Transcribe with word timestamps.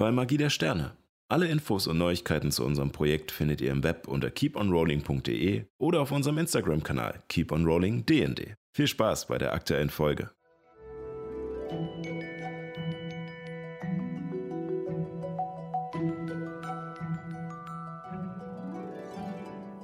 bei 0.00 0.10
Magie 0.10 0.38
der 0.38 0.48
Sterne. 0.48 0.96
Alle 1.28 1.46
Infos 1.48 1.86
und 1.86 1.98
Neuigkeiten 1.98 2.50
zu 2.50 2.64
unserem 2.64 2.90
Projekt 2.90 3.30
findet 3.30 3.60
ihr 3.60 3.70
im 3.70 3.84
Web 3.84 4.08
unter 4.08 4.30
keeponrolling.de 4.30 5.66
oder 5.76 6.00
auf 6.00 6.10
unserem 6.10 6.38
Instagram-Kanal 6.38 7.22
keeponrollingdnd. 7.28 8.54
Viel 8.72 8.86
Spaß 8.86 9.26
bei 9.26 9.36
der 9.36 9.52
aktuellen 9.52 9.90
Folge. 9.90 10.30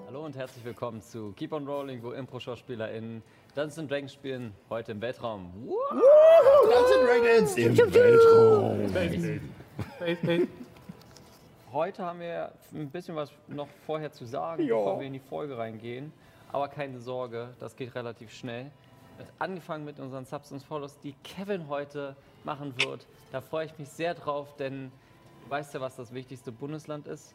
Hallo 0.07 0.25
und 0.25 0.35
herzlich 0.35 0.65
willkommen 0.65 1.03
zu 1.03 1.35
Keep 1.37 1.53
on 1.53 1.67
Rolling, 1.67 2.03
wo 2.03 2.13
Impro-SchauspielerInnen 2.13 3.23
Dungeons 3.55 3.87
Dragons 3.87 4.15
spielen, 4.15 4.55
heute 4.71 4.93
im 4.93 5.03
Weltraum. 5.03 5.53
Dungeons 6.73 7.55
Dragons 7.55 7.57
im 7.59 7.77
Weltraum. 7.77 9.66
Heute 11.73 12.05
haben 12.05 12.21
wir 12.21 12.53
ein 12.73 12.91
bisschen 12.91 13.17
was 13.17 13.31
noch 13.49 13.69
vorher 13.87 14.13
zu 14.13 14.25
sagen, 14.25 14.67
bevor 14.67 14.99
wir 15.01 15.07
in 15.07 15.13
die 15.13 15.19
Folge 15.19 15.59
reingehen. 15.59 16.13
Aber 16.53 16.69
keine 16.69 17.01
Sorge, 17.01 17.51
das 17.59 17.77
geht 17.77 17.95
relativ 17.95 18.33
schnell. 18.33 18.71
Angefangen 19.39 19.85
mit 19.85 19.99
unseren 19.99 20.25
Substance 20.25 20.65
Follows, 20.65 20.99
die 21.01 21.15
Kevin 21.25 21.69
heute 21.69 22.17
machen 22.45 22.75
wird. 22.79 23.07
Da 23.33 23.41
freue 23.41 23.67
ich 23.67 23.79
mich 23.79 23.89
sehr 23.89 24.15
drauf, 24.15 24.55
denn 24.57 24.93
weißt 25.49 25.75
du, 25.75 25.81
was 25.81 25.97
das 25.97 26.13
wichtigste 26.15 26.53
Bundesland 26.53 27.07
ist? 27.09 27.35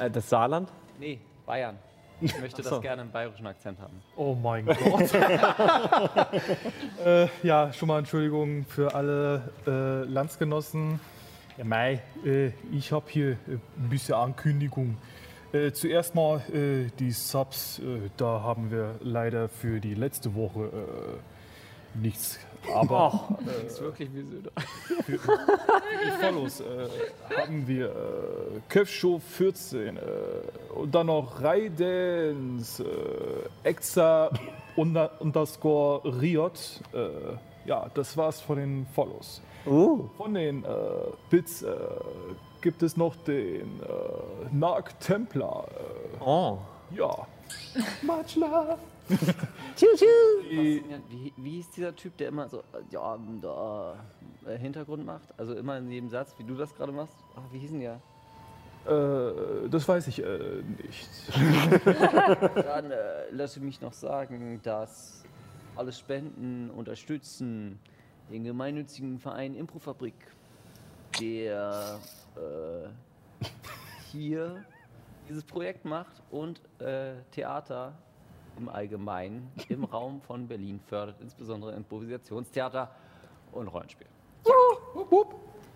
Äh, 0.00 0.10
das 0.10 0.28
Saarland? 0.28 0.70
Nee, 0.98 1.20
Bayern. 1.46 1.78
Ich 2.20 2.36
möchte 2.40 2.62
so. 2.62 2.70
das 2.70 2.80
gerne 2.80 3.02
im 3.02 3.12
bayerischen 3.12 3.46
Akzent 3.46 3.78
haben. 3.78 4.02
Oh 4.16 4.34
mein 4.34 4.66
Gott. 4.66 5.14
äh, 7.04 7.28
ja, 7.44 7.72
schon 7.72 7.86
mal 7.86 7.98
Entschuldigung 8.00 8.64
für 8.64 8.92
alle 8.94 9.52
äh, 9.66 10.02
Landsgenossen. 10.04 10.98
Ja, 11.58 11.64
Mai, 11.64 12.00
äh, 12.24 12.52
ich 12.70 12.92
habe 12.92 13.06
hier 13.08 13.32
äh, 13.32 13.36
ein 13.76 13.88
bisschen 13.88 14.14
Ankündigung. 14.14 14.96
Äh, 15.52 15.72
zuerst 15.72 16.14
mal 16.14 16.40
äh, 16.52 16.88
die 17.00 17.10
Subs, 17.10 17.80
äh, 17.80 18.10
da 18.16 18.42
haben 18.42 18.70
wir 18.70 18.94
leider 19.00 19.48
für 19.48 19.80
die 19.80 19.94
letzte 19.94 20.34
Woche 20.36 20.64
äh, 20.66 21.98
nichts. 21.98 22.38
Aber 22.74 23.36
Das 23.44 23.72
ist 23.72 23.80
wirklich 23.80 24.08
wie 24.14 24.22
Söder. 24.22 24.50
die 25.08 26.10
Follows 26.20 26.62
haben 27.36 27.66
wir 27.66 27.86
äh, 27.86 28.60
Köpfshow 28.68 29.18
14 29.18 29.96
äh, 29.96 30.00
und 30.74 30.94
dann 30.94 31.06
noch 31.06 31.42
Raidens, 31.42 32.82
Exa 33.64 34.30
unter, 34.76 35.20
underscore 35.20 36.20
Riot. 36.20 36.80
Ja, 37.64 37.88
das 37.94 38.16
war's 38.16 38.40
von 38.40 38.58
den 38.58 38.86
Follows. 38.94 39.40
Uh. 39.68 40.08
Von 40.16 40.34
den 40.34 40.64
äh, 40.64 40.68
Bits 41.30 41.62
äh, 41.62 41.76
gibt 42.60 42.82
es 42.82 42.96
noch 42.96 43.14
den 43.16 43.80
äh, 43.80 44.52
Narc 44.52 44.98
Templar. 45.00 45.68
Oh. 46.20 46.58
Äh, 46.90 46.98
ja. 46.98 47.26
Much 48.02 48.36
love. 48.36 48.78
Wie, 49.08 50.82
wie, 51.08 51.32
wie 51.36 51.50
hieß 51.50 51.70
dieser 51.70 51.96
Typ, 51.96 52.16
der 52.18 52.28
immer 52.28 52.48
so, 52.48 52.58
äh, 52.58 52.62
ja, 52.90 53.18
da 53.40 53.96
äh, 54.46 54.58
Hintergrund 54.58 55.06
macht? 55.06 55.28
Also 55.38 55.54
immer 55.54 55.78
in 55.78 55.90
jedem 55.90 56.10
Satz, 56.10 56.34
wie 56.38 56.44
du 56.44 56.54
das 56.54 56.74
gerade 56.74 56.92
machst? 56.92 57.14
Ach, 57.36 57.42
wie 57.52 57.58
hießen 57.58 57.80
der? 57.80 58.00
Äh, 58.86 59.68
das 59.68 59.88
weiß 59.88 60.08
ich 60.08 60.22
äh, 60.22 60.62
nicht. 60.82 61.08
Dann 61.84 62.90
äh, 62.90 63.30
lasse 63.30 63.60
mich 63.60 63.80
noch 63.80 63.92
sagen, 63.92 64.60
dass 64.62 65.24
alle 65.76 65.92
Spenden 65.92 66.70
unterstützen 66.70 67.78
den 68.30 68.44
gemeinnützigen 68.44 69.18
Verein 69.18 69.54
Improfabrik, 69.54 70.14
der 71.20 71.98
äh, 72.36 73.44
hier 74.12 74.64
dieses 75.28 75.44
Projekt 75.44 75.84
macht 75.84 76.22
und 76.30 76.60
äh, 76.80 77.14
Theater 77.32 77.94
im 78.56 78.68
Allgemeinen 78.68 79.50
im 79.68 79.84
Raum 79.84 80.20
von 80.20 80.46
Berlin 80.48 80.80
fördert, 80.86 81.20
insbesondere 81.20 81.74
Improvisationstheater 81.74 82.90
und 83.52 83.68
Rollenspiel. 83.68 84.06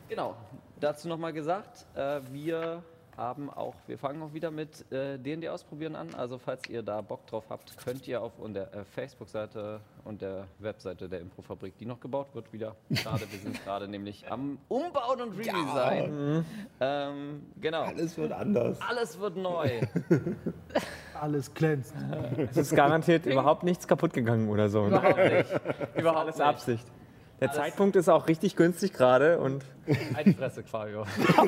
Genau, 0.09 0.37
dazu 0.81 1.09
nochmal 1.09 1.33
gesagt, 1.33 1.87
äh, 1.95 2.21
wir 2.31 2.83
haben 3.17 3.51
auch, 3.51 3.75
wir 3.87 3.99
fangen 3.99 4.23
auch 4.23 4.33
wieder 4.33 4.51
mit 4.51 4.91
äh, 4.91 5.19
D&D 5.19 5.49
ausprobieren 5.49 5.97
an. 5.97 6.15
Also 6.15 6.39
falls 6.39 6.69
ihr 6.69 6.83
da 6.83 7.01
Bock 7.01 7.27
drauf 7.27 7.45
habt, 7.51 7.77
könnt 7.85 8.07
ihr 8.09 8.23
auf 8.23 8.33
der 8.49 8.75
äh, 8.75 8.85
Facebook-Seite 8.85 9.81
und 10.05 10.23
der 10.23 10.47
Webseite 10.59 11.09
der 11.09 11.21
Improfabrik, 11.21 11.77
die 11.79 11.87
noch 11.87 12.01
gebaut 12.01 12.35
wird, 12.35 12.53
wieder. 12.53 12.77
Gerade, 12.91 13.31
wir 13.31 13.39
sind 13.39 13.63
gerade 13.65 13.89
nämlich 13.89 14.31
am 14.31 14.59
Umbauen 14.69 15.21
und 15.21 15.39
Redesign. 15.39 16.45
Ähm, 16.81 17.47
genau. 17.61 17.87
Es 17.97 18.17
wird 18.17 18.33
anders. 18.33 18.79
Alles 18.81 19.19
wird 19.19 19.37
neu. 19.37 19.71
Alles 21.21 21.53
glänzt. 21.55 21.95
Es 22.51 22.57
ist 22.57 22.75
garantiert 22.75 23.27
überhaupt 23.27 23.63
nichts 23.63 23.87
kaputt 23.87 24.13
gegangen 24.13 24.49
oder 24.49 24.69
so. 24.69 24.87
Überhaupt 24.87 25.19
nicht. 25.19 25.51
Überhaupt 25.97 26.19
Alles 26.21 26.37
nicht. 26.37 26.47
Absicht. 26.47 26.87
Der 27.43 27.51
Zeitpunkt 27.51 27.97
ist 27.97 28.09
auch 28.09 28.29
richtig 28.29 28.55
günstig 28.55 28.93
gerade 28.93 29.41
und 29.41 29.65
Eine 30.15 30.33
Fresse, 30.33 30.63
Fabio. 30.63 31.05
ich 31.19 31.41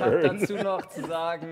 habe 0.00 0.20
dazu 0.22 0.54
noch 0.54 0.88
zu 0.88 1.04
sagen, 1.04 1.48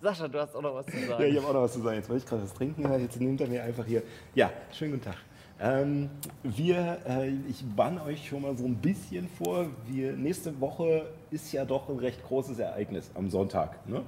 Sascha, 0.00 0.28
du 0.28 0.38
hast 0.38 0.54
auch 0.54 0.62
noch 0.62 0.76
was 0.76 0.86
zu 0.86 0.96
sagen. 1.08 1.20
Ja, 1.20 1.28
ich 1.28 1.36
habe 1.36 1.48
auch 1.48 1.54
noch 1.54 1.62
was 1.62 1.72
zu 1.72 1.80
sagen. 1.80 1.96
Jetzt 1.96 2.08
wollte 2.08 2.22
ich 2.22 2.30
gerade 2.30 2.44
was 2.44 2.54
trinken, 2.54 2.82
ja, 2.84 2.96
jetzt 2.98 3.20
nimmt 3.20 3.40
er 3.40 3.48
mir 3.48 3.64
einfach 3.64 3.84
hier. 3.84 4.04
Ja, 4.36 4.52
schönen 4.70 4.92
guten 4.92 5.06
Tag. 5.06 5.16
Ähm, 5.58 6.10
wir, 6.44 6.98
äh, 7.08 7.30
ich 7.48 7.64
bann 7.74 8.00
euch 8.00 8.28
schon 8.28 8.42
mal 8.42 8.56
so 8.56 8.64
ein 8.64 8.76
bisschen 8.76 9.28
vor. 9.28 9.66
Wir, 9.88 10.12
nächste 10.12 10.60
Woche 10.60 11.06
ist 11.32 11.50
ja 11.50 11.64
doch 11.64 11.88
ein 11.88 11.98
recht 11.98 12.24
großes 12.28 12.60
Ereignis 12.60 13.10
am 13.16 13.28
Sonntag. 13.28 13.88
Ne? 13.88 14.02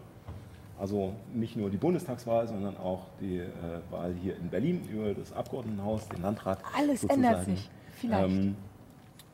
Also 0.82 1.14
nicht 1.32 1.54
nur 1.54 1.70
die 1.70 1.76
Bundestagswahl, 1.76 2.48
sondern 2.48 2.76
auch 2.76 3.06
die 3.20 3.36
äh, 3.36 3.48
Wahl 3.90 4.16
hier 4.20 4.36
in 4.36 4.48
Berlin 4.48 4.82
über 4.92 5.14
das 5.14 5.32
Abgeordnetenhaus, 5.32 6.08
den 6.08 6.22
Landrat. 6.22 6.58
Alles 6.76 7.02
sozusagen. 7.02 7.22
ändert 7.22 7.44
sich. 7.44 7.70
Vielleicht. 7.92 8.28
Ähm, 8.28 8.56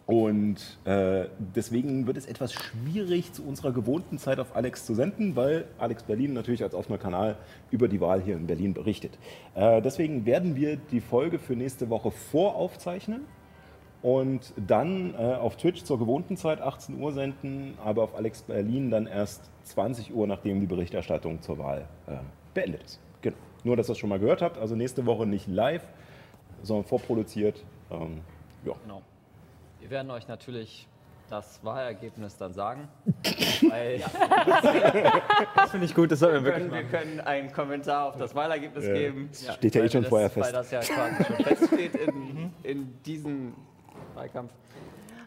und 0.04 0.78
äh, 0.84 1.25
deswegen 1.56 2.06
wird 2.06 2.19
es 2.19 2.26
etwas 2.26 2.53
schwierig, 2.53 3.32
zu 3.32 3.44
unserer 3.44 3.72
gewohnten 3.72 4.19
Zeit 4.19 4.41
auf 4.41 4.54
Alex 4.54 4.84
zu 4.84 4.94
senden, 4.94 5.36
weil 5.36 5.64
Alex 5.78 6.03
Berlin 6.03 6.34
natürlich 6.34 6.62
als 6.62 6.75
offener 6.75 6.98
Kanal 6.98 7.38
über 7.70 7.88
die 7.88 8.03
Wahl 8.03 8.20
hier 8.20 8.36
in 8.36 8.47
Berlin 8.47 8.75
berichtet. 8.75 9.19
Äh, 9.54 9.80
deswegen 9.80 10.26
werden 10.26 10.54
wir 10.54 10.76
die 10.76 11.00
Folge 11.00 11.38
für 11.38 11.56
nächste 11.56 11.88
Woche 11.88 12.10
voraufzeichnen 12.10 13.22
und 14.03 14.53
dann 14.56 15.14
äh, 15.14 15.34
auf 15.34 15.56
Twitch 15.56 15.82
zur 15.84 15.98
gewohnten 15.98 16.36
Zeit 16.36 16.60
18 16.60 17.00
Uhr 17.00 17.12
senden, 17.12 17.76
aber 17.84 18.04
auf 18.04 18.14
Alex 18.14 18.42
Berlin 18.42 18.91
dann 18.91 19.06
erst 19.06 19.50
20 19.64 20.14
Uhr, 20.14 20.26
nachdem 20.26 20.60
die 20.60 20.66
Berichterstattung 20.66 21.42
zur 21.42 21.59
Wahl 21.59 21.88
äh, 22.06 22.16
beendet 22.54 22.84
ist. 22.84 23.00
Genau. 23.22 23.36
Nur, 23.64 23.76
dass 23.76 23.88
ihr 23.88 23.92
das 23.92 23.98
schon 23.98 24.09
mal 24.09 24.20
gehört 24.20 24.41
habt. 24.42 24.56
Also 24.59 24.76
nächste 24.76 25.04
Woche 25.04 25.26
nicht 25.26 25.48
live, 25.48 25.82
sondern 26.62 26.84
vorproduziert. 26.86 27.64
Ähm, 27.91 28.20
ja. 28.64 28.75
Genau. 28.84 29.03
Wir 29.81 29.91
werden 29.91 30.10
euch 30.10 30.28
natürlich 30.28 30.86
das 31.28 31.62
Wahlergebnis 31.62 32.36
dann 32.36 32.54
sagen. 32.54 32.88
weil 33.69 33.98
das 35.56 35.70
finde 35.70 35.86
ich 35.86 35.94
gut, 35.94 36.10
das 36.12 36.20
sollten 36.20 36.44
wir 36.44 36.53
wir, 36.54 36.60
wirklich 36.60 36.70
können, 36.70 36.91
wir 36.91 36.98
können 37.00 37.20
einen 37.20 37.53
Kommentar 37.53 38.06
auf 38.06 38.16
das 38.16 38.34
Wahlergebnis 38.34 38.86
Ja. 38.86 38.92
geben. 38.94 39.28
Steht 39.32 39.75
ja 39.75 39.80
eh 39.80 39.84
weil 39.84 39.91
schon 39.91 40.03
das, 40.03 40.09
vorher 40.09 40.36
Weil 40.36 40.44
fest. 40.44 40.54
das 40.54 40.70
ja 40.70 40.80
quasi 40.80 41.25
schon 41.25 41.36
feststeht 41.44 41.94
in, 41.97 42.53
in 42.62 43.03
diesem 43.03 43.54
Wahlkampf. 44.19 44.53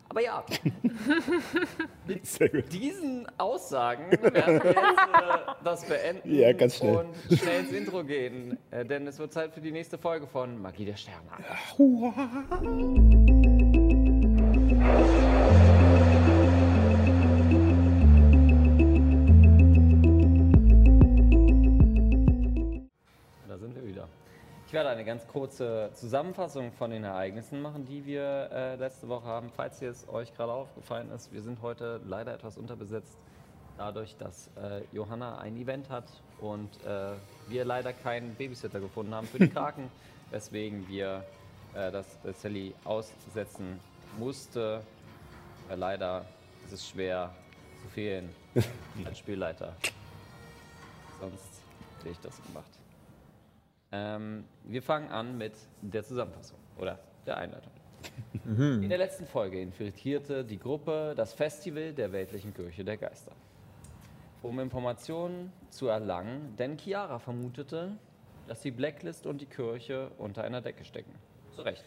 Aber 0.09 0.21
ja, 0.21 0.43
gut. 2.07 2.73
diesen 2.73 3.25
Aussagen 3.37 4.11
werden 4.11 4.61
wir 4.61 4.71
jetzt 4.71 4.75
äh, 4.75 5.53
das 5.63 5.85
beenden 5.85 6.35
Ja, 6.35 6.51
ganz 6.51 6.75
schnell. 6.75 6.97
und 6.97 7.15
schnell 7.39 7.61
ins 7.61 7.71
Intro 7.71 8.03
gehen. 8.03 8.57
Äh, 8.71 8.83
denn 8.83 9.07
es 9.07 9.17
wird 9.19 9.31
Zeit 9.31 9.53
für 9.53 9.61
die 9.61 9.71
nächste 9.71 9.97
Folge 9.97 10.27
von 10.27 10.61
Magie 10.61 10.83
der 10.83 10.97
Sterne. 10.97 11.29
Da 11.37 11.55
Ich 24.71 24.73
werde 24.73 24.87
eine 24.87 25.03
ganz 25.03 25.27
kurze 25.27 25.91
Zusammenfassung 25.95 26.71
von 26.71 26.91
den 26.91 27.03
Ereignissen 27.03 27.61
machen, 27.61 27.85
die 27.85 28.05
wir 28.05 28.49
äh, 28.53 28.75
letzte 28.77 29.09
Woche 29.09 29.25
haben. 29.25 29.51
Falls 29.53 29.81
es 29.81 30.07
euch 30.07 30.33
gerade 30.33 30.53
aufgefallen 30.53 31.11
ist, 31.11 31.33
wir 31.33 31.41
sind 31.41 31.61
heute 31.61 31.99
leider 32.05 32.33
etwas 32.33 32.57
unterbesetzt, 32.57 33.17
dadurch, 33.77 34.15
dass 34.15 34.47
äh, 34.55 34.83
Johanna 34.93 35.39
ein 35.39 35.57
Event 35.57 35.89
hat 35.89 36.05
und 36.39 36.69
äh, 36.85 37.11
wir 37.49 37.65
leider 37.65 37.91
keinen 37.91 38.33
Babysitter 38.35 38.79
gefunden 38.79 39.13
haben 39.13 39.27
für 39.27 39.39
die 39.39 39.49
Kraken, 39.53 39.91
weswegen 40.29 40.87
wir 40.87 41.25
äh, 41.73 41.91
das 41.91 42.05
äh, 42.23 42.31
Sally 42.31 42.73
aussetzen 42.85 43.77
musste. 44.17 44.83
Äh, 45.69 45.75
leider 45.75 46.23
ist 46.63 46.71
es 46.71 46.87
schwer 46.87 47.29
zu 47.83 47.89
fehlen 47.89 48.33
als 49.05 49.19
Spielleiter. 49.19 49.75
Sonst 51.19 51.61
hätte 51.97 52.09
ich 52.09 52.19
das 52.21 52.41
gemacht. 52.43 52.80
Ähm, 53.91 54.45
wir 54.63 54.81
fangen 54.81 55.09
an 55.09 55.37
mit 55.37 55.53
der 55.81 56.03
Zusammenfassung 56.03 56.57
oder 56.77 56.99
der 57.25 57.37
Einleitung. 57.37 57.71
In 58.45 58.89
der 58.89 58.97
letzten 58.97 59.27
Folge 59.27 59.61
infiltrierte 59.61 60.43
die 60.43 60.57
Gruppe 60.57 61.13
das 61.15 61.33
Festival 61.33 61.93
der 61.93 62.11
weltlichen 62.11 62.53
Kirche 62.53 62.83
der 62.83 62.97
Geister. 62.97 63.31
Um 64.41 64.59
Informationen 64.59 65.51
zu 65.69 65.87
erlangen, 65.87 66.55
denn 66.57 66.77
Chiara 66.77 67.19
vermutete, 67.19 67.91
dass 68.47 68.61
die 68.61 68.71
Blacklist 68.71 69.27
und 69.27 69.39
die 69.39 69.45
Kirche 69.45 70.09
unter 70.17 70.43
einer 70.43 70.61
Decke 70.61 70.83
stecken. 70.83 71.13
Zu 71.55 71.61
Recht. 71.61 71.83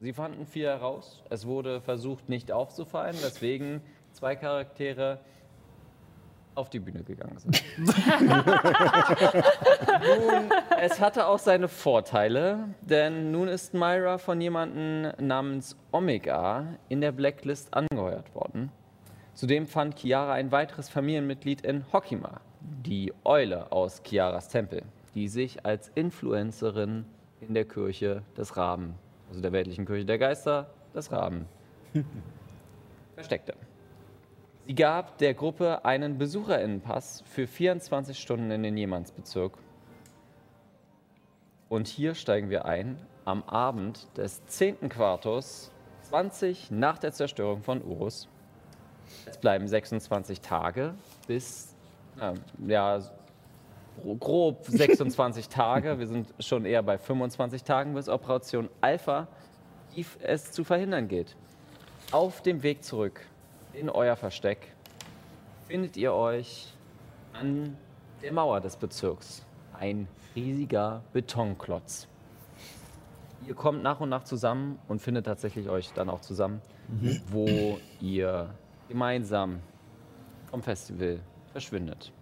Sie 0.00 0.12
fanden 0.12 0.46
viel 0.46 0.66
heraus. 0.66 1.22
Es 1.28 1.46
wurde 1.46 1.80
versucht, 1.80 2.28
nicht 2.28 2.50
aufzufallen, 2.50 3.14
weswegen 3.22 3.82
zwei 4.12 4.34
Charaktere 4.36 5.20
auf 6.54 6.70
die 6.70 6.80
Bühne 6.80 7.02
gegangen 7.02 7.38
sind. 7.38 7.62
nun, 7.78 7.90
es 10.80 11.00
hatte 11.00 11.26
auch 11.26 11.38
seine 11.38 11.68
Vorteile, 11.68 12.68
denn 12.80 13.30
nun 13.30 13.48
ist 13.48 13.74
Myra 13.74 14.18
von 14.18 14.40
jemandem 14.40 15.12
namens 15.18 15.76
Omega 15.92 16.66
in 16.88 17.00
der 17.00 17.12
Blacklist 17.12 17.72
angeheuert 17.74 18.34
worden. 18.34 18.70
Zudem 19.34 19.66
fand 19.66 19.98
Chiara 19.98 20.34
ein 20.34 20.52
weiteres 20.52 20.88
Familienmitglied 20.88 21.62
in 21.62 21.84
Hokima, 21.92 22.40
die 22.60 23.12
Eule 23.24 23.72
aus 23.72 24.02
Chiaras 24.02 24.48
Tempel, 24.48 24.82
die 25.14 25.28
sich 25.28 25.64
als 25.64 25.90
Influencerin 25.94 27.06
in 27.40 27.54
der 27.54 27.64
Kirche 27.64 28.22
des 28.36 28.56
Raben, 28.56 28.94
also 29.28 29.40
der 29.40 29.52
weltlichen 29.52 29.86
Kirche 29.86 30.04
der 30.04 30.18
Geister, 30.18 30.70
des 30.94 31.10
Raben, 31.10 31.46
versteckte. 33.14 33.54
Sie 34.66 34.74
gab 34.74 35.18
der 35.18 35.34
Gruppe 35.34 35.84
einen 35.84 36.18
Besucherinnenpass 36.18 37.22
für 37.26 37.46
24 37.46 38.18
Stunden 38.18 38.50
in 38.50 38.62
den 38.62 38.76
Jemannsbezirk. 38.76 39.54
Und 41.68 41.88
hier 41.88 42.14
steigen 42.14 42.48
wir 42.50 42.64
ein 42.64 42.96
am 43.24 43.42
Abend 43.44 44.06
des 44.16 44.44
10. 44.46 44.88
Quartals 44.88 45.70
20 46.02 46.70
nach 46.70 46.98
der 46.98 47.12
Zerstörung 47.12 47.62
von 47.62 47.82
Urus. 47.82 48.28
Es 49.26 49.38
bleiben 49.38 49.66
26 49.66 50.40
Tage 50.40 50.94
bis, 51.26 51.74
äh, 52.20 52.34
ja, 52.70 53.00
gro- 54.02 54.16
grob 54.16 54.64
26 54.68 55.48
Tage. 55.48 55.98
Wir 55.98 56.06
sind 56.06 56.32
schon 56.38 56.64
eher 56.64 56.82
bei 56.82 56.98
25 56.98 57.64
Tagen 57.64 57.94
bis 57.94 58.08
Operation 58.08 58.68
Alpha, 58.80 59.26
die 59.96 60.04
es 60.22 60.52
zu 60.52 60.62
verhindern 60.64 61.08
gilt. 61.08 61.36
Auf 62.10 62.42
dem 62.42 62.62
Weg 62.62 62.84
zurück 62.84 63.20
in 63.74 63.88
euer 63.88 64.16
Versteck 64.16 64.74
findet 65.66 65.96
ihr 65.96 66.12
euch 66.12 66.72
an 67.32 67.76
der 68.22 68.32
Mauer 68.32 68.60
des 68.60 68.76
Bezirks. 68.76 69.44
Ein 69.78 70.06
riesiger 70.36 71.02
Betonklotz. 71.12 72.08
Ihr 73.46 73.54
kommt 73.54 73.82
nach 73.82 74.00
und 74.00 74.08
nach 74.08 74.24
zusammen 74.24 74.78
und 74.88 75.00
findet 75.00 75.26
tatsächlich 75.26 75.68
euch 75.68 75.92
dann 75.92 76.08
auch 76.08 76.20
zusammen, 76.20 76.60
wo 77.28 77.78
ihr 78.00 78.54
gemeinsam 78.88 79.60
vom 80.50 80.62
Festival 80.62 81.18
verschwindet. 81.50 82.12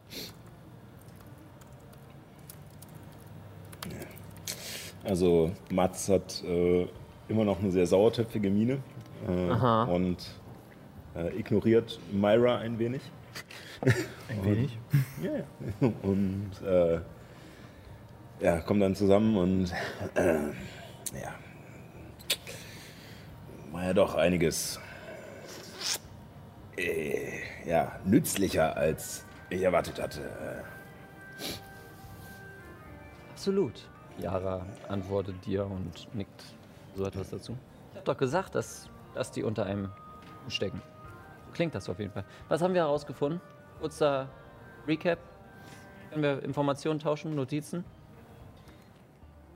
Also 5.05 5.51
Mats 5.71 6.09
hat 6.09 6.43
äh, 6.45 6.87
immer 7.29 7.45
noch 7.45 7.59
eine 7.59 7.71
sehr 7.71 7.87
sauertöpfige 7.87 8.51
Miene 8.51 8.79
äh, 9.29 9.51
Aha. 9.51 9.85
und 9.85 10.19
äh, 11.15 11.39
ignoriert 11.39 11.99
Myra 12.13 12.59
ein 12.59 12.79
wenig. 12.79 13.03
Ein 14.29 14.45
wenig. 14.45 14.79
Ja, 15.23 15.37
ja. 15.37 15.93
Und 16.03 16.51
äh, 16.65 17.01
ja, 18.41 18.61
kommen 18.61 18.81
dann 18.81 18.95
zusammen 18.95 19.37
und 19.37 19.73
äh, 20.15 20.49
ja, 21.15 21.35
war 23.73 23.85
ja 23.85 23.93
doch 23.93 24.15
einiges 24.15 24.81
äh, 26.77 27.41
ja, 27.67 27.99
nützlicher, 28.05 28.77
als 28.77 29.25
ich 29.51 29.63
erwartet 29.63 30.01
hatte. 30.01 30.65
Absolut. 33.31 33.89
Yara 34.19 34.67
antwortet 34.89 35.35
dir 35.47 35.65
und 35.65 36.15
nickt 36.15 36.45
so 36.95 37.07
etwas 37.07 37.31
dazu. 37.31 37.57
Ich 37.93 37.99
hab 37.99 38.05
doch 38.05 38.17
gesagt, 38.17 38.55
dass, 38.55 38.89
dass 39.15 39.31
die 39.33 39.43
unter 39.43 39.65
einem 39.65 39.91
stecken. 40.49 40.83
Klingt 41.53 41.75
das 41.75 41.89
auf 41.89 41.99
jeden 41.99 42.13
Fall. 42.13 42.25
Was 42.49 42.63
haben 42.63 42.75
wir 42.75 42.83
herausgefunden? 42.83 43.41
Kurzer 43.81 44.29
Recap. 44.87 45.19
Können 46.11 46.23
wir 46.23 46.43
Informationen 46.43 46.99
tauschen, 46.99 47.35
Notizen? 47.35 47.85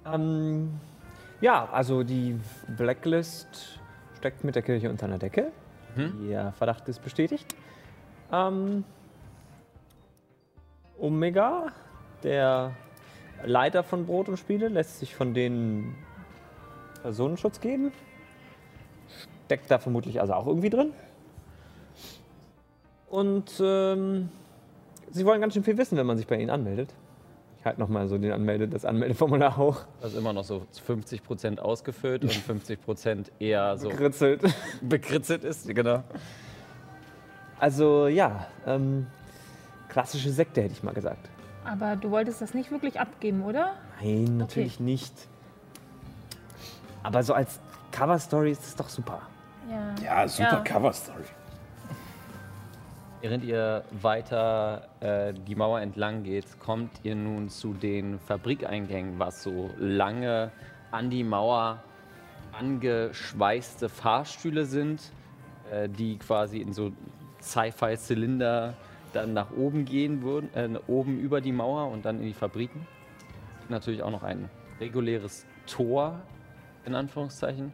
Ähm, 0.07 0.79
ja, 1.41 1.69
also 1.73 2.03
die 2.03 2.39
Blacklist 2.77 3.81
steckt 4.19 4.45
mit 4.45 4.55
der 4.55 4.63
Kirche 4.63 4.91
unter 4.91 5.07
einer 5.07 5.19
Decke. 5.19 5.51
Der 5.97 6.53
Verdacht 6.53 6.89
ist 6.89 7.03
bestätigt. 7.03 7.55
Ähm, 8.33 8.85
Omega, 10.99 11.67
der 12.23 12.73
Leiter 13.45 13.85
von 13.85 14.07
Brot 14.07 14.29
und 14.29 14.37
Spiele, 14.39 14.69
lässt 14.69 14.99
sich 14.99 15.15
von 15.15 15.35
denen 15.35 15.95
Personenschutz 17.03 17.61
geben. 17.61 17.93
Steckt 19.45 19.71
da 19.71 19.79
vermutlich 19.79 20.21
also 20.21 20.33
auch 20.35 20.47
irgendwie 20.47 20.71
drin. 20.71 20.93
Und 23.15 23.61
ähm, 23.61 24.29
sie 25.13 25.25
wollen 25.25 25.41
ganz 25.41 25.55
schön 25.55 25.63
viel 25.63 25.79
wissen, 25.79 25.97
wenn 25.97 26.07
man 26.07 26.17
sich 26.17 26.27
bei 26.27 26.37
ihnen 26.37 26.51
anmeldet. 26.51 26.93
Ich 27.61 27.65
halte 27.65 27.79
nochmal 27.79 28.09
so 28.09 28.19
den 28.19 28.33
Anmelde, 28.33 28.67
das 28.67 28.85
Anmeldeformular 28.85 29.57
hoch. 29.57 29.83
Das 30.01 30.15
ist 30.15 30.19
immer 30.19 30.33
noch 30.33 30.43
so 30.43 30.67
50% 30.89 31.61
ausgefüllt 31.61 32.25
und 32.25 32.33
50% 32.33 33.27
eher 33.39 33.79
so 33.79 33.89
Kritzelt. 33.89 34.43
bekritzelt 34.83 35.45
ist. 35.45 35.69
Genau. 35.73 36.03
Also 37.61 38.09
ja, 38.09 38.49
ähm, 38.67 39.07
klassische 39.89 40.31
Sekte 40.33 40.63
hätte 40.63 40.73
ich 40.73 40.83
mal 40.83 40.93
gesagt. 40.93 41.31
Aber 41.65 41.95
du 41.95 42.11
wolltest 42.11 42.43
das 42.43 42.53
nicht 42.53 42.73
wirklich 42.73 42.99
abgeben, 42.99 43.45
oder? 43.45 43.75
Nein, 44.03 44.39
natürlich 44.39 44.81
nicht. 44.81 45.15
Aber 47.05 47.23
so 47.23 47.33
als 47.33 47.61
Cover-Story 47.93 48.51
ist 48.51 48.65
es 48.65 48.75
doch 48.75 48.89
super. 48.89 49.23
Ja. 49.71 49.95
ja, 50.05 50.29
super 50.29 50.51
Ja. 50.51 50.61
Cover-Story. 50.63 51.23
Während 53.25 53.43
ihr 53.43 53.85
weiter 54.03 54.87
äh, 55.01 55.33
die 55.33 55.55
Mauer 55.55 55.81
entlang 55.81 56.25
geht, 56.25 56.61
kommt 56.61 56.91
ihr 57.05 57.15
nun 57.15 57.49
zu 57.49 57.73
den 57.73 58.19
Fabrikeingängen, 58.19 59.19
was 59.19 59.43
so 59.43 59.71
lange 59.79 60.51
an 60.91 61.09
die 61.09 61.25
Mauer 61.25 61.83
angeschweißte 62.53 63.89
Fahrstühle 63.89 64.67
sind, 64.67 65.11
äh, 65.73 65.89
die 65.89 66.19
quasi 66.19 66.59
in 66.59 66.75
so 66.75 66.93
Sci-Fi-Zylinder 67.41 68.75
dann 69.15 69.33
nach 69.33 69.53
oben 69.57 69.87
gehen 69.87 70.21
würden, 70.23 70.51
äh, 70.55 70.79
oben 70.87 71.19
über 71.19 71.41
die 71.41 71.53
Mauer 71.53 71.91
und 71.91 72.05
dann 72.05 72.21
in 72.21 72.27
die 72.27 72.35
Fabriken. 72.35 72.87
Es 73.55 73.61
gibt 73.61 73.71
natürlich 73.71 74.03
auch 74.03 74.11
noch 74.11 74.23
ein 74.23 74.51
reguläres 74.81 75.47
Tor, 75.67 76.21
in 76.85 76.95
Anführungszeichen. 76.95 77.73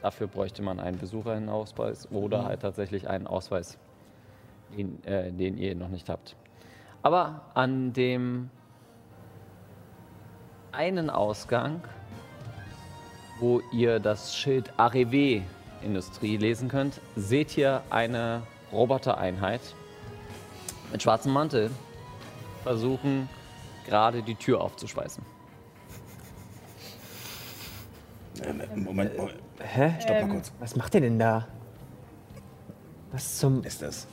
Dafür 0.00 0.28
bräuchte 0.28 0.62
man 0.62 0.80
einen 0.80 0.96
Besucherinnenausweis 0.96 2.10
oder 2.10 2.46
halt 2.46 2.62
tatsächlich 2.62 3.06
einen 3.06 3.26
Ausweis 3.26 3.78
den, 4.76 5.02
äh, 5.04 5.32
den 5.32 5.58
ihr 5.58 5.74
noch 5.74 5.88
nicht 5.88 6.08
habt. 6.08 6.36
Aber 7.02 7.42
an 7.54 7.92
dem 7.92 8.50
einen 10.72 11.10
Ausgang, 11.10 11.82
wo 13.40 13.60
ihr 13.72 14.00
das 14.00 14.36
Schild 14.36 14.72
Arrivé 14.78 15.42
Industrie 15.82 16.36
lesen 16.36 16.68
könnt, 16.68 17.00
seht 17.14 17.56
ihr 17.56 17.82
eine 17.90 18.42
Robotereinheit 18.72 19.60
mit 20.92 21.02
schwarzem 21.02 21.32
Mantel 21.32 21.70
versuchen 22.62 23.28
gerade 23.86 24.22
die 24.22 24.34
Tür 24.34 24.60
aufzuschweißen. 24.60 25.24
Äh, 28.42 28.52
Moment, 28.76 29.16
Moment, 29.16 29.34
Hä? 29.60 29.94
stopp 30.00 30.22
mal 30.22 30.28
kurz. 30.28 30.52
Was 30.60 30.76
macht 30.76 30.94
ihr 30.94 31.00
denn 31.00 31.18
da? 31.18 31.48
Was 33.10 33.38
zum. 33.38 33.64
Ist 33.64 33.82
das? 33.82 34.06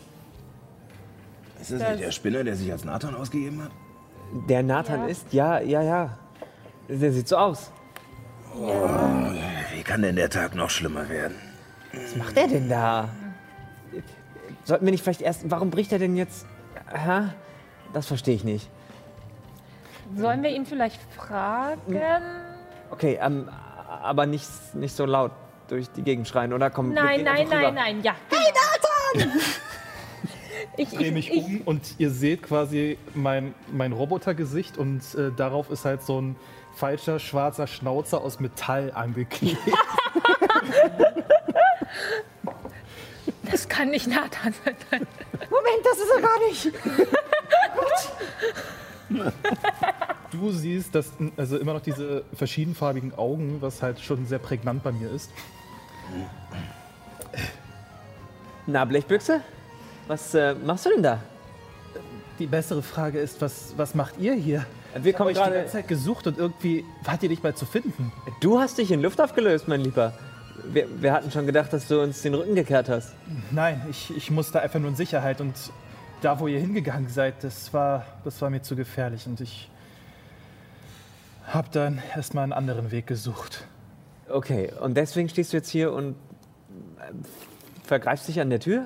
Ist 1.61 1.71
das 1.71 1.81
nicht 1.81 2.03
der 2.03 2.11
Spinner, 2.11 2.43
der 2.43 2.55
sich 2.55 2.71
als 2.71 2.83
Nathan 2.85 3.15
ausgegeben 3.15 3.63
hat? 3.63 3.71
Der 4.49 4.63
Nathan 4.63 5.01
Ja. 5.01 5.07
ist? 5.07 5.33
Ja, 5.33 5.59
ja, 5.59 5.81
ja. 5.81 6.17
Der 6.89 7.11
sieht 7.11 7.27
so 7.27 7.37
aus. 7.37 7.71
Wie 9.73 9.83
kann 9.83 10.01
denn 10.01 10.15
der 10.15 10.29
Tag 10.29 10.55
noch 10.55 10.69
schlimmer 10.69 11.09
werden? 11.09 11.35
Was 11.93 12.15
macht 12.15 12.37
er 12.37 12.47
denn 12.47 12.69
da? 12.69 13.09
Sollten 14.63 14.85
wir 14.85 14.91
nicht 14.91 15.03
vielleicht 15.03 15.21
erst. 15.21 15.49
Warum 15.49 15.69
bricht 15.69 15.91
er 15.91 15.99
denn 15.99 16.15
jetzt. 16.15 16.45
Aha, 16.91 17.33
das 17.93 18.07
verstehe 18.07 18.35
ich 18.35 18.43
nicht. 18.43 18.69
Sollen 20.15 20.43
wir 20.43 20.49
ihn 20.51 20.65
vielleicht 20.65 21.01
fragen? 21.15 21.99
Okay, 22.91 23.17
ähm, 23.21 23.49
aber 24.03 24.25
nicht, 24.25 24.47
nicht 24.73 24.95
so 24.95 25.05
laut 25.05 25.31
durch 25.67 25.89
die 25.91 26.03
Gegend 26.03 26.27
schreien, 26.27 26.53
oder? 26.53 26.69
Komm, 26.69 26.89
wir 26.93 27.01
Nein, 27.01 27.23
nein, 27.23 27.47
nein, 27.49 27.73
nein, 27.73 28.03
ja. 28.03 28.13
Hey, 28.29 28.53
Nathan! 29.23 29.41
ich, 30.77 30.89
drehe 30.89 31.07
ich, 31.07 31.13
mich 31.13 31.31
ich, 31.31 31.43
um 31.43 31.61
und 31.65 31.95
ihr 31.97 32.09
seht 32.09 32.43
quasi 32.43 32.97
mein, 33.13 33.53
mein 33.71 33.91
Robotergesicht 33.91 34.77
und 34.77 35.01
äh, 35.15 35.31
darauf 35.35 35.69
ist 35.69 35.85
halt 35.85 36.01
so 36.01 36.21
ein 36.21 36.35
falscher 36.75 37.19
schwarzer 37.19 37.67
Schnauzer 37.67 38.21
aus 38.21 38.39
Metall 38.39 38.91
angeklebt. 38.93 39.57
Es 43.51 43.69
kann 43.69 43.89
nicht 43.89 44.07
Nathan 44.07 44.53
sein. 44.65 44.75
Moment, 45.49 45.83
das 45.83 45.97
ist 45.97 46.09
er 46.15 46.21
gar 46.21 46.39
nicht. 46.49 46.71
Du 50.31 50.51
siehst, 50.51 50.95
dass 50.95 51.13
also 51.37 51.57
immer 51.57 51.73
noch 51.73 51.81
diese 51.81 52.25
verschiedenfarbigen 52.33 53.13
Augen, 53.17 53.61
was 53.61 53.81
halt 53.81 54.01
schon 54.01 54.25
sehr 54.25 54.39
prägnant 54.39 54.83
bei 54.83 54.91
mir 54.91 55.09
ist. 55.09 55.31
Na, 58.65 58.83
Blechbüchse? 58.83 59.41
Was 60.07 60.33
äh, 60.33 60.53
machst 60.53 60.85
du 60.85 60.89
denn 60.91 61.03
da? 61.03 61.19
Die 62.39 62.47
bessere 62.47 62.81
Frage 62.81 63.19
ist, 63.19 63.41
was, 63.41 63.73
was 63.77 63.95
macht 63.95 64.19
ihr 64.19 64.33
hier? 64.33 64.65
Wir 64.95 65.11
Ich 65.11 65.17
kommen 65.17 65.29
euch 65.29 65.35
die 65.35 65.41
gerade. 65.41 65.55
ganze 65.55 65.71
Zeit 65.73 65.87
gesucht 65.87 66.27
und 66.27 66.37
irgendwie 66.37 66.83
wart 67.03 67.23
ihr 67.23 67.29
nicht 67.29 67.43
mal 67.43 67.55
zu 67.55 67.65
finden. 67.65 68.11
Du 68.41 68.59
hast 68.59 68.77
dich 68.77 68.91
in 68.91 69.01
Luft 69.01 69.19
aufgelöst, 69.21 69.67
mein 69.67 69.81
Lieber. 69.81 70.13
Wir, 70.65 70.87
wir 71.01 71.13
hatten 71.13 71.31
schon 71.31 71.45
gedacht, 71.45 71.71
dass 71.73 71.87
du 71.87 72.01
uns 72.01 72.21
den 72.21 72.33
Rücken 72.33 72.55
gekehrt 72.55 72.89
hast. 72.89 73.13
Nein, 73.51 73.81
ich, 73.89 74.15
ich 74.15 74.31
musste 74.31 74.61
einfach 74.61 74.79
nur 74.79 74.89
in 74.89 74.95
Sicherheit 74.95 75.41
und 75.41 75.53
da, 76.21 76.39
wo 76.39 76.47
ihr 76.47 76.59
hingegangen 76.59 77.09
seid, 77.09 77.43
das 77.43 77.73
war, 77.73 78.05
das 78.23 78.41
war 78.41 78.49
mir 78.49 78.61
zu 78.61 78.75
gefährlich 78.75 79.27
und 79.27 79.41
ich 79.41 79.69
habe 81.47 81.67
dann 81.71 82.01
erstmal 82.15 82.43
einen 82.43 82.53
anderen 82.53 82.91
Weg 82.91 83.07
gesucht. 83.07 83.65
Okay, 84.29 84.71
und 84.81 84.95
deswegen 84.97 85.29
stehst 85.29 85.53
du 85.53 85.57
jetzt 85.57 85.69
hier 85.69 85.91
und 85.93 86.15
äh, 86.99 87.11
vergreifst 87.83 88.27
dich 88.27 88.39
an 88.39 88.49
der 88.49 88.59
Tür? 88.59 88.85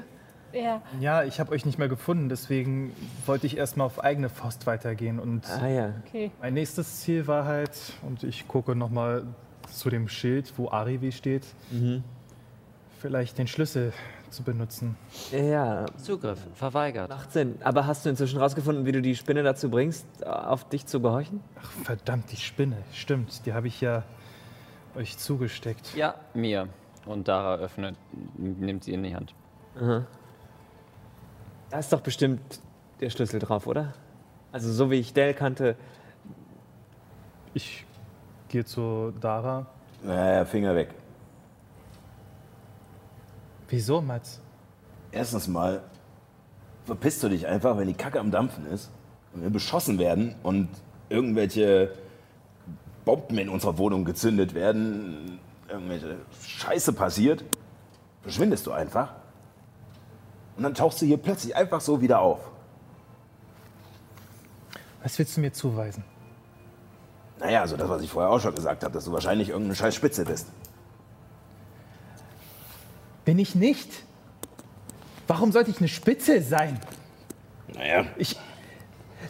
Ja. 0.54 0.82
Ja, 1.00 1.24
ich 1.24 1.40
habe 1.40 1.52
euch 1.52 1.66
nicht 1.66 1.78
mehr 1.78 1.88
gefunden, 1.90 2.30
deswegen 2.30 2.94
wollte 3.26 3.46
ich 3.48 3.58
erstmal 3.58 3.86
auf 3.88 4.04
eigene 4.04 4.30
Faust 4.30 4.66
weitergehen 4.68 5.20
und 5.20 5.48
Ah 5.50 5.68
ja. 5.68 5.94
Okay. 6.08 6.32
mein 6.42 6.54
nächstes 6.54 7.02
Ziel 7.02 7.28
war 7.28 7.46
halt, 7.46 7.72
und 8.02 8.24
ich 8.24 8.48
gucke 8.48 8.76
nochmal 8.76 9.24
zu 9.72 9.90
dem 9.90 10.08
Schild, 10.08 10.52
wo 10.58 10.70
Arivi 10.70 11.12
steht, 11.12 11.44
vielleicht 13.00 13.38
den 13.38 13.48
Schlüssel 13.48 13.94
zu 14.30 14.44
benutzen. 14.44 14.96
Ja, 15.32 15.86
Zugriff 15.98 16.40
verweigert. 16.54 17.10
macht 17.10 17.32
Sinn. 17.32 17.56
Aber 17.64 17.88
hast 17.88 18.06
du 18.06 18.10
inzwischen 18.10 18.40
rausgefunden, 18.40 18.86
wie 18.86 18.92
du 18.92 19.02
die 19.02 19.16
Spinne 19.16 19.42
dazu 19.44 19.70
bringst, 19.70 20.06
auf 20.26 20.68
dich 20.70 20.86
zu 20.86 21.00
gehorchen? 21.02 21.42
Ach, 21.62 21.72
verdammt, 21.84 22.32
die 22.32 22.36
Spinne. 22.38 22.78
Stimmt, 22.94 23.46
die 23.46 23.54
habe 23.54 23.68
ich 23.68 23.82
ja 23.82 24.04
euch 24.96 25.18
zugesteckt. 25.18 25.96
Ja, 25.96 26.16
mir. 26.34 26.68
Und 27.06 27.28
Dara 27.28 27.56
öffnet, 27.56 27.96
nimmt 28.38 28.84
sie 28.84 28.94
in 28.94 29.02
die 29.04 29.16
Hand. 29.16 29.34
Da 31.70 31.80
ist 31.80 31.94
doch 31.94 32.02
bestimmt 32.02 32.60
der 33.00 33.10
Schlüssel 33.10 33.40
drauf, 33.40 33.68
oder? 33.68 33.94
Also 34.52 34.72
so 34.72 34.90
wie 34.90 34.96
ich 34.96 35.14
Dell 35.14 35.34
kannte. 35.34 35.76
Ich 37.54 37.86
gehe 38.48 38.66
zu 38.66 39.14
Dara. 39.20 39.68
Naja, 40.04 40.46
Finger 40.46 40.76
weg. 40.76 40.90
Wieso, 43.68 44.02
Mats? 44.02 44.42
Erstens 45.12 45.48
mal 45.48 45.84
verpisst 46.86 47.22
du 47.22 47.30
dich 47.30 47.46
einfach, 47.46 47.78
wenn 47.78 47.88
die 47.88 47.94
Kacke 47.94 48.20
am 48.20 48.32
Dampfen 48.32 48.66
ist 48.66 48.90
und 49.34 49.44
wir 49.44 49.50
beschossen 49.52 50.00
werden 50.00 50.36
und 50.42 50.70
irgendwelche 51.10 51.94
Bomben 53.06 53.38
in 53.38 53.50
unserer 53.50 53.78
Wohnung 53.78 54.06
gezündet 54.06 54.56
werden, 54.56 55.40
irgendwelche 55.68 56.18
Scheiße 56.42 56.94
passiert, 56.94 57.44
verschwindest 58.24 58.66
du 58.66 58.72
einfach. 58.72 59.14
Und 60.60 60.64
dann 60.64 60.74
tauchst 60.74 61.02
du 61.02 61.06
hier 61.06 61.16
plötzlich 61.16 61.56
einfach 61.56 61.80
so 61.80 62.02
wieder 62.02 62.20
auf. 62.20 62.42
Was 65.02 65.18
willst 65.18 65.38
du 65.38 65.40
mir 65.40 65.54
zuweisen? 65.54 66.04
Naja, 67.40 67.62
also 67.62 67.78
das, 67.78 67.88
was 67.88 68.02
ich 68.02 68.10
vorher 68.10 68.30
auch 68.30 68.42
schon 68.42 68.54
gesagt 68.54 68.84
habe, 68.84 68.94
dass 68.94 69.06
du 69.06 69.14
wahrscheinlich 69.14 69.48
irgendeine 69.48 69.76
scheiß 69.76 69.96
Spitze 69.96 70.26
bist. 70.26 70.48
Bin 73.24 73.40
ich 73.40 73.56
nicht. 73.56 73.90
Warum 75.28 75.54
sollte 75.54 75.72
ich 75.72 75.78
eine 75.78 75.88
Spitze 75.88 76.42
sein? 76.42 76.78
Naja, 77.74 78.06
Ich. 78.18 78.38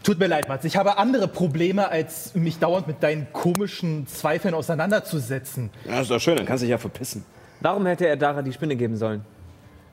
Tut 0.02 0.18
mir 0.18 0.26
leid, 0.26 0.48
Mats. 0.48 0.66
Ich 0.66 0.78
habe 0.78 0.98
andere 0.98 1.28
Probleme, 1.28 1.90
als 1.90 2.34
mich 2.34 2.58
dauernd 2.58 2.88
mit 2.88 3.04
deinen 3.04 3.32
komischen 3.34 4.08
Zweifeln 4.08 4.56
auseinanderzusetzen. 4.56 5.70
ja, 5.86 6.02
ist 6.02 6.10
doch 6.10 6.20
schön, 6.20 6.38
dann 6.38 6.48
kannst 6.48 6.64
du 6.64 6.66
dich 6.66 6.72
ja 6.72 6.80
verpissen. 6.80 7.24
Warum 7.62 7.86
hätte 7.86 8.08
er 8.08 8.18
Dara 8.18 8.42
die 8.42 8.54
Spinne 8.54 8.76
geben 8.76 8.98
sollen? 8.98 9.24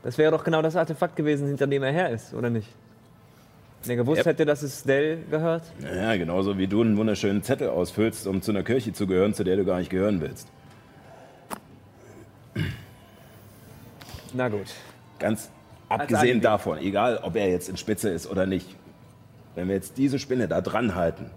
Das 0.07 0.19
wäre 0.19 0.31
doch 0.31 0.45
genau 0.45 0.63
das 0.63 0.77
Artefakt 0.77 1.17
gewesen, 1.17 1.49
hinter 1.49 1.67
dem 1.67 1.83
er 1.83 1.91
her 1.91 2.11
ist, 2.11 2.33
oder 2.33 2.49
nicht? 2.49 2.69
Wenn 3.83 3.91
er 3.91 3.97
gewusst 4.05 4.19
Yep. 4.19 4.27
hätte, 4.27 4.47
dass 4.47 4.63
es 4.63 4.85
Dell 4.85 5.19
gehört. 5.29 5.65
Naja, 5.81 6.17
genauso 6.17 6.57
wie 6.59 6.69
du 6.69 6.81
einen 6.81 6.97
wunderschönen 6.97 7.43
Zettel 7.43 7.71
ausfüllst, 7.71 8.29
um 8.29 8.41
zu 8.41 8.53
einer 8.53 8.63
Kirche 8.63 8.93
zu 8.93 9.09
gehören, 9.09 9.35
zu 9.35 9.43
der 9.43 9.57
du 9.57 9.65
gar 9.65 9.81
nicht 9.81 9.91
gehören 9.91 10.21
willst. 10.21 10.47
Na 14.33 14.49
gut. 14.49 14.69
Ganz 15.19 15.51
abgesehen 15.89 16.41
davon, 16.41 16.79
egal 16.79 17.19
ob 17.25 17.35
er 17.35 17.51
jetzt 17.51 17.69
in 17.69 17.77
Spitze 17.77 18.09
ist 18.11 18.31
oder 18.31 18.47
nicht, 18.47 18.77
wenn 19.57 19.67
wir 19.67 19.75
jetzt 19.75 19.99
diese 19.99 20.21
Spinne 20.21 20.47
da 20.47 20.61
dran 20.61 20.95
halten, 20.95 21.33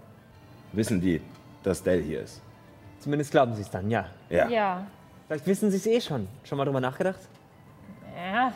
wissen 0.74 1.00
die, 1.00 1.20
dass 1.64 1.82
Dell 1.82 2.02
hier 2.04 2.20
ist. 2.20 2.40
Zumindest 3.00 3.32
glauben 3.32 3.52
sie 3.56 3.62
es 3.62 3.70
dann, 3.70 3.90
ja. 3.90 4.06
Ja. 4.28 4.48
Ja. 4.48 4.86
Vielleicht 5.26 5.48
wissen 5.48 5.72
sie 5.72 5.76
es 5.78 5.86
eh 5.86 6.00
schon. 6.00 6.28
Schon 6.44 6.56
mal 6.56 6.64
drüber 6.66 6.80
nachgedacht? 6.80 7.18
Ja. 8.20 8.52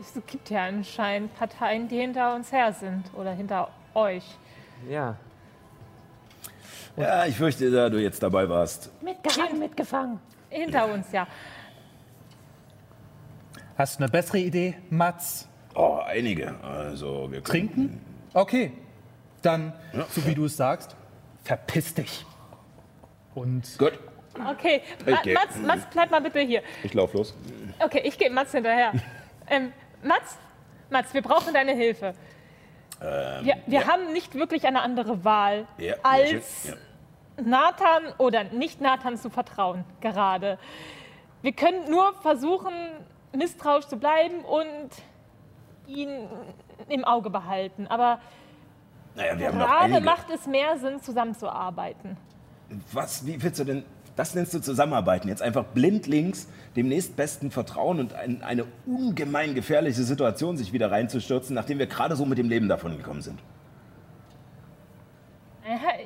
Es 0.00 0.12
gibt 0.26 0.50
ja 0.50 0.66
anscheinend 0.66 1.34
Parteien, 1.36 1.88
die 1.88 1.98
hinter 1.98 2.34
uns 2.34 2.52
her 2.52 2.72
sind. 2.72 3.04
Oder 3.14 3.32
hinter 3.32 3.68
euch. 3.94 4.24
Ja. 4.88 5.16
Ja, 6.96 7.26
ich 7.26 7.36
fürchte, 7.36 7.70
da 7.70 7.88
du 7.88 7.98
jetzt 7.98 8.22
dabei 8.22 8.48
warst. 8.48 8.90
Mitgefangen, 9.02 9.58
mitgefangen. 9.58 10.18
Hinter 10.48 10.92
uns, 10.92 11.12
ja. 11.12 11.26
Hast 13.76 13.98
du 13.98 14.04
eine 14.04 14.10
bessere 14.10 14.38
Idee, 14.38 14.76
Mats? 14.88 15.48
Oh, 15.74 15.98
einige. 16.04 16.54
Also, 16.62 17.30
wir 17.30 17.44
Trinken? 17.44 18.00
Okay. 18.32 18.72
Dann, 19.42 19.74
so 20.10 20.26
wie 20.26 20.34
du 20.34 20.46
es 20.46 20.56
sagst, 20.56 20.96
verpiss 21.44 21.94
dich. 21.94 22.24
Und 23.34 23.76
Gut, 23.78 23.98
Okay, 24.50 24.82
Ma. 25.04 25.12
Mats, 25.12 25.56
Mats, 25.64 25.86
bleib 25.92 26.10
mal 26.10 26.20
bitte 26.20 26.40
hier. 26.40 26.62
ich 26.82 26.94
lauf 26.94 27.12
los. 27.14 27.34
Okay, 27.78 28.02
ich 28.04 28.18
gehe 28.18 28.30
Mats 28.30 28.52
hinterher. 28.52 28.92
ähm, 29.48 29.72
Mats, 30.02 30.38
Mats, 30.90 31.12
wir 31.14 31.22
brauchen 31.22 31.52
deine 31.52 31.72
Hilfe. 31.72 32.14
wir 33.00 33.56
wir 33.66 33.86
haben 33.86 34.12
nicht 34.12 34.34
wirklich 34.34 34.66
eine 34.66 34.82
andere 34.82 35.24
Wahl, 35.24 35.66
Ja, 35.78 35.94
als. 36.02 36.68
Ja. 36.68 36.74
Nathan 37.42 38.14
oder 38.18 38.44
nicht 38.44 38.80
Nathan 38.80 39.16
zu 39.16 39.30
vertrauen, 39.30 39.84
gerade. 40.00 40.58
Wir 41.42 41.52
können 41.52 41.90
nur 41.90 42.14
versuchen, 42.22 42.72
misstrauisch 43.36 43.86
zu 43.86 43.98
bleiben 43.98 44.40
und 44.44 44.90
ihn 45.86 46.28
im 46.88 47.04
Auge 47.04 47.30
behalten. 47.30 47.86
Aber 47.88 48.20
Naja, 49.14 49.34
gerade 49.34 50.00
macht 50.00 50.30
es 50.30 50.46
mehr 50.46 50.78
Sinn, 50.78 51.00
zusammenzuarbeiten. 51.00 52.16
Was, 52.92 53.24
wie 53.26 53.40
willst 53.42 53.60
du 53.60 53.64
denn, 53.64 53.84
das 54.16 54.34
nennst 54.34 54.52
du 54.54 54.60
zusammenarbeiten? 54.60 55.28
Jetzt 55.28 55.42
einfach 55.42 55.64
blindlings 55.64 56.48
dem 56.74 56.88
nächstbesten 56.88 57.50
vertrauen 57.50 58.00
und 58.00 58.14
in 58.24 58.42
eine 58.42 58.64
ungemein 58.86 59.54
gefährliche 59.54 60.02
Situation 60.02 60.56
sich 60.56 60.72
wieder 60.72 60.90
reinzustürzen, 60.90 61.54
nachdem 61.54 61.78
wir 61.78 61.86
gerade 61.86 62.16
so 62.16 62.24
mit 62.26 62.38
dem 62.38 62.48
Leben 62.48 62.68
davon 62.68 62.96
gekommen 62.96 63.22
sind. 63.22 63.38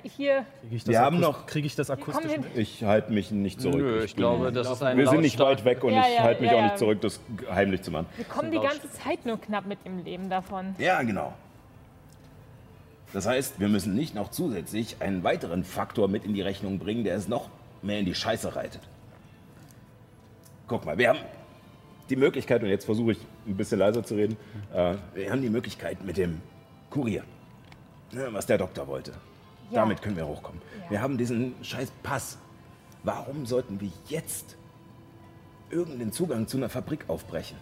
Hier, 0.03 0.47
kriege 0.63 0.77
ich, 0.77 0.87
Wir 0.87 0.95
das 0.95 1.03
haben 1.03 1.21
noch- 1.21 1.45
krieg 1.45 1.67
ich 1.67 1.77
das 1.77 1.91
akustisch 1.91 2.35
mit? 2.39 2.57
Ich 2.57 2.83
halte 2.83 3.13
mich 3.13 3.31
nicht 3.31 3.61
zurück. 3.61 3.77
Nö, 3.77 4.03
ich 4.03 4.15
bin- 4.15 4.23
glaube, 4.23 4.51
das 4.53 4.71
ist 4.71 4.83
ein 4.83 4.97
Wir 4.97 5.07
sind 5.07 5.21
nicht 5.21 5.39
weit 5.39 5.67
weg 5.67 5.85
und 5.85 5.93
Ja, 5.93 6.01
ich 6.09 6.17
ja, 6.17 6.23
halte 6.23 6.41
mich 6.41 6.51
ja, 6.51 6.57
auch 6.59 6.63
nicht 6.63 6.79
zurück, 6.79 7.01
das 7.03 7.21
heimlich 7.51 7.83
zu 7.83 7.91
machen. 7.91 8.07
wir 8.17 8.25
kommen 8.25 8.51
die 8.51 8.59
ganze 8.59 8.91
Zeit 8.91 9.27
nur 9.27 9.39
knapp 9.39 9.67
mit 9.67 9.85
dem 9.85 10.03
Leben 10.03 10.31
davon. 10.31 10.75
Ja, 10.79 11.03
genau. 11.03 11.35
Das 13.13 13.27
heißt, 13.27 13.61
wir 13.61 13.69
müssen 13.69 13.95
nicht 13.95 14.15
noch 14.15 14.31
zusätzlich 14.31 14.97
einen 15.01 15.25
weiteren 15.25 15.65
Faktor 15.65 16.09
mit 16.09 16.25
in 16.25 16.33
die 16.33 16.43
Rechnung 16.43 16.79
bringen, 16.79 17.05
der 17.05 17.17
es 17.17 17.29
noch 17.29 17.51
mehr 17.83 17.99
in 17.99 18.05
die 18.07 18.15
Scheiße 18.15 18.55
reitet. 18.55 18.83
Guck 20.67 20.85
mal, 20.85 20.97
wir 20.99 21.09
haben 21.09 21.19
die 22.09 22.17
Möglichkeit, 22.17 22.63
und 22.63 22.69
jetzt 22.69 22.85
versuche 22.85 23.13
ich 23.13 23.19
ein 23.47 23.57
bisschen 23.57 23.79
leiser 23.79 24.03
zu 24.03 24.15
reden, 24.15 24.37
äh, 24.73 24.95
wir 25.15 25.31
haben 25.31 25.43
die 25.43 25.51
Möglichkeit 25.51 26.05
mit 26.05 26.17
dem 26.17 26.41
Kurier, 26.91 27.25
ne, 28.13 28.29
was 28.33 28.47
der 28.47 28.59
Doktor 28.59 28.87
wollte. 28.87 29.13
Ja. 29.71 29.81
Damit 29.81 30.03
können 30.03 30.17
wir 30.17 30.27
hochkommen. 30.27 30.61
Ja. 30.85 30.91
Wir 30.91 31.03
haben 31.03 31.17
diesen 31.17 31.55
scheiß 31.63 31.93
Pass. 32.03 32.39
Warum 33.05 33.47
sollten 33.47 33.81
wir 33.81 33.91
jetzt 34.09 34.57
irgendeinen 35.71 36.13
Zugang 36.13 36.47
zu 36.47 36.57
einer 36.57 36.69
Fabrik 36.69 37.05
aufbrechen? 37.09 37.57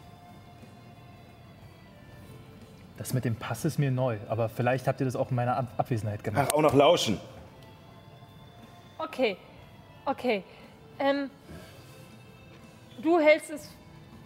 Das 2.96 3.14
mit 3.14 3.24
dem 3.24 3.36
Pass 3.36 3.64
ist 3.64 3.78
mir 3.78 3.92
neu, 3.92 4.18
aber 4.28 4.48
vielleicht 4.48 4.88
habt 4.88 5.00
ihr 5.00 5.06
das 5.06 5.14
auch 5.14 5.30
in 5.30 5.36
meiner 5.36 5.56
Ab 5.56 5.72
Abwesenheit 5.76 6.24
gemacht. 6.24 6.48
Ach, 6.50 6.54
auch 6.54 6.62
noch 6.62 6.74
lauschen. 6.74 7.20
Okay, 8.98 9.36
okay. 10.08 10.42
Ähm, 10.98 11.30
du 13.02 13.18
hältst 13.18 13.50
es, 13.50 13.68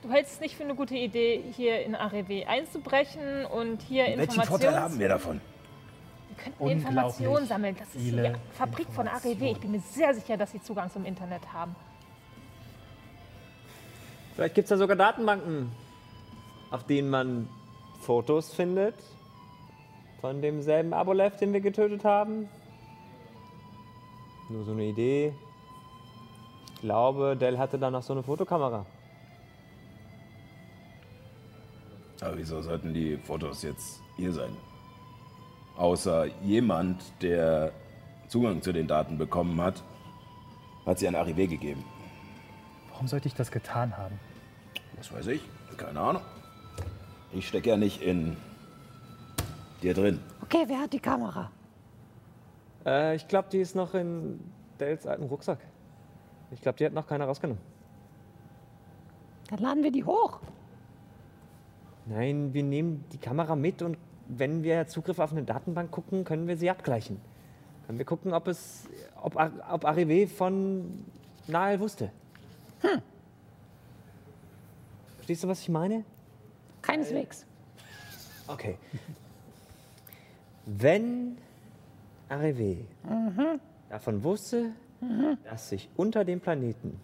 du 0.03 0.11
hältst 0.11 0.35
es 0.35 0.41
nicht 0.41 0.57
für 0.57 0.65
eine 0.65 0.75
gute 0.75 0.95
Idee, 0.95 1.43
hier 1.55 1.83
in 1.85 1.95
AREW 1.95 2.45
einzubrechen 2.47 3.45
und 3.47 3.83
hier 3.83 4.05
Welchen 4.05 4.21
Informationen. 4.21 4.61
Vorteil 4.63 4.81
haben 4.81 4.99
wir 4.99 5.09
davon? 5.09 5.41
Wir 6.29 6.45
könnten 6.45 6.69
Informationen 6.69 7.47
sammeln. 7.47 7.77
Das 7.79 7.89
ist 7.95 7.97
die 7.97 8.33
Fabrik 8.53 8.89
von 8.93 9.07
AREW. 9.07 9.53
Ich 9.53 9.61
bin 9.61 9.73
mir 9.73 9.81
sehr 9.81 10.15
sicher, 10.15 10.37
dass 10.37 10.53
sie 10.53 10.63
Zugang 10.63 10.91
zum 10.91 11.05
Internet 11.05 11.53
haben. 11.53 11.77
Vielleicht 14.35 14.55
gibt 14.55 14.65
es 14.65 14.71
da 14.71 14.79
sogar 14.79 14.97
Datenbanken. 14.97 15.71
auf 16.73 16.85
denen 16.85 17.11
man 17.11 17.49
Fotos 18.01 18.53
findet 18.53 18.95
von 20.21 20.41
demselben 20.41 20.95
Abolev, 20.95 21.37
den 21.37 21.53
wir 21.53 21.61
getötet 21.61 22.05
haben. 22.05 22.49
Nur 24.49 24.65
so 24.65 24.73
eine 24.73 24.85
Idee. 24.85 25.35
Ich 26.83 26.89
glaube, 26.89 27.37
Dell 27.37 27.59
hatte 27.59 27.79
da 27.79 27.93
noch 27.93 28.03
so 28.03 28.13
eine 28.13 28.25
Fotokamera. 28.25 28.85
Aber 32.21 32.37
wieso 32.37 32.61
sollten 32.61 32.93
die 32.93 33.17
Fotos 33.19 33.63
jetzt 33.63 34.01
hier 34.17 34.33
sein? 34.33 34.51
Außer 35.77 36.27
jemand, 36.43 37.01
der 37.23 37.71
Zugang 38.27 38.63
zu 38.63 38.73
den 38.73 38.89
Daten 38.89 39.17
bekommen 39.17 39.61
hat, 39.61 39.81
hat 40.85 40.99
sie 40.99 41.07
an 41.07 41.15
Arrivé 41.15 41.47
gegeben. 41.47 41.85
Warum 42.91 43.07
sollte 43.07 43.29
ich 43.29 43.35
das 43.37 43.53
getan 43.53 43.97
haben? 43.97 44.19
Was 44.97 45.13
weiß 45.13 45.29
ich? 45.29 45.43
Keine 45.77 46.01
Ahnung. 46.01 46.23
Ich 47.33 47.47
stecke 47.47 47.71
ja 47.71 47.77
nicht 47.77 48.03
in 48.03 48.37
dir 49.85 49.95
drin. 49.95 50.19
Okay, 50.43 50.65
wer 50.67 50.81
hat 50.81 50.93
die 50.93 50.99
Kamera? 50.99 51.53
Äh, 52.85 53.15
ich 53.15 53.29
glaube, 53.29 53.47
die 53.53 53.59
ist 53.59 53.77
noch 53.77 53.95
in 53.95 54.41
Dells 54.81 55.07
alten 55.07 55.23
Rucksack. 55.23 55.61
Ich 56.53 56.61
glaube, 56.61 56.79
die 56.79 56.87
hat 56.87 56.93
noch 56.93 57.07
keiner 57.07 57.25
rausgenommen. 57.27 57.63
Dann 59.49 59.59
laden 59.59 59.83
wir 59.83 59.91
die 59.91 60.05
hoch. 60.05 60.41
Nein, 62.07 62.53
wir 62.53 62.63
nehmen 62.63 63.05
die 63.13 63.19
Kamera 63.19 63.57
mit 63.57 63.83
und 63.83 63.97
wenn 64.29 64.63
wir 64.63 64.87
Zugriff 64.87 65.19
auf 65.19 65.33
eine 65.33 65.43
Datenbank 65.43 65.91
gucken, 65.91 66.25
können 66.25 66.47
wir 66.49 66.57
sie 66.57 66.71
abgleichen. 66.71 67.21
Können 67.87 67.99
wir 67.99 68.05
gucken, 68.05 68.33
ob 68.33 68.49
es, 68.49 68.89
ob, 69.21 69.37
ob 69.37 69.85
Arrivé 69.85 70.27
von 70.27 71.05
Nael 71.47 71.81
wusste. 71.81 72.11
Verstehst 75.17 75.45
du, 75.45 75.49
was 75.49 75.61
ich 75.61 75.69
meine? 75.69 76.05
Keineswegs. 76.81 77.47
Okay. 78.49 78.77
Wenn 80.67 81.37
Arrivé 82.29 82.79
davon 83.89 84.23
wusste, 84.25 84.73
dass 85.45 85.69
sich 85.69 85.89
unter 85.97 86.25
dem 86.25 86.41
Planeten, 86.41 87.01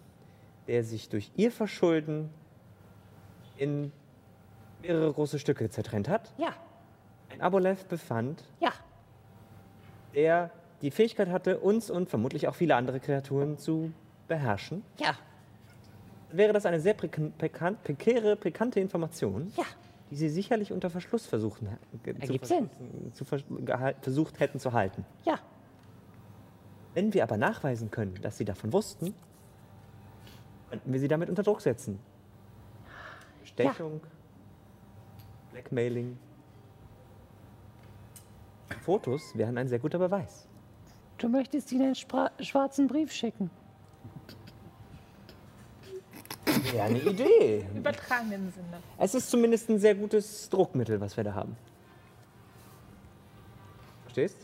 der 0.67 0.83
sich 0.83 1.09
durch 1.09 1.31
ihr 1.35 1.51
Verschulden 1.51 2.29
in 3.57 3.91
mehrere 4.81 5.11
große 5.11 5.39
Stücke 5.39 5.69
zertrennt 5.69 6.07
hat, 6.07 6.33
Ja, 6.37 6.53
ein 7.31 7.41
Abolev 7.41 7.85
befand, 7.85 8.43
ja. 8.59 8.71
der 10.15 10.51
die 10.81 10.91
Fähigkeit 10.91 11.27
hatte, 11.29 11.59
uns 11.59 11.89
und 11.89 12.09
vermutlich 12.09 12.47
auch 12.47 12.55
viele 12.55 12.75
andere 12.75 12.99
Kreaturen 12.99 13.57
zu 13.57 13.91
beherrschen, 14.27 14.83
Ja, 14.97 15.15
wäre 16.31 16.53
das 16.53 16.65
eine 16.65 16.79
sehr 16.79 16.95
prekan- 16.97 17.33
prekäre, 17.83 18.35
pikante 18.37 18.79
Information, 18.79 19.51
ja. 19.57 19.63
die 20.09 20.15
sie 20.15 20.29
sicherlich 20.29 20.71
unter 20.71 20.89
Verschluss 20.89 21.25
versuchen, 21.25 21.67
ge- 22.03 22.17
zu 22.19 22.45
Sinn. 22.45 22.69
zu 23.11 23.25
versucht 23.25 24.39
hätten 24.39 24.59
zu 24.59 24.71
halten. 24.71 25.05
Ja, 25.25 25.39
Wenn 26.93 27.13
wir 27.13 27.23
aber 27.23 27.37
nachweisen 27.37 27.91
können, 27.91 28.15
dass 28.21 28.37
sie 28.37 28.45
davon 28.45 28.73
wussten, 28.73 29.13
könnten 30.69 30.91
wir 30.93 30.99
sie 30.99 31.07
damit 31.07 31.29
unter 31.29 31.43
Druck 31.43 31.61
setzen. 31.61 31.99
Bestechung, 33.41 34.01
Blackmailing. 35.51 36.17
Fotos 38.83 39.35
wären 39.35 39.57
ein 39.57 39.67
sehr 39.67 39.79
guter 39.79 39.99
Beweis. 39.99 40.47
du 41.17 41.27
möchtest 41.27 41.71
ihnen 41.71 41.85
einen 41.85 41.93
spra- 41.95 42.31
schwarzen 42.41 42.87
Brief 42.87 43.11
schicken. 43.11 43.49
Ja, 46.75 46.85
eine 46.85 46.99
Idee. 46.99 47.65
Im 47.71 47.77
übertragenen 47.77 48.51
Sinne. 48.51 48.79
Es 48.97 49.13
ist 49.15 49.29
zumindest 49.29 49.69
ein 49.69 49.79
sehr 49.79 49.95
gutes 49.95 50.49
Druckmittel, 50.49 50.99
was 50.99 51.15
wir 51.17 51.23
da 51.23 51.33
haben. 51.33 51.55
Verstehst? 54.03 54.37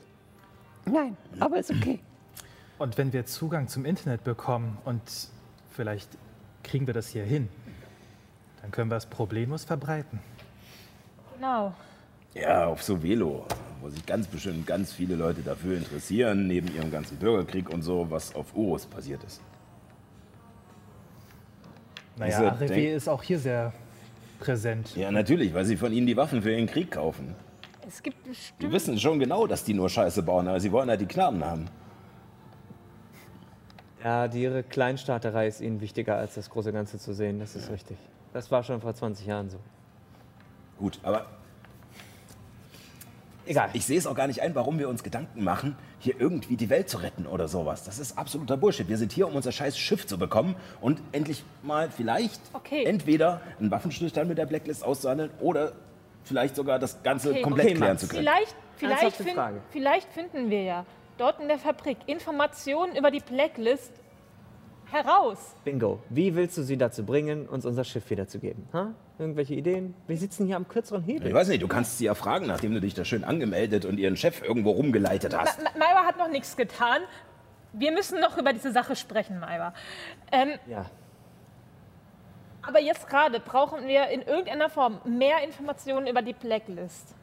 Nein, 0.85 1.15
aber 1.39 1.57
ist 1.57 1.71
okay. 1.71 1.99
Und 2.77 2.97
wenn 2.97 3.13
wir 3.13 3.25
Zugang 3.25 3.67
zum 3.67 3.85
Internet 3.85 4.23
bekommen 4.23 4.77
und 4.85 5.01
vielleicht 5.71 6.09
kriegen 6.63 6.87
wir 6.87 6.93
das 6.93 7.07
hier 7.09 7.23
hin, 7.23 7.47
dann 8.61 8.71
können 8.71 8.89
wir 8.89 8.97
es 8.97 9.05
problemlos 9.05 9.63
verbreiten. 9.63 10.19
Genau. 11.35 11.73
Ja, 12.33 12.65
auf 12.65 12.83
so 12.83 13.01
Velo, 13.01 13.45
wo 13.81 13.89
sich 13.89 14.05
ganz 14.05 14.27
bestimmt 14.27 14.67
ganz 14.67 14.91
viele 14.91 15.15
Leute 15.15 15.41
dafür 15.41 15.77
interessieren, 15.77 16.47
neben 16.47 16.73
ihrem 16.75 16.91
ganzen 16.91 17.17
Bürgerkrieg 17.17 17.69
und 17.69 17.81
so, 17.81 18.07
was 18.09 18.35
auf 18.35 18.53
Urus 18.55 18.85
passiert 18.85 19.23
ist. 19.23 19.41
Naja, 22.17 22.51
Denk- 22.51 22.71
ist 22.95 23.07
auch 23.07 23.23
hier 23.23 23.39
sehr 23.39 23.73
präsent. 24.39 24.95
Ja, 24.95 25.11
natürlich, 25.11 25.53
weil 25.53 25.65
sie 25.65 25.77
von 25.77 25.93
ihnen 25.93 26.07
die 26.07 26.17
Waffen 26.17 26.41
für 26.41 26.51
ihren 26.51 26.67
Krieg 26.67 26.91
kaufen. 26.91 27.35
Es 27.87 28.01
gibt 28.01 28.25
Die 28.25 28.29
bestimmt. 28.29 28.71
wissen 28.73 28.99
schon 28.99 29.19
genau, 29.19 29.47
dass 29.47 29.63
die 29.63 29.73
nur 29.73 29.89
Scheiße 29.89 30.23
bauen, 30.23 30.47
aber 30.47 30.59
sie 30.59 30.71
wollen 30.71 30.89
halt 30.89 31.01
die 31.01 31.05
Knarren 31.05 31.43
haben. 31.45 31.67
Ja, 34.05 34.27
die 34.27 34.43
ihre 34.43 34.61
Kleinstaaterei 34.61 35.47
ist 35.47 35.61
ihnen 35.61 35.81
wichtiger, 35.81 36.15
als 36.15 36.35
das 36.35 36.51
große 36.51 36.71
Ganze 36.71 36.99
zu 36.99 37.11
sehen. 37.11 37.39
Das 37.39 37.55
ist 37.55 37.71
richtig. 37.71 37.97
Das 38.33 38.51
war 38.51 38.61
schon 38.61 38.79
vor 38.79 38.93
20 38.93 39.25
Jahren 39.25 39.49
so. 39.49 39.57
Gut, 40.77 40.99
aber 41.01 41.25
Egal. 43.47 43.69
ich 43.73 43.83
sehe 43.83 43.97
es 43.97 44.05
auch 44.05 44.13
gar 44.13 44.27
nicht 44.27 44.43
ein, 44.43 44.53
warum 44.53 44.77
wir 44.77 44.89
uns 44.89 45.01
Gedanken 45.01 45.43
machen, 45.43 45.75
hier 45.97 46.21
irgendwie 46.21 46.55
die 46.55 46.69
Welt 46.69 46.87
zu 46.87 46.97
retten 46.97 47.25
oder 47.25 47.47
sowas. 47.47 47.83
Das 47.83 47.97
ist 47.97 48.15
absoluter 48.15 48.57
Bullshit. 48.57 48.87
Wir 48.87 48.97
sind 48.99 49.11
hier, 49.11 49.27
um 49.27 49.35
unser 49.35 49.51
scheiß 49.51 49.75
Schiff 49.75 50.05
zu 50.05 50.19
bekommen 50.19 50.55
und 50.81 51.01
endlich 51.11 51.43
mal 51.63 51.89
vielleicht 51.89 52.39
Okay. 52.53 52.83
entweder 52.85 53.41
einen 53.59 53.71
Waffenstillstand 53.71 54.29
mit 54.29 54.37
der 54.37 54.45
Blacklist 54.45 54.83
auszuhandeln 54.83 55.31
oder 55.39 55.71
vielleicht 56.25 56.55
sogar 56.55 56.77
das 56.77 57.01
Ganze 57.01 57.31
Okay. 57.31 57.41
komplett 57.41 57.65
Okay, 57.69 57.75
klären 57.75 57.91
Max. 57.93 58.01
zu 58.01 58.07
können. 58.07 58.19
Vielleicht, 58.21 58.55
vielleicht, 58.75 59.01
Ernsthafte 59.03 59.23
fin 59.23 59.33
Frage. 59.33 59.61
vielleicht 59.71 60.13
finden 60.13 60.51
wir 60.51 60.61
ja 60.61 60.85
dort 61.17 61.39
in 61.39 61.47
der 61.47 61.57
Fabrik 61.57 61.97
Informationen 62.07 62.95
über 62.95 63.11
die 63.11 63.19
Blacklist 63.19 63.91
heraus. 64.91 65.55
Bingo. 65.63 65.99
Wie 66.09 66.35
willst 66.35 66.57
du 66.57 66.63
sie 66.63 66.77
dazu 66.77 67.05
bringen, 67.05 67.47
uns 67.47 67.65
unser 67.65 67.83
Schiff 67.83 68.09
wiederzugeben? 68.09 68.67
Ha? 68.73 68.91
Irgendwelche 69.17 69.55
Ideen? 69.55 69.95
Wir 70.07 70.17
sitzen 70.17 70.45
hier 70.45 70.55
am 70.57 70.67
kürzeren 70.67 71.01
Hebel. 71.03 71.27
Ich 71.27 71.33
weiß 71.33 71.47
nicht, 71.47 71.63
du 71.63 71.67
kannst 71.67 71.97
sie 71.97 72.05
ja 72.05 72.13
fragen, 72.13 72.45
nachdem 72.47 72.73
du 72.73 72.81
dich 72.81 72.93
da 72.93 73.03
schön 73.05 73.23
angemeldet 73.23 73.85
und 73.85 73.97
ihren 73.97 74.15
Chef 74.17 74.43
irgendwo 74.43 74.71
rumgeleitet 74.71 75.35
hast. 75.37 75.57
Ma- 75.63 75.69
Ma- 75.71 75.79
Maiwa 75.85 76.05
hat 76.05 76.17
noch 76.17 76.27
nichts 76.29 76.55
getan. 76.55 77.01
Wir 77.73 77.91
müssen 77.91 78.19
noch 78.21 78.37
über 78.37 78.53
diese 78.53 78.71
Sache 78.71 78.95
sprechen, 78.95 79.39
Maiwa. 79.39 79.73
Ähm, 80.31 80.49
Ja. 80.67 80.85
aber 82.61 82.79
jetzt 82.79 83.07
gerade 83.09 83.39
brauchen 83.39 83.87
wir 83.87 84.07
in 84.09 84.21
irgendeiner 84.21 84.69
Form 84.69 84.99
mehr 85.05 85.43
Informationen 85.43 86.07
über 86.07 86.21
die 86.21 86.33
Blacklist. 86.33 87.15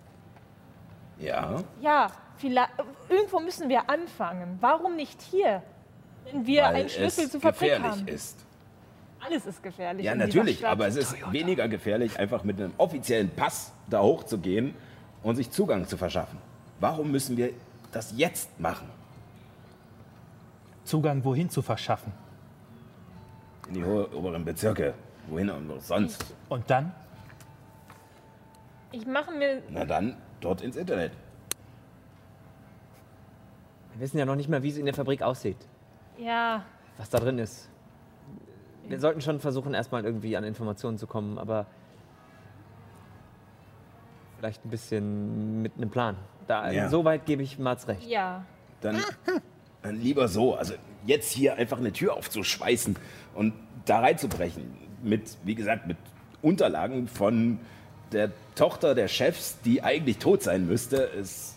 Ja, 1.18 1.62
Ja, 1.80 2.10
irgendwo 2.44 3.40
müssen 3.40 3.68
wir 3.68 3.88
anfangen. 3.88 4.58
Warum 4.60 4.96
nicht 4.96 5.20
hier? 5.22 5.62
Wenn 6.24 6.46
wir 6.46 6.62
weil 6.62 6.74
einen 6.74 6.88
Schlüssel 6.88 7.30
zur 7.30 7.40
Fabrik 7.40 7.60
gefährlich 7.60 7.90
haben. 7.90 8.08
ist. 8.08 8.38
Alles 9.24 9.46
ist 9.46 9.62
gefährlich. 9.62 10.04
Ja, 10.04 10.14
natürlich, 10.14 10.58
Stadt. 10.58 10.72
aber 10.72 10.86
es 10.88 10.96
ist 10.96 11.14
weniger 11.32 11.68
gefährlich, 11.68 12.18
einfach 12.18 12.42
mit 12.42 12.58
einem 12.58 12.72
offiziellen 12.78 13.30
Pass 13.30 13.72
da 13.88 14.00
hochzugehen 14.02 14.74
und 15.22 15.36
sich 15.36 15.50
Zugang 15.50 15.86
zu 15.86 15.96
verschaffen. 15.96 16.38
Warum 16.80 17.10
müssen 17.12 17.36
wir 17.36 17.50
das 17.92 18.12
jetzt 18.16 18.58
machen? 18.58 18.88
Zugang 20.84 21.24
wohin 21.24 21.48
zu 21.48 21.62
verschaffen. 21.62 22.12
In 23.68 23.74
die 23.74 23.84
oberen 23.84 24.44
Bezirke. 24.44 24.94
Wohin 25.28 25.50
und 25.50 25.80
sonst? 25.80 26.34
Und 26.48 26.68
dann? 26.68 26.92
Ich 28.90 29.06
mache 29.06 29.30
mir. 29.30 29.62
Na 29.70 29.84
dann, 29.84 30.16
dort 30.40 30.60
ins 30.62 30.76
Internet. 30.76 31.12
Wir 33.94 34.00
wissen 34.00 34.18
ja 34.18 34.24
noch 34.24 34.36
nicht 34.36 34.48
mal, 34.48 34.62
wie 34.62 34.70
es 34.70 34.78
in 34.78 34.84
der 34.86 34.94
Fabrik 34.94 35.22
aussieht. 35.22 35.56
Ja, 36.18 36.64
Was 36.98 37.10
da 37.10 37.18
drin 37.18 37.38
ist. 37.38 37.68
Wir 38.88 38.98
sollten 39.00 39.20
schon 39.20 39.40
versuchen, 39.40 39.74
erstmal 39.74 40.04
irgendwie 40.04 40.36
an 40.36 40.44
Informationen 40.44 40.98
zu 40.98 41.06
kommen, 41.06 41.38
aber 41.38 41.66
vielleicht 44.38 44.64
ein 44.64 44.70
bisschen 44.70 45.62
mit 45.62 45.72
einem 45.76 45.90
Plan. 45.90 46.16
Da, 46.46 46.70
Ja. 46.70 46.88
Soweit 46.88 47.26
gebe 47.26 47.42
ich 47.42 47.58
Mats 47.58 47.86
recht. 47.88 48.04
ja. 48.08 48.44
Dann, 48.80 49.00
dann 49.82 49.94
lieber 50.00 50.26
so. 50.26 50.56
Also 50.56 50.74
jetzt 51.06 51.30
hier 51.30 51.54
einfach 51.54 51.78
eine 51.78 51.92
Tür 51.92 52.14
aufzuschweißen 52.14 52.96
und 53.34 53.54
da 53.84 54.00
reinzubrechen. 54.00 54.74
Mit, 55.04 55.36
wie 55.44 55.54
gesagt, 55.54 55.86
mit 55.86 55.96
Unterlagen 56.42 57.06
von 57.06 57.60
der 58.10 58.32
Tochter 58.56 58.96
der 58.96 59.06
Chefs, 59.06 59.60
die 59.64 59.82
eigentlich 59.84 60.18
tot 60.18 60.42
sein 60.42 60.66
müsste, 60.66 60.96
ist 60.96 61.51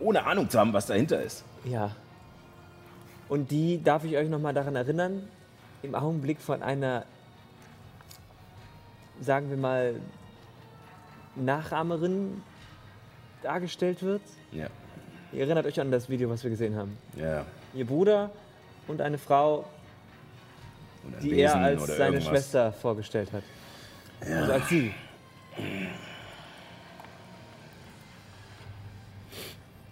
ohne 0.00 0.24
Ahnung 0.24 0.48
zu 0.48 0.58
haben, 0.58 0.72
was 0.72 0.86
dahinter 0.86 1.22
ist. 1.22 1.44
Ja. 1.64 1.90
Und 3.28 3.50
die 3.50 3.82
darf 3.82 4.04
ich 4.04 4.16
euch 4.16 4.28
noch 4.28 4.38
mal 4.40 4.54
daran 4.54 4.74
erinnern, 4.76 5.28
im 5.82 5.94
Augenblick 5.94 6.40
von 6.40 6.62
einer, 6.62 7.04
sagen 9.20 9.50
wir 9.50 9.56
mal, 9.56 9.94
Nachahmerin 11.36 12.42
dargestellt 13.42 14.02
wird. 14.02 14.22
Ja, 14.52 14.66
Ihr 15.32 15.42
erinnert 15.44 15.66
euch 15.66 15.78
an 15.78 15.90
das 15.90 16.08
Video, 16.08 16.30
was 16.30 16.42
wir 16.42 16.50
gesehen 16.50 16.74
haben. 16.76 16.96
ja. 17.16 17.44
Ihr 17.74 17.86
Bruder 17.86 18.30
und 18.88 19.02
eine 19.02 19.18
Frau, 19.18 19.66
Und 21.04 21.14
ein 21.16 21.20
die 21.20 21.32
Wesen 21.32 21.60
er 21.60 21.66
als 21.66 21.86
seine 21.86 22.04
irgendwas. 22.16 22.24
Schwester 22.24 22.72
vorgestellt 22.72 23.30
hat. 23.32 23.42
Also 24.22 24.52
als 24.54 24.68
sie. 24.70 24.94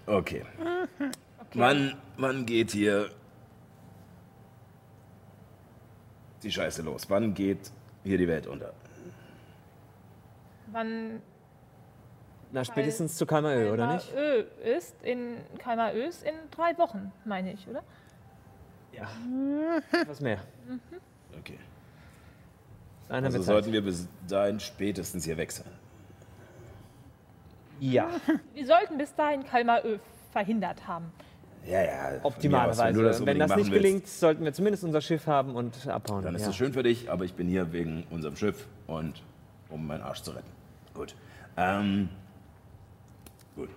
Okay. 0.06 0.44
Wann, 1.54 1.96
wann 2.16 2.46
geht 2.46 2.70
hier 2.70 3.10
die 6.42 6.52
Scheiße 6.52 6.82
los? 6.82 7.08
Wann 7.08 7.34
geht 7.34 7.72
hier 8.04 8.18
die 8.18 8.28
Welt 8.28 8.46
unter? 8.46 8.72
Wann 10.72 11.22
Na, 12.52 12.64
spätestens 12.64 13.16
zu 13.16 13.26
Kalmaö, 13.26 13.72
oder 13.72 13.94
nicht? 13.94 14.12
Ö 14.14 14.44
ist 14.64 14.94
in 15.02 15.38
Kalmaös 15.58 16.22
in 16.22 16.34
drei 16.50 16.76
Wochen, 16.78 17.12
meine 17.24 17.52
ich, 17.52 17.66
oder? 17.68 17.82
Ja. 18.92 19.08
Was 20.06 20.20
mehr. 20.20 20.38
Okay. 21.38 21.58
Dann 23.08 23.18
haben 23.18 23.24
Also 23.26 23.42
sollten 23.42 23.72
wir 23.72 23.82
bis 23.82 24.08
dahin 24.26 24.58
spätestens 24.60 25.24
hier 25.24 25.36
weg 25.36 25.52
sein. 25.52 25.70
Ja, 27.80 28.08
Wir 28.54 28.66
sollten 28.66 28.98
bis 28.98 29.14
dahin 29.14 29.44
Kalmaö 29.44 29.98
verhindert 30.32 30.86
haben. 30.86 31.12
Ja, 31.66 31.82
ja. 31.82 32.20
optimalerweise. 32.22 33.02
Das, 33.02 33.26
Wenn 33.26 33.38
das 33.38 33.56
nicht 33.56 33.70
willst, 33.70 33.82
gelingt, 33.82 34.06
sollten 34.06 34.44
wir 34.44 34.52
zumindest 34.52 34.84
unser 34.84 35.00
Schiff 35.00 35.26
haben 35.26 35.56
und 35.56 35.88
abhauen. 35.88 36.22
Dann 36.22 36.34
ist 36.34 36.42
ja. 36.42 36.48
das 36.48 36.56
schön 36.56 36.72
für 36.72 36.82
dich, 36.84 37.10
aber 37.10 37.24
ich 37.24 37.34
bin 37.34 37.48
hier 37.48 37.72
wegen 37.72 38.04
unserem 38.10 38.36
Schiff 38.36 38.68
und 38.86 39.22
um 39.68 39.86
meinen 39.86 40.02
Arsch 40.02 40.22
zu 40.22 40.30
retten. 40.30 40.50
Gut. 40.94 41.16
Ähm, 41.56 42.08
gut. 43.56 43.70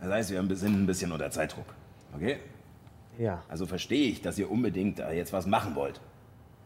Das 0.00 0.10
heißt, 0.10 0.30
wir 0.30 0.56
sind 0.56 0.82
ein 0.82 0.86
bisschen 0.86 1.12
unter 1.12 1.30
Zeitdruck. 1.30 1.66
Okay? 2.14 2.38
Ja. 3.18 3.42
Also 3.48 3.66
verstehe 3.66 4.08
ich, 4.08 4.22
dass 4.22 4.38
ihr 4.38 4.50
unbedingt 4.50 4.98
da 4.98 5.12
jetzt 5.12 5.32
was 5.32 5.46
machen 5.46 5.74
wollt. 5.74 6.00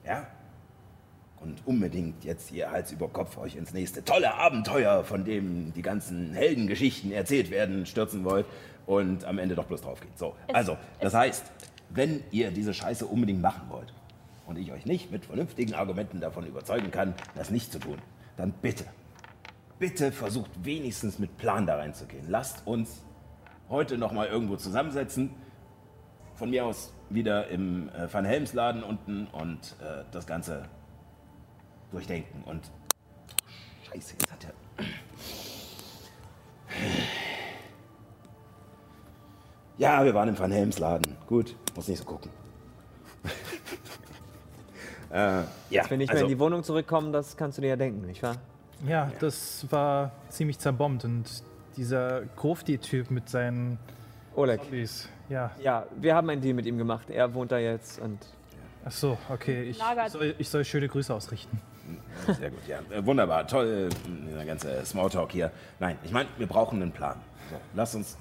Ja? 0.07 0.29
Und 1.41 1.67
unbedingt 1.67 2.25
jetzt 2.25 2.49
hier 2.49 2.71
Hals 2.71 2.93
über 2.93 3.09
Kopf 3.09 3.37
euch 3.39 3.57
ins 3.57 3.73
nächste 3.73 4.05
tolle 4.05 4.35
Abenteuer, 4.35 5.05
von 5.05 5.25
dem 5.25 5.73
die 5.75 5.83
ganzen 5.83 6.33
Heldengeschichten 6.33 7.13
erzählt 7.13 7.51
werden, 7.51 7.87
stürzen 7.87 8.25
wollt 8.25 8.47
und 8.87 9.25
am 9.25 9.39
Ende 9.39 9.55
doch 9.55 9.67
bloß 9.67 9.83
drauf 9.83 10.01
geht. 10.01 10.19
So, 10.19 10.35
also, 10.53 10.77
das 11.01 11.15
heißt, 11.15 11.45
wenn 11.91 12.23
ihr 12.31 12.51
diese 12.51 12.75
Scheiße 12.75 13.07
unbedingt 13.07 13.43
machen 13.43 13.69
wollt 13.69 13.93
und 14.47 14.59
ich 14.59 14.73
euch 14.73 14.87
nicht 14.87 15.11
mit 15.11 15.27
vernünftigen 15.27 15.75
Argumenten 15.75 16.21
davon 16.21 16.47
überzeugen 16.47 16.91
kann, 16.91 17.15
das 17.35 17.51
nicht 17.51 17.71
zu 17.71 17.79
tun, 17.79 17.99
dann 18.37 18.53
bitte, 18.63 18.85
bitte 19.79 20.13
versucht 20.13 20.51
wenigstens 20.65 21.19
mit 21.19 21.37
Plan 21.37 21.67
da 21.67 21.77
reinzugehen. 21.77 22.27
Lasst 22.29 22.67
uns 22.67 23.03
heute 23.69 23.99
noch 23.99 24.13
mal 24.13 24.27
irgendwo 24.27 24.57
zusammensetzen, 24.57 25.31
von 26.35 26.51
mir 26.51 26.67
aus 26.67 26.93
wieder 27.09 27.49
im 27.49 27.89
äh, 27.91 28.13
Van 28.13 28.25
Helms 28.25 28.53
Laden 28.53 28.83
unten 28.83 29.27
und 29.29 29.77
äh, 29.81 30.05
das 30.11 30.27
Ganze 30.27 30.69
durchdenken. 31.93 32.43
Und 32.45 32.71
Scheiße, 33.85 34.15
jetzt 34.15 34.33
hat 34.33 34.45
er. 34.45 34.85
Ja, 39.79 40.05
wir 40.05 40.15
waren 40.15 40.29
im 40.29 40.39
Van 40.39 40.51
Helms 40.51 40.79
Laden. 40.79 41.17
Gut, 41.27 41.55
muss 41.75 41.89
nicht 41.89 41.99
so 41.99 42.05
gucken. 42.05 42.31
äh, 45.11 45.43
ja, 45.71 45.91
Wenn 45.91 46.01
ich 46.01 46.09
also, 46.09 46.21
mehr 46.21 46.23
in 46.23 46.29
die 46.29 46.39
Wohnung 46.39 46.65
zurückkomme, 46.65 47.11
das 47.13 47.37
kannst 47.37 47.59
du 47.59 47.63
dir 47.63 47.69
ja 47.69 47.77
denken, 47.77 48.07
nicht 48.07 48.23
wahr? 48.23 48.37
Ja, 48.87 49.11
das 49.21 49.67
war 49.71 50.13
ziemlich 50.29 50.59
zerbombt 50.59 51.05
und 51.05 51.25
dieser 51.77 52.23
Grofti-Typ 52.37 53.11
mit 53.11 53.29
seinen 53.29 53.79
Oleg. 54.35 54.63
Zombies. 54.63 55.09
Ja, 55.29 55.51
Ja, 55.63 55.87
wir 55.97 56.15
haben 56.15 56.31
einen 56.31 56.41
Deal 56.41 56.55
mit 56.55 56.67
ihm 56.67 56.79
gemacht. 56.79 57.11
Er 57.11 57.35
wohnt 57.35 57.53
da 57.53 57.59
jetzt 57.59 57.99
und 57.99 58.19
ach 58.85 58.93
so, 58.93 59.19
okay. 59.29 59.65
Ich 59.65 59.79
soll, 60.09 60.35
ich 60.39 60.49
soll 60.49 60.65
schöne 60.65 60.89
Grüße 60.89 61.13
ausrichten. 61.13 61.61
Sehr 62.39 62.51
gut, 62.51 62.61
ja. 62.67 62.79
Äh, 62.91 63.05
Wunderbar, 63.05 63.47
toll, 63.47 63.89
äh, 63.91 64.35
der 64.35 64.45
ganze 64.45 64.85
Smalltalk 64.85 65.33
hier. 65.33 65.51
Nein, 65.79 65.99
ich 66.05 66.13
meine, 66.13 66.29
wir 66.39 66.47
brauchen 66.47 66.83
einen 66.83 66.93
Plan. 66.93 67.17
So, 67.51 67.57
lass 67.75 67.95
uns 67.95 68.17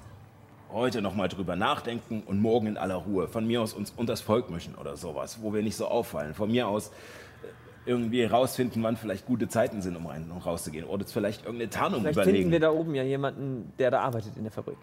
heute 0.71 1.01
noch 1.01 1.15
mal 1.15 1.28
drüber 1.28 1.56
nachdenken 1.56 2.23
und 2.25 2.39
morgen 2.39 2.67
in 2.67 2.78
aller 2.78 2.95
Ruhe 2.95 3.28
von 3.28 3.45
mir 3.47 3.62
aus 3.62 3.73
uns 3.73 3.91
unters 3.95 4.21
Volk 4.21 4.49
mischen 4.49 4.75
oder 4.75 4.97
sowas, 4.97 5.39
wo 5.41 5.54
wir 5.54 5.63
nicht 5.63 5.75
so 5.78 5.88
auffallen. 5.88 6.34
Von 6.34 6.51
mir 6.51 6.67
aus 6.67 6.89
äh, 6.89 7.89
irgendwie 7.89 8.23
rausfinden, 8.25 8.84
wann 8.84 8.97
vielleicht 8.97 9.25
gute 9.25 9.47
Zeiten 9.47 9.82
sind, 9.82 9.95
um 9.95 10.06
rein 10.08 10.30
und 10.30 10.45
rauszugehen. 10.45 10.86
Oder 10.86 11.06
vielleicht 11.06 11.45
irgendeine 11.45 11.69
Tarnung 11.69 12.01
vielleicht 12.01 12.15
überlegen. 12.15 12.38
finden 12.38 12.51
wir 12.51 12.60
da 12.60 12.71
oben 12.71 12.95
ja 12.95 13.04
jemanden, 13.04 13.73
der 13.80 13.91
da 13.91 14.01
arbeitet 14.01 14.36
in 14.38 14.43
der 14.43 14.51
Fabrik. 14.51 14.78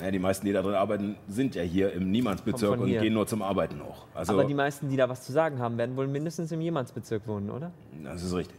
Ja, 0.00 0.10
die 0.10 0.18
meisten, 0.18 0.46
die 0.46 0.52
da 0.52 0.62
drin 0.62 0.74
arbeiten, 0.74 1.16
sind 1.28 1.54
ja 1.54 1.62
hier 1.62 1.92
im 1.92 2.10
Niemandsbezirk 2.10 2.80
und 2.80 2.86
gehen 2.86 3.14
nur 3.14 3.26
zum 3.26 3.42
Arbeiten 3.42 3.80
hoch. 3.82 4.06
Also, 4.14 4.32
Aber 4.32 4.44
die 4.44 4.54
meisten, 4.54 4.88
die 4.88 4.96
da 4.96 5.08
was 5.08 5.22
zu 5.22 5.32
sagen 5.32 5.60
haben, 5.60 5.78
werden 5.78 5.96
wohl 5.96 6.08
mindestens 6.08 6.50
im 6.52 6.60
Jemandsbezirk 6.60 7.26
wohnen, 7.26 7.50
oder? 7.50 7.70
das 8.02 8.22
ist 8.22 8.34
richtig. 8.34 8.58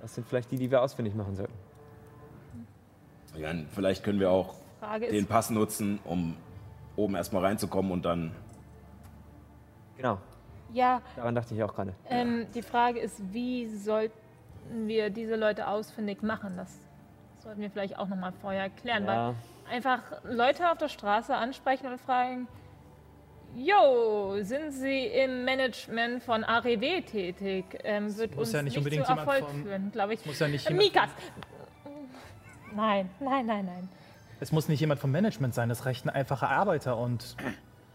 Das 0.00 0.14
sind 0.14 0.26
vielleicht 0.26 0.50
die, 0.50 0.56
die 0.56 0.70
wir 0.70 0.82
ausfindig 0.82 1.14
machen 1.14 1.36
sollten. 1.36 1.54
Meine, 3.38 3.66
vielleicht 3.74 4.02
können 4.02 4.18
wir 4.20 4.30
auch 4.30 4.54
Frage 4.80 5.08
den 5.08 5.26
Pass 5.26 5.50
nutzen, 5.50 5.98
um 6.04 6.36
oben 6.96 7.14
erstmal 7.14 7.44
reinzukommen 7.44 7.92
und 7.92 8.04
dann 8.04 8.32
Genau, 9.96 10.18
ja, 10.72 11.00
daran 11.16 11.34
dachte 11.34 11.54
ich 11.54 11.62
auch 11.62 11.74
gerade. 11.74 11.94
ähm, 12.08 12.46
die 12.54 12.62
Frage 12.62 12.98
ist, 13.00 13.20
wie 13.32 13.66
sollten 13.68 14.12
wir 14.86 15.10
diese 15.10 15.36
Leute 15.36 15.68
ausfindig 15.68 16.22
machen? 16.22 16.54
Das 16.56 16.74
sollten 17.42 17.60
wir 17.60 17.70
vielleicht 17.70 17.98
auch 17.98 18.08
nochmal 18.08 18.32
vorher 18.40 18.68
klären. 18.70 19.04
Ja. 19.04 19.28
Weil 19.28 19.34
einfach 19.70 20.00
Leute 20.24 20.70
auf 20.70 20.78
der 20.78 20.88
Straße 20.88 21.34
ansprechen 21.34 21.86
und 21.86 22.00
fragen, 22.00 22.48
Jo, 23.54 24.36
sind 24.42 24.72
Sie 24.72 25.06
im 25.06 25.44
Management 25.46 26.22
von 26.22 26.44
AREW 26.44 27.00
tätig? 27.02 27.64
Ähm, 27.84 28.14
wird 28.18 28.32
muss 28.36 28.48
uns 28.48 28.52
ja 28.52 28.60
nicht 28.62 28.72
nicht 28.72 28.78
unbedingt 28.78 29.06
zu 29.06 29.12
jemand 29.12 29.28
Erfolg 29.28 29.48
von- 29.50 29.62
führen, 29.62 29.92
glaube 29.92 30.14
ich. 30.14 30.26
Muss 30.26 30.38
ja 30.38 30.48
nicht 30.48 30.68
Mikas! 30.70 31.08
Nein, 32.74 33.08
nein, 33.20 33.46
nein, 33.46 33.64
nein. 33.64 33.88
es 34.40 34.52
muss 34.52 34.68
nicht 34.68 34.80
jemand 34.80 35.00
vom 35.00 35.10
Management 35.10 35.54
sein, 35.54 35.70
es 35.70 35.86
reicht 35.86 36.04
ein 36.04 36.10
einfacher 36.10 36.50
Arbeiter 36.50 36.98
und 36.98 37.36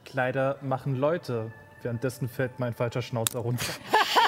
Kleider 0.05 0.57
machen 0.61 0.95
Leute. 0.95 1.51
Währenddessen 1.83 2.27
fällt 2.27 2.59
mein 2.59 2.73
falscher 2.73 3.03
Schnauzer 3.03 3.39
runter. 3.39 3.65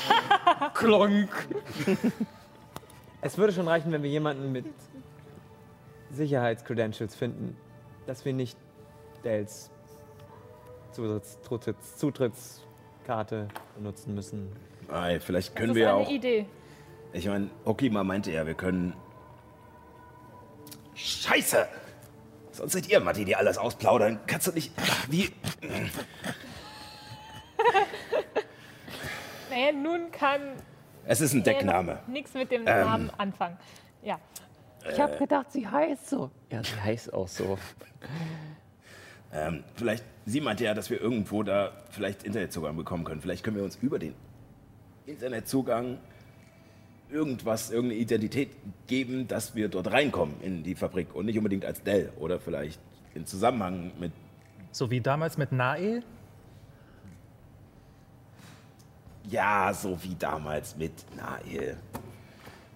Klonk. 0.75 1.29
es 3.21 3.37
würde 3.39 3.53
schon 3.53 3.67
reichen, 3.67 3.91
wenn 3.91 4.03
wir 4.03 4.09
jemanden 4.09 4.51
mit 4.51 4.65
Sicherheitscredentials 6.13 7.15
finden, 7.15 7.57
dass 8.05 8.25
wir 8.25 8.33
nicht 8.33 8.57
Dells 9.23 9.69
Zutritts, 10.91 11.41
Zutritts, 11.41 11.97
Zutrittskarte 11.97 13.47
benutzen 13.75 14.13
müssen. 14.13 14.51
Ei, 14.91 15.19
vielleicht 15.19 15.49
Das 15.49 15.55
können 15.55 15.69
ist 15.71 15.75
wir 15.75 15.83
ja 15.85 15.95
eine 15.95 16.05
auch. 16.05 16.09
Idee. 16.09 16.45
Ich 17.13 17.27
meine, 17.27 17.49
Okima 17.65 18.03
meinte 18.03 18.31
ja, 18.31 18.45
wir 18.45 18.53
können. 18.53 18.93
Scheiße! 20.95 21.67
Sonst 22.51 22.73
seid 22.73 22.87
ihr, 22.89 22.99
Matti, 22.99 23.25
die 23.25 23.35
alles 23.35 23.57
ausplaudern. 23.57 24.19
Kannst 24.27 24.47
du 24.47 24.51
nicht. 24.51 24.71
Wie. 25.09 25.29
Naja, 29.49 29.71
nun 29.71 30.11
kann 30.11 30.41
Es 31.05 31.21
ist 31.21 31.33
ein 31.33 31.43
Deckname. 31.43 31.99
nichts 32.07 32.33
mit 32.33 32.51
dem 32.51 32.61
Ähm. 32.61 32.85
Namen 32.85 33.09
anfangen. 33.17 33.57
Ja. 34.01 34.19
Ich 34.91 34.99
habe 34.99 35.17
gedacht, 35.17 35.51
sie 35.51 35.67
heißt 35.67 36.09
so. 36.09 36.31
Ja, 36.51 36.63
sie 36.63 36.79
heißt 36.79 37.13
auch 37.13 37.27
so. 37.27 37.57
Ähm, 39.31 39.63
vielleicht, 39.75 40.03
sie 40.25 40.41
meinte 40.41 40.63
ja, 40.63 40.73
dass 40.73 40.89
wir 40.89 41.01
irgendwo 41.01 41.43
da 41.43 41.71
vielleicht 41.89 42.23
Internetzugang 42.23 42.75
bekommen 42.75 43.03
können. 43.03 43.21
Vielleicht 43.21 43.43
können 43.43 43.57
wir 43.57 43.63
uns 43.63 43.77
über 43.81 43.97
den 43.97 44.13
Internetzugang 45.05 45.97
irgendwas, 47.09 47.71
irgendeine 47.71 48.01
Identität 48.01 48.49
geben, 48.87 49.27
dass 49.27 49.55
wir 49.55 49.69
dort 49.69 49.91
reinkommen 49.91 50.35
in 50.41 50.63
die 50.63 50.75
Fabrik 50.75 51.15
und 51.15 51.25
nicht 51.25 51.37
unbedingt 51.37 51.65
als 51.65 51.81
Dell 51.83 52.11
oder 52.19 52.39
vielleicht 52.39 52.79
in 53.13 53.25
Zusammenhang 53.25 53.91
mit. 53.99 54.11
So 54.71 54.89
wie 54.89 55.01
damals 55.01 55.37
mit 55.37 55.51
Nael. 55.51 56.03
Ja, 59.29 59.73
so 59.73 60.01
wie 60.03 60.15
damals 60.15 60.75
mit 60.75 60.91
Nael. 61.15 61.77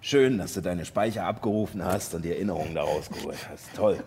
Schön, 0.00 0.38
dass 0.38 0.54
du 0.54 0.60
deine 0.60 0.84
Speicher 0.84 1.24
abgerufen 1.24 1.84
hast 1.84 2.14
und 2.14 2.24
die 2.24 2.30
Erinnerungen 2.30 2.74
daraus 2.74 3.08
geholt 3.10 3.38
hast. 3.50 3.74
Toll. 3.74 4.02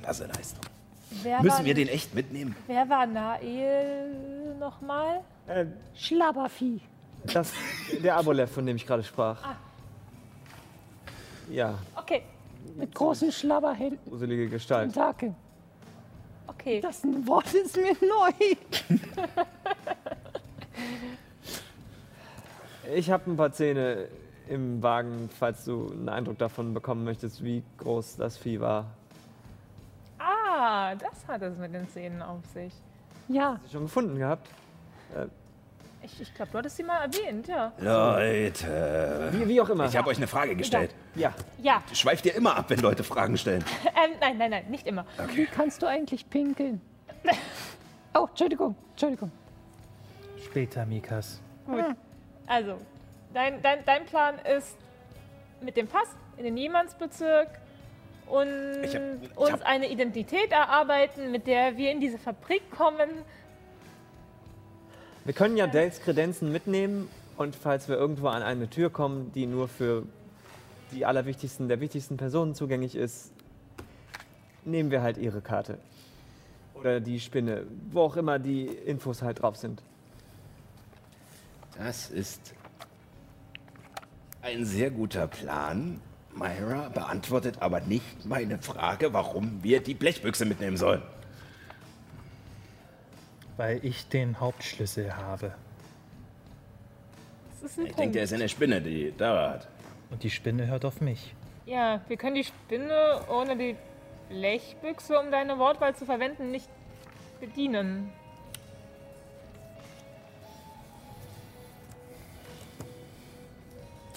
Klasse 0.00 0.26
Leistung. 0.26 0.60
Wer 1.22 1.36
war, 1.38 1.42
Müssen 1.42 1.64
wir 1.64 1.74
den 1.74 1.88
echt 1.88 2.14
mitnehmen? 2.14 2.54
Wer 2.66 2.88
war 2.88 3.04
Nael 3.06 4.54
nochmal? 4.58 5.20
Äh, 5.48 5.66
Schlabbervieh. 5.94 6.80
das, 7.24 7.52
der 8.02 8.16
Abolev, 8.16 8.50
von 8.50 8.64
dem 8.64 8.76
ich 8.76 8.86
gerade 8.86 9.02
sprach. 9.02 9.42
Ja, 11.50 11.78
Okay, 11.96 12.22
Mit 12.76 12.94
großen 12.94 13.32
Schlabberhänden. 13.32 13.98
gruselige 14.08 14.48
Gestalt. 14.48 14.92
Tentakel. 14.92 15.34
okay. 16.46 16.80
Das 16.80 17.02
Wort 17.26 17.52
ist 17.52 17.76
mir 17.76 17.96
neu. 18.00 18.30
Ich 22.94 23.10
habe 23.10 23.30
ein 23.30 23.36
paar 23.36 23.52
Zähne 23.52 24.08
im 24.50 24.82
Wagen, 24.82 25.30
falls 25.38 25.64
du 25.64 25.90
einen 25.92 26.08
Eindruck 26.08 26.36
davon 26.38 26.74
bekommen 26.74 27.04
möchtest, 27.04 27.42
wie 27.42 27.62
groß 27.78 28.16
das 28.16 28.36
Vieh 28.36 28.60
war. 28.60 28.86
Ah, 30.18 30.94
das 30.96 31.26
hat 31.26 31.42
es 31.42 31.56
mit 31.56 31.72
den 31.72 31.88
Zähnen 31.88 32.20
auf 32.20 32.44
sich. 32.52 32.72
Ja, 33.28 33.54
Hast 33.54 33.66
du 33.66 33.70
schon 33.72 33.82
gefunden 33.82 34.18
gehabt? 34.18 34.48
Äh, 35.16 35.26
Ich, 36.02 36.20
ich 36.20 36.34
glaube, 36.34 36.50
du 36.50 36.58
hattest 36.58 36.76
sie 36.76 36.82
mal 36.82 36.98
erwähnt, 37.04 37.46
ja. 37.46 37.72
Leute, 37.78 39.28
Wie, 39.32 39.46
wie 39.48 39.60
auch 39.60 39.68
immer. 39.68 39.84
ich 39.86 39.96
habe 39.96 40.08
euch 40.08 40.16
eine 40.16 40.26
Frage 40.26 40.56
gestellt. 40.56 40.94
ja. 41.14 41.32
Ja, 41.62 41.82
Schweift 41.92 42.26
ihr 42.26 42.34
immer 42.34 42.56
ab, 42.56 42.66
wenn 42.68 42.80
Leute 42.80 43.04
Fragen 43.04 43.36
stellen? 43.38 43.64
ähm, 43.84 44.12
nein, 44.20 44.36
nein, 44.38 44.50
nein, 44.50 44.64
nicht 44.70 44.86
immer. 44.86 45.04
Wie 45.34 45.46
kannst 45.46 45.82
du 45.82 45.86
eigentlich 45.86 46.28
pinkeln? 46.28 46.80
Oh, 48.12 48.26
Entschuldigung, 48.28 48.74
Entschuldigung. 48.90 49.30
Später, 50.44 50.84
Mikas. 50.84 51.40
Also, 52.48 52.74
dein, 53.34 53.62
dein, 53.62 53.84
dein 53.84 54.06
Plan 54.06 54.34
ist 54.56 54.76
mit 55.60 55.76
dem 55.76 55.86
Pass 55.86 56.08
in 56.36 56.44
den 56.44 56.54
Niemandsbezirk 56.54 57.48
und 58.26 58.82
Ich 58.84 58.94
hab- 58.94 59.02
ich 59.22 59.36
uns 59.36 59.52
hab- 59.52 59.62
eine 59.66 59.90
Identität 59.90 60.52
erarbeiten, 60.52 61.30
mit 61.30 61.46
der 61.46 61.76
wir 61.76 61.90
in 61.90 62.00
diese 62.00 62.18
Fabrik 62.18 62.62
kommen. 62.70 63.08
Wir 65.24 65.34
können 65.34 65.56
ja 65.56 65.66
Dales 65.66 66.00
Kredenzen 66.00 66.50
mitnehmen 66.50 67.08
und 67.36 67.54
falls 67.54 67.88
wir 67.88 67.96
irgendwo 67.96 68.28
an 68.28 68.42
eine 68.42 68.68
Tür 68.70 68.90
kommen, 68.90 69.32
die 69.32 69.46
nur 69.46 69.68
für 69.68 70.04
die 70.92 71.04
allerwichtigsten, 71.04 71.68
der 71.68 71.80
wichtigsten 71.80 72.16
Personen 72.16 72.54
zugänglich 72.54 72.96
ist, 72.96 73.32
nehmen 74.64 74.90
wir 74.90 75.02
halt 75.02 75.18
ihre 75.18 75.40
Karte. 75.40 75.78
Oder 76.74 77.00
die 77.00 77.20
Spinne, 77.20 77.64
wo 77.90 78.00
auch 78.00 78.16
immer 78.16 78.38
die 78.38 78.66
Infos 78.66 79.22
halt 79.22 79.42
drauf 79.42 79.56
sind. 79.56 79.82
Das 81.76 82.10
ist 82.10 82.54
ein 84.42 84.64
sehr 84.64 84.90
guter 84.90 85.26
Plan. 85.26 86.00
Myra 86.34 86.88
beantwortet 86.90 87.56
aber 87.60 87.80
nicht 87.80 88.24
meine 88.24 88.58
Frage, 88.58 89.12
warum 89.12 89.62
wir 89.62 89.80
die 89.80 89.94
Blechbüchse 89.94 90.44
mitnehmen 90.44 90.76
sollen. 90.76 91.02
Weil 93.56 93.84
ich 93.84 94.08
den 94.08 94.38
Hauptschlüssel 94.40 95.14
habe. 95.16 95.52
Das 97.60 97.72
ist 97.72 97.78
ein 97.78 97.86
Ich 97.86 97.88
denke, 97.88 98.02
Punkt. 98.02 98.14
der 98.14 98.22
ist 98.24 98.32
in 98.32 98.40
der 98.40 98.48
Spinne, 98.48 98.80
die 98.80 99.12
da 99.16 99.50
hat. 99.50 99.68
Und 100.10 100.22
die 100.22 100.30
Spinne 100.30 100.66
hört 100.66 100.84
auf 100.84 101.00
mich. 101.00 101.34
Ja, 101.66 102.00
wir 102.08 102.16
können 102.16 102.36
die 102.36 102.44
Spinne 102.44 103.20
ohne 103.28 103.56
die 103.56 103.76
Blechbüchse, 104.30 105.18
um 105.18 105.30
deine 105.30 105.58
Wortwahl 105.58 105.94
zu 105.94 106.06
verwenden, 106.06 106.50
nicht 106.50 106.68
bedienen. 107.40 108.10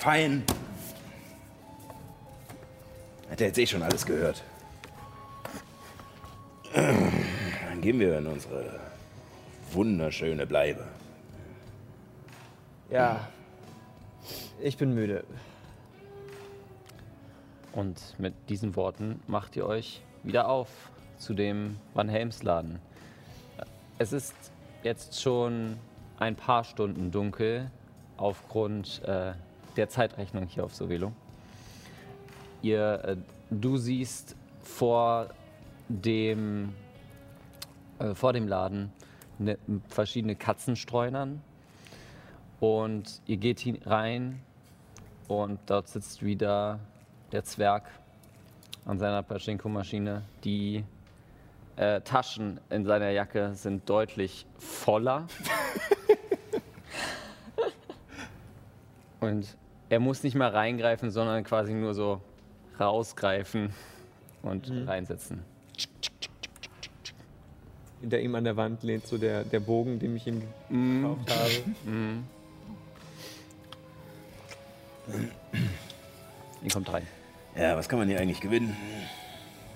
Fein. 0.03 0.43
Hat 3.29 3.39
er 3.39 3.47
jetzt 3.47 3.57
eh 3.57 3.65
schon 3.65 3.81
alles 3.81 4.05
gehört. 4.05 4.43
Dann 6.73 7.79
gehen 7.79 8.01
wir 8.01 8.17
in 8.17 8.27
unsere 8.27 8.81
wunderschöne 9.71 10.45
Bleibe. 10.45 10.85
Ja. 12.89 13.29
Ich 14.61 14.75
bin 14.75 14.93
müde. 14.93 15.23
Und 17.71 17.97
mit 18.17 18.33
diesen 18.49 18.75
Worten 18.75 19.21
macht 19.27 19.55
ihr 19.55 19.65
euch 19.65 20.01
wieder 20.23 20.49
auf 20.49 20.67
zu 21.17 21.33
dem 21.33 21.79
Van 21.93 22.09
Helms 22.09 22.43
Laden. 22.43 22.79
Es 23.99 24.11
ist 24.11 24.35
jetzt 24.83 25.21
schon 25.21 25.77
ein 26.19 26.35
paar 26.35 26.65
Stunden 26.65 27.09
dunkel 27.09 27.71
aufgrund 28.17 29.01
äh, 29.05 29.31
der 29.75 29.89
Zeitrechnung 29.89 30.45
hier 30.47 30.63
auf 30.63 30.75
Sovelo. 30.75 31.11
Ihr, 32.61 33.03
äh, 33.03 33.17
du 33.49 33.77
siehst 33.77 34.35
vor 34.61 35.27
dem, 35.89 36.73
äh, 37.99 38.13
vor 38.13 38.33
dem 38.33 38.47
Laden 38.47 38.91
ne, 39.39 39.57
verschiedene 39.89 40.35
Katzenstreunern 40.35 41.41
und 42.59 43.21
ihr 43.25 43.37
geht 43.37 43.59
hin- 43.59 43.81
rein 43.85 44.41
und 45.27 45.59
dort 45.65 45.87
sitzt 45.87 46.23
wieder 46.23 46.79
der 47.31 47.43
Zwerg 47.43 47.89
an 48.85 48.99
seiner 48.99 49.23
Pachinko-Maschine. 49.23 50.21
Die 50.43 50.83
äh, 51.75 52.01
Taschen 52.01 52.59
in 52.69 52.85
seiner 52.85 53.09
Jacke 53.09 53.55
sind 53.55 53.89
deutlich 53.89 54.45
voller. 54.57 55.27
und 59.19 59.57
er 59.93 59.99
muss 59.99 60.23
nicht 60.23 60.33
mal 60.33 60.49
reingreifen, 60.49 61.11
sondern 61.11 61.43
quasi 61.43 61.71
nur 61.71 61.93
so 61.93 62.19
rausgreifen 62.79 63.71
und 64.41 64.71
reinsetzen. 64.87 65.43
Hinter 68.01 68.19
ihm 68.19 68.33
an 68.33 68.43
der 68.43 68.57
Wand 68.57 68.81
lehnt 68.81 69.05
so 69.05 69.19
der, 69.19 69.43
der 69.43 69.59
Bogen, 69.59 69.99
den 69.99 70.15
ich 70.15 70.25
ihm 70.25 70.41
gekauft 70.67 71.29
habe. 71.29 72.23
Ihr 76.63 76.71
kommt 76.71 76.91
rein. 76.91 77.07
Ja, 77.55 77.77
was 77.77 77.87
kann 77.87 77.99
man 77.99 78.07
hier 78.07 78.19
eigentlich 78.19 78.41
gewinnen? 78.41 78.75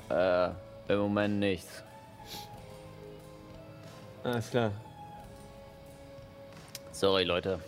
Äh, 0.10 0.50
im 0.88 0.98
Moment 0.98 1.40
nichts. 1.40 1.84
Alles 4.24 4.50
klar. 4.50 4.72
Sorry, 6.92 7.24
Leute. 7.24 7.60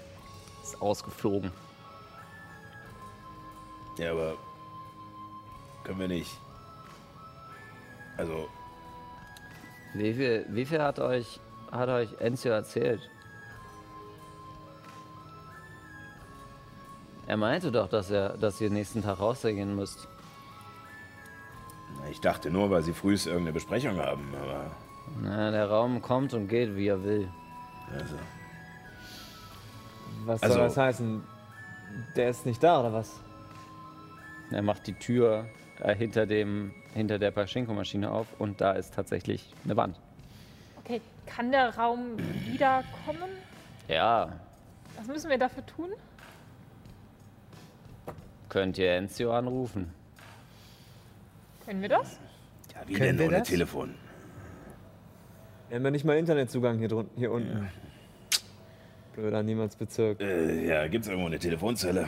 Ist 0.64 0.82
ausgeflogen. 0.82 1.52
Ja, 4.00 4.12
aber 4.12 4.34
können 5.84 6.00
wir 6.00 6.08
nicht. 6.08 6.32
Also, 8.18 8.48
Wie 9.94 10.14
viel, 10.14 10.46
wie 10.50 10.66
viel 10.66 10.82
hat 10.82 11.00
euch, 11.00 11.40
hat 11.72 11.90
euch 11.90 12.10
Enzio 12.20 12.52
erzählt? 12.52 13.02
Er 17.28 17.38
meinte 17.38 17.72
doch, 17.72 17.88
dass, 17.90 18.10
er, 18.10 18.38
dass 18.38 18.60
ihr 18.60 18.70
nächsten 18.70 19.04
Tag 19.04 19.20
rausgehen 19.20 19.76
müsst. 19.76 20.08
ich 22.10 22.20
dachte 22.22 22.50
nur, 22.50 22.70
weil 22.72 22.82
sie 22.82 22.94
frühst 22.94 23.28
irgendeine 23.28 23.54
Besprechung 23.54 23.98
haben, 24.00 24.34
aber. 24.42 24.72
Na, 25.22 25.52
der 25.52 25.70
Raum 25.70 26.02
kommt 26.02 26.34
und 26.34 26.48
geht, 26.48 26.76
wie 26.76 26.88
er 26.88 27.04
will. 27.04 27.30
Also, 27.94 28.16
Was 30.26 30.42
Also- 30.44 30.56
soll 30.56 30.64
das 30.68 30.78
heißen? 30.78 31.24
Der 32.16 32.30
ist 32.30 32.46
nicht 32.46 32.64
da, 32.64 32.80
oder 32.82 32.94
was? 32.94 33.20
Er 34.52 34.62
macht 34.62 34.88
die 34.88 34.94
Tür 34.94 35.46
äh, 35.82 35.96
hinter, 35.96 36.26
dem, 36.26 36.74
hinter 36.94 37.20
der 37.20 37.32
Pachinko-Maschine 37.32 38.10
auf 38.12 38.28
und 38.40 38.62
da 38.62 38.72
ist 38.74 38.94
tatsächlich 38.94 39.54
eine 39.66 39.76
Wand. 39.78 40.00
Okay, 40.84 41.02
kann 41.26 41.52
der 41.52 41.76
Raum 41.76 42.18
wiederkommen? 42.46 43.30
Ja, 43.88 44.32
Was 44.98 45.08
müssen 45.08 45.30
wir 45.30 45.38
dafür 45.38 45.66
tun? 45.66 45.90
könnt 48.50 48.80
ihr 48.80 48.94
Enzio 48.96 49.32
anrufen. 49.32 49.94
Können 51.66 51.84
wir 51.84 51.90
das? 51.90 52.20
ja, 52.74 52.82
wie 52.88 52.94
Können 52.94 53.10
denn 53.10 53.20
wir 53.20 53.28
ohne 53.28 53.38
das? 53.40 53.48
Telefon? 53.48 53.94
Wir 55.68 55.76
haben 55.78 55.86
ja 55.86 55.92
nicht 55.92 56.04
mal 56.04 56.18
Internetzugang 56.18 56.80
hier, 56.80 56.88
drun- 56.88 57.12
hier 57.16 57.32
unten. 57.32 57.70
Blöder 59.14 59.44
Niemandsbezirk. 59.44 60.20
Äh, 60.20 60.68
ja, 60.68 60.88
gibt's 60.88 61.08
irgendwo 61.08 61.28
eine 61.28 61.38
Telefonzelle? 61.38 62.08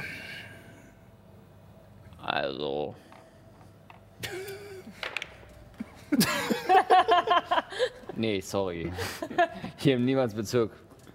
Also. 2.24 2.96
nee, 8.16 8.42
sorry. 8.42 8.92
Hier 9.78 9.96
im 9.96 10.06
Niemandsbezirk 10.06 10.72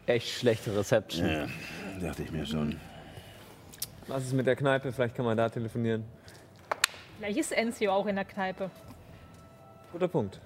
echt 0.07 0.29
schlechte 0.38 0.77
Reception. 0.77 1.27
Ja, 1.29 1.47
dachte 2.01 2.23
ich 2.23 2.31
mir 2.31 2.47
schon. 2.47 2.81
Was 4.07 4.25
ist 4.25 4.33
mit 4.33 4.47
der 4.47 4.57
Kneipe? 4.57 4.92
Vielleicht 4.92 5.14
kann 5.14 5.25
man 5.25 5.37
da 5.37 5.49
telefonieren. 5.49 6.05
Vielleicht 7.19 7.38
ist 7.38 7.53
Enzio 7.53 7.92
auch 7.92 8.07
in 8.07 8.16
der 8.16 8.25
Kneipe. 8.25 8.71
Guter 9.92 10.09
Punkt. 10.09 10.40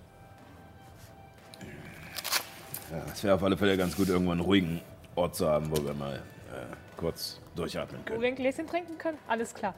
Ja, 2.90 3.04
es 3.12 3.22
wäre 3.22 3.34
auf 3.34 3.42
alle 3.42 3.56
Fälle 3.56 3.76
ganz 3.76 3.96
gut, 3.96 4.08
irgendwo 4.08 4.32
einen 4.32 4.40
ruhigen 4.40 4.80
Ort 5.14 5.36
zu 5.36 5.48
haben, 5.48 5.70
wo 5.70 5.84
wir 5.84 5.94
mal 5.94 6.16
äh, 6.16 6.20
kurz 6.96 7.40
durchatmen 7.54 8.00
Wo 8.00 8.04
können. 8.06 8.22
wir 8.22 8.28
ein 8.28 8.34
Gläschen 8.34 8.66
trinken 8.66 8.98
können? 8.98 9.18
Alles 9.28 9.54
klar. 9.54 9.74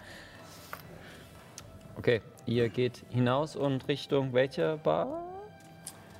Okay, 1.99 2.21
ihr 2.47 2.69
geht 2.69 3.05
hinaus 3.11 3.57
und 3.57 3.87
Richtung 3.89 4.33
welche 4.33 4.79
Bar 4.83 5.23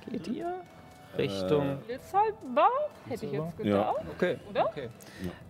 geht 0.09 0.27
ihr? 0.27 0.53
Richtung. 1.17 1.77
Wildsaldbar? 1.87 2.69
Hätte 3.07 3.25
ich 3.25 3.31
jetzt 3.31 3.57
gedacht. 3.57 3.65
Ja. 3.65 3.93
Okay. 4.15 4.37
Oder? 4.49 4.65
okay. 4.65 4.89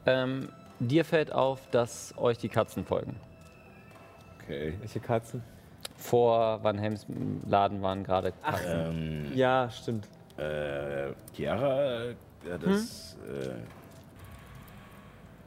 Ähm, 0.05 0.49
dir 0.79 1.05
fällt 1.05 1.31
auf, 1.31 1.69
dass 1.71 2.13
euch 2.17 2.37
die 2.37 2.49
Katzen 2.49 2.83
folgen. 2.85 3.15
Okay. 4.41 4.75
Welche 4.79 4.99
Katzen? 4.99 5.41
Vor 5.95 6.61
Van 6.63 6.77
Helms 6.77 7.05
Laden 7.47 7.81
waren 7.81 8.03
gerade 8.03 8.33
Katzen. 8.43 9.25
Ähm, 9.25 9.31
Ja, 9.33 9.69
stimmt. 9.69 10.07
äh, 10.37 11.11
Chiara, 11.33 12.03
äh, 12.03 12.15
ja, 12.47 12.57
das. 12.57 13.17
Äh, 13.25 13.53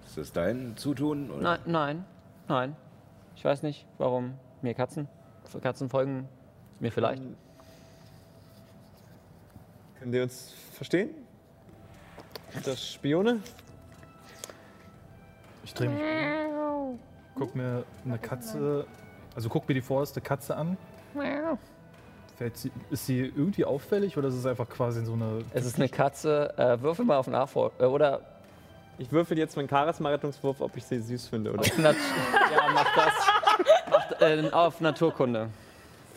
ist 0.06 0.16
das 0.16 0.32
dein 0.32 0.76
Zutun? 0.78 1.30
Oder? 1.30 1.42
Nein, 1.42 1.60
nein, 1.66 2.04
nein. 2.48 2.76
Ich 3.34 3.44
weiß 3.44 3.62
nicht, 3.62 3.84
warum 3.98 4.32
mir 4.62 4.74
Katzen, 4.74 5.08
Katzen 5.62 5.88
folgen. 5.88 6.28
Mir 6.80 6.92
vielleicht. 6.92 7.22
Können 9.98 10.12
die 10.12 10.20
uns 10.20 10.52
verstehen? 10.72 11.10
Sind 12.52 12.66
das 12.66 12.86
Spione? 12.86 13.40
Ich 15.64 15.74
drehe 15.74 15.88
mich 15.88 16.00
um, 16.00 16.98
guck 17.34 17.54
mir 17.56 17.84
eine 18.04 18.18
Katze, 18.18 18.86
also 19.34 19.48
guck 19.48 19.66
mir 19.68 19.74
die 19.74 19.80
vorderste 19.80 20.20
Katze 20.20 20.56
an. 20.56 20.76
Fällt 22.36 22.56
sie, 22.58 22.70
ist 22.90 23.06
sie 23.06 23.20
irgendwie 23.20 23.64
auffällig 23.64 24.16
oder 24.18 24.28
ist 24.28 24.34
es 24.34 24.44
einfach 24.46 24.68
quasi 24.68 25.04
so 25.04 25.14
eine. 25.14 25.42
Es 25.54 25.64
ist 25.64 25.76
eine 25.76 25.88
Katze. 25.88 26.52
Äh, 26.58 26.80
würfel 26.82 27.04
mal 27.06 27.16
auf 27.16 27.26
Nachfolge. 27.26 27.82
Äh, 27.82 27.86
oder 27.86 28.20
Ich 28.98 29.10
würfel 29.10 29.38
jetzt 29.38 29.56
meinen 29.56 29.68
Charisma-Rettungswurf, 29.68 30.60
ob 30.60 30.76
ich 30.76 30.84
sie 30.84 31.00
süß 31.00 31.28
finde. 31.28 31.52
Oder? 31.52 31.64
ja, 31.66 31.94
mach 32.74 32.94
das. 32.94 33.12
Äh, 34.20 34.50
auf 34.50 34.80
Naturkunde. 34.80 35.48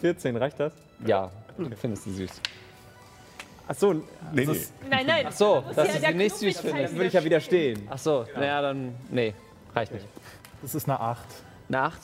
14, 0.02 0.36
reicht 0.38 0.60
das? 0.60 0.74
Ja, 1.06 1.30
du 1.58 1.70
findest 1.76 2.04
sie 2.06 2.14
süß. 2.14 2.32
Achso, 3.68 3.94
Nee, 3.94 4.04
nee. 4.46 4.46
Nein, 4.90 5.06
nein. 5.06 5.26
Ach 5.28 5.32
so, 5.32 5.64
das 5.68 5.76
dass 5.76 5.88
ist 5.90 5.98
du 5.98 6.02
ja 6.04 6.12
sie 6.12 6.18
nicht 6.18 6.36
süß 6.36 6.60
findest. 6.62 6.86
dann 6.86 6.96
würde 6.96 7.06
ich 7.08 7.14
ja 7.14 7.24
widerstehen. 7.24 7.88
Ach 7.90 8.00
so, 8.00 8.26
naja, 8.36 8.62
dann. 8.62 8.96
Nee, 9.10 9.34
reicht 9.76 9.92
nicht. 9.94 10.06
Das 10.62 10.74
ist 10.76 10.90
eine 10.90 11.00
8. 11.00 11.20
Eine 11.68 11.82
Acht? 11.82 12.02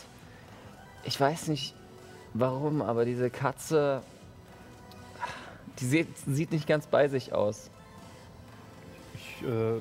Ich 1.04 1.20
weiß 1.20 1.48
nicht 1.48 1.74
warum, 2.34 2.82
aber 2.82 3.06
diese 3.06 3.30
Katze. 3.30 4.02
Die 5.80 5.86
sieht, 5.86 6.08
sieht 6.28 6.52
nicht 6.52 6.68
ganz 6.68 6.86
bei 6.88 7.08
sich 7.08 7.34
aus. 7.34 7.70
Ich, 9.16 9.44
äh, 9.44 9.80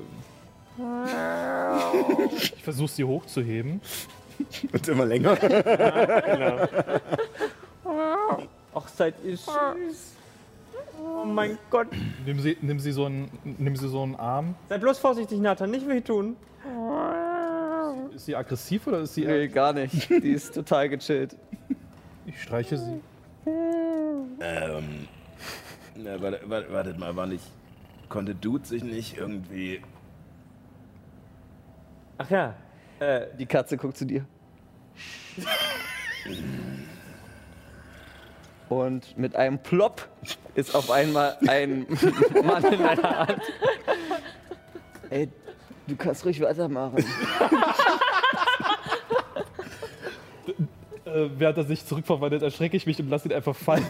ich 2.35 2.63
versuche 2.63 2.89
sie 2.89 3.03
hochzuheben. 3.03 3.79
Und 4.71 4.87
immer 4.87 5.05
länger. 5.05 5.37
Ach, 8.73 8.87
seid 8.87 9.15
ihr 9.23 9.37
süß. 9.37 10.13
Oh 11.01 11.25
mein 11.25 11.57
Gott. 11.69 11.87
Nimm 12.25 12.39
sie, 12.39 12.57
nimm 12.61 12.79
sie, 12.79 12.91
so, 12.91 13.05
einen, 13.05 13.29
nimm 13.43 13.75
sie 13.75 13.87
so 13.87 14.03
einen 14.03 14.15
Arm. 14.15 14.55
Seid 14.69 14.81
bloß 14.81 14.99
vorsichtig, 14.99 15.39
Nathan, 15.39 15.71
nicht 15.71 15.87
wehtun. 15.87 16.35
Ist 18.13 18.25
sie 18.25 18.35
aggressiv 18.35 18.87
oder 18.87 18.99
ist 19.01 19.13
sie. 19.13 19.25
Nee, 19.25 19.47
gar 19.47 19.73
nicht. 19.73 20.09
Die 20.09 20.31
ist 20.31 20.53
total 20.53 20.89
gechillt. 20.89 21.35
Ich 22.25 22.41
streiche 22.41 22.77
sie. 22.77 23.01
Ähm, 24.39 25.07
na, 25.95 26.21
warte, 26.21 26.41
warte, 26.45 26.73
wartet 26.73 26.97
mal, 26.97 27.15
war 27.15 27.27
nicht. 27.27 27.43
Konnte 28.09 28.35
Dude 28.35 28.65
sich 28.65 28.83
nicht 28.83 29.17
irgendwie. 29.17 29.81
Ach 32.17 32.29
ja. 32.29 32.55
Äh, 33.05 33.27
Die 33.37 33.45
Katze 33.45 33.77
guckt 33.77 33.97
zu 33.97 34.05
dir. 34.05 34.25
Und 38.67 39.15
mit 39.15 39.35
einem 39.35 39.59
Plop 39.59 40.07
ist 40.55 40.73
auf 40.73 40.89
einmal 40.89 41.37
ein 41.47 41.85
Mann 42.43 42.63
in 42.63 42.81
deiner 42.81 43.27
Hand. 43.27 43.41
Ey, 45.11 45.29
du 45.87 45.95
kannst 45.95 46.25
ruhig 46.25 46.41
weitermachen. 46.41 46.97
Äh, 51.05 51.29
während 51.37 51.57
er 51.59 51.63
sich 51.65 51.85
zurückverwandelt, 51.85 52.41
erschrecke 52.41 52.75
ich 52.75 52.87
mich 52.87 52.99
und 52.99 53.09
lasse 53.09 53.27
ihn 53.29 53.35
einfach 53.35 53.55
fallen. 53.55 53.85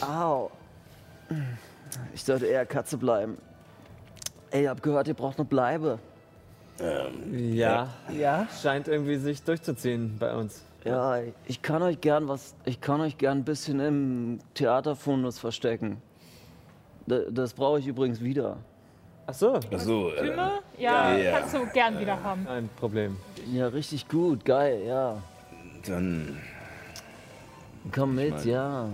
Au. 0.00 0.50
Ich 2.14 2.22
sollte 2.22 2.46
eher 2.46 2.64
Katze 2.64 2.96
bleiben. 2.96 3.38
Ey, 4.50 4.62
ich 4.62 4.68
hab 4.68 4.82
gehört, 4.82 5.08
ihr 5.08 5.14
braucht 5.14 5.38
eine 5.38 5.44
Bleibe. 5.46 5.98
Ja. 7.32 7.88
Ja. 8.16 8.46
Scheint 8.62 8.88
irgendwie 8.88 9.16
sich 9.16 9.42
durchzuziehen 9.42 10.16
bei 10.18 10.34
uns. 10.34 10.62
Ja, 10.84 11.18
ich 11.46 11.60
kann 11.60 11.82
euch 11.82 12.00
gern 12.00 12.28
was, 12.28 12.54
ich 12.64 12.80
kann 12.80 13.00
euch 13.00 13.18
gern 13.18 13.38
ein 13.38 13.44
bisschen 13.44 13.80
im 13.80 14.38
Theaterfundus 14.54 15.38
verstecken. 15.38 16.00
D- 17.06 17.26
Das 17.30 17.52
brauche 17.52 17.78
ich 17.80 17.86
übrigens 17.86 18.20
wieder. 18.22 18.56
Ach 19.26 19.34
so. 19.34 19.54
Achso, 19.72 20.10
äh, 20.10 20.18
Filme? 20.20 20.50
Ja, 20.78 21.14
Ja. 21.16 21.38
kannst 21.40 21.54
du 21.54 21.66
gern 21.66 21.98
wieder 21.98 22.22
haben. 22.22 22.46
Kein 22.46 22.68
Problem. 22.78 23.16
Ja, 23.52 23.66
richtig 23.68 24.08
gut, 24.08 24.44
geil, 24.44 24.82
ja. 24.86 25.20
dann. 25.86 26.38
Komm 27.94 28.14
mit, 28.14 28.30
meine- 28.30 28.44
ja. 28.50 28.88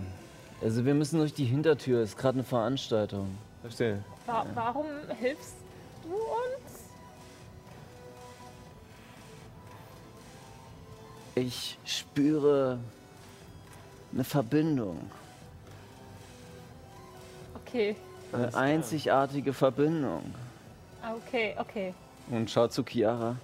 Also 0.62 0.84
wir 0.84 0.94
müssen 0.94 1.18
durch 1.18 1.34
die 1.34 1.44
Hintertür, 1.44 2.02
ist 2.02 2.16
gerade 2.16 2.34
eine 2.36 2.44
Veranstaltung. 2.44 3.36
Verstehe. 3.60 4.02
Wa 4.26 4.44
warum 4.54 4.86
hilfst 5.20 5.56
du 6.02 6.14
uns? 6.14 6.73
Ich 11.34 11.78
spüre 11.84 12.78
eine 14.12 14.24
Verbindung, 14.24 15.10
Okay, 17.66 17.96
eine 18.32 18.54
einzigartige 18.54 19.52
Verbindung. 19.52 20.32
Ah, 21.02 21.12
okay, 21.14 21.54
okay. 21.58 21.92
Und 22.30 22.48
schaut 22.50 22.72
zu 22.72 22.84
Chiara 22.84 23.36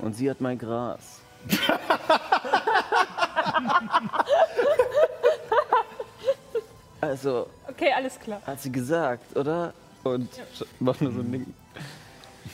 und 0.00 0.14
sie 0.16 0.28
hat 0.28 0.40
mein 0.40 0.58
Gras. 0.58 1.20
also, 7.00 7.46
Okay, 7.68 7.92
alles 7.94 8.18
klar. 8.18 8.40
hat 8.46 8.60
sie 8.60 8.72
gesagt, 8.72 9.36
oder? 9.36 9.72
Und 10.04 10.30
sch- 10.32 10.66
macht 10.80 11.00
nur 11.02 11.12
so 11.12 11.20
ein 11.20 11.30
Ding. 11.32 11.54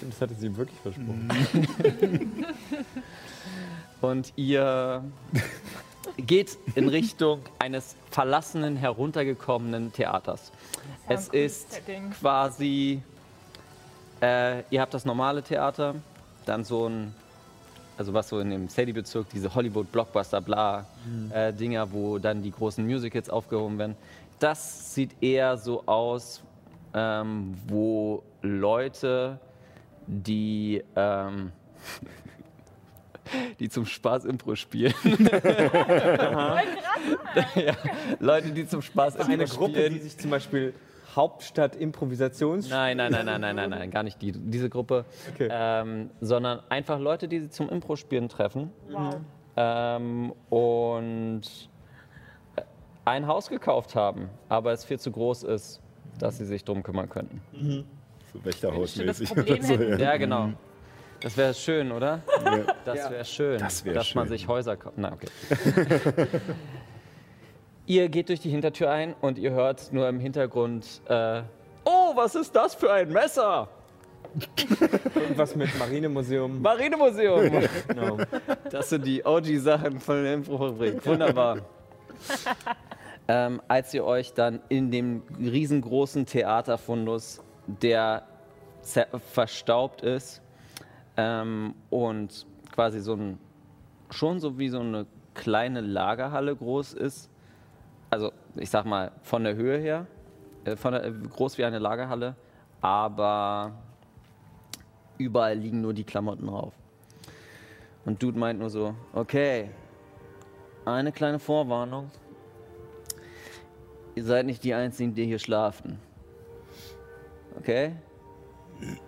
Das 0.01 0.21
hatte 0.21 0.35
sie 0.35 0.47
ihm 0.47 0.57
wirklich 0.57 0.79
versprochen. 0.81 1.31
Und 4.05 4.33
ihr 4.37 5.03
geht 6.19 6.59
in 6.75 6.91
Richtung 6.91 7.41
eines 7.59 7.97
verlassenen, 8.11 8.77
heruntergekommenen 8.77 9.95
Theaters. 9.95 10.53
Es 11.09 11.29
ist 11.29 11.81
quasi, 12.21 13.01
äh, 14.21 14.63
ihr 14.69 14.83
habt 14.83 14.93
das 14.93 15.07
normale 15.07 15.43
Theater, 15.43 15.95
dann 16.45 16.65
so 16.65 16.87
ein, 16.87 17.15
also 17.97 18.13
was 18.13 18.29
so 18.29 18.41
in 18.41 18.51
dem 18.51 18.69
Sadie-Bezirk, 18.69 19.31
diese 19.31 19.55
Hollywood-Blockbuster-Bla-Dinger, 19.55 21.91
wo 21.91 22.19
dann 22.19 22.43
die 22.43 22.51
großen 22.51 22.85
Musicals 22.85 23.31
aufgehoben 23.31 23.79
werden. 23.79 23.97
Das 24.39 24.95
sieht 24.95 25.13
eher 25.23 25.57
so 25.57 25.83
aus, 25.87 26.43
ähm, 26.93 27.57
wo 27.69 28.23
Leute, 28.43 29.41
die, 30.07 30.85
ähm, 30.95 31.53
die 33.61 33.69
zum 33.69 33.87
Spaß 33.87 34.25
Impro 34.27 34.55
spielen. 34.57 34.95
ja, 37.55 37.75
Leute, 38.21 38.51
die 38.51 38.67
zum 38.67 38.83
Spaß 38.83 39.17
Impro 39.17 39.33
Eine 39.33 39.45
Gruppe, 39.47 39.73
spielen. 39.75 39.93
die 39.95 40.01
sich 40.01 40.19
zum 40.19 40.31
Beispiel 40.31 40.75
Hauptstadt 41.15 41.77
Improvisations. 41.77 42.69
Nein, 42.71 42.97
nein, 42.97 43.13
nein, 43.13 43.25
nein, 43.27 43.41
nein, 43.41 43.55
nein, 43.57 43.71
nein, 43.71 43.91
gar 43.91 44.03
nicht 44.03 44.21
die, 44.21 44.33
diese 44.33 44.69
Gruppe, 44.69 45.05
Okay. 45.33 45.49
ähm, 45.51 46.11
sondern 46.21 46.61
einfach 46.69 46.99
Leute, 46.99 47.29
die 47.29 47.41
sie 47.41 47.51
zum 47.51 47.69
Impro-Spielen 47.69 48.29
treffen 48.29 48.71
Wow. 48.91 49.17
ähm, 49.57 50.33
und 50.51 51.43
äh, 52.57 52.63
ein 53.05 53.27
Haus 53.29 53.49
gekauft 53.49 53.95
haben, 53.95 54.29
aber 54.49 54.73
es 54.73 54.85
viel 54.85 54.99
zu 54.99 55.13
groß 55.13 55.45
ist, 55.45 55.81
dass 56.19 56.39
sie 56.39 56.47
sich 56.47 56.65
drum 56.65 56.83
kümmern 56.83 57.09
könnten. 57.09 57.41
So 58.33 58.45
Wächterhausmäßig. 58.45 59.31
Oder 59.31 59.63
so, 59.63 59.75
hätte. 59.79 60.03
Ja, 60.03 60.17
genau. 60.17 60.51
Das 61.25 61.39
wäre 61.39 61.55
schön, 61.55 61.91
oder? 61.91 62.21
Das 62.85 63.11
wäre 63.11 63.25
schön, 63.25 63.59
Das 63.59 63.83
wär 63.83 63.95
dass 63.95 64.15
man 64.15 64.27
schön. 64.27 64.37
sich 64.37 64.47
Häuser 64.47 64.77
kauft. 64.77 64.99
Na, 64.99 65.11
okay. 65.11 65.27
ihr 67.87 68.11
geht 68.11 68.29
durch 68.29 68.41
die 68.41 68.51
Hintertür 68.51 68.91
ein 68.91 69.15
und 69.23 69.39
ihr 69.39 69.53
hört 69.53 69.91
nur 69.91 70.07
im 70.07 70.21
Hintergrund, 70.21 71.01
äh, 71.09 71.41
oh, 71.87 72.15
was 72.15 72.35
ist 72.35 72.55
das 72.55 72.75
für 72.75 72.93
ein 72.93 73.11
Messer? 73.11 73.69
Irgendwas 75.15 75.57
mit 75.57 75.79
Marinemuseum. 75.79 76.61
Marinemuseum. 76.61 77.63
Genau. 77.89 78.19
Das 78.71 78.91
sind 78.91 79.07
die 79.07 79.25
OG-Sachen 79.25 80.01
von 80.01 80.23
der 80.23 80.35
Infofabrik. 80.35 81.07
Wunderbar. 81.07 81.61
ähm, 83.29 83.63
als 83.67 83.95
ihr 83.95 84.05
euch 84.05 84.35
dann 84.35 84.61
in 84.69 84.91
dem 84.91 85.23
riesengroßen 85.41 86.27
Theaterfundus, 86.27 87.41
der 87.67 88.27
verstaubt 89.33 90.03
ist 90.03 90.43
ähm, 91.17 91.75
und 91.91 92.47
quasi 92.73 93.01
so 93.01 93.15
ein, 93.15 93.39
schon 94.11 94.41
so 94.41 94.59
wie 94.59 94.69
so 94.69 94.81
eine 94.81 95.07
kleine 95.35 95.81
Lagerhalle 95.81 96.55
groß 96.55 96.95
ist, 96.95 97.31
also 98.11 98.33
ich 98.57 98.71
sag 98.71 98.85
mal 98.85 99.13
von 99.23 99.45
der 99.45 99.55
Höhe 99.55 99.79
her, 99.79 100.07
äh, 100.65 100.77
von 100.77 100.93
der, 100.93 101.05
äh, 101.05 101.13
groß 101.13 101.59
wie 101.59 101.65
eine 101.65 101.79
Lagerhalle, 101.79 102.37
aber 102.81 103.73
überall 105.19 105.57
liegen 105.57 105.81
nur 105.81 105.95
die 105.95 106.05
Klamotten 106.05 106.47
drauf. 106.47 106.75
Und 108.05 108.23
Dude 108.23 108.39
meint 108.39 108.59
nur 108.61 108.71
so, 108.71 108.95
okay, 109.13 109.71
eine 110.85 111.13
kleine 111.13 111.39
Vorwarnung. 111.39 112.11
Ihr 114.15 114.25
seid 114.25 114.47
nicht 114.47 114.63
die 114.63 114.75
Einzigen, 114.75 115.15
die 115.15 115.25
hier 115.25 115.39
schlafen. 115.39 115.99
Okay? 117.59 117.93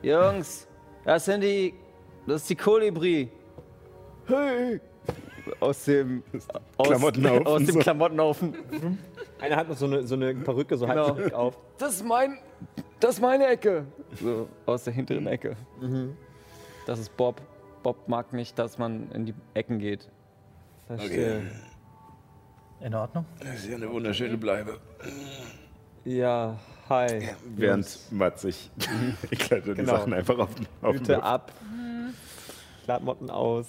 Jungs, 0.03 0.67
das 1.05 1.27
sind 1.27 1.43
die, 1.43 1.75
das 2.27 2.43
ist 2.43 2.51
die 2.51 2.57
Kolibri. 2.57 3.31
Hey! 4.27 4.81
Aus 5.61 5.85
dem, 5.85 6.23
aus, 6.77 6.89
Klamottenhaufen, 6.89 7.47
aus 7.47 7.59
dem 7.65 7.75
so. 7.75 7.79
Klamottenhaufen. 7.79 8.55
Einer 9.39 9.57
hat 9.57 9.69
noch 9.69 9.77
so 9.77 9.87
eine, 9.87 10.05
so 10.07 10.15
eine 10.17 10.35
Perücke 10.35 10.77
so 10.77 10.89
halb 10.89 11.17
Genau. 11.17 11.37
auf. 11.37 11.59
Das 11.79 11.95
ist 11.95 12.05
mein, 12.05 12.39
das 12.99 13.15
ist 13.17 13.21
meine 13.21 13.47
Ecke. 13.47 13.85
So, 14.21 14.49
aus 14.65 14.85
der 14.85 14.93
hinteren 14.95 15.27
Ecke. 15.29 15.57
Das 16.87 16.99
ist 16.99 17.17
Bob. 17.17 17.41
Bob 17.83 18.09
mag 18.09 18.33
nicht, 18.33 18.59
dass 18.59 18.79
man 18.79 19.09
in 19.13 19.27
die 19.27 19.35
Ecken 19.55 19.79
geht. 19.79 20.09
Verstehe. 20.89 21.43
In 22.81 22.95
Ordnung? 22.95 23.25
Das 23.39 23.55
ist 23.57 23.69
ja 23.69 23.77
eine 23.77 23.91
wunderschöne 23.91 24.37
Bleibe. 24.37 24.81
Ja, 26.05 26.59
hi. 26.89 27.29
Während 27.57 27.99
Mats 28.11 28.43
sich 28.43 28.71
ich 29.31 29.39
kleide 29.39 29.71
die 29.75 29.81
Genau. 29.83 29.93
Sachen 29.97 30.13
einfach 30.13 30.39
auf, 30.39 30.51
auf 30.83 30.95
Hüte 30.95 31.15
Kopf. 31.15 31.25
ab. 31.25 31.53
Klamotten 32.87 33.31
aus. 33.31 33.67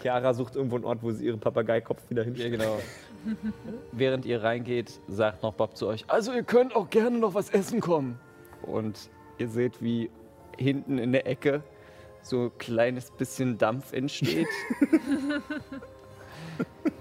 Chiara 0.00 0.32
sucht 0.32 0.56
irgendwo 0.56 0.76
einen 0.76 0.84
Ort, 0.86 1.02
wo 1.02 1.10
sie 1.10 1.26
ihren 1.26 1.40
Papageikopf 1.40 2.08
wieder 2.08 2.22
Ja, 2.22 2.26
hinstellt. 2.26 2.52
genau. 2.58 2.78
Während 3.92 4.24
ihr 4.24 4.42
reingeht, 4.42 4.98
sagt 5.08 5.42
noch 5.42 5.52
Bob 5.52 5.76
zu 5.76 5.86
euch, 5.88 6.04
also 6.08 6.32
ihr 6.32 6.42
könnt 6.42 6.74
auch 6.74 6.88
gerne 6.88 7.18
noch 7.18 7.34
was 7.34 7.50
essen 7.50 7.80
kommen. 7.80 8.18
Und 8.62 9.10
ihr 9.38 9.48
seht, 9.48 9.82
wie 9.82 10.10
hinten 10.56 10.96
in 10.98 11.12
der 11.12 11.26
Ecke 11.26 11.62
so 12.22 12.44
ein 12.44 12.52
kleines 12.58 13.10
bisschen 13.10 13.58
Dampf 13.58 13.92
entsteht. 13.92 14.46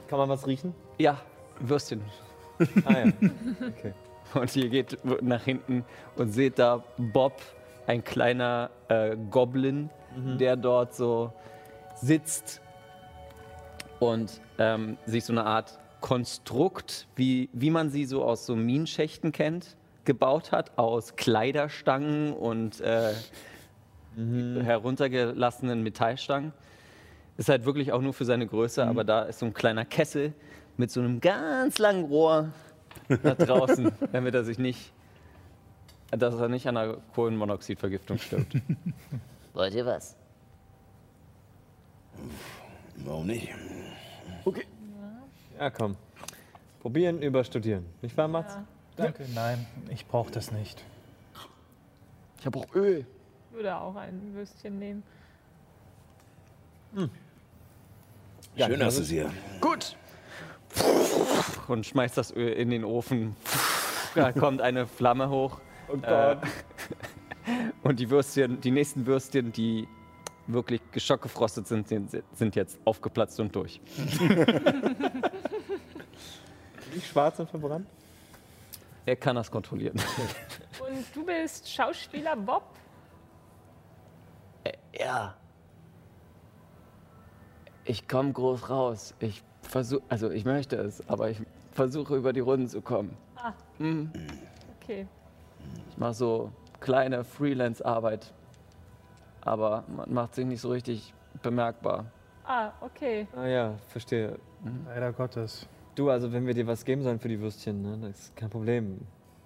Kann 0.08 0.20
man 0.20 0.30
was 0.30 0.48
riechen? 0.48 0.74
ja, 0.98 1.20
Würstchen. 1.60 2.02
Ah 2.86 2.92
ja. 3.06 3.06
Okay. 3.68 3.94
Und 4.34 4.56
ihr 4.56 4.70
geht 4.70 4.98
nach 5.24 5.44
hinten 5.44 5.84
und 6.16 6.32
seht 6.32 6.60
da 6.60 6.84
Bob, 6.98 7.34
ein 7.88 8.04
kleiner 8.04 8.70
äh, 8.88 9.18
Goblin, 9.32 9.90
der 10.16 10.56
dort 10.56 10.96
so 10.96 11.34
sitzt 11.96 12.62
und 14.00 14.42
ähm, 14.58 14.98
sich 15.06 15.26
so 15.26 15.34
eine 15.34 15.46
Art 15.46 15.80
Konstrukt, 16.02 17.08
wie, 17.16 17.50
wie 17.52 17.70
man 17.70 17.90
sie 17.90 18.06
so 18.06 18.24
aus 18.24 18.46
so 18.46 18.56
Minenschächten 18.56 19.32
kennt, 19.32 19.76
gebaut 20.06 20.52
hat, 20.52 20.78
aus 20.78 21.16
Kleiderstangen 21.18 22.34
und 22.34 22.80
äh, 22.82 23.14
heruntergelassenen 24.16 25.84
Metallstangen. 25.84 26.54
Ist 27.38 27.50
halt 27.50 27.66
wirklich 27.66 27.92
auch 27.92 28.02
nur 28.02 28.14
für 28.14 28.26
seine 28.26 28.48
Größe, 28.48 28.86
aber 28.86 29.04
da 29.04 29.24
ist 29.24 29.40
so 29.40 29.46
ein 29.46 29.54
kleiner 29.54 29.86
Kessel 29.86 30.34
mit 30.78 30.92
so 30.92 31.00
einem 31.00 31.22
ganz 31.22 31.78
langen 31.78 32.06
Rohr 32.06 32.50
da 33.08 33.36
draußen, 33.36 33.92
damit 34.12 34.36
er 34.36 34.44
sich 34.44 34.58
nicht, 34.58 34.92
dass 36.12 36.36
er 36.36 36.50
nicht 36.50 36.68
an 36.68 36.78
einer 36.78 36.98
Kohlenmonoxidvergiftung 37.14 38.18
stirbt. 38.18 38.54
Wollt 39.54 39.74
ihr 39.74 39.86
was? 39.86 40.16
Warum 42.98 43.28
nicht? 43.28 43.50
Okay. 44.46 44.66
Ja, 45.58 45.70
komm. 45.70 45.96
Probieren 46.82 47.22
über 47.22 47.44
Studieren. 47.44 47.86
Nicht 48.02 48.16
wahr, 48.16 48.28
Mats? 48.28 48.56
Ja. 48.56 48.66
Danke, 48.96 49.26
nein, 49.34 49.66
ich 49.90 50.06
brauche 50.06 50.32
das 50.32 50.52
nicht. 50.52 50.84
Ich 52.40 52.46
habe 52.46 52.60
auch 52.60 52.76
Öl. 52.76 53.06
Ich 53.50 53.56
würde 53.56 53.76
auch 53.76 53.96
ein 53.96 54.34
Würstchen 54.34 54.80
nehmen. 54.80 55.04
Schön, 58.58 58.80
dass 58.80 58.98
es 58.98 59.10
hier. 59.10 59.32
Gut. 59.62 59.96
Und 61.68 61.86
schmeißt 61.86 62.18
das 62.18 62.36
Öl 62.36 62.54
in 62.54 62.70
den 62.70 62.84
Ofen. 62.84 63.36
Da 64.16 64.32
kommt 64.32 64.62
eine 64.62 64.88
Flamme 64.88 65.30
hoch. 65.30 65.60
Oh 65.88 65.96
Äh, 65.96 66.38
und 67.84 68.00
die 68.00 68.10
Würstchen, 68.10 68.60
die 68.62 68.72
nächsten 68.72 69.06
Würstchen, 69.06 69.52
die 69.52 69.88
wirklich 70.48 70.82
geschockgefrostet 70.92 71.68
sind, 71.68 71.88
sind, 71.88 72.24
sind 72.34 72.56
jetzt 72.56 72.80
aufgeplatzt 72.86 73.40
und 73.40 73.56
durch. 73.56 73.80
Nicht 76.94 77.08
schwarz 77.08 77.40
und 77.40 77.50
verbrannt? 77.50 77.88
Er 79.06 79.16
kann 79.16 79.36
das 79.36 79.50
kontrollieren. 79.50 80.00
Und 80.80 81.06
du 81.14 81.26
bist 81.26 81.70
Schauspieler 81.70 82.36
Bob? 82.36 82.64
Ja. 84.98 85.36
Ich 87.86 88.08
komme 88.08 88.32
groß 88.32 88.70
raus. 88.70 89.14
Ich 89.20 89.44
versuche, 89.62 90.04
also 90.10 90.30
ich 90.30 90.46
möchte 90.46 90.76
es, 90.76 91.08
aber 91.10 91.30
ich 91.30 91.42
versuche 91.72 92.16
über 92.16 92.34
die 92.34 92.40
Runden 92.40 92.68
zu 92.68 92.82
kommen. 92.82 93.16
Okay. 94.82 95.08
Ich 95.90 95.98
mache 95.98 96.14
so 96.14 96.52
kleine 96.80 97.24
Freelance-Arbeit, 97.24 98.34
aber 99.42 99.84
man 99.88 100.14
macht 100.14 100.36
sich 100.36 100.46
nicht 100.46 100.62
so 100.62 100.70
richtig 100.70 101.14
bemerkbar. 101.42 102.06
Ah, 102.46 102.72
okay. 102.82 103.28
Ah 103.36 103.46
ja, 103.46 103.74
verstehe. 103.88 104.40
Leider 104.86 105.14
Gottes. 105.14 105.68
Du, 105.96 106.10
also 106.10 106.32
wenn 106.32 106.48
wir 106.48 106.54
dir 106.54 106.68
was 106.68 106.86
geben 106.86 107.04
sollen 107.04 107.20
für 107.20 107.28
die 107.28 107.40
Würstchen, 107.40 107.82
ne, 107.82 107.98
das 108.02 108.20
ist 108.20 108.36
kein 108.36 108.50
Problem. 108.50 109.02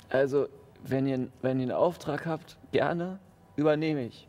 Also, 0.09 0.47
wenn 0.84 1.07
ihr, 1.07 1.27
wenn 1.41 1.59
ihr 1.59 1.63
einen 1.63 1.71
Auftrag 1.71 2.25
habt, 2.25 2.57
gerne 2.71 3.19
übernehme 3.55 4.03
ich. 4.03 4.27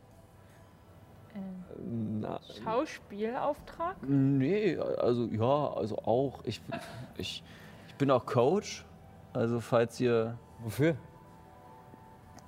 Na, 2.21 2.41
Schauspielauftrag? 2.63 3.97
Nee, 4.07 4.79
also 4.79 5.27
ja, 5.27 5.73
also 5.75 5.99
auch. 5.99 6.41
Ich, 6.45 6.61
ich, 7.19 7.43
ich 7.89 7.95
bin 7.97 8.11
auch 8.11 8.25
Coach. 8.25 8.85
Also, 9.33 9.61
falls 9.61 10.01
ihr 10.01 10.39
wofür? 10.63 10.97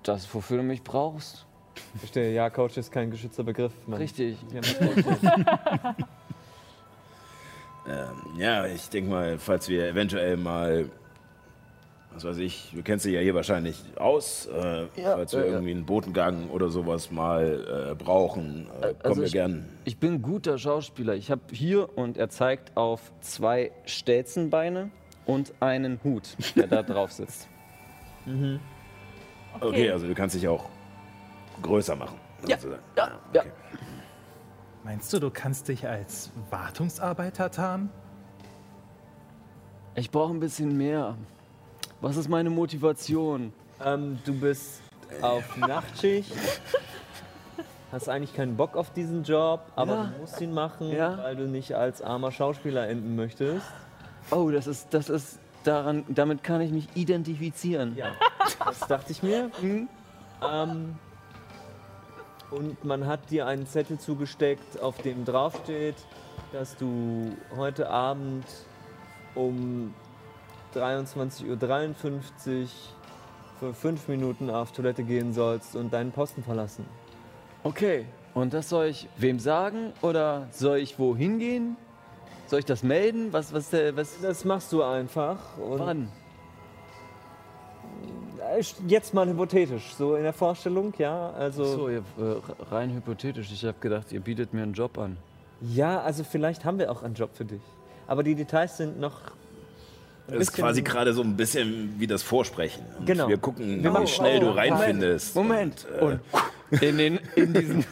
Das, 0.08 0.32
wofür 0.34 0.58
du 0.58 0.62
mich 0.62 0.82
brauchst. 0.82 1.46
Verstehe, 1.98 2.32
ja, 2.32 2.48
Coach 2.50 2.76
ist 2.78 2.90
kein 2.90 3.10
geschützter 3.10 3.44
Begriff. 3.44 3.72
Man. 3.86 3.98
Richtig. 4.00 4.38
Ähm, 7.88 8.38
ja, 8.40 8.66
ich 8.66 8.88
denke 8.88 9.10
mal, 9.10 9.38
falls 9.38 9.68
wir 9.68 9.86
eventuell 9.86 10.36
mal, 10.36 10.90
was 12.12 12.24
weiß 12.24 12.38
ich, 12.38 12.72
du 12.74 12.82
kennst 12.82 13.04
dich 13.04 13.14
ja 13.14 13.20
hier 13.20 13.34
wahrscheinlich 13.36 13.80
aus, 13.96 14.46
äh, 14.46 14.86
Ja, 15.00 15.14
falls 15.14 15.32
wir 15.34 15.40
ja. 15.46 15.52
irgendwie 15.52 15.70
einen 15.70 15.86
Botengang 15.86 16.50
oder 16.50 16.68
sowas 16.68 17.12
mal 17.12 17.90
äh, 17.92 17.94
brauchen, 17.94 18.66
äh, 18.80 18.86
kommen 18.94 18.96
Also 19.04 19.20
wir 19.20 19.26
ich- 19.28 19.32
gern. 19.32 19.68
Ich 19.84 19.98
bin 19.98 20.14
ein 20.14 20.22
guter 20.22 20.58
Schauspieler. 20.58 21.14
Ich 21.14 21.30
habe 21.30 21.42
hier 21.52 21.96
und 21.96 22.16
er 22.18 22.28
zeigt 22.28 22.76
auf 22.76 23.12
zwei 23.20 23.70
Stelzenbeine 23.84 24.90
und 25.24 25.52
einen 25.60 26.00
Hut, 26.02 26.36
der 26.56 26.66
da 26.66 26.82
drauf 26.82 27.12
sitzt. 27.12 27.48
Okay. 29.60 29.90
also 29.90 30.06
du 30.06 30.14
kannst 30.14 30.34
dich 30.34 30.46
auch 30.48 30.64
größer 31.62 31.96
machen. 31.96 32.18
Ja, 32.46 32.56
sozusagen. 32.56 32.82
ja, 32.96 33.10
ja. 33.32 33.40
okay. 33.42 33.50
Meinst 34.84 35.12
du, 35.12 35.18
du 35.18 35.30
kannst 35.30 35.68
dich 35.68 35.86
als 35.88 36.30
Wartungsarbeiter 36.50 37.50
tarnen? 37.50 37.90
Ich 39.94 40.10
brauche 40.10 40.32
ein 40.32 40.40
bisschen 40.40 40.76
mehr. 40.76 41.16
Was 42.00 42.16
ist 42.16 42.28
meine 42.28 42.50
Motivation? 42.50 43.52
ähm, 43.84 44.18
du 44.24 44.32
bist 44.38 44.80
auf 45.22 45.56
Nachtschicht. 45.56 46.32
Hast 47.92 48.08
eigentlich 48.08 48.34
keinen 48.34 48.56
Bock 48.56 48.76
auf 48.76 48.90
diesen 48.92 49.22
Job, 49.22 49.60
aber 49.76 49.94
Ja. 49.94 50.04
du 50.14 50.20
musst 50.20 50.40
ihn 50.40 50.52
machen, 50.52 50.90
Ja. 50.90 51.18
weil 51.18 51.36
du 51.36 51.46
nicht 51.46 51.74
als 51.74 52.02
armer 52.02 52.30
Schauspieler 52.32 52.88
enden 52.88 53.16
möchtest. 53.16 53.66
Oh, 54.30 54.50
das 54.50 54.66
ist, 54.66 54.88
das 54.92 55.08
ist 55.08 55.38
daran, 55.64 56.04
damit 56.08 56.42
kann 56.42 56.60
ich 56.60 56.72
mich 56.72 56.88
identifizieren. 56.94 57.96
Ja, 57.96 58.12
das 58.64 58.80
dachte 58.80 59.12
ich 59.12 59.22
mir. 59.22 59.50
Ähm, 60.42 60.96
und 62.50 62.84
man 62.84 63.06
hat 63.06 63.30
dir 63.30 63.46
einen 63.46 63.66
Zettel 63.66 63.98
zugesteckt, 63.98 64.80
auf 64.80 64.98
dem 64.98 65.24
draufsteht, 65.24 65.96
dass 66.52 66.76
du 66.76 67.36
heute 67.56 67.90
Abend 67.90 68.46
um 69.34 69.94
23.53 70.74 72.62
Uhr 72.62 72.68
für 73.58 73.74
fünf 73.74 74.08
Minuten 74.08 74.50
auf 74.50 74.72
Toilette 74.72 75.02
gehen 75.02 75.32
sollst 75.32 75.76
und 75.76 75.92
deinen 75.92 76.12
Posten 76.12 76.42
verlassen. 76.42 76.86
Okay, 77.64 78.06
und 78.34 78.52
das 78.52 78.68
soll 78.68 78.86
ich 78.86 79.08
wem 79.16 79.38
sagen 79.38 79.92
oder 80.02 80.46
soll 80.52 80.78
ich 80.78 80.98
wohin 80.98 81.38
gehen? 81.38 81.76
Soll 82.46 82.60
ich 82.60 82.64
das 82.64 82.82
melden? 82.82 83.32
Was, 83.32 83.52
was, 83.52 83.70
der, 83.70 83.96
was, 83.96 84.20
Das 84.20 84.44
machst 84.44 84.72
du 84.72 84.82
einfach. 84.82 85.58
Und 85.58 85.78
wann? 85.80 86.12
Äh, 88.54 88.62
Jetzt 88.86 89.14
mal 89.14 89.26
hypothetisch, 89.28 89.94
so 89.96 90.14
in 90.16 90.22
der 90.22 90.32
Vorstellung, 90.32 90.92
ja. 90.98 91.30
Also 91.30 91.64
So, 91.64 91.88
ihr, 91.88 91.98
äh, 92.18 92.64
rein 92.70 92.92
hypothetisch. 92.94 93.50
Ich 93.52 93.64
habe 93.64 93.76
gedacht, 93.80 94.12
ihr 94.12 94.20
bietet 94.20 94.52
mir 94.54 94.62
einen 94.62 94.74
Job 94.74 94.98
an. 94.98 95.16
ja, 95.60 96.00
also 96.00 96.24
vielleicht 96.24 96.64
haben 96.64 96.78
wir 96.78 96.90
auch 96.90 97.02
einen 97.02 97.14
Job 97.14 97.30
für 97.34 97.44
dich. 97.44 97.62
Aber 98.06 98.22
die 98.22 98.34
Details 98.34 98.76
sind 98.76 99.00
noch. 99.00 99.20
Das 100.28 100.38
ist 100.40 100.52
quasi 100.54 100.82
gerade 100.82 101.12
so 101.12 101.22
ein 101.22 101.36
bisschen 101.36 101.94
wie 101.98 102.06
das 102.08 102.22
Vorsprechen. 102.24 102.84
Und 102.98 103.06
Genau. 103.06 103.28
Wir 103.28 103.38
gucken, 103.38 103.82
Wir 103.82 103.94
wie 104.00 104.06
schnell 104.08 104.40
du 104.40 104.48
oh, 104.48 104.52
reinfindest. 104.52 105.34
Moment. 105.36 105.86
Und, 106.00 106.20
äh, 106.80 106.88
In, 106.88 106.98
den, 106.98 107.20
in 107.36 107.52
diesen, 107.54 107.84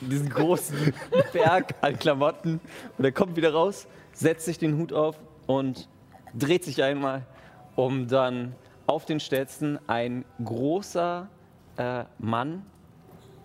diesen 0.00 0.28
großen 0.30 0.92
Berg 1.32 1.74
an 1.80 1.98
Klamotten. 1.98 2.60
Und 2.96 3.04
er 3.04 3.10
kommt 3.10 3.34
wieder 3.36 3.52
raus, 3.52 3.86
setzt 4.12 4.44
sich 4.46 4.58
den 4.58 4.78
Hut 4.78 4.92
auf 4.92 5.16
und 5.48 5.88
dreht 6.38 6.64
sich 6.64 6.84
einmal, 6.84 7.22
um 7.74 8.06
dann 8.06 8.54
auf 8.90 9.04
den 9.04 9.20
Stelzen 9.20 9.78
ein 9.86 10.24
großer 10.44 11.28
äh, 11.76 12.04
Mann 12.18 12.66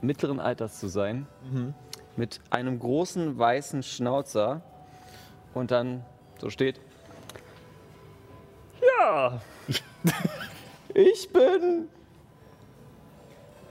mittleren 0.02 0.40
Alters 0.40 0.80
zu 0.80 0.88
sein, 0.88 1.28
mit 2.16 2.40
einem 2.50 2.80
großen 2.80 3.38
weißen 3.38 3.84
Schnauzer 3.84 4.62
und 5.54 5.70
dann 5.70 6.04
so 6.40 6.50
steht. 6.50 6.80
Ja, 8.98 9.40
ich 10.96 11.32
bin 11.32 11.90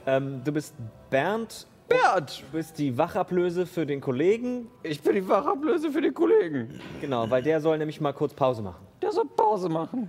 Ähm, 0.07 0.43
du 0.45 0.53
bist 0.53 0.75
Bernd 1.11 1.67
Bert! 1.89 2.43
Du 2.43 2.57
bist 2.57 2.79
die 2.79 2.97
Wachablöse 2.97 3.67
für 3.67 3.85
den 3.85 4.01
Kollegen. 4.01 4.69
Ich 4.85 5.03
bin 5.03 5.17
die 5.17 5.29
Wachablöse 5.29 5.91
für 5.91 6.01
den 6.01 6.15
Kollegen. 6.15 6.81
Genau, 7.01 7.29
weil 7.29 7.43
der 7.43 7.61
soll 7.61 7.79
nämlich 7.79 8.01
mal 8.01 8.13
kurz 8.13 8.33
Pause 8.33 8.63
machen. 8.63 8.87
Der 9.03 9.11
soll 9.11 9.27
Pause 9.27 9.69
machen. 9.69 10.09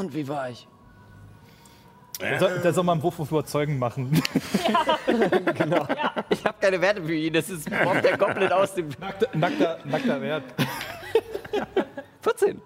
Und 0.00 0.14
wie 0.14 0.26
war 0.26 0.48
ich? 0.48 0.66
Da 2.18 2.38
soll, 2.38 2.58
da 2.60 2.72
soll 2.72 2.84
man 2.84 2.94
einen 2.94 3.02
Wurf 3.02 3.20
auf 3.20 3.30
Überzeugen 3.30 3.78
machen. 3.78 4.22
Ich 6.30 6.44
habe 6.44 6.58
keine 6.60 6.80
Werte 6.80 7.02
für 7.02 7.14
ihn. 7.14 7.32
Das 7.32 7.50
ist 7.50 7.68
Bob 7.68 8.00
der 8.00 8.16
Goblin 8.16 8.50
aus 8.50 8.74
dem 8.74 8.88
nackter, 8.98 9.28
nackter, 9.34 9.78
nackter 9.84 10.20
Wert. 10.22 10.44
14. 12.22 12.62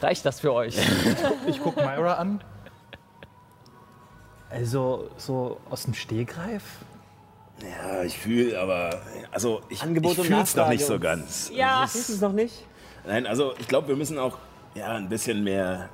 Reicht 0.00 0.24
das 0.24 0.40
für 0.40 0.52
euch? 0.52 0.76
Ich 1.46 1.60
guck 1.62 1.76
Myra 1.76 2.14
an. 2.14 2.42
Also, 4.48 5.10
so 5.18 5.60
aus 5.68 5.82
dem 5.82 5.94
Stehgreif? 5.94 6.62
Ja, 7.60 8.02
ich 8.02 8.18
fühle, 8.18 8.58
aber 8.58 9.02
also 9.30 9.60
ich, 9.68 9.82
Angebot 9.82 10.16
ich 10.16 10.26
fühle 10.26 10.42
es 10.42 10.54
noch 10.54 10.68
nicht 10.68 10.86
so 10.86 10.98
ganz. 10.98 11.50
Ja, 11.52 11.84
Ist 11.84 12.08
es 12.08 12.20
noch 12.20 12.32
nicht? 12.32 12.64
Nein, 13.06 13.26
also 13.26 13.54
ich 13.58 13.68
glaube, 13.68 13.88
wir 13.88 13.96
müssen 13.96 14.18
auch 14.18 14.38
ja, 14.74 14.92
ein 14.94 15.08
bisschen 15.08 15.44
mehr, 15.44 15.88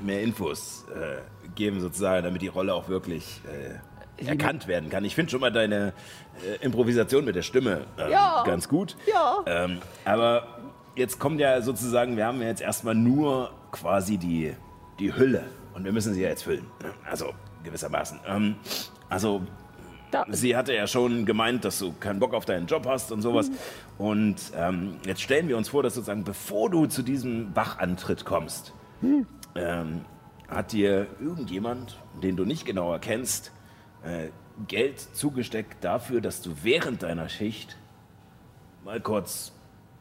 mehr 0.00 0.22
Infos 0.22 0.86
äh, 0.94 1.18
geben, 1.54 1.80
sozusagen, 1.80 2.24
damit 2.24 2.42
die 2.42 2.48
Rolle 2.48 2.74
auch 2.74 2.88
wirklich 2.88 3.40
äh, 3.46 4.26
erkannt 4.26 4.66
werden 4.66 4.90
kann. 4.90 5.04
Ich 5.04 5.14
finde 5.14 5.30
schon 5.30 5.40
mal 5.40 5.52
deine 5.52 5.92
äh, 6.46 6.64
Improvisation 6.64 7.24
mit 7.24 7.36
der 7.36 7.42
Stimme 7.42 7.86
ähm, 7.98 8.10
ganz 8.44 8.68
gut. 8.68 8.96
Ja. 9.06 9.42
Ähm, 9.46 9.78
aber 10.04 10.46
jetzt 10.94 11.18
kommt 11.18 11.40
ja 11.40 11.60
sozusagen, 11.60 12.16
wir 12.16 12.26
haben 12.26 12.40
ja 12.40 12.48
jetzt 12.48 12.62
erstmal 12.62 12.94
nur 12.94 13.50
quasi 13.70 14.18
die, 14.18 14.54
die 14.98 15.14
Hülle 15.14 15.44
und 15.74 15.84
wir 15.84 15.92
müssen 15.92 16.14
sie 16.14 16.22
ja 16.22 16.28
jetzt 16.28 16.44
füllen. 16.44 16.66
ne? 16.82 16.92
Also 17.08 17.32
gewissermaßen. 17.64 18.20
Ähm, 18.26 18.56
also 19.08 19.42
sie 20.28 20.56
hatte 20.56 20.74
ja 20.74 20.86
schon 20.86 21.24
gemeint, 21.24 21.64
dass 21.64 21.78
du 21.78 21.92
keinen 21.92 22.18
Bock 22.18 22.34
auf 22.34 22.44
deinen 22.44 22.66
Job 22.66 22.86
hast 22.86 23.12
und 23.12 23.22
sowas. 23.22 23.50
Und 23.98 24.36
ähm, 24.56 24.96
jetzt 25.06 25.22
stellen 25.22 25.48
wir 25.48 25.56
uns 25.56 25.68
vor, 25.68 25.82
dass 25.82 25.94
sozusagen, 25.94 26.24
bevor 26.24 26.70
du 26.70 26.86
zu 26.86 27.02
diesem 27.02 27.54
Wachantritt 27.54 28.24
kommst, 28.24 28.72
ähm, 29.54 30.04
hat 30.48 30.72
dir 30.72 31.06
irgendjemand, 31.20 31.98
den 32.22 32.36
du 32.36 32.44
nicht 32.44 32.64
genauer 32.64 32.98
kennst, 32.98 33.52
äh, 34.04 34.28
Geld 34.68 35.00
zugesteckt 35.00 35.82
dafür, 35.82 36.20
dass 36.20 36.42
du 36.42 36.54
während 36.62 37.02
deiner 37.02 37.28
Schicht 37.28 37.76
mal 38.84 39.00
kurz 39.00 39.52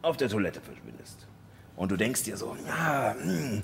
auf 0.01 0.17
der 0.17 0.29
Toilette 0.29 0.61
verschwindest. 0.61 1.27
Und 1.75 1.91
du 1.91 1.97
denkst 1.97 2.23
dir 2.23 2.37
so, 2.37 2.55
ja, 2.67 3.15
hm, 3.19 3.63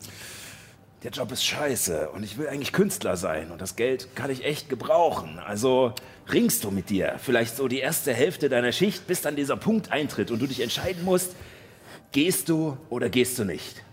der 1.03 1.11
Job 1.11 1.31
ist 1.31 1.45
scheiße 1.45 2.09
und 2.09 2.23
ich 2.23 2.37
will 2.37 2.47
eigentlich 2.47 2.73
Künstler 2.73 3.17
sein 3.17 3.51
und 3.51 3.61
das 3.61 3.75
Geld 3.75 4.15
kann 4.15 4.31
ich 4.31 4.43
echt 4.43 4.67
gebrauchen. 4.69 5.39
Also 5.39 5.93
ringst 6.31 6.63
du 6.63 6.71
mit 6.71 6.89
dir, 6.89 7.15
vielleicht 7.19 7.55
so 7.55 7.67
die 7.67 7.79
erste 7.79 8.13
Hälfte 8.13 8.49
deiner 8.49 8.71
Schicht, 8.71 9.05
bis 9.05 9.21
dann 9.21 9.35
dieser 9.35 9.57
Punkt 9.57 9.91
eintritt 9.91 10.31
und 10.31 10.39
du 10.39 10.47
dich 10.47 10.59
entscheiden 10.59 11.05
musst, 11.05 11.35
gehst 12.11 12.49
du 12.49 12.77
oder 12.89 13.09
gehst 13.09 13.37
du 13.37 13.45
nicht. 13.45 13.83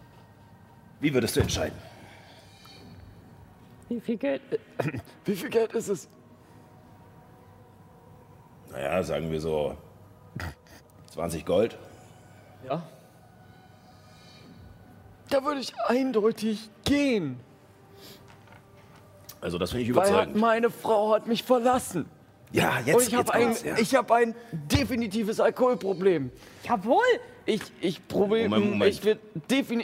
Wie 1.00 1.12
würdest 1.12 1.36
du 1.36 1.40
entscheiden? 1.40 1.76
Wie 3.90 4.00
viel 4.00 4.16
Geld? 4.16 4.40
Wie 5.26 5.36
viel 5.36 5.50
Geld 5.50 5.72
ist 5.72 5.88
es? 5.88 6.09
Naja, 8.70 9.02
sagen 9.02 9.30
wir 9.30 9.40
so 9.40 9.76
20 11.12 11.44
Gold. 11.44 11.76
Ja. 12.66 12.82
Da 15.31 15.45
würde 15.45 15.61
ich 15.61 15.72
eindeutig 15.87 16.68
gehen. 16.85 17.39
Also 19.41 19.59
das 19.59 19.70
finde 19.70 19.85
ich 19.85 19.95
Weil 19.95 20.07
überzeugend. 20.09 20.37
meine 20.37 20.70
Frau 20.70 21.12
hat 21.14 21.27
mich 21.27 21.43
verlassen. 21.43 22.07
Ja, 22.53 22.79
jetzt 22.85 22.95
Und 22.97 23.09
ich 23.09 23.14
habe 23.14 23.35
ein, 23.35 23.57
ja. 23.64 23.77
ich 23.79 23.95
hab 23.95 24.11
ein 24.12 24.35
definitives 24.53 25.41
Alkoholproblem. 25.41 26.31
jawohl. 26.66 27.03
Ich, 27.47 27.61
ich 27.81 28.07
probiere, 28.09 28.49
Moment, 28.49 28.70
Moment. 28.70 28.91
ich 28.95 29.05
werde 29.05 29.20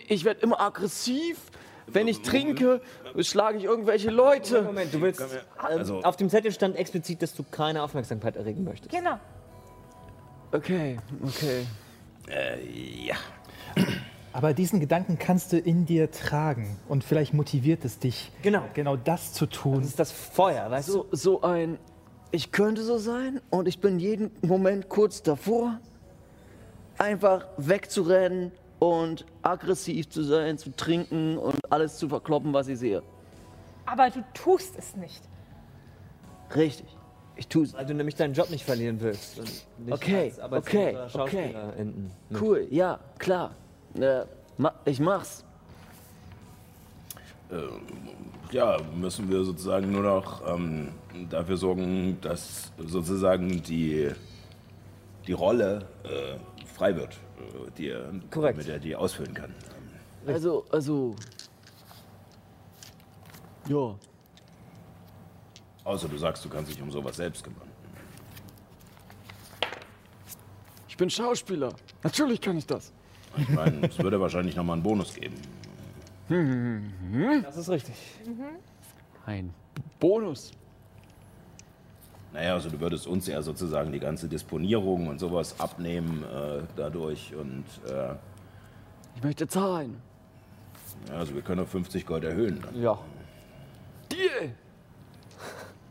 ich 0.08 0.24
werd 0.24 0.42
immer 0.42 0.60
aggressiv. 0.60 1.38
Wenn 1.88 2.06
ich 2.06 2.22
trinke, 2.22 2.80
schlage 3.18 3.58
ich 3.58 3.64
irgendwelche 3.64 4.10
Leute. 4.10 4.62
Moment, 4.62 4.94
du 4.94 5.00
willst. 5.00 5.20
Also- 5.58 5.96
ähm, 5.98 6.04
auf 6.04 6.16
dem 6.16 6.30
Zettel 6.30 6.52
stand 6.52 6.76
explizit, 6.76 7.20
dass 7.20 7.34
du 7.34 7.42
keine 7.42 7.82
Aufmerksamkeit 7.82 8.36
erregen 8.36 8.62
möchtest. 8.62 8.94
Genau. 8.94 9.18
Okay, 10.52 10.98
okay. 11.24 11.66
Äh, 12.28 13.06
ja. 13.06 13.16
Aber 14.32 14.54
diesen 14.54 14.78
Gedanken 14.80 15.18
kannst 15.18 15.52
du 15.52 15.58
in 15.58 15.86
dir 15.86 16.10
tragen. 16.10 16.76
Und 16.88 17.02
vielleicht 17.04 17.34
motiviert 17.34 17.84
es 17.84 17.98
dich, 17.98 18.30
Genau. 18.42 18.62
genau 18.74 18.96
das 18.96 19.32
zu 19.32 19.46
tun. 19.46 19.78
Das 19.78 19.86
ist 19.86 19.98
das 19.98 20.12
Feuer, 20.12 20.70
weißt 20.70 20.88
du? 20.88 20.92
So, 20.92 21.06
so 21.10 21.42
ein, 21.42 21.78
ich 22.30 22.52
könnte 22.52 22.82
so 22.84 22.98
sein 22.98 23.40
und 23.50 23.66
ich 23.66 23.80
bin 23.80 23.98
jeden 23.98 24.30
Moment 24.42 24.88
kurz 24.88 25.22
davor, 25.22 25.80
einfach 26.98 27.46
wegzurennen 27.56 28.52
und 28.78 29.26
aggressiv 29.42 30.08
zu 30.08 30.22
sein, 30.22 30.58
zu 30.58 30.74
trinken 30.76 31.36
und 31.36 31.72
alles 31.72 31.96
zu 31.98 32.08
verkloppen, 32.08 32.52
was 32.52 32.68
ich 32.68 32.78
sehe. 32.78 33.02
Aber 33.84 34.10
du 34.10 34.22
tust 34.32 34.74
es 34.78 34.94
nicht. 34.96 35.22
Richtig. 36.54 36.86
Ich 37.36 37.48
tue 37.48 37.64
es. 37.64 37.74
Weil 37.74 37.86
du 37.86 37.94
nämlich 37.94 38.14
deinen 38.16 38.34
Job 38.34 38.50
nicht 38.50 38.64
verlieren 38.64 39.00
willst. 39.00 39.38
Und 39.38 39.46
nicht 39.86 39.92
Okay, 39.92 40.32
okay, 40.50 40.96
okay. 41.14 41.54
Enden. 41.76 42.10
Cool, 42.38 42.66
ja, 42.70 43.00
klar. 43.18 43.54
Äh, 43.94 44.24
ma 44.56 44.72
ich 44.84 45.00
mach's. 45.00 45.44
ja, 48.52 48.78
müssen 48.94 49.28
wir 49.28 49.42
sozusagen 49.44 49.90
nur 49.90 50.02
noch 50.02 50.46
ähm, 50.46 50.92
dafür 51.28 51.56
sorgen, 51.56 52.20
dass 52.20 52.72
sozusagen 52.78 53.62
die, 53.62 54.10
die 55.26 55.32
Rolle 55.32 55.86
äh, 56.04 56.66
frei 56.66 56.94
wird, 56.96 57.14
äh, 57.14 57.70
die 57.76 57.88
er, 57.88 58.12
Korrekt. 58.30 58.58
mit 58.58 58.68
der 58.68 58.78
die 58.78 58.94
ausfüllen 58.94 59.34
kann. 59.34 59.54
Also, 60.26 60.64
also. 60.70 61.16
Ja. 63.68 63.96
Außer 65.84 66.08
du 66.08 66.18
sagst, 66.18 66.44
du 66.44 66.48
kannst 66.48 66.70
dich 66.70 66.80
um 66.80 66.90
sowas 66.90 67.16
selbst 67.16 67.42
kümmern. 67.42 67.68
Ich 70.88 70.96
bin 70.96 71.08
Schauspieler. 71.08 71.72
Natürlich 72.02 72.40
kann 72.40 72.58
ich 72.58 72.66
das. 72.66 72.92
Ich 73.36 73.48
meine, 73.48 73.86
es 73.86 73.98
würde 73.98 74.20
wahrscheinlich 74.20 74.56
nochmal 74.56 74.74
einen 74.74 74.82
Bonus 74.82 75.14
geben. 75.14 75.34
Das 77.42 77.56
ist 77.56 77.68
richtig. 77.68 77.94
Ein 79.26 79.52
Bonus. 79.98 80.52
Naja, 82.32 82.54
also 82.54 82.70
du 82.70 82.78
würdest 82.80 83.06
uns 83.08 83.26
ja 83.26 83.42
sozusagen 83.42 83.90
die 83.90 83.98
ganze 83.98 84.28
Disponierung 84.28 85.08
und 85.08 85.18
sowas 85.18 85.58
abnehmen 85.58 86.22
äh, 86.24 86.62
dadurch 86.76 87.34
und 87.34 87.64
äh, 87.88 88.14
Ich 89.16 89.22
möchte 89.24 89.48
zahlen. 89.48 90.00
ja, 91.08 91.14
also 91.14 91.34
wir 91.34 91.42
können 91.42 91.62
auf 91.62 91.70
50 91.70 92.06
Gold 92.06 92.22
erhöhen. 92.24 92.60
Dann. 92.62 92.80
Ja. 92.80 92.98
Deal! 94.12 94.54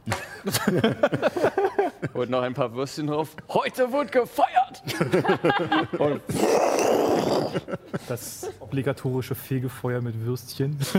Und 2.14 2.30
noch 2.30 2.42
ein 2.42 2.54
paar 2.54 2.74
Würstchen 2.74 3.08
drauf. 3.08 3.36
Heute 3.50 3.92
wird 3.92 4.12
gefeiert! 4.12 4.82
Das 8.08 8.50
obligatorische 8.60 9.36
Fegefeuer 9.36 10.02
mit 10.02 10.20
Würstchen. 10.26 10.78
Das 10.80 10.96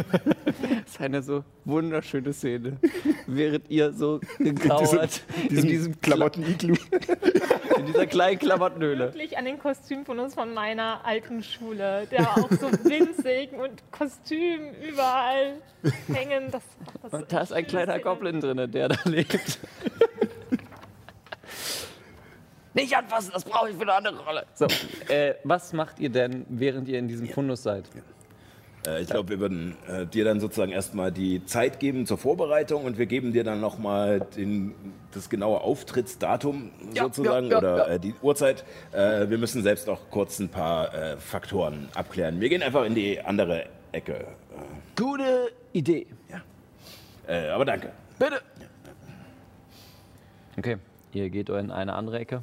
ist 0.86 1.01
eine 1.01 1.22
so 1.22 1.44
wunderschöne 1.64 2.32
Szene. 2.32 2.78
Während 3.26 3.70
ihr 3.70 3.92
so 3.92 4.20
gegrauert 4.38 5.22
in 5.48 5.62
diesem 5.62 6.01
Klamotten-Iglu. 6.01 6.76
in 7.80 7.86
dieser 7.86 8.07
kleinen 8.07 8.38
Klamottenhöhle. 8.38 9.12
Wirklich 9.12 9.38
an 9.38 9.44
den 9.44 9.59
Kostüm 9.59 10.05
von 10.05 10.18
uns 10.18 10.34
von 10.34 10.55
meiner 10.55 11.05
alten 11.05 11.42
Schule, 11.42 12.07
der 12.11 12.30
auch 12.30 12.51
so 12.51 12.70
winzig 12.84 13.53
und 13.53 13.82
Kostüm 13.90 14.72
überall 14.88 15.57
hängen. 16.12 16.51
Das, 16.51 16.62
das 17.03 17.12
Und 17.12 17.32
da 17.32 17.40
ist 17.40 17.53
ein 17.53 17.66
kleiner 17.66 17.98
Goblin 17.98 18.40
drin, 18.40 18.70
der 18.70 18.88
da 18.88 18.96
lebt. 19.05 19.59
Nicht 22.74 22.96
anfassen, 22.96 23.30
das 23.32 23.44
brauche 23.44 23.70
ich 23.70 23.76
für 23.76 23.82
eine 23.82 23.94
andere 23.94 24.24
Rolle. 24.24 24.46
So, 24.54 24.66
äh, 25.08 25.34
was 25.44 25.72
macht 25.72 25.98
ihr 25.98 26.10
denn, 26.10 26.46
während 26.48 26.88
ihr 26.88 26.98
in 26.98 27.08
diesem 27.08 27.28
Fundus 27.28 27.62
seid? 27.64 27.84
Äh, 28.86 29.02
ich 29.02 29.08
glaube, 29.08 29.28
wir 29.30 29.40
würden 29.40 29.76
äh, 29.88 30.06
dir 30.06 30.24
dann 30.24 30.40
sozusagen 30.40 30.72
erstmal 30.72 31.10
die 31.12 31.44
Zeit 31.44 31.80
geben 31.80 32.06
zur 32.06 32.18
Vorbereitung 32.18 32.84
und 32.84 32.98
wir 32.98 33.06
geben 33.06 33.32
dir 33.32 33.44
dann 33.44 33.60
nochmal 33.60 34.26
das 35.12 35.28
genaue 35.28 35.60
Auftrittsdatum 35.62 36.70
Ja, 36.94 37.04
sozusagen 37.04 37.46
ja, 37.46 37.52
ja, 37.52 37.58
oder 37.58 37.76
ja. 37.76 37.94
Äh, 37.94 38.00
die 38.00 38.14
Uhrzeit. 38.22 38.64
Äh, 38.92 39.28
wir 39.28 39.38
müssen 39.38 39.62
selbst 39.62 39.88
auch 39.88 40.00
kurz 40.10 40.38
ein 40.38 40.48
paar 40.48 40.94
äh, 40.94 41.16
Faktoren 41.16 41.88
abklären. 41.94 42.40
Wir 42.40 42.48
gehen 42.48 42.62
einfach 42.62 42.84
in 42.84 42.94
die 42.94 43.20
andere 43.20 43.66
Ecke. 43.92 44.26
Gute 44.96 45.50
Idee. 45.72 46.06
Äh, 47.26 47.48
aber 47.48 47.64
danke. 47.64 47.92
Bitte. 48.18 48.40
Okay, 50.56 50.76
ihr 51.12 51.30
geht 51.30 51.48
in 51.48 51.70
eine 51.70 51.94
andere 51.94 52.18
Ecke. 52.18 52.42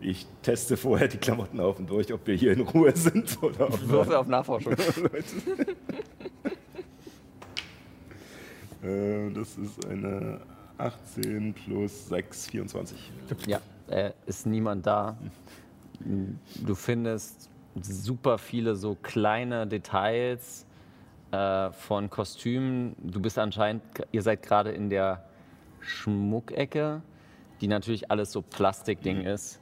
Ich 0.00 0.26
teste 0.42 0.76
vorher 0.76 1.06
die 1.06 1.18
Klamotten 1.18 1.60
auf 1.60 1.78
und 1.78 1.88
durch, 1.88 2.12
ob 2.12 2.26
wir 2.26 2.34
hier 2.34 2.52
in 2.52 2.62
Ruhe 2.62 2.92
sind 2.96 3.40
oder 3.42 3.68
ob 3.68 3.88
Würfel 3.88 4.16
auf 4.16 4.26
Nachforschung. 4.26 4.74
Äh, 8.82 9.30
das 9.30 9.56
ist 9.58 9.86
eine 9.86 10.40
18 10.76 11.54
plus 11.54 12.08
6, 12.08 12.48
24. 12.48 13.12
Ja, 13.46 13.60
äh, 13.88 14.10
ist 14.26 14.44
niemand 14.44 14.84
da. 14.86 15.16
Du 16.00 16.74
findest 16.74 17.48
super 17.80 18.38
viele 18.38 18.74
so 18.74 18.96
kleine 19.00 19.68
Details 19.68 20.66
äh, 21.30 21.70
von 21.70 22.10
Kostümen. 22.10 22.96
Du 22.98 23.20
bist 23.20 23.38
anscheinend, 23.38 23.82
ihr 24.10 24.22
seid 24.22 24.42
gerade 24.42 24.72
in 24.72 24.90
der 24.90 25.24
Schmuckecke, 25.80 27.02
die 27.60 27.68
natürlich 27.68 28.10
alles 28.10 28.32
so 28.32 28.42
Plastikding 28.42 29.22
ist. 29.22 29.60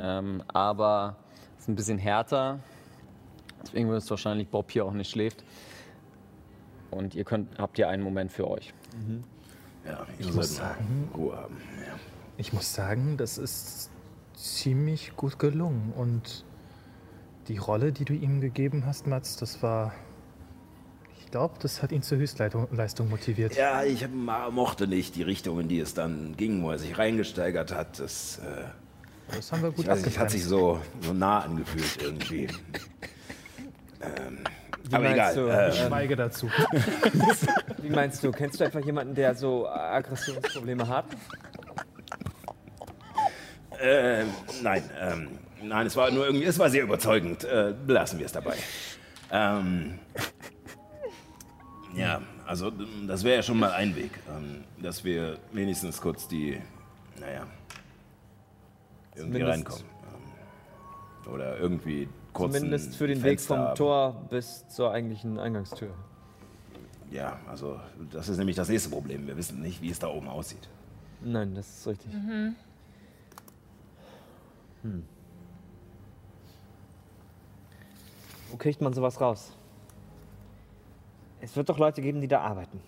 Ähm, 0.00 0.42
aber 0.48 1.16
es 1.56 1.62
ist 1.64 1.68
ein 1.68 1.76
bisschen 1.76 1.98
härter. 1.98 2.58
Deswegen 3.62 3.90
ist 3.92 4.10
wahrscheinlich 4.10 4.48
Bob 4.48 4.70
hier 4.70 4.84
auch 4.84 4.92
nicht 4.92 5.10
schläft. 5.10 5.44
Und 6.90 7.14
ihr 7.14 7.24
könnt, 7.24 7.58
habt 7.58 7.76
hier 7.76 7.88
einen 7.88 8.02
Moment 8.02 8.32
für 8.32 8.48
euch. 8.48 8.72
Ja, 9.84 10.06
ihr 10.18 10.32
muss 10.32 10.56
sagen- 10.56 11.08
Ruhe 11.16 11.36
haben. 11.36 11.56
Ja. 11.86 11.94
Ich 12.36 12.52
muss 12.52 12.74
sagen, 12.74 13.16
das 13.16 13.38
ist 13.38 13.90
ziemlich 14.34 15.16
gut 15.16 15.38
gelungen. 15.38 15.92
Und 15.96 16.44
die 17.48 17.56
Rolle, 17.58 17.92
die 17.92 18.04
du 18.04 18.12
ihm 18.12 18.40
gegeben 18.40 18.84
hast, 18.86 19.06
Mats, 19.06 19.36
das 19.36 19.62
war. 19.62 19.92
Ich 21.36 21.38
glaube, 21.38 21.56
das 21.60 21.82
hat 21.82 21.92
ihn 21.92 22.00
zur 22.00 22.16
Höchstleistung 22.16 22.66
Leistung 22.72 23.10
motiviert. 23.10 23.54
Ja, 23.56 23.84
ich 23.84 24.08
mochte 24.08 24.86
nicht 24.86 25.16
die 25.16 25.22
Richtung, 25.22 25.60
in 25.60 25.68
die 25.68 25.78
es 25.80 25.92
dann 25.92 26.34
ging, 26.38 26.62
wo 26.62 26.70
er 26.70 26.78
sich 26.78 26.96
reingesteigert 26.96 27.74
hat. 27.74 28.00
Das, 28.00 28.38
äh, 28.38 29.34
Das 29.36 29.52
haben 29.52 29.62
wir 29.62 29.70
gut 29.70 29.84
ich 29.86 30.18
hat 30.18 30.30
sich 30.30 30.46
so, 30.46 30.80
so 31.02 31.12
nah 31.12 31.40
angefühlt 31.40 31.98
irgendwie. 32.02 32.44
ähm, 34.00 34.38
aber 34.90 35.04
meinst 35.04 35.14
egal. 35.14 35.34
du, 35.34 35.48
ähm, 35.50 35.72
Schweige 35.88 36.16
dazu. 36.16 36.50
Wie 37.82 37.90
meinst 37.90 38.24
du, 38.24 38.30
kennst 38.30 38.58
du 38.58 38.64
einfach 38.64 38.82
jemanden, 38.82 39.14
der 39.14 39.34
so 39.34 39.68
Aggressionsprobleme 39.68 40.88
hat? 40.88 41.04
äh, 43.78 44.24
nein, 44.62 44.82
ähm, 44.98 45.28
nein, 45.62 45.86
es 45.86 45.96
war 45.96 46.10
nur 46.10 46.24
irgendwie, 46.24 46.46
es 46.46 46.58
war 46.58 46.70
sehr 46.70 46.84
überzeugend. 46.84 47.44
Äh, 47.44 47.74
lassen 47.86 48.18
wir 48.18 48.24
es 48.24 48.32
dabei. 48.32 48.56
Ähm, 49.30 49.98
ja, 51.96 52.20
also 52.46 52.70
das 53.06 53.24
wäre 53.24 53.36
ja 53.36 53.42
schon 53.42 53.58
mal 53.58 53.72
ein 53.72 53.94
Weg, 53.96 54.10
ähm, 54.28 54.64
dass 54.82 55.04
wir 55.04 55.38
wenigstens 55.52 56.00
kurz 56.00 56.28
die, 56.28 56.60
naja, 57.18 57.46
irgendwie 59.14 59.38
Zumindest- 59.40 59.50
reinkommen. 59.50 59.84
Ähm, 61.26 61.32
oder 61.32 61.58
irgendwie 61.58 62.08
kurz 62.32 62.54
Zumindest 62.54 62.96
für 62.96 63.06
den 63.06 63.18
Weg 63.22 63.40
Fenster 63.40 63.54
vom 63.56 63.58
haben. 63.64 63.74
Tor 63.76 64.26
bis 64.30 64.68
zur 64.68 64.92
eigentlichen 64.92 65.38
Eingangstür. 65.38 65.94
Ja, 67.10 67.38
also 67.48 67.80
das 68.10 68.28
ist 68.28 68.36
nämlich 68.38 68.56
das 68.56 68.68
nächste 68.68 68.90
Problem. 68.90 69.26
Wir 69.26 69.36
wissen 69.36 69.60
nicht, 69.62 69.80
wie 69.80 69.90
es 69.90 69.98
da 69.98 70.08
oben 70.08 70.28
aussieht. 70.28 70.68
Nein, 71.22 71.54
das 71.54 71.66
ist 71.78 71.86
richtig. 71.86 72.12
Hm. 72.12 72.54
Wo 78.50 78.56
kriegt 78.56 78.80
man 78.80 78.92
sowas 78.92 79.20
raus? 79.20 79.52
Es 81.40 81.56
wird 81.56 81.68
doch 81.68 81.78
Leute 81.78 82.00
geben, 82.02 82.20
die 82.20 82.28
da 82.28 82.40
arbeiten. 82.40 82.80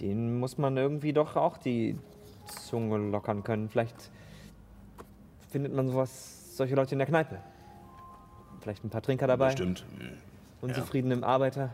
Denen 0.00 0.38
muss 0.38 0.58
man 0.58 0.76
irgendwie 0.76 1.12
doch 1.12 1.36
auch 1.36 1.56
die 1.56 1.98
Zunge 2.46 2.98
lockern 2.98 3.42
können. 3.42 3.68
Vielleicht 3.68 4.10
findet 5.50 5.74
man 5.74 5.88
sowas, 5.88 6.56
solche 6.56 6.74
Leute 6.74 6.94
in 6.94 6.98
der 6.98 7.06
Kneipe. 7.08 7.38
Vielleicht 8.60 8.84
ein 8.84 8.90
paar 8.90 9.02
Trinker 9.02 9.26
dabei, 9.26 9.46
Bestimmt. 9.46 9.84
Hm. 9.98 10.10
unzufriedene 10.60 11.24
Arbeiter. 11.26 11.70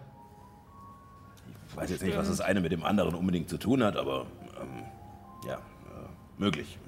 Ich 1.69 1.77
weiß 1.77 1.91
jetzt 1.91 2.03
nicht, 2.03 2.17
was 2.17 2.29
das 2.29 2.41
eine 2.41 2.61
mit 2.61 2.71
dem 2.71 2.85
anderen 2.85 3.15
unbedingt 3.15 3.49
zu 3.49 3.57
tun 3.59 3.83
hat, 3.83 3.97
aber 3.97 4.27
ähm, 4.61 4.83
ja, 5.47 5.55
äh, 5.57 5.59
möglich. 6.39 6.79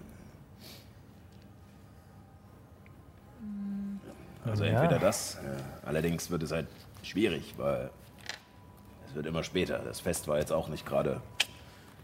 Also 4.45 4.65
Ja. 4.65 4.83
entweder 4.83 4.99
das, 4.99 5.37
äh, 5.37 5.87
allerdings 5.87 6.31
wird 6.31 6.43
es 6.43 6.53
halt 6.53 6.67
schwierig, 7.05 7.55
weil 7.57 7.91
es 9.07 9.15
wird 9.15 9.27
immer 9.27 9.43
später. 9.43 9.79
Das 9.79 10.01
Fest 10.01 10.27
war 10.29 10.39
jetzt 10.39 10.53
auch 10.53 10.69
nicht 10.69 10.85
gerade 10.87 11.21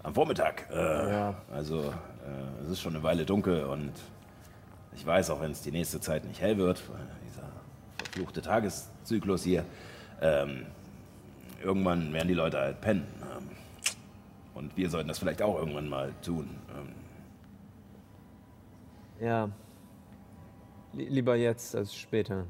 am 0.03 0.15
Vormittag. 0.15 0.69
Äh, 0.71 1.11
Ja. 1.13 1.35
Also 1.53 1.81
äh, 1.83 2.63
es 2.65 2.71
ist 2.71 2.81
schon 2.81 2.95
eine 2.95 3.03
Weile 3.03 3.25
dunkel 3.25 3.65
und 3.65 3.93
ich 4.95 5.05
weiß, 5.07 5.31
auch 5.31 5.41
wenn 5.41 5.53
es 5.53 5.63
die 5.63 5.71
nächste 5.71 6.01
Zeit 6.01 6.25
nicht 6.25 6.41
hell 6.41 6.57
wird, 6.59 6.83
weil 6.91 7.01
dieser 7.29 7.49
verfluchte 7.99 8.43
Tageszyklus 8.43 9.43
hier, 9.45 9.65
ähm, 10.21 10.67
irgendwann 11.63 12.13
werden 12.13 12.29
die 12.29 12.35
Leute 12.35 12.59
halt 12.59 12.81
pennen. 12.81 13.07
Ähm, 13.37 13.49
und 14.55 14.77
wir 14.77 14.91
sollten 14.91 15.09
das 15.09 15.19
vielleicht 15.19 15.43
auch 15.43 15.59
irgendwann 15.59 15.89
mal 15.89 16.13
tun. 16.23 16.49
Ähm, 16.77 16.95
Ja. 19.25 19.49
Li- 20.93 21.09
Lieber 21.09 21.37
jetzt 21.37 21.77
als 21.77 21.95
später. 21.95 22.47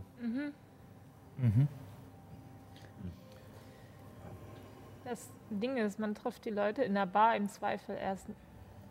Das 5.10 5.28
Ding 5.50 5.76
ist, 5.76 5.98
man 5.98 6.14
trifft 6.14 6.44
die 6.44 6.50
Leute 6.50 6.84
in 6.84 6.94
der 6.94 7.04
Bar 7.04 7.34
im 7.34 7.48
Zweifel 7.48 7.96
erst 7.96 8.26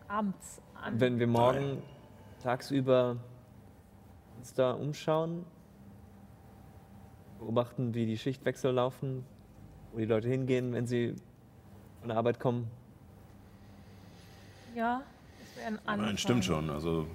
abends 0.10 0.62
an. 0.76 1.00
Wenn 1.00 1.18
wir 1.18 1.28
morgen 1.28 1.82
tagsüber 2.44 3.16
uns 4.38 4.54
da 4.54 4.72
umschauen, 4.72 5.46
beobachten, 7.40 7.94
wie 7.94 8.06
die 8.06 8.18
Schichtwechsel 8.18 8.74
laufen, 8.74 9.26
wo 9.94 10.00
die 10.00 10.06
Leute 10.06 10.28
hingehen, 10.28 10.74
wenn 10.74 10.88
sie 10.88 11.16
von 12.02 12.10
der 12.10 12.18
Arbeit 12.18 12.38
kommen. 12.38 12.70
ja, 14.76 15.02
das 15.40 15.56
wäre 15.56 15.68
ein 15.68 15.80
Anfang. 15.86 16.06
nein, 16.06 16.18
stimmt 16.18 16.44
schon. 16.44 16.70
Also 16.70 17.08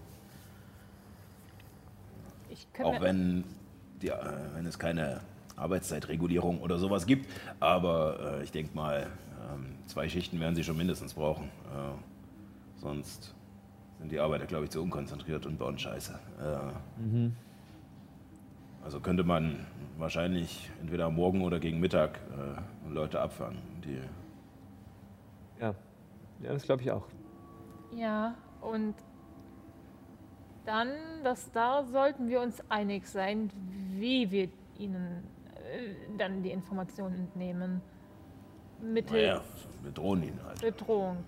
Ich 2.49 2.73
könnte 2.73 2.91
auch 2.91 3.03
wenn, 3.03 3.45
die, 4.01 4.09
äh, 4.09 4.55
wenn 4.55 4.65
es 4.65 4.79
keine 4.79 5.21
Arbeitszeitregulierung 5.57 6.61
oder 6.61 6.79
sowas 6.79 7.07
gibt. 7.07 7.29
Aber 7.61 8.39
äh, 8.41 8.45
ich 8.45 8.53
denke 8.53 8.75
mal, 8.75 9.07
ähm, 9.53 9.75
zwei 9.87 10.09
Schichten 10.09 10.41
werden 10.41 10.55
sie 10.55 10.65
schon 10.65 10.77
mindestens 10.77 11.15
brauchen. 11.15 11.45
Äh, 11.45 12.81
sonst 12.81 13.35
sind 13.99 14.11
die 14.13 14.21
Arbeiter, 14.21 14.47
glaube 14.47 14.65
ich, 14.65 14.71
zu 14.71 14.83
unkonzentriert 14.83 15.47
und 15.47 15.59
bauen 15.59 15.79
Scheiße. 15.79 16.19
Äh, 16.41 17.01
Also 18.85 19.01
könnte 19.01 19.25
man 19.25 19.67
wahrscheinlich 19.97 20.71
entweder 20.81 21.07
am 21.07 21.15
Morgen 21.15 21.41
oder 21.43 21.59
gegen 21.59 21.81
Mittag 21.81 22.19
äh, 22.19 22.93
Leute 22.93 23.21
abfangen. 23.21 23.59
Die, 23.85 23.99
Ja, 25.61 25.75
ja 26.43 26.53
das 26.53 26.65
glaube 26.65 26.83
ich 26.83 26.91
auch. 26.91 27.07
Ja, 27.97 28.35
und 28.61 28.95
dann, 30.67 30.89
das, 31.23 31.51
da 31.53 31.85
sollten 31.85 32.29
wir 32.29 32.41
uns 32.41 32.63
einig 32.69 33.07
sein, 33.07 33.51
wie 33.97 34.31
wir 34.31 34.49
ihnen 34.79 35.23
dann 36.19 36.43
die 36.43 36.51
Informationen 36.51 37.17
entnehmen. 37.17 37.81
Mittels 38.81 39.13
naja, 39.13 39.41
wir 39.83 39.93
drohen 39.93 40.23
ihn 40.23 40.39
halt. 40.45 40.61
Bedrohung. 40.61 41.25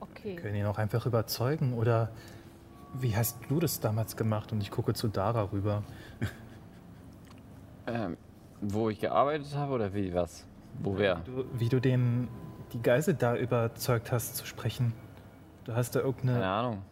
Okay. 0.00 0.36
Können 0.36 0.56
ihn 0.56 0.66
auch 0.66 0.78
einfach 0.78 1.06
überzeugen? 1.06 1.74
Oder 1.74 2.10
wie 2.94 3.16
hast 3.16 3.38
du 3.48 3.60
das 3.60 3.80
damals 3.80 4.16
gemacht? 4.16 4.52
Und 4.52 4.60
ich 4.60 4.70
gucke 4.70 4.94
zu 4.94 5.08
Dara 5.08 5.50
rüber. 5.52 5.82
Ähm, 7.86 8.16
wo 8.62 8.88
ich 8.88 8.98
gearbeitet 8.98 9.54
habe 9.54 9.74
oder 9.74 9.92
wie 9.92 10.14
was? 10.14 10.46
Wo 10.78 10.96
wer? 10.96 11.16
Du, 11.16 11.44
wie 11.52 11.68
du 11.68 11.80
den, 11.80 12.28
die 12.72 12.80
Geisel 12.80 13.12
da 13.12 13.36
überzeugt 13.36 14.10
hast 14.10 14.36
zu 14.36 14.46
sprechen. 14.46 14.94
Du 15.64 15.74
hast 15.74 15.94
da 15.94 16.00
Keine 16.00 16.10
irgendeine. 16.10 16.46
Ahnung. 16.46 16.82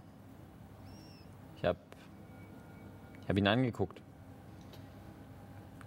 Ich 1.56 1.64
habe 1.64 1.78
ich 3.22 3.28
hab 3.30 3.38
ihn 3.38 3.46
angeguckt. 3.46 4.01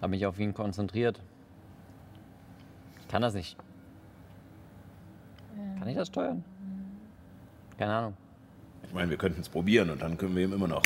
Habe 0.02 0.12
mich 0.12 0.26
auf 0.26 0.40
ihn 0.40 0.54
konzentriert. 0.54 1.20
Ich 3.02 3.08
kann 3.08 3.22
das 3.22 3.34
nicht. 3.34 3.58
Kann 5.80 5.88
ich 5.88 5.96
das 5.96 6.08
steuern? 6.08 6.44
Keine 7.78 7.94
Ahnung. 7.94 8.18
Ich 8.88 8.94
meine, 8.94 9.10
wir 9.10 9.18
könnten 9.18 9.42
es 9.42 9.50
probieren 9.50 9.90
und 9.90 10.02
dann 10.02 10.18
können 10.18 10.36
wir 10.36 10.44
ihm 10.44 10.54
immer 10.54 10.68
noch, 10.68 10.84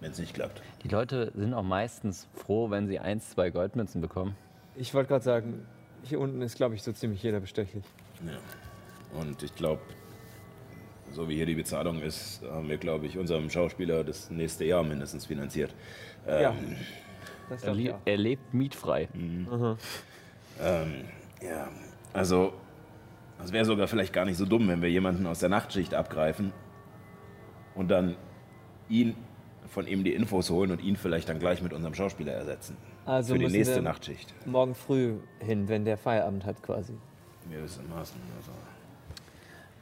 wenn 0.00 0.10
es 0.10 0.18
nicht 0.18 0.34
klappt. 0.34 0.62
Die 0.82 0.88
Leute 0.88 1.32
sind 1.34 1.54
auch 1.54 1.62
meistens 1.62 2.28
froh, 2.34 2.70
wenn 2.70 2.86
sie 2.86 2.98
eins, 2.98 3.30
zwei 3.30 3.50
Goldmünzen 3.50 4.00
bekommen. 4.00 4.36
Ich 4.74 4.92
wollte 4.94 5.08
gerade 5.08 5.24
sagen, 5.24 5.66
hier 6.02 6.20
unten 6.20 6.42
ist, 6.42 6.56
glaube 6.56 6.74
ich, 6.74 6.82
so 6.82 6.92
ziemlich 6.92 7.22
jeder 7.22 7.40
bestechlich. 7.40 7.84
Ja. 8.26 9.18
Und 9.18 9.42
ich 9.42 9.54
glaube, 9.54 9.80
so 11.12 11.28
wie 11.28 11.36
hier 11.36 11.46
die 11.46 11.54
Bezahlung 11.54 12.02
ist, 12.02 12.42
haben 12.50 12.68
wir, 12.68 12.76
glaube 12.78 13.06
ich, 13.06 13.16
unserem 13.16 13.48
Schauspieler 13.48 14.02
das 14.02 14.30
nächste 14.30 14.64
Jahr 14.64 14.82
mindestens 14.82 15.26
finanziert. 15.26 15.72
Ähm, 16.26 16.42
Ja. 16.42 16.54
Das 17.48 17.62
Er, 17.62 17.74
le 17.74 17.94
er 18.04 18.16
lebt 18.16 18.54
mietfrei. 18.54 19.08
ähm, 19.14 21.04
ja, 21.42 21.68
also 22.12 22.52
es 23.42 23.52
wäre 23.52 23.64
sogar 23.64 23.86
vielleicht 23.88 24.12
gar 24.12 24.24
nicht 24.24 24.36
so 24.36 24.46
dumm, 24.46 24.68
wenn 24.68 24.80
wir 24.82 24.90
jemanden 24.90 25.26
aus 25.26 25.40
der 25.40 25.48
Nachtschicht 25.48 25.94
abgreifen 25.94 26.52
und 27.74 27.88
dann 27.90 28.16
ihn 28.88 29.16
von 29.68 29.86
ihm 29.86 30.04
die 30.04 30.14
Infos 30.14 30.50
holen 30.50 30.70
und 30.70 30.82
ihn 30.82 30.96
vielleicht 30.96 31.28
dann 31.28 31.38
gleich 31.38 31.60
mit 31.62 31.72
unserem 31.72 31.94
Schauspieler 31.94 32.32
ersetzen. 32.32 32.76
Also 33.06 33.34
für 33.34 33.38
die 33.40 33.48
nächste 33.48 33.76
wir 33.76 33.82
Nachtschicht. 33.82 34.32
morgen 34.46 34.74
früh 34.74 35.16
hin, 35.40 35.68
wenn 35.68 35.84
der 35.84 35.98
Feierabend 35.98 36.46
hat 36.46 36.62
quasi. 36.62 36.94
Gewissermaßen. 37.50 38.18
Also. 38.38 38.52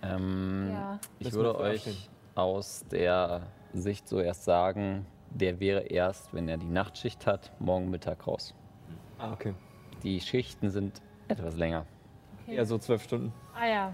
Ähm, 0.02 0.68
Ja. 0.72 0.98
Ich 1.20 1.32
würde 1.32 1.56
euch 1.58 1.82
stehen. 1.82 1.96
aus 2.34 2.84
der 2.90 3.42
Sicht 3.72 4.08
so 4.08 4.18
erst 4.20 4.44
sagen, 4.44 5.06
der 5.34 5.60
wäre 5.60 5.80
erst, 5.80 6.32
wenn 6.34 6.48
er 6.48 6.56
die 6.58 6.66
Nachtschicht 6.68 7.26
hat, 7.26 7.52
morgen 7.58 7.90
Mittag 7.90 8.26
raus. 8.26 8.54
Ah, 9.18 9.32
okay. 9.32 9.54
Die 10.02 10.20
Schichten 10.20 10.70
sind 10.70 11.00
etwas 11.28 11.56
länger. 11.56 11.86
Okay. 12.44 12.56
Ja, 12.56 12.64
so 12.64 12.78
zwölf 12.78 13.02
Stunden. 13.04 13.32
Ah 13.54 13.66
ja. 13.66 13.92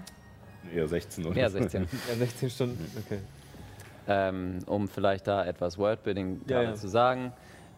Eher 0.74 0.89
16 0.89 1.26
oder 1.26 1.39
Ja, 1.39 1.49
so. 1.51 1.59
16. 1.59 1.82
Ja, 2.09 2.14
16 2.16 2.51
Stunden. 2.51 2.91
Okay. 3.05 3.18
ähm, 4.09 4.59
um 4.66 4.89
vielleicht 4.89 5.26
da 5.26 5.45
etwas 5.45 5.78
Wordbuilding 5.78 6.41
Ja, 6.49 6.62
ja. 6.62 6.74
zu 6.74 6.89
sagen. 6.89 7.32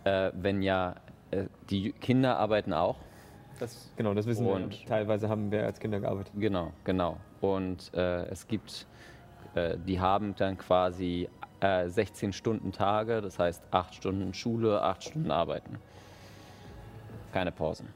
Äh, 0.05 0.31
wenn 0.35 0.63
ja, 0.63 0.95
äh, 1.31 1.45
die 1.69 1.93
Kinder 1.93 2.39
arbeiten 2.39 2.73
auch. 2.73 2.97
Das, 3.59 3.91
genau, 3.97 4.15
das 4.15 4.27
wissen 4.27 4.47
Und- 4.47 4.71
wir. 4.81 4.87
Teilweise 4.87 5.29
haben 5.29 5.51
wir 5.51 5.67
als 5.67 5.79
Kinder 5.81 6.01
gearbeitet. 6.01 6.33
Genau, 6.37 6.73
genau. 6.85 7.19
Und 7.41 7.93
äh, 7.95 8.25
es 8.29 8.47
gibt, 8.49 8.87
äh, 9.55 9.77
die 9.87 10.01
haben 10.01 10.35
dann 10.37 10.57
quasi 10.57 11.29
äh, 11.61 11.89
16 11.89 12.33
Stunden 12.33 12.73
Tage, 12.73 13.21
das 13.21 13.39
heißt 13.39 13.63
8 13.71 13.95
Stunden 13.95 14.35
Schule, 14.35 14.83
8 14.83 15.05
Stunden 15.05 15.31
Arbeiten. 15.31 15.79
Keine 17.33 17.53
Pausen. 17.53 17.89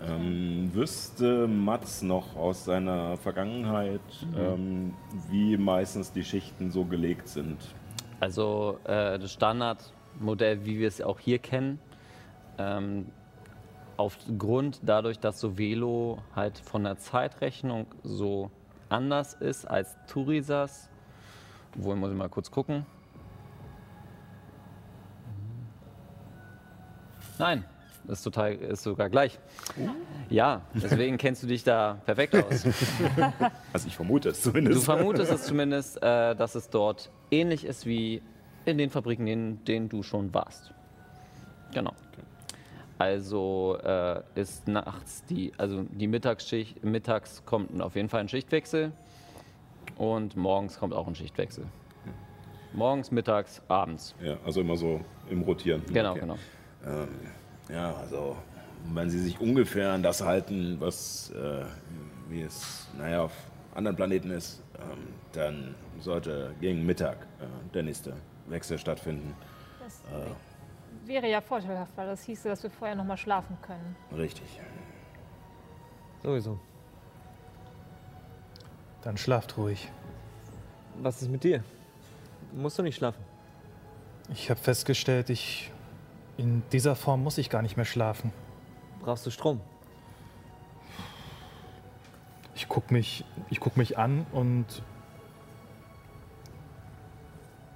Ähm, 0.00 0.70
wüsste 0.74 1.48
Mats 1.48 2.02
noch 2.02 2.36
aus 2.36 2.64
seiner 2.66 3.16
Vergangenheit, 3.16 4.00
ähm, 4.36 4.94
wie 5.30 5.56
meistens 5.56 6.12
die 6.12 6.22
Schichten 6.22 6.70
so 6.70 6.84
gelegt 6.84 7.28
sind? 7.28 7.58
Also 8.20 8.78
äh, 8.84 9.18
das 9.18 9.32
Standardmodell, 9.32 10.64
wie 10.66 10.78
wir 10.78 10.88
es 10.88 11.00
auch 11.00 11.18
hier 11.18 11.38
kennen, 11.38 11.78
ähm, 12.58 13.06
aufgrund 13.96 14.80
dadurch, 14.82 15.18
dass 15.18 15.40
so 15.40 15.56
Velo 15.56 16.18
halt 16.34 16.58
von 16.58 16.84
der 16.84 16.98
Zeitrechnung 16.98 17.86
so 18.02 18.50
anders 18.88 19.34
ist 19.34 19.64
als 19.66 19.96
Turisas, 20.06 20.88
wohl 21.74 21.96
muss 21.96 22.10
ich 22.10 22.16
mal 22.16 22.28
kurz 22.28 22.50
gucken. 22.50 22.86
Nein, 27.38 27.64
ist 28.08 28.22
total, 28.22 28.54
ist 28.54 28.82
sogar 28.82 29.10
gleich. 29.10 29.38
Ja, 30.30 30.62
deswegen 30.74 31.18
kennst 31.18 31.42
du 31.42 31.46
dich 31.46 31.62
da 31.64 31.98
perfekt 32.04 32.34
aus. 32.36 32.64
Also 33.72 33.88
ich 33.88 33.96
vermute 33.96 34.30
es 34.30 34.42
Du 34.42 34.50
zumindest. 34.50 34.84
vermutest 34.84 35.30
es 35.32 35.42
zumindest, 35.44 36.02
äh, 36.02 36.34
dass 36.34 36.54
es 36.54 36.70
dort 36.70 37.10
ähnlich 37.30 37.64
ist 37.66 37.84
wie 37.84 38.22
in 38.64 38.78
den 38.78 38.88
Fabriken, 38.90 39.26
in 39.26 39.62
denen 39.66 39.88
du 39.90 40.02
schon 40.02 40.32
warst. 40.32 40.72
Genau. 41.74 41.92
Also 42.98 43.78
äh, 43.84 44.22
ist 44.34 44.66
nachts 44.68 45.24
die, 45.26 45.52
also 45.58 45.82
die 45.90 46.06
Mittagsschicht, 46.06 46.82
mittags 46.82 47.42
kommt 47.44 47.80
auf 47.82 47.94
jeden 47.94 48.08
Fall 48.08 48.20
ein 48.20 48.28
Schichtwechsel 48.28 48.92
und 49.96 50.36
morgens 50.36 50.78
kommt 50.78 50.94
auch 50.94 51.06
ein 51.06 51.14
Schichtwechsel. 51.14 51.66
Morgens, 52.72 53.10
mittags, 53.10 53.62
abends. 53.68 54.14
Ja, 54.22 54.36
also 54.44 54.60
immer 54.60 54.76
so 54.76 55.00
im 55.30 55.42
Rotieren. 55.42 55.82
Genau, 55.92 56.10
Okay. 56.12 56.20
genau. 56.20 56.36
Ähm, 56.86 57.08
ja, 57.70 57.94
also 57.96 58.36
wenn 58.92 59.08
Sie 59.10 59.18
sich 59.18 59.40
ungefähr 59.40 59.92
an 59.92 60.02
das 60.02 60.22
halten, 60.22 60.76
was 60.78 61.30
äh, 61.30 61.64
wie 62.28 62.42
es 62.42 62.86
naja, 62.98 63.22
auf 63.22 63.32
anderen 63.74 63.96
Planeten 63.96 64.30
ist, 64.30 64.62
ähm, 64.78 65.08
dann 65.32 65.74
sollte 66.00 66.54
gegen 66.60 66.84
Mittag 66.84 67.16
äh, 67.40 67.44
der 67.72 67.82
nächste 67.82 68.12
Wechsel 68.48 68.78
stattfinden. 68.78 69.34
Das 69.82 70.02
wäre 71.06 71.28
ja 71.28 71.40
vorteilhaft, 71.40 71.96
weil 71.96 72.06
das 72.06 72.22
hieße, 72.24 72.48
dass 72.48 72.62
wir 72.62 72.70
vorher 72.70 72.96
noch 72.96 73.04
mal 73.04 73.16
schlafen 73.16 73.56
können. 73.62 73.96
Richtig. 74.16 74.60
Sowieso. 76.22 76.58
Dann 79.02 79.16
schlaft 79.16 79.56
ruhig. 79.56 79.90
Was 80.98 81.22
ist 81.22 81.30
mit 81.30 81.44
dir? 81.44 81.62
Musst 82.52 82.78
du 82.78 82.82
nicht 82.82 82.96
schlafen? 82.96 83.22
Ich 84.30 84.50
habe 84.50 84.58
festgestellt, 84.58 85.30
ich 85.30 85.70
in 86.36 86.62
dieser 86.72 86.96
Form 86.96 87.22
muss 87.22 87.38
ich 87.38 87.48
gar 87.48 87.62
nicht 87.62 87.76
mehr 87.76 87.86
schlafen. 87.86 88.32
Brauchst 89.00 89.24
du 89.24 89.30
Strom? 89.30 89.60
Ich 92.54 92.68
guck 92.68 92.90
mich, 92.90 93.24
ich 93.50 93.60
guck 93.60 93.76
mich 93.76 93.98
an 93.98 94.26
und 94.32 94.82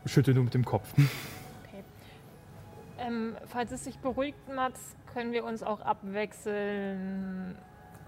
schüttel 0.06 0.34
nur 0.34 0.44
mit 0.44 0.54
dem 0.54 0.64
Kopf. 0.64 0.92
Ähm, 3.10 3.36
falls 3.46 3.72
es 3.72 3.84
sich 3.84 3.98
beruhigt, 3.98 4.38
Mats, 4.54 4.96
können 5.12 5.32
wir 5.32 5.44
uns 5.44 5.62
auch 5.62 5.80
abwechseln 5.80 7.56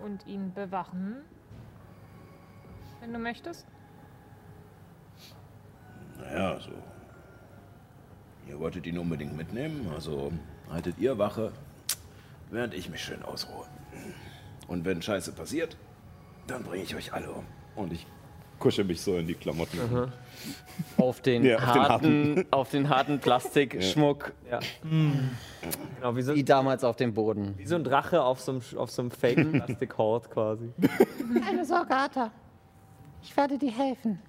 und 0.03 0.27
ihn 0.27 0.53
bewachen. 0.55 1.17
Wenn 3.01 3.13
du 3.13 3.19
möchtest. 3.19 3.67
Naja, 6.19 6.53
also. 6.53 6.71
Ihr 8.49 8.59
wolltet 8.59 8.87
ihn 8.87 8.99
unbedingt 8.99 9.37
mitnehmen, 9.37 9.89
also 9.95 10.33
haltet 10.71 10.99
ihr 10.99 11.17
Wache, 11.17 11.53
während 12.51 12.75
ich 12.75 12.91
mich 12.91 13.03
schön 13.03 13.23
ausruhe. 13.23 13.67
Und 14.69 14.85
wenn 14.85 15.01
Scheiße 15.01 15.33
passiert, 15.33 15.77
dann 16.47 16.63
bringe 16.65 16.83
ich 16.83 16.95
euch 16.95 17.13
alle 17.13 17.31
um. 17.31 17.47
Und 17.77 17.93
ich 17.93 18.07
kusche 18.63 18.85
mich 18.85 19.01
so 19.01 19.17
in 19.17 19.27
die 19.27 19.35
Klamotten. 19.35 19.79
Auf 20.97 21.21
den, 21.21 21.45
Ja, 21.45 21.57
auf 21.59 21.73
den 21.73 21.83
harten, 21.83 22.47
auf 22.53 22.71
den 22.71 22.89
harten 22.89 23.19
Plastikschmuck, 23.19 24.33
Ja. 24.49 24.61
Genau, 25.97 26.17
wie 26.17 26.23
so, 26.23 26.35
wie 26.35 26.45
damals 26.45 26.85
auf 26.85 26.95
dem 26.97 27.13
Boden. 27.13 27.55
wie 27.59 27.67
so 27.67 27.75
ein 27.75 27.83
Drache 27.85 28.23
auf 28.23 28.41
so 28.41 28.53
einem, 28.53 28.63
auf 28.77 28.91
so 28.91 29.03
einem 29.03 29.11
Fake-Plastik-Hort 29.11 30.31
quasi. 30.35 30.71
Keine 31.45 31.65
Sorge, 31.65 31.93
Arthur. 31.95 32.31
Ich 33.23 33.37
werde 33.37 33.59
dir 33.59 33.73
helfen. 33.77 34.21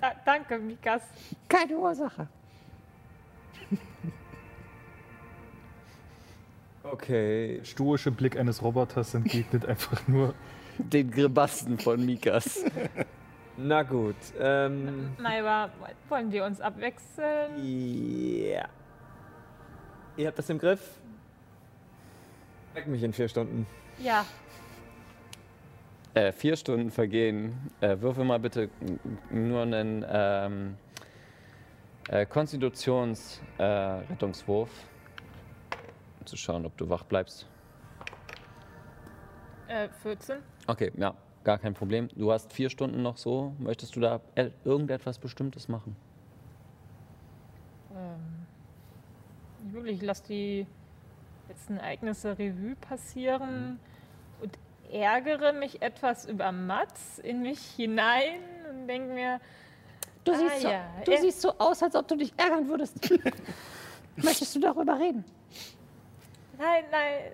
Da, 0.00 0.12
danke, 0.24 0.56
Mikas. 0.58 1.02
Keine 1.48 1.76
Ursache. 1.76 2.28
Okay. 6.84 7.60
Stoische 7.64 8.10
Blick 8.10 8.38
eines 8.38 8.62
Roboters 8.62 9.14
entgegnet 9.14 9.66
einfach 9.66 10.06
nur. 10.08 10.34
Den 10.92 11.10
Grimassen 11.10 11.78
von 11.78 12.04
Mikas. 12.04 12.64
Na 13.56 13.82
gut. 13.82 14.16
Ähm, 14.38 15.14
Naja, 15.18 15.70
wollen 16.08 16.30
wir 16.32 16.44
uns 16.44 16.60
abwechseln? 16.60 17.52
ja. 17.62 18.68
Ihr 20.16 20.26
habt 20.26 20.38
das 20.38 20.50
im 20.50 20.58
Griff? 20.58 20.98
Weck 22.74 22.86
mich 22.86 23.02
in 23.02 23.12
vier 23.12 23.28
Stunden. 23.28 23.66
Ja, 23.98 24.24
Äh, 26.14 26.32
vier 26.32 26.56
Stunden 26.56 26.90
vergehen. 26.90 27.70
Äh, 27.80 28.00
würfel 28.00 28.24
mal 28.24 28.38
bitte 28.40 28.68
nur 29.30 29.62
einen 29.62 30.04
ähm, 30.08 30.76
äh, 32.08 32.26
Konstitutions-Rettungswurf, 32.26 34.68
äh, 34.68 36.20
um 36.20 36.26
zu 36.26 36.36
schauen, 36.36 36.66
ob 36.66 36.76
du 36.76 36.88
wach 36.90 37.04
bleibst. 37.04 37.46
äh, 39.68 39.88
14. 40.02 40.38
Okay, 40.70 40.92
ja, 40.96 41.14
gar 41.42 41.58
kein 41.58 41.74
Problem. 41.74 42.08
Du 42.14 42.30
hast 42.30 42.52
vier 42.52 42.70
Stunden 42.70 43.02
noch 43.02 43.16
so. 43.16 43.52
Möchtest 43.58 43.96
du 43.96 44.00
da 44.00 44.20
äh, 44.36 44.50
irgendetwas 44.64 45.18
Bestimmtes 45.18 45.66
machen? 45.68 45.96
Ähm, 47.92 48.46
nicht 49.64 49.74
wirklich, 49.74 49.96
ich 49.96 50.02
lasse 50.02 50.22
die 50.28 50.66
letzten 51.48 51.76
Ereignisse 51.78 52.38
Revue 52.38 52.76
passieren 52.76 53.80
und 54.40 54.56
ärgere 54.92 55.52
mich 55.52 55.82
etwas 55.82 56.24
über 56.28 56.52
Mats 56.52 57.18
in 57.18 57.42
mich 57.42 57.58
hinein 57.60 58.40
und 58.70 58.86
denke 58.86 59.12
mir, 59.12 59.40
Du, 60.22 60.32
Ah, 60.32 60.36
siehst, 60.36 60.62
ja. 60.62 60.84
so, 61.04 61.10
du 61.10 61.18
siehst 61.18 61.40
so 61.40 61.52
aus, 61.58 61.82
als 61.82 61.96
ob 61.96 62.06
du 62.06 62.14
dich 62.14 62.32
ärgern 62.36 62.68
würdest. 62.68 62.96
Möchtest 64.16 64.54
du 64.54 64.60
darüber 64.60 65.00
reden? 65.00 65.24
nein, 66.58 66.84
nein, 66.92 67.32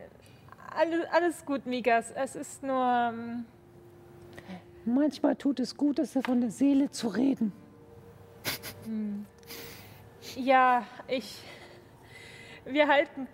alles, 0.75 1.07
alles 1.11 1.45
gut, 1.45 1.67
Mikas. 1.67 2.11
Es 2.11 2.37
ist 2.37 2.63
nur, 2.63 2.85
ähm, 2.85 3.45
Manchmal 4.89 5.35
tut 5.35 5.59
es 5.59 5.77
gut, 5.77 5.99
es 5.99 6.17
von 6.25 6.41
der 6.41 6.51
Seele 6.53 6.93
zu 6.93 7.09
reden. 7.09 7.53
ja, 10.37 10.87
ich, 11.09 11.43
wir 12.65 12.87
halten, 12.87 13.27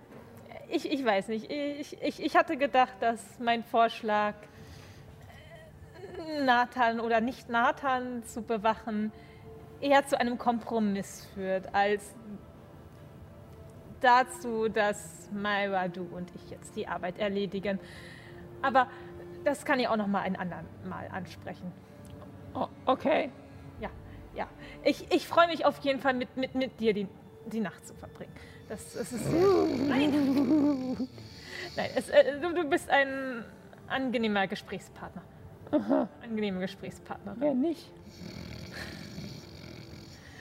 ich, 0.71 0.91
ich 0.91 1.05
weiß 1.05 1.29
nicht, 1.29 1.51
ich, 1.51 2.01
ich, 2.03 2.23
ich 2.23 2.37
hatte 2.37 2.57
gedacht, 2.57 2.95
dass 3.01 3.23
mein 3.39 3.63
Vorschlag, 3.65 4.35
Nathan 6.43 7.01
oder 7.01 7.21
nicht 7.21 7.51
Nathan 7.51 8.25
zu 8.25 8.41
bewachen, 8.41 9.13
eher 9.83 10.07
zu 10.07 10.19
einem 10.19 10.39
Kompromiss 10.39 11.27
führt, 11.35 11.75
als 11.75 12.15
dazu, 14.03 14.69
dass 14.69 15.31
Myra, 15.33 15.89
du 15.89 16.03
und 16.03 16.31
ich 16.35 16.51
jetzt 16.51 16.77
die 16.77 16.87
Arbeit 16.87 17.19
erledigen. 17.19 17.79
Aber 18.61 18.89
das 19.45 19.65
kann 19.65 19.81
ich 19.81 19.89
auch 19.89 19.97
noch 19.97 20.07
mal 20.07 20.21
ein 20.21 20.37
andern 20.37 20.67
Mal 20.85 21.09
ansprechen. 21.09 21.73
Oh, 22.55 22.69
okay. 22.87 23.31
Ja, 23.81 23.91
ja. 24.35 24.47
Ich, 24.85 25.11
ich 25.13 25.27
freue 25.27 25.49
mich 25.49 25.65
auf 25.65 25.79
jeden 25.79 26.01
Fall 26.01 26.15
mit, 26.15 26.37
mit, 26.37 26.55
mit 26.55 26.81
dir 26.81 26.93
die 26.93 27.09
die 27.47 27.61
Nacht 27.61 27.87
zu 27.87 27.95
verbringen. 27.95 28.33
Das, 28.69 28.95
das 28.95 29.13
ist. 29.13 29.31
Nein! 29.31 30.97
Nein, 31.77 31.91
es, 31.95 32.09
äh, 32.09 32.41
du, 32.41 32.55
du 32.55 32.65
bist 32.65 32.89
ein 32.91 33.45
angenehmer 33.89 34.47
Gesprächspartner. 34.47 35.23
Angenehme 36.23 36.61
Gesprächspartnerin. 36.61 37.41
Wer 37.41 37.55
nicht? 37.55 37.91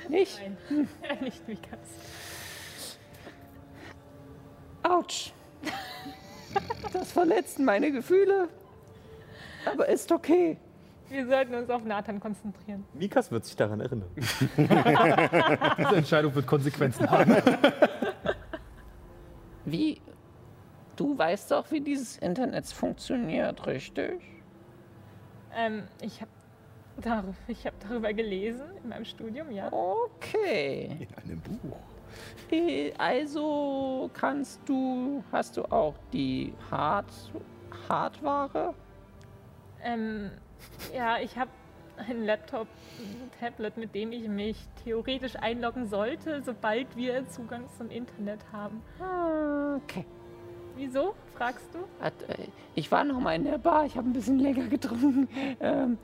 Nicht? 0.09 0.41
Nein, 0.69 1.17
nicht 1.21 1.47
Mikas. 1.47 1.79
Autsch. 4.91 5.31
Das 6.91 7.11
verletzt 7.11 7.59
meine 7.59 7.91
Gefühle. 7.91 8.49
Aber 9.65 9.87
ist 9.87 10.11
okay. 10.11 10.57
Wir 11.09 11.27
sollten 11.27 11.53
uns 11.55 11.69
auf 11.69 11.83
Nathan 11.83 12.19
konzentrieren. 12.19 12.85
Mikas 12.93 13.31
wird 13.31 13.45
sich 13.45 13.55
daran 13.55 13.81
erinnern. 13.81 14.09
Diese 14.15 15.95
Entscheidung 15.95 16.33
wird 16.35 16.47
Konsequenzen 16.47 17.09
haben. 17.09 17.35
Wie? 19.65 20.01
Du 20.95 21.17
weißt 21.17 21.51
doch, 21.51 21.71
wie 21.71 21.81
dieses 21.81 22.17
Internet 22.17 22.67
funktioniert, 22.67 23.65
richtig? 23.65 24.21
Ähm, 25.55 25.83
ich 26.01 26.21
habe 26.21 26.31
darüber, 26.97 27.33
ich 27.47 27.65
hab 27.65 27.79
darüber 27.79 28.13
gelesen 28.13 28.65
in 28.83 28.89
meinem 28.89 29.05
Studium, 29.05 29.51
ja. 29.51 29.71
Okay. 29.71 30.97
In 30.99 31.23
einem 31.23 31.39
Buch. 31.39 31.77
Also 32.97 34.09
kannst 34.13 34.59
du, 34.65 35.23
hast 35.31 35.57
du 35.57 35.63
auch 35.71 35.95
die 36.11 36.53
Hard, 36.69 37.05
Hardware? 37.87 38.73
Ähm, 39.83 40.31
ja, 40.95 41.17
ich 41.19 41.37
habe 41.37 41.49
einen 41.97 42.25
Laptop, 42.25 42.67
ein 42.99 43.31
Tablet, 43.39 43.77
mit 43.77 43.93
dem 43.95 44.11
ich 44.11 44.27
mich 44.27 44.57
theoretisch 44.83 45.35
einloggen 45.35 45.87
sollte, 45.87 46.41
sobald 46.43 46.95
wir 46.95 47.27
Zugang 47.29 47.65
zum 47.77 47.89
Internet 47.89 48.39
haben. 48.51 48.81
Okay. 49.83 50.05
Wieso, 50.75 51.13
fragst 51.35 51.67
du? 51.73 51.79
Äh, 52.03 52.47
Ich 52.75 52.91
war 52.91 53.03
noch 53.03 53.19
mal 53.19 53.35
in 53.35 53.43
der 53.43 53.57
Bar, 53.57 53.85
ich 53.85 53.97
habe 53.97 54.09
ein 54.09 54.13
bisschen 54.13 54.39
länger 54.39 54.67
getrunken. 54.67 55.27
Ähm, 55.59 55.97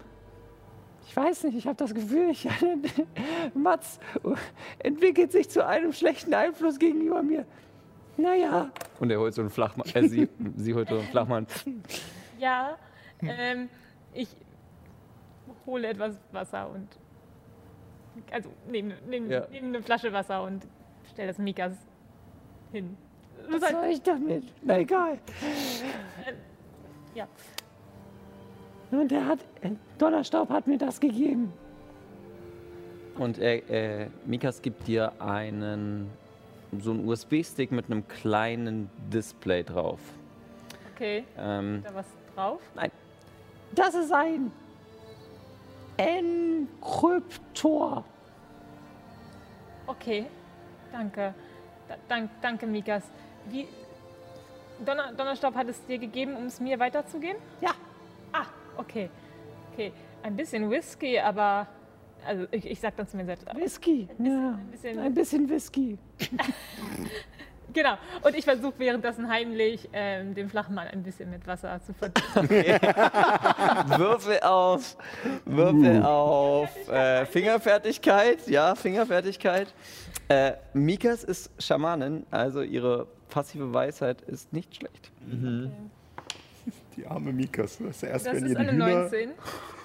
ich 1.08 1.16
weiß 1.16 1.46
nicht, 1.46 1.58
ich 1.58 1.68
habe 1.68 1.78
das 1.78 1.94
Gefühl, 1.94 2.30
ich, 2.30 2.48
Mats 3.54 4.00
entwickelt 4.80 5.32
sich 5.32 5.50
zu 5.50 5.66
einem 5.66 5.94
schlechten 5.94 6.34
Einfluss 6.34 6.78
gegenüber 6.80 7.24
mir. 7.24 7.46
Naja, 8.18 8.72
Und 9.00 9.12
er 9.12 9.20
holt 9.20 9.34
so 9.34 9.42
einen 9.42 9.50
Flachmann. 9.52 9.88
Äh, 9.94 10.08
sie, 10.08 10.28
sie 10.58 10.74
holt 10.74 10.90
so 10.90 10.98
einen 10.98 11.08
Flachmann. 11.08 11.48
Ja, 12.40 12.78
ähm, 13.22 13.70
ich 14.14 14.28
hole 15.66 15.88
etwas 15.88 16.16
Wasser 16.32 16.70
und. 16.70 16.88
Also, 18.32 18.50
nehme 18.68 18.96
nehm, 19.08 19.30
Ja. 19.30 19.48
nehm 19.52 19.66
eine 19.66 19.84
Flasche 19.84 20.12
Wasser 20.12 20.44
und 20.44 20.66
stelle 21.12 21.28
das 21.28 21.38
Mikas 21.38 21.74
hin. 22.72 22.98
Was 23.50 23.70
soll 23.70 23.86
ich 23.86 24.02
damit? 24.02 24.44
Na 24.64 24.80
egal. 24.80 25.20
ja. 27.14 27.28
Und 28.92 29.12
der 29.12 29.26
hat, 29.26 29.40
äh, 29.62 29.72
Donnerstaub 29.98 30.50
hat 30.50 30.68
mir 30.68 30.78
das 30.78 31.00
gegeben. 31.00 31.52
Und 33.18 33.40
er, 33.40 33.70
äh, 33.70 34.08
Mikas 34.26 34.62
gibt 34.62 34.88
dir 34.88 35.12
einen 35.20 36.10
so 36.80 36.92
einen 36.92 37.08
USB-Stick 37.08 37.72
mit 37.72 37.86
einem 37.86 38.08
kleinen 38.08 38.90
Display 39.12 39.64
drauf. 39.64 40.00
Okay, 40.94 41.24
Ähm, 41.38 41.84
da 41.84 41.96
was 41.96 42.06
drauf? 42.36 42.62
Das 43.74 43.96
ist 43.96 44.12
ein 44.12 44.52
Enkryptor. 45.98 47.24
Okay, 49.88 50.26
danke. 50.92 51.34
Da, 51.88 51.96
dank, 52.08 52.30
danke, 52.42 52.68
Mikas. 52.68 53.04
Wie. 53.50 53.68
Donner, 54.86 55.12
Donnerstaub 55.14 55.56
hat 55.56 55.70
es 55.70 55.84
dir 55.86 55.98
gegeben, 55.98 56.36
um 56.36 56.46
es 56.46 56.60
mir 56.60 56.78
weiterzugeben? 56.80 57.38
Ja. 57.62 57.72
Ah, 58.32 58.46
okay. 58.78 59.10
Okay. 59.74 59.92
Ein 60.24 60.36
bisschen 60.36 60.70
Whisky, 60.70 61.20
aber. 61.20 61.68
Also, 62.26 62.46
ich, 62.52 62.66
ich 62.66 62.80
sag 62.80 62.96
dann 62.98 63.08
zu 63.08 63.16
mir 63.16 63.26
selbst. 63.26 63.48
aber- 63.48 63.60
Whisky. 63.60 64.08
Ja. 64.20 64.58
Ein 64.60 64.68
bisschen, 64.72 65.00
Ein 65.00 65.14
bisschen 65.14 65.50
Whisky. 65.50 65.98
genau. 67.74 67.94
Und 68.24 68.36
ich 68.36 68.44
versuche 68.44 68.74
währenddessen 68.78 69.30
heimlich 69.30 69.88
ähm, 69.94 70.34
den 70.34 70.50
Flachmann 70.50 70.88
ein 70.88 71.04
bisschen 71.04 71.30
mit 71.30 71.46
Wasser 71.48 71.80
zu 71.86 71.94
verdienen. 71.94 72.50
Würfel 74.00 74.40
auf, 74.42 74.98
Würfel 75.46 76.04
auf 76.04 76.90
äh, 76.90 77.26
Fingerfertigkeit, 77.28 78.48
ja, 78.48 78.76
Fingerfertigkeit. 78.76 79.74
Äh, 80.28 80.54
Mikas 80.74 81.24
ist 81.24 81.52
Schamanin, 81.64 82.26
also 82.32 82.62
ihre 82.62 83.08
passive 83.30 83.74
Weisheit 83.74 84.22
ist 84.24 84.52
nicht 84.52 84.76
schlecht. 84.76 85.12
Die 86.98 87.06
arme 87.06 87.32
Mikas. 87.32 87.78
Das 87.78 87.98
ist 87.98 88.04
erst, 88.04 88.26
Das 88.26 88.34
wenn 88.36 88.46
ist 88.46 88.56
eine 88.58 88.72
Hühner, 88.72 89.02
19. 89.04 89.30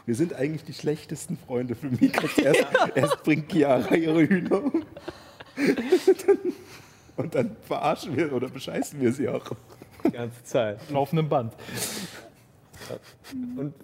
Wir 0.06 0.14
sind 0.14 0.34
eigentlich 0.34 0.64
die 0.64 0.72
schlechtesten 0.72 1.36
Freunde 1.36 1.74
für 1.74 1.86
Mikas. 1.88 2.38
Erst, 2.38 2.66
erst 2.94 3.22
bringt 3.22 3.52
Chiara 3.52 3.94
ihre 3.94 4.26
Hühner 4.26 4.64
um. 4.64 4.84
Und 7.16 7.34
dann 7.34 7.56
verarschen 7.66 8.16
wir 8.16 8.32
oder 8.32 8.48
bescheißen 8.48 9.00
wir 9.00 9.12
sie 9.12 9.28
auch. 9.28 9.44
Die 10.04 10.10
ganze 10.10 10.42
Zeit. 10.42 10.78
Laufendem 10.90 11.28
Band. 11.28 11.52
Und 13.56 13.74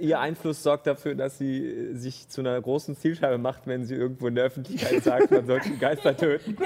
ihr 0.00 0.18
Einfluss 0.18 0.62
sorgt 0.62 0.86
dafür, 0.86 1.14
dass 1.14 1.38
sie 1.38 1.94
sich 1.94 2.28
zu 2.28 2.40
einer 2.40 2.60
großen 2.60 2.96
Zielscheibe 2.96 3.38
macht, 3.38 3.66
wenn 3.66 3.84
sie 3.84 3.94
irgendwo 3.94 4.26
in 4.26 4.34
der 4.34 4.44
Öffentlichkeit 4.44 5.04
sagt, 5.04 5.30
man 5.30 5.46
sollte 5.46 5.70
Geister 5.76 6.16
töten. 6.16 6.56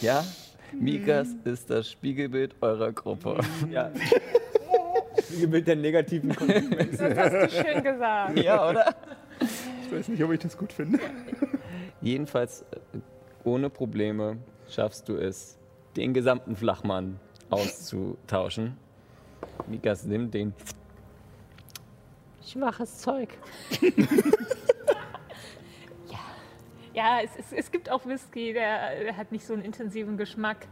Ja, 0.00 0.24
Mikas 0.72 1.28
ist 1.44 1.70
das 1.70 1.90
Spiegelbild 1.90 2.54
eurer 2.60 2.92
Gruppe. 2.92 3.38
Ja. 3.70 3.90
Spiegelbild 5.22 5.66
der 5.66 5.76
negativen 5.76 6.34
Konsequenzen. 6.34 7.14
Das 7.14 7.32
hast 7.32 7.56
du 7.56 7.64
schön 7.64 7.82
gesagt. 7.82 8.38
ja, 8.38 8.70
oder? 8.70 8.94
Ich 9.40 9.92
weiß 9.92 10.08
nicht, 10.08 10.22
ob 10.22 10.32
ich 10.32 10.40
das 10.40 10.56
gut 10.56 10.72
finde. 10.72 10.98
Jedenfalls 12.00 12.62
äh, 12.62 12.98
ohne 13.44 13.70
Probleme 13.70 14.38
schaffst 14.68 15.08
du 15.08 15.16
es, 15.16 15.58
den 15.96 16.14
gesamten 16.14 16.54
Flachmann 16.54 17.18
auszutauschen. 17.50 18.76
Mikas 19.66 20.04
nimmt 20.04 20.34
den 20.34 20.52
Schwaches 22.44 22.98
Zeug. 22.98 23.28
Ja, 26.98 27.20
es, 27.22 27.30
es, 27.36 27.52
es 27.52 27.70
gibt 27.70 27.88
auch 27.92 28.04
Whisky, 28.06 28.52
der, 28.52 29.04
der 29.04 29.16
hat 29.16 29.30
nicht 29.30 29.46
so 29.46 29.52
einen 29.52 29.62
intensiven 29.62 30.16
Geschmack. 30.16 30.66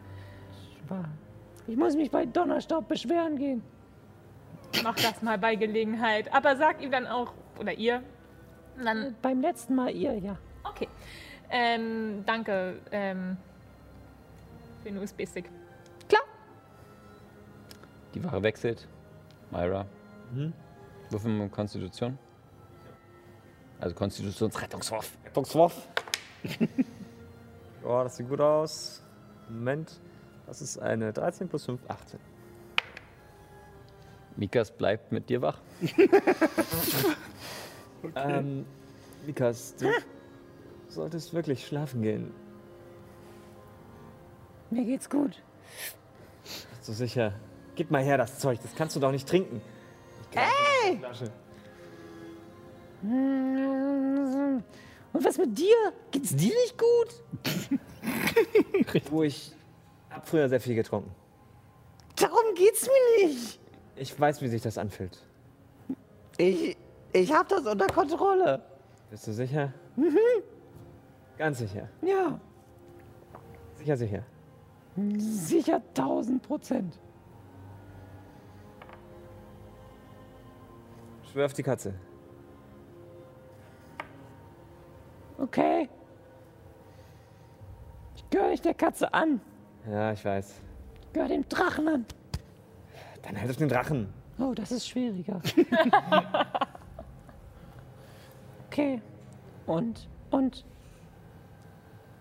Ich 1.68 1.76
muss 1.76 1.94
mich 1.94 2.10
bei 2.10 2.26
Donnerstaub 2.26 2.88
beschweren 2.88 3.38
gehen. 3.38 3.62
Mach 4.82 4.96
das 4.96 5.22
mal 5.22 5.38
bei 5.38 5.54
Gelegenheit. 5.54 6.34
Aber 6.34 6.56
sag 6.56 6.82
ihm 6.82 6.90
dann 6.90 7.06
auch, 7.06 7.32
oder 7.60 7.74
ihr, 7.74 8.02
dann 8.82 9.14
Beim 9.22 9.40
letzten 9.40 9.76
Mal 9.76 9.90
ihr, 9.94 10.18
ja. 10.18 10.36
Okay. 10.64 10.88
Ähm, 11.48 12.24
danke 12.26 12.80
ähm, 12.90 13.36
für 14.82 14.90
den 14.90 14.98
USB-Stick. 14.98 15.48
Die 18.14 18.24
Ware 18.24 18.42
wechselt. 18.42 18.88
Myra. 19.52 19.86
Würfel 21.08 21.30
mit 21.30 21.52
Konstitution. 21.52 22.18
Also 23.78 23.94
Konstitutionsrettungswurf. 23.94 25.16
Rettungswurf. 25.24 25.88
Ja, 27.84 28.02
das 28.02 28.16
sieht 28.16 28.28
gut 28.28 28.40
aus. 28.40 29.00
Moment. 29.48 30.00
Das 30.46 30.60
ist 30.60 30.78
eine 30.78 31.12
13 31.12 31.48
plus 31.48 31.66
5, 31.66 31.80
18. 31.86 32.18
Mikas 34.36 34.72
bleibt 34.72 35.12
mit 35.12 35.28
dir 35.28 35.40
wach. 35.42 35.60
Ähm, 38.14 38.66
Mikas, 39.26 39.74
du 39.76 39.90
solltest 40.88 41.34
wirklich 41.34 41.66
schlafen 41.66 42.02
gehen. 42.02 42.32
Mir 44.70 44.84
geht's 44.84 45.10
gut. 45.10 45.42
Bist 46.44 46.88
du 46.88 46.92
sicher? 46.92 47.32
Gib 47.74 47.90
mal 47.90 48.02
her 48.02 48.16
das 48.18 48.38
Zeug, 48.38 48.60
das 48.62 48.74
kannst 48.76 48.94
du 48.94 49.00
doch 49.00 49.10
nicht 49.10 49.28
trinken. 49.28 49.60
Hey! 50.34 51.00
Und 55.16 55.24
was 55.24 55.38
mit 55.38 55.56
dir? 55.56 55.74
Geht's 56.10 56.36
dir 56.36 56.52
nicht 56.52 56.76
gut? 56.76 57.70
Wo 59.10 59.22
ich 59.22 59.50
hab 60.10 60.28
früher 60.28 60.46
sehr 60.46 60.60
viel 60.60 60.74
getrunken. 60.74 61.10
Darum 62.16 62.54
geht's 62.54 62.86
mir 62.86 63.26
nicht. 63.26 63.58
Ich 63.96 64.20
weiß, 64.20 64.42
wie 64.42 64.48
sich 64.48 64.60
das 64.60 64.76
anfühlt. 64.76 65.18
Ich, 66.36 66.76
ich 67.14 67.32
hab 67.32 67.48
das 67.48 67.64
unter 67.64 67.86
Kontrolle. 67.86 68.62
Bist 69.08 69.26
du 69.26 69.32
sicher? 69.32 69.72
Ganz 71.38 71.58
sicher. 71.60 71.88
Ja, 72.02 72.38
Sicher, 73.76 73.96
sicher. 73.96 74.22
sicher 75.16 75.76
1000 75.96 76.42
Prozent. 76.42 76.98
Schwör 81.32 81.46
auf 81.46 81.54
die 81.54 81.62
Katze. 81.62 81.94
Okay. 85.38 85.88
Gehör 88.30 88.50
dich 88.50 88.60
der 88.60 88.74
Katze 88.74 89.12
an. 89.14 89.40
Ja, 89.88 90.12
ich 90.12 90.24
weiß. 90.24 90.60
Gehör 91.12 91.28
dem 91.28 91.48
Drachen 91.48 91.88
an. 91.88 92.06
Dann 93.22 93.40
halt 93.40 93.50
auf 93.50 93.56
den 93.56 93.68
Drachen. 93.68 94.12
Oh, 94.38 94.52
das 94.54 94.72
ist 94.72 94.88
schwieriger. 94.88 95.40
okay. 98.66 99.00
Und, 99.66 100.08
und, 100.30 100.64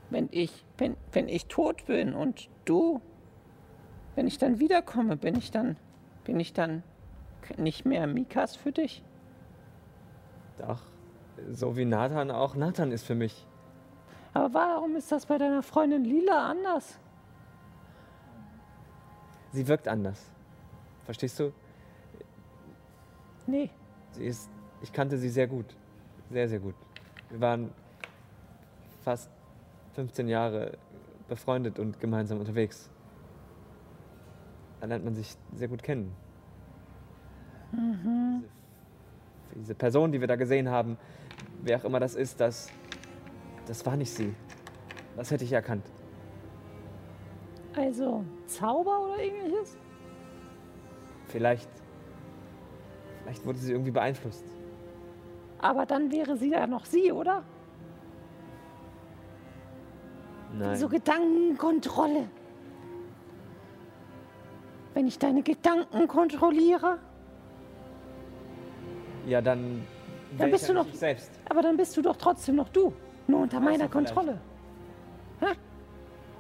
wenn 0.09 0.29
ich, 0.31 0.65
wenn, 0.77 0.95
wenn 1.11 1.27
ich 1.27 1.47
tot 1.47 1.85
bin 1.85 2.13
und 2.13 2.49
du, 2.63 3.01
wenn 4.15 4.27
ich 4.27 4.37
dann 4.37 4.59
wiederkomme, 4.59 5.17
bin 5.17 5.35
ich 5.35 5.51
dann, 5.51 5.77
bin 6.23 6.39
ich 6.39 6.53
dann 6.53 6.83
nicht 7.57 7.85
mehr 7.85 8.07
Mikas 8.07 8.55
für 8.55 8.71
dich? 8.71 9.03
Doch. 10.57 10.81
So 11.51 11.75
wie 11.75 11.85
Nathan 11.85 12.31
auch 12.31 12.55
Nathan 12.55 12.91
ist 12.91 13.05
für 13.05 13.15
mich. 13.15 13.45
Aber 14.33 14.53
warum 14.53 14.95
ist 14.95 15.11
das 15.11 15.25
bei 15.25 15.37
deiner 15.37 15.63
Freundin 15.63 16.03
Lila 16.03 16.49
anders? 16.49 16.99
Sie 19.51 19.67
wirkt 19.67 19.87
anders. 19.87 20.21
Verstehst 21.05 21.39
du? 21.39 21.53
Nee. 23.47 23.69
Sie 24.11 24.25
ist. 24.25 24.49
Ich 24.81 24.91
kannte 24.91 25.17
sie 25.17 25.29
sehr 25.29 25.47
gut. 25.47 25.65
Sehr, 26.29 26.49
sehr 26.49 26.59
gut. 26.59 26.75
Wir 27.29 27.39
waren 27.39 27.71
fast 29.03 29.29
15 29.93 30.27
Jahre 30.27 30.77
befreundet 31.27 31.79
und 31.79 31.99
gemeinsam 31.99 32.39
unterwegs. 32.39 32.89
Da 34.81 34.87
lernt 34.87 35.05
man 35.05 35.15
sich 35.15 35.35
sehr 35.55 35.67
gut 35.67 35.81
kennen. 35.81 36.13
Diese, 37.71 38.49
diese 39.55 39.75
Person, 39.75 40.11
die 40.11 40.19
wir 40.19 40.27
da 40.27 40.35
gesehen 40.35 40.69
haben, 40.69 40.97
wer 41.65 41.77
auch 41.77 41.83
immer 41.83 41.99
das 41.99 42.15
ist, 42.15 42.39
das, 42.39 42.69
das 43.65 43.85
war 43.85 43.97
nicht 43.97 44.11
sie. 44.11 44.33
Das 45.17 45.31
hätte 45.31 45.43
ich 45.43 45.51
erkannt. 45.51 45.85
Also 47.75 48.23
Zauber 48.45 49.05
oder 49.05 49.21
ähnliches? 49.21 49.77
Vielleicht. 51.27 51.69
Vielleicht 53.23 53.45
wurde 53.45 53.57
sie 53.57 53.71
irgendwie 53.71 53.91
beeinflusst. 53.91 54.45
Aber 55.59 55.85
dann 55.85 56.11
wäre 56.11 56.37
sie 56.37 56.51
ja 56.51 56.67
noch 56.67 56.85
sie, 56.85 57.11
oder? 57.11 57.43
Nein. 60.53 60.77
So 60.77 60.87
Gedankenkontrolle. 60.87 62.29
Wenn 64.93 65.07
ich 65.07 65.19
deine 65.19 65.41
Gedanken 65.41 66.07
kontrolliere, 66.07 66.99
Ja, 69.25 69.41
dann. 69.41 69.87
Wär 70.39 70.47
bist 70.47 70.69
du 70.69 70.73
noch- 70.73 70.93
selbst. 70.93 71.31
aber 71.49 71.61
dann 71.61 71.77
bist 71.77 71.95
du 71.97 72.01
doch 72.01 72.15
trotzdem 72.17 72.55
noch 72.55 72.69
du. 72.69 72.93
Nur 73.27 73.41
unter 73.41 73.57
Außer 73.57 73.65
meiner. 73.65 73.87
Kontrolle. 73.87 74.39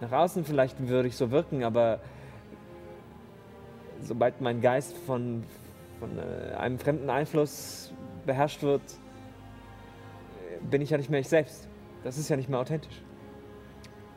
Nach 0.01 0.11
außen 0.11 0.43
vielleicht 0.45 0.87
würde 0.87 1.07
ich 1.07 1.15
so 1.15 1.31
wirken, 1.31 1.63
aber 1.63 1.99
sobald 4.01 4.39
mein 4.41 4.61
Geist 4.61 4.95
von, 4.97 5.43
von 5.99 6.17
äh, 6.17 6.53
einem 6.55 6.77
fremden 6.77 7.09
Einfluss 7.09 7.93
beherrscht 8.25 8.61
wird, 8.61 8.81
bin 10.69 10.81
ich 10.81 10.89
ja 10.89 10.97
nicht 10.97 11.09
mehr 11.09 11.19
ich 11.21 11.29
selbst. 11.29 11.67
Das 12.03 12.17
ist 12.17 12.29
ja 12.29 12.35
nicht 12.35 12.49
mehr 12.49 12.59
authentisch. 12.59 13.01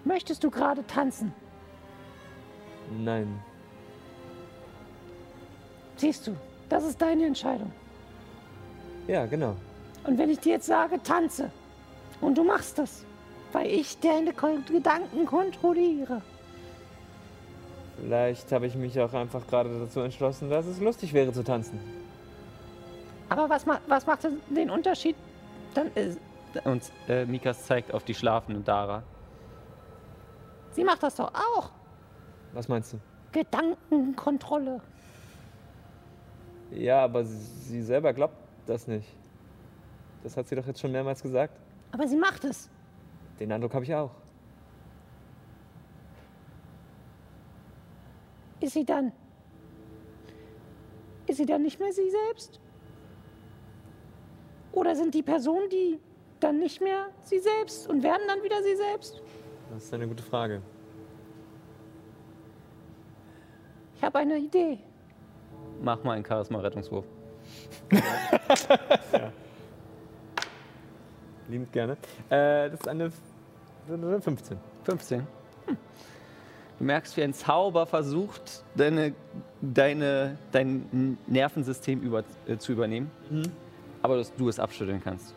Möchtest 0.05 0.43
du 0.45 0.51
gerade 0.51 0.87
tanzen? 0.87 1.33
Nein. 2.99 3.39
Siehst 5.97 6.27
du, 6.27 6.37
das 6.69 6.85
ist 6.85 7.01
deine 7.01 7.27
Entscheidung. 7.27 7.73
Ja, 9.07 9.27
genau. 9.27 9.57
Und 10.09 10.17
wenn 10.17 10.31
ich 10.31 10.41
dir 10.41 10.53
jetzt 10.53 10.65
sage, 10.65 11.03
tanze, 11.03 11.51
und 12.23 12.39
du 12.39 12.43
machst 12.43 12.79
das, 12.79 13.05
weil 13.53 13.67
ich 13.67 13.99
deine 14.01 14.33
Gedanken 14.33 15.27
kontrolliere, 15.27 16.23
Vielleicht 18.01 18.53
habe 18.53 18.67
ich 18.69 18.77
mich 18.77 18.99
auch 19.01 19.13
einfach 19.13 19.45
gerade 19.49 19.77
dazu 19.81 20.01
entschlossen, 20.01 20.49
dass 20.49 20.65
es 20.67 20.81
lustig 20.81 21.13
wäre 21.13 21.33
zu 21.33 21.43
tanzen. 21.43 21.79
aber 23.29 23.51
was, 23.51 23.67
ma 23.67 23.81
was 23.89 24.07
macht 24.07 24.23
denn 24.25 24.41
den 24.49 24.71
Unterschied? 24.71 25.17
Dann 25.75 25.91
ist, 25.95 26.19
Und 26.65 26.83
äh, 27.09 27.27
Mikas 27.27 27.67
zeigt 27.67 27.93
auf 27.93 28.05
die 28.05 28.15
schlafende 28.15 28.61
Dara. 28.61 29.03
sie 30.73 30.85
macht 30.85 31.03
das 31.03 31.17
doch 31.17 31.33
auch. 31.35 31.71
Was 32.55 32.69
meinst 32.69 32.95
du? 32.95 32.99
Gedankenkontrolle. 33.33 34.81
Ja, 36.71 37.03
aber 37.05 37.25
sie 37.25 37.83
selber 37.83 38.13
glaubt 38.15 38.37
das 38.67 38.87
nicht. 38.87 39.18
Das 40.23 40.37
hat 40.37 40.49
sie 40.49 40.57
doch 40.57 40.67
jetzt 40.67 40.81
schon 40.81 40.93
mehrmals 40.93 41.23
gesagt. 41.23 41.59
Aber 41.93 42.07
sie 42.07 42.17
macht 42.17 42.45
es. 42.45 42.69
Den 43.41 43.53
Eindruck 43.53 43.75
habe 43.75 43.85
ich 43.85 43.95
auch. 43.95 44.11
Ist 48.61 48.73
sie 48.73 48.85
dann? 48.85 49.13
Ist 51.27 51.37
sie 51.37 51.47
dann 51.47 51.63
nicht 51.63 51.79
mehr 51.79 51.93
sie 51.93 52.11
selbst? 52.11 52.61
Oder 54.73 54.97
sind 54.97 55.15
die 55.15 55.23
Personen, 55.23 55.69
die 55.71 55.99
dann 56.41 56.59
nicht 56.59 56.81
mehr 56.81 57.07
sie 57.23 57.39
selbst 57.39 57.89
und 57.89 58.03
werden 58.03 58.23
dann 58.27 58.43
wieder 58.43 58.63
sie 58.63 58.77
selbst? 58.77 59.23
Das 59.73 59.85
ist 59.85 59.95
eine 59.95 60.09
gute 60.09 60.23
Frage. 60.23 60.63
Ich 63.97 64.03
habe 64.03 64.19
eine 64.19 64.39
Idee. 64.39 64.79
Mach 65.83 66.03
mal 66.03 66.13
einen 66.13 66.25
Charisma-Rettungswurf. 66.25 67.05
Liebend 71.49 71.73
gerne. 71.73 71.93
Äh, 72.29 72.71
das 72.71 72.81
ist 72.81 72.89
eine 72.89 73.05
F- 73.07 73.15
eine 73.91 74.21
15. 74.21 74.59
15. 74.85 75.21
Hm. 75.67 75.77
Du 76.79 76.85
merkst, 76.85 77.17
wie 77.17 77.23
ein 77.23 77.33
Zauber 77.35 77.87
versucht, 77.87 78.63
deine, 78.75 79.15
deine, 79.61 80.37
dein 80.53 81.19
Nervensystem 81.27 82.01
über, 82.03 82.23
äh, 82.47 82.57
zu 82.59 82.73
übernehmen. 82.73 83.11
Aber 84.03 84.17
dass 84.19 84.33
du 84.35 84.49
es 84.49 84.61
abschütteln 84.61 85.01
kannst. 85.03 85.35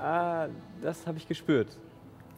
Ah, 0.00 0.46
das 0.82 1.06
habe 1.06 1.18
ich 1.18 1.26
gespürt. 1.26 1.68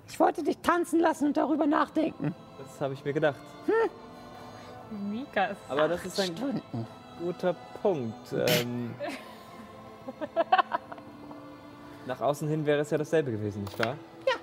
Ich 0.09 0.19
wollte 0.21 0.43
dich 0.43 0.57
tanzen 0.59 1.01
lassen 1.01 1.27
und 1.27 1.37
darüber 1.37 1.67
nachdenken. 1.67 2.35
Das 2.59 2.81
habe 2.81 2.95
ich 2.95 3.05
mir 3.05 3.13
gedacht. 3.13 3.37
Mika 5.11 5.47
ist. 5.47 5.61
Aber 5.69 5.87
das 5.89 6.07
ist 6.07 6.19
ein 6.19 6.35
Stunden. 6.35 6.87
guter 7.21 7.55
Punkt. 7.83 8.33
Ähm, 8.33 8.95
nach 12.09 12.21
außen 12.23 12.49
hin 12.49 12.67
wäre 12.67 12.81
es 12.81 12.91
ja 12.91 12.99
dasselbe 12.99 13.31
gewesen, 13.31 13.63
nicht 13.63 13.79
wahr? 13.79 13.97
Ja. 14.27 14.35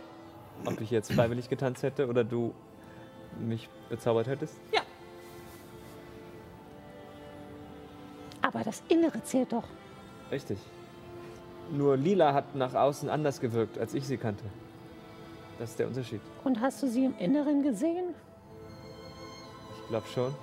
Ob 0.71 0.79
ich 0.79 0.91
jetzt 0.91 1.11
freiwillig 1.11 1.49
getanzt 1.49 1.83
hätte 1.83 2.07
oder 2.07 2.23
du 2.23 2.53
mich 3.39 3.67
bezaubert 3.89 4.27
hättest? 4.27 4.55
Aber 8.41 8.63
das 8.63 8.83
Innere 8.87 9.21
zählt 9.23 9.51
doch. 9.51 9.67
Richtig. 10.31 10.59
Nur 11.71 11.97
Lila 11.97 12.33
hat 12.33 12.55
nach 12.55 12.75
außen 12.75 13.09
anders 13.09 13.41
gewirkt, 13.41 13.79
als 13.79 13.95
ich 13.95 14.05
sie 14.05 14.17
kannte. 14.17 14.45
Das 15.57 15.71
ist 15.71 15.79
der 15.79 15.87
Unterschied. 15.87 16.21
Und 16.43 16.61
hast 16.61 16.83
du 16.83 16.87
sie 16.87 17.05
im 17.05 17.17
Inneren 17.17 17.63
gesehen? 17.63 18.13
Ich 19.81 19.87
glaube 19.89 20.07
schon. 20.13 20.35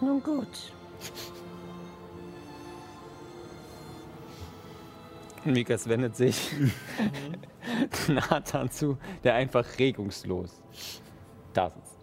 Nun 0.00 0.22
gut. 0.22 0.75
Mikas 5.52 5.88
wendet 5.88 6.16
sich 6.16 6.52
Nathan 8.08 8.70
zu, 8.70 8.98
der 9.24 9.34
einfach 9.34 9.64
regungslos 9.78 10.62
da 11.52 11.70
sitzt. 11.70 11.96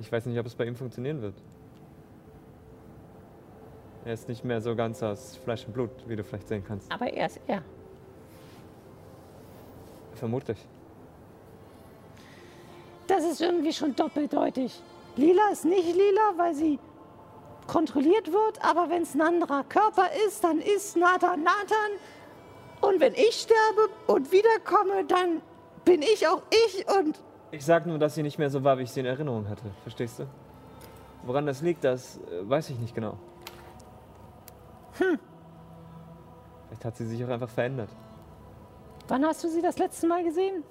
Ich 0.00 0.10
weiß 0.10 0.26
nicht, 0.26 0.38
ob 0.38 0.46
es 0.46 0.54
bei 0.54 0.64
ihm 0.64 0.76
funktionieren 0.76 1.22
wird. 1.22 1.34
Er 4.04 4.14
ist 4.14 4.28
nicht 4.28 4.44
mehr 4.44 4.60
so 4.60 4.74
ganz 4.74 5.02
aus 5.02 5.36
Fleisch 5.36 5.66
und 5.66 5.74
Blut, 5.74 5.90
wie 6.06 6.16
du 6.16 6.24
vielleicht 6.24 6.48
sehen 6.48 6.64
kannst. 6.66 6.90
Aber 6.90 7.12
er 7.12 7.26
ist 7.26 7.40
er. 7.46 7.62
Vermutlich. 10.14 10.58
Das 13.06 13.24
ist 13.24 13.40
irgendwie 13.40 13.72
schon 13.72 13.94
doppeldeutig. 13.94 14.82
Lila 15.16 15.50
ist 15.52 15.64
nicht 15.64 15.94
lila, 15.94 16.32
weil 16.36 16.54
sie 16.54 16.78
kontrolliert 17.68 18.32
wird, 18.32 18.64
aber 18.64 18.90
wenn 18.90 19.02
es 19.02 19.14
ein 19.14 19.20
anderer 19.20 19.62
Körper 19.62 20.08
ist, 20.26 20.42
dann 20.42 20.58
ist 20.58 20.96
Nathan 20.96 21.44
Nathan. 21.44 21.92
Und 22.80 22.98
wenn 22.98 23.14
ich 23.14 23.46
sterbe 23.46 23.88
und 24.08 24.32
wiederkomme, 24.32 25.04
dann 25.06 25.42
bin 25.84 26.02
ich 26.02 26.26
auch 26.26 26.42
ich 26.66 26.84
und 26.88 27.20
Ich 27.52 27.64
sag 27.64 27.86
nur, 27.86 27.98
dass 27.98 28.16
sie 28.16 28.22
nicht 28.22 28.38
mehr 28.38 28.50
so 28.50 28.64
war, 28.64 28.78
wie 28.78 28.82
ich 28.82 28.90
sie 28.90 29.00
in 29.00 29.06
Erinnerung 29.06 29.48
hatte. 29.48 29.62
Verstehst 29.82 30.18
du? 30.18 30.26
Woran 31.24 31.46
das 31.46 31.62
liegt, 31.62 31.84
das 31.84 32.18
äh, 32.18 32.48
weiß 32.48 32.70
ich 32.70 32.78
nicht 32.78 32.94
genau. 32.94 33.16
Hm. 34.98 35.18
Vielleicht 36.66 36.84
hat 36.84 36.96
sie 36.96 37.06
sich 37.06 37.24
auch 37.24 37.28
einfach 37.28 37.48
verändert. 37.48 37.90
wann 39.08 39.24
hast 39.24 39.42
du 39.44 39.48
sie 39.48 39.62
das 39.62 39.78
letzte 39.78 40.06
Mal 40.06 40.24
gesehen? 40.24 40.62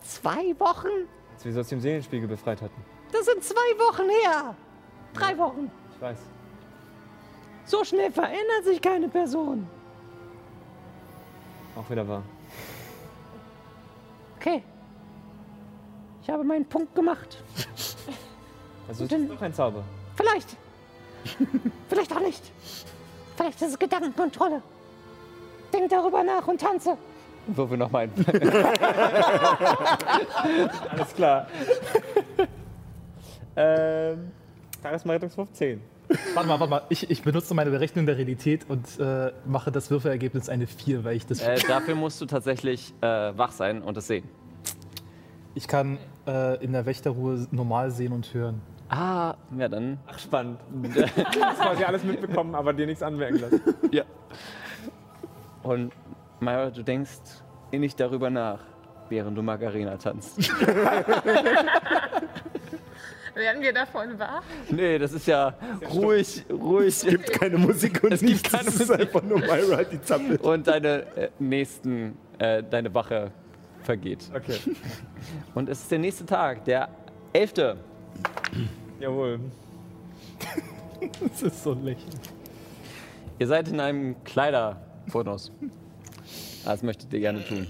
Zwei 0.00 0.54
Wochen? 0.58 1.08
Als 1.34 1.44
wir 1.44 1.52
sie 1.52 1.60
aus 1.60 1.68
dem 1.68 1.80
Seelenspiegel 1.80 2.28
befreit 2.28 2.62
hatten. 2.62 2.84
Das 3.12 3.26
sind 3.26 3.42
zwei 3.42 3.78
Wochen 3.78 4.08
her. 4.22 4.54
Drei 5.16 5.38
Wochen. 5.38 5.70
Ich 5.94 6.00
weiß. 6.00 6.18
So 7.64 7.84
schnell 7.84 8.12
verändert 8.12 8.64
sich 8.64 8.80
keine 8.80 9.08
Person. 9.08 9.66
Auch 11.76 11.90
wieder 11.90 12.06
wahr. 12.06 12.22
Okay. 14.36 14.62
Ich 16.22 16.30
habe 16.30 16.44
meinen 16.44 16.66
Punkt 16.66 16.94
gemacht. 16.94 17.42
Also 18.88 19.04
es 19.04 19.10
ist 19.10 19.28
noch 19.28 19.42
ein 19.42 19.52
Zauber. 19.52 19.82
Vielleicht. 20.14 20.56
Vielleicht 21.88 22.12
auch 22.14 22.20
nicht. 22.20 22.52
Vielleicht 23.36 23.60
ist 23.60 23.70
es 23.70 23.78
Gedankenkontrolle. 23.80 24.62
Denk 25.72 25.90
darüber 25.90 26.22
nach 26.22 26.46
und 26.46 26.60
tanze. 26.60 26.96
Würfel 27.48 27.78
noch 27.78 27.90
mal 27.90 28.04
ein. 28.04 28.12
Alles 30.90 31.14
klar. 31.14 31.48
ähm, 33.56 34.30
Charisma-Rettungswurf 34.86 35.50
10. 35.52 35.80
Warte 36.34 36.48
mal, 36.48 36.60
warte 36.60 36.70
mal. 36.70 36.82
Ich, 36.88 37.10
ich 37.10 37.22
benutze 37.22 37.54
meine 37.54 37.70
Berechnung 37.70 38.06
der 38.06 38.16
Realität 38.16 38.66
und 38.68 39.00
äh, 39.00 39.32
mache 39.44 39.72
das 39.72 39.90
Würfelergebnis 39.90 40.48
eine 40.48 40.66
4, 40.68 41.04
weil 41.04 41.16
ich 41.16 41.26
das. 41.26 41.40
Äh, 41.40 41.58
dafür 41.66 41.96
musst 41.96 42.20
du 42.20 42.26
tatsächlich 42.26 42.94
äh, 43.00 43.06
wach 43.06 43.50
sein 43.50 43.82
und 43.82 43.96
es 43.96 44.06
sehen. 44.06 44.28
Ich 45.54 45.66
kann 45.66 45.98
äh, 46.26 46.62
in 46.62 46.72
der 46.72 46.86
Wächterruhe 46.86 47.46
normal 47.50 47.90
sehen 47.90 48.12
und 48.12 48.32
hören. 48.32 48.60
Ah, 48.88 49.34
ja, 49.58 49.68
dann. 49.68 49.98
Ach, 50.06 50.18
spannend. 50.18 50.60
du 50.70 51.02
hast 51.02 51.60
quasi 51.60 51.82
alles 51.82 52.04
mitbekommen, 52.04 52.54
aber 52.54 52.72
dir 52.72 52.86
nichts 52.86 53.02
anmerken 53.02 53.40
lassen. 53.40 53.60
Ja. 53.90 54.04
Und 55.64 55.92
Myra, 56.38 56.70
du 56.70 56.84
denkst 56.84 57.18
innig 57.72 57.96
darüber 57.96 58.30
nach, 58.30 58.60
während 59.08 59.36
du 59.36 59.42
Margarina 59.42 59.96
tanzt. 59.96 60.38
Werden 63.36 63.60
wir 63.62 63.72
davon 63.72 64.18
wach? 64.18 64.42
nee, 64.70 64.98
das 64.98 65.12
ist 65.12 65.26
ja 65.26 65.54
ruhig, 65.92 66.42
ruhig. 66.50 67.00
gibt 67.02 67.32
keine 67.32 67.58
Musik 67.58 68.02
und 68.02 68.12
Es 68.12 68.20
gibt 68.20 68.32
nichts. 68.32 68.50
keine 68.50 68.68
es 68.68 68.80
ist 68.80 68.90
einfach 68.90 69.22
nur 69.22 69.38
Myra, 69.40 69.84
die 69.84 70.00
zappelt. 70.00 70.40
Und 70.40 70.66
deine 70.66 71.02
äh, 71.16 71.28
nächsten, 71.38 72.16
äh, 72.38 72.62
deine 72.62 72.92
Wache 72.94 73.30
vergeht. 73.82 74.30
Okay. 74.34 74.58
Und 75.54 75.68
es 75.68 75.80
ist 75.82 75.90
der 75.90 75.98
nächste 75.98 76.24
Tag, 76.26 76.64
der 76.64 76.88
11. 77.32 77.76
Jawohl. 79.00 79.38
Das 81.20 81.42
ist 81.42 81.62
so 81.62 81.74
lächerlich. 81.74 82.14
Ihr 83.38 83.46
seid 83.46 83.68
in 83.68 83.80
einem 83.80 84.24
Kleiderfurnos. 84.24 85.52
Das 86.64 86.82
möchtet 86.82 87.12
ihr 87.12 87.20
gerne 87.20 87.44
tun. 87.44 87.66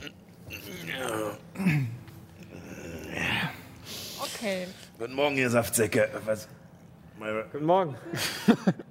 Okay. 4.23 4.67
Guten 4.99 5.15
Morgen, 5.15 5.37
ihr 5.37 5.51
Saftsäcke. 5.51 6.09
Was? 6.25 6.49
Guten 7.53 7.67
Morgen. 7.67 7.95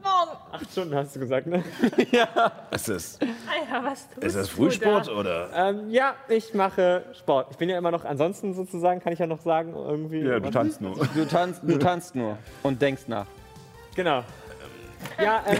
Morgen. 0.03 0.37
Acht 0.51 0.71
Stunden 0.71 0.93
hast 0.93 1.15
du 1.15 1.19
gesagt, 1.19 1.47
ne? 1.47 1.63
ist 2.71 2.89
das, 2.89 3.19
Alter, 3.19 3.83
was 3.83 4.07
tust 4.09 4.23
ist 4.23 4.35
das 4.35 4.49
du 4.49 4.55
Frühsport 4.55 5.07
da? 5.07 5.11
oder? 5.13 5.49
Ähm, 5.51 5.89
ja, 5.89 6.13
ich 6.27 6.53
mache 6.53 7.05
Sport. 7.13 7.47
Ich 7.49 7.57
bin 7.57 7.69
ja 7.69 7.77
immer 7.79 7.89
noch, 7.89 8.05
ansonsten 8.05 8.53
sozusagen, 8.53 8.99
kann 8.99 9.13
ich 9.13 9.19
ja 9.19 9.25
noch 9.25 9.41
sagen, 9.41 9.73
irgendwie. 9.73 10.19
Ja, 10.19 10.39
du 10.39 10.51
tanzt 10.51 10.79
nur. 10.79 10.95
Du 11.15 11.25
tanzt, 11.25 11.61
du 11.63 11.79
tanzt 11.79 12.13
nur 12.13 12.37
und 12.61 12.79
denkst 12.79 13.03
nach. 13.07 13.25
Genau. 13.95 14.23
Ja, 15.19 15.43
ähm, 15.47 15.59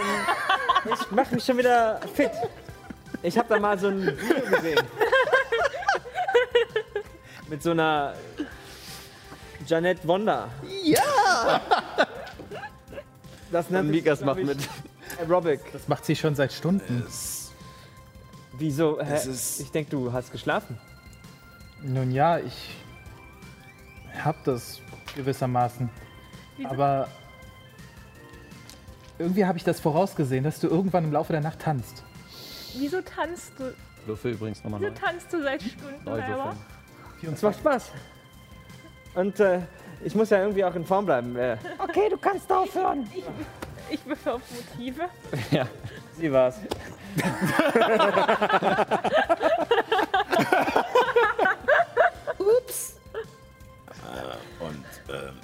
ich 0.94 1.10
mache 1.10 1.34
mich 1.34 1.44
schon 1.44 1.58
wieder 1.58 2.00
fit. 2.14 2.30
Ich 3.24 3.36
habe 3.36 3.48
da 3.48 3.58
mal 3.58 3.76
so 3.76 3.88
ein 3.88 4.00
Video 4.00 4.44
gesehen. 4.48 4.80
Mit 7.48 7.62
so 7.64 7.72
einer 7.72 8.14
Janet 9.66 10.06
Wonder. 10.06 10.48
Ja! 10.84 11.60
Das 13.50 13.70
nennt 13.70 13.84
Und 13.86 13.90
Mikas 13.92 14.20
macht 14.20 14.38
ich, 14.38 14.46
mit. 14.46 14.58
Aerobic. 15.20 15.60
Das 15.72 15.88
macht 15.88 16.04
sie 16.04 16.16
schon 16.16 16.34
seit 16.34 16.52
Stunden. 16.52 17.06
Wieso? 18.58 19.00
Hä? 19.00 19.14
Es 19.14 19.26
ist- 19.26 19.60
Ich 19.60 19.70
denke, 19.70 19.90
du 19.90 20.12
hast 20.12 20.32
geschlafen. 20.32 20.78
Nun 21.82 22.10
ja, 22.10 22.38
ich 22.38 22.76
hab 24.24 24.42
das 24.44 24.80
gewissermaßen. 25.14 25.88
Wieso? 26.56 26.68
Aber 26.70 27.08
irgendwie 29.18 29.44
habe 29.44 29.58
ich 29.58 29.64
das 29.64 29.78
vorausgesehen, 29.80 30.42
dass 30.44 30.58
du 30.60 30.68
irgendwann 30.68 31.04
im 31.04 31.12
Laufe 31.12 31.32
der 31.32 31.40
Nacht 31.42 31.60
tanzt. 31.60 32.02
Wieso 32.76 33.00
tanzt 33.02 33.52
du? 33.58 33.74
Würfel 34.06 34.32
übrigens 34.32 34.62
nochmal 34.64 34.80
neu. 34.80 34.90
Wieso 34.90 35.00
tanzt 35.00 35.32
du 35.32 35.42
seit 35.42 35.62
Stunden 35.62 36.04
Neu 36.04 36.16
selber? 36.16 36.56
würfeln. 37.20 37.34
Es 37.34 37.42
macht 37.42 37.58
Spaß. 37.58 37.92
Und 39.16 39.40
äh, 39.40 39.60
ich 40.04 40.14
muss 40.14 40.30
ja 40.30 40.38
irgendwie 40.40 40.64
auch 40.64 40.74
in 40.74 40.84
Form 40.84 41.06
bleiben. 41.06 41.34
Äh, 41.36 41.56
Okay, 41.78 42.08
du 42.08 42.16
kannst 42.18 42.50
aufhören. 42.52 43.10
Ich 43.90 44.06
würfel 44.06 44.32
auf 44.32 44.42
Motive. 44.78 45.04
Ja. 45.50 45.66
sie 46.18 46.30
war's. 46.32 46.56
Und 54.60 54.84
ähm, 55.14 55.34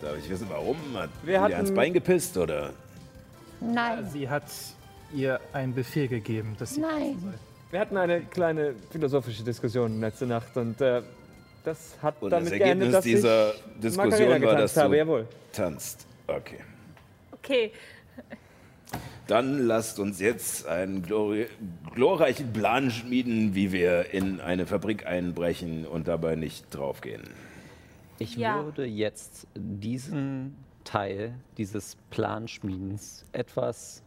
darf 0.00 0.16
ich 0.18 0.28
wissen, 0.30 0.46
warum? 0.50 0.76
Hat 0.94 1.10
Wir 1.22 1.40
hatten- 1.40 1.54
ans 1.54 1.72
Bein 1.74 1.92
gepisst 1.92 2.36
oder? 2.36 2.70
Nein, 3.60 4.06
Sie 4.12 4.28
hat 4.28 4.44
ihr 5.12 5.40
einen 5.52 5.74
Befehl 5.74 6.08
gegeben, 6.08 6.56
dass 6.58 6.74
sie. 6.74 6.80
nein. 6.80 7.34
Wir 7.70 7.80
hatten 7.80 7.96
eine 7.96 8.20
kleine 8.20 8.74
philosophische 8.90 9.42
Diskussion 9.42 10.00
letzte 10.00 10.26
Nacht 10.26 10.56
und 10.56 10.80
äh, 10.80 11.02
das 11.64 11.96
hat 12.02 12.22
Und 12.22 12.30
das 12.30 12.44
damit 12.44 12.52
Ergebnis 12.60 12.78
geendet, 12.78 12.94
dass 12.94 13.04
dieser 13.04 13.54
ich 13.54 13.80
Diskussion 13.80 14.28
war, 14.30 14.38
getanzt 14.38 14.62
dass 14.76 14.76
habe. 14.76 14.90
du 14.94 14.98
Jawohl. 14.98 15.28
tanzt. 15.52 16.06
Okay. 16.26 16.58
Okay, 17.32 17.72
Dann 19.26 19.66
lasst 19.66 19.98
uns 19.98 20.20
jetzt 20.20 20.66
einen 20.66 21.02
glori 21.02 21.46
glorreichen 21.94 22.52
Plan 22.52 22.90
schmieden, 22.90 23.54
wie 23.54 23.72
wir 23.72 24.12
in 24.12 24.40
eine 24.40 24.66
Fabrik 24.66 25.06
einbrechen 25.06 25.86
und 25.86 26.08
dabei 26.08 26.36
nicht 26.36 26.66
draufgehen. 26.74 27.22
Ich 28.18 28.36
Ja. 28.36 28.64
würde 28.64 28.84
jetzt 28.84 29.46
diesen 29.54 30.56
Teil 30.84 31.34
dieses 31.58 31.96
Planschmiedens 32.10 33.24
etwas 33.32 34.02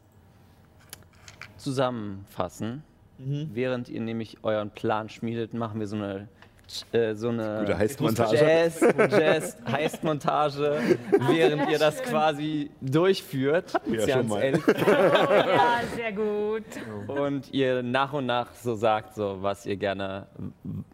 zusammenfassen. 1.58 2.84
Während 3.20 3.90
ihr 3.90 4.00
nämlich 4.02 4.38
euren 4.44 4.70
Plan 4.70 5.10
schmiedet, 5.10 5.54
machen 5.56 5.80
wir 5.80 5.88
so 5.88 5.96
eine 5.96 6.28
äh, 6.92 7.14
so 7.14 7.30
eine 7.30 7.60
Gute 7.62 7.78
Heistmontage. 7.78 8.36
Jazz, 8.36 8.82
Jazz 8.98 9.58
Heistmontage, 9.70 10.80
während 11.30 11.70
ihr 11.70 11.80
das 11.80 12.02
quasi 12.02 12.72
durchführt. 12.82 13.74
Ja, 13.86 14.08
schon 14.08 14.28
mal. 14.28 14.42
11. 14.42 14.68
oh, 14.68 14.72
ja, 14.92 15.82
sehr 15.96 16.12
gut. 16.12 16.66
und 17.08 17.54
ihr 17.54 17.84
nach 17.84 18.14
und 18.14 18.26
nach 18.26 18.54
so 18.54 18.76
sagt, 18.76 19.16
so 19.16 19.38
was 19.42 19.66
ihr 19.66 19.78
gerne, 19.78 20.28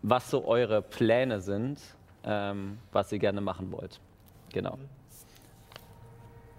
was 0.02 0.30
so 0.30 0.45
eure 0.45 0.81
Pläne 0.81 1.41
sind, 1.41 1.80
ähm, 2.23 2.77
was 2.91 3.11
ihr 3.11 3.19
gerne 3.19 3.41
machen 3.41 3.72
wollt. 3.72 3.99
Genau. 4.52 4.77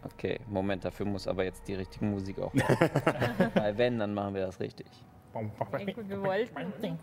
Okay, 0.05 0.39
Moment, 0.49 0.85
dafür 0.85 1.07
muss 1.07 1.27
aber 1.27 1.45
jetzt 1.45 1.67
die 1.67 1.75
richtige 1.75 2.05
Musik 2.05 2.39
auch 2.39 2.53
machen. 2.53 2.77
Weil 3.55 3.79
wenn, 3.79 3.99
dann 3.99 4.13
machen 4.13 4.35
wir 4.35 4.45
das 4.45 4.61
richtig. 4.61 4.87
Ja, 5.35 5.93
gut, 5.93 6.09
wir 6.09 6.23
wollten 6.23 6.57
uns 6.57 6.99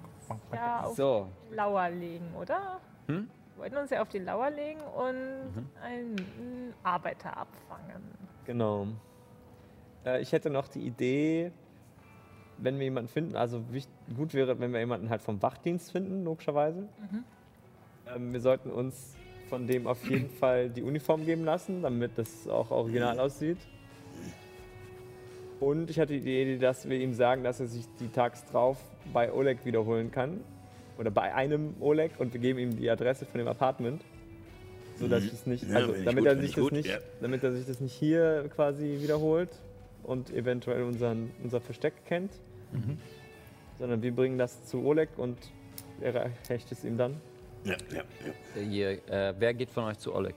ja 0.54 0.82
auf 0.84 0.96
So, 0.96 1.28
die 1.50 1.56
Lauer 1.56 1.90
legen, 1.90 2.34
oder? 2.40 2.80
Hm? 3.08 3.30
Wir 3.56 3.62
wollten 3.64 3.78
uns 3.78 3.90
ja 3.92 4.02
auf 4.02 4.10
die 4.10 4.20
Lauer 4.20 4.50
legen 4.50 4.82
und 4.82 5.68
einen 5.84 6.74
Arbeiter 6.84 7.36
abfangen. 7.38 8.02
Genau. 8.46 8.88
Äh, 10.06 10.22
ich 10.22 10.32
hätte 10.32 10.50
noch 10.50 10.68
die 10.68 10.82
Idee, 10.82 11.52
wenn 12.58 12.78
wir 12.78 12.86
jemanden 12.86 13.10
finden, 13.10 13.36
also 13.36 13.64
gut 14.16 14.34
wäre, 14.34 14.60
wenn 14.60 14.72
wir 14.72 14.80
jemanden 14.80 15.10
halt 15.10 15.22
vom 15.22 15.42
Wachdienst 15.42 15.92
finden, 15.92 16.24
logischerweise. 16.24 16.88
Ähm, 18.16 18.34
wir 18.34 18.40
sollten 18.42 18.72
uns 18.72 19.16
von 19.50 19.68
dem 19.68 19.86
auf 19.86 20.10
jeden 20.10 20.30
Fall 20.30 20.70
die 20.70 20.82
Uniform 20.82 21.26
geben 21.26 21.44
lassen, 21.44 21.82
damit 21.82 22.18
das 22.18 22.48
auch 22.48 22.72
original 22.72 23.20
aussieht. 23.20 23.58
Und 25.62 25.92
ich 25.92 26.00
hatte 26.00 26.20
die 26.20 26.42
Idee, 26.42 26.58
dass 26.58 26.90
wir 26.90 27.00
ihm 27.00 27.14
sagen, 27.14 27.44
dass 27.44 27.60
er 27.60 27.68
sich 27.68 27.86
die 28.00 28.08
tags 28.08 28.44
drauf 28.46 28.78
bei 29.14 29.32
Oleg 29.32 29.64
wiederholen 29.64 30.12
kann. 30.12 30.42
Oder 30.98 31.12
bei 31.12 31.34
einem 31.36 31.76
Oleg 31.80 32.12
und 32.18 32.34
wir 32.34 32.42
geben 32.42 32.58
ihm 32.60 32.76
die 32.76 32.90
Adresse 32.90 33.28
von 33.28 33.38
dem 33.38 33.48
Apartment. 33.48 34.02
So 34.96 35.08
dass 35.08 35.24
es 35.24 35.46
nicht, 35.46 35.70
Ja, 35.70 35.78
also 35.78 35.94
damit 36.04 36.18
gut, 36.18 36.28
er 36.28 36.36
sich 36.36 36.50
ich 36.50 36.56
das 36.56 36.64
gut, 36.64 36.72
nicht, 36.74 36.90
ja. 36.90 36.98
damit 37.22 37.44
er 37.44 37.52
sich 37.52 37.66
das 37.68 37.80
nicht 37.80 37.94
hier 37.94 38.50
quasi 38.56 38.98
wiederholt 39.02 39.50
und 40.04 40.32
eventuell 40.32 40.84
unseren, 40.84 41.32
unser 41.44 41.62
Versteck 41.62 41.94
kennt. 42.06 42.32
Sondern 43.78 44.02
wir 44.02 44.16
bringen 44.16 44.40
das 44.40 44.66
zu 44.66 44.84
Oleg 44.84 45.10
und 45.18 45.38
er 46.02 46.32
hecht 46.48 46.72
es 46.72 46.84
ihm 46.84 46.98
dann. 46.98 47.22
Ja, 47.66 47.76
ja, 47.94 48.04
ja. 48.56 48.62
ihr, 48.62 48.90
äh, 49.10 49.36
wer 49.38 49.54
geht 49.54 49.70
von 49.70 49.84
euch 49.84 50.00
zu 50.00 50.14
Oleg? 50.16 50.36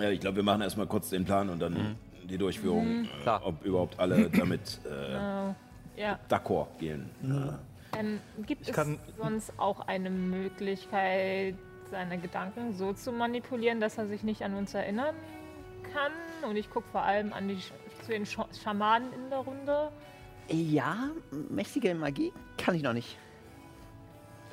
ja 0.00 0.10
ich 0.10 0.20
glaube, 0.20 0.36
wir 0.36 0.42
machen 0.42 0.62
erstmal 0.62 0.86
kurz 0.86 1.10
den 1.10 1.24
Plan 1.24 1.48
und 1.48 1.60
dann 1.60 1.96
die 2.28 2.38
Durchführung, 2.38 3.04
äh, 3.04 3.22
Klar. 3.22 3.42
ob 3.44 3.64
überhaupt 3.64 3.98
alle 3.98 4.28
damit 4.38 4.80
äh, 4.84 5.48
Äh, 5.50 5.54
ja. 5.96 6.18
d'accord 6.28 6.68
gehen. 6.78 7.08
Ähm, 7.98 8.20
gibt 8.46 8.68
Ich 8.68 8.76
es 8.76 8.88
sonst 9.16 9.52
auch 9.58 9.80
eine 9.80 10.10
Möglichkeit, 10.10 11.54
seine 11.90 12.18
Gedanken 12.18 12.74
so 12.74 12.92
zu 12.92 13.10
manipulieren, 13.12 13.80
dass 13.80 13.98
er 13.98 14.06
sich 14.06 14.22
nicht 14.22 14.42
an 14.42 14.54
uns 14.54 14.74
erinnern 14.74 15.14
kann? 15.92 16.12
Und 16.48 16.56
ich 16.56 16.70
gucke 16.70 16.86
vor 16.92 17.02
allem 17.02 17.32
an 17.32 17.48
die, 17.48 17.58
zu 18.04 18.10
den 18.10 18.26
Sch 18.26 18.38
Schamanen 18.62 19.12
in 19.12 19.30
der 19.30 19.38
Runde. 19.38 19.90
Ja, 20.50 21.10
mächtige 21.48 21.94
Magie 21.94 22.32
kann 22.58 22.74
ich 22.74 22.82
noch 22.82 22.92
nicht. 22.92 23.18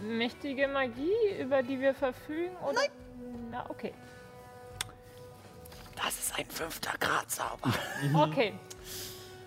Mächtige 0.02 0.68
Magie, 0.68 1.12
über 1.42 1.64
die 1.64 1.80
wir 1.80 1.94
verfügen? 1.94 2.56
Oder? 2.64 2.74
Nein. 2.74 2.90
Na, 3.52 3.70
okay. 3.70 3.94
Das 5.96 6.20
ist 6.20 6.38
ein 6.38 6.46
fünfter 6.46 6.98
Grad 7.00 7.30
Zauber. 7.30 7.74
Okay. 8.14 8.54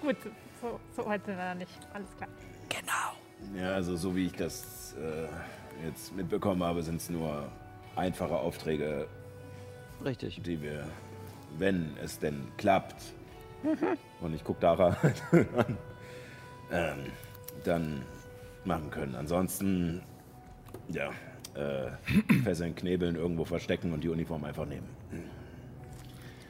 Gut, 0.01 0.16
so, 0.61 0.79
so 0.97 1.07
weit 1.07 1.25
sind 1.25 1.37
wir 1.37 1.45
da 1.45 1.55
nicht. 1.55 1.73
Alles 1.93 2.09
klar. 2.16 2.29
genau. 2.69 3.61
Ja, 3.61 3.75
also 3.75 3.97
so 3.97 4.15
wie 4.15 4.27
ich 4.27 4.33
das 4.33 4.95
äh, 4.95 5.29
jetzt 5.87 6.15
mitbekommen 6.15 6.62
habe, 6.62 6.83
sind 6.83 6.97
es 6.97 7.11
nur 7.11 7.51
einfache 7.97 8.35
Aufträge, 8.35 9.07
Richtig. 10.05 10.41
die 10.43 10.61
wir, 10.62 10.87
wenn 11.59 11.97
es 12.03 12.19
denn 12.19 12.49
klappt, 12.57 13.03
und 14.20 14.35
ich 14.35 14.45
gucke 14.45 14.61
Dara 14.61 14.97
an, 15.03 15.15
ähm, 16.70 16.99
dann 17.65 18.03
machen 18.65 18.91
können. 18.91 19.15
Ansonsten, 19.16 20.03
ja, 20.89 21.11
äh, 21.55 21.91
fesseln, 22.45 22.75
knebeln, 22.75 23.16
irgendwo 23.16 23.45
verstecken 23.45 23.93
und 23.93 24.03
die 24.05 24.09
Uniform 24.09 24.45
einfach 24.45 24.66
nehmen. 24.66 24.89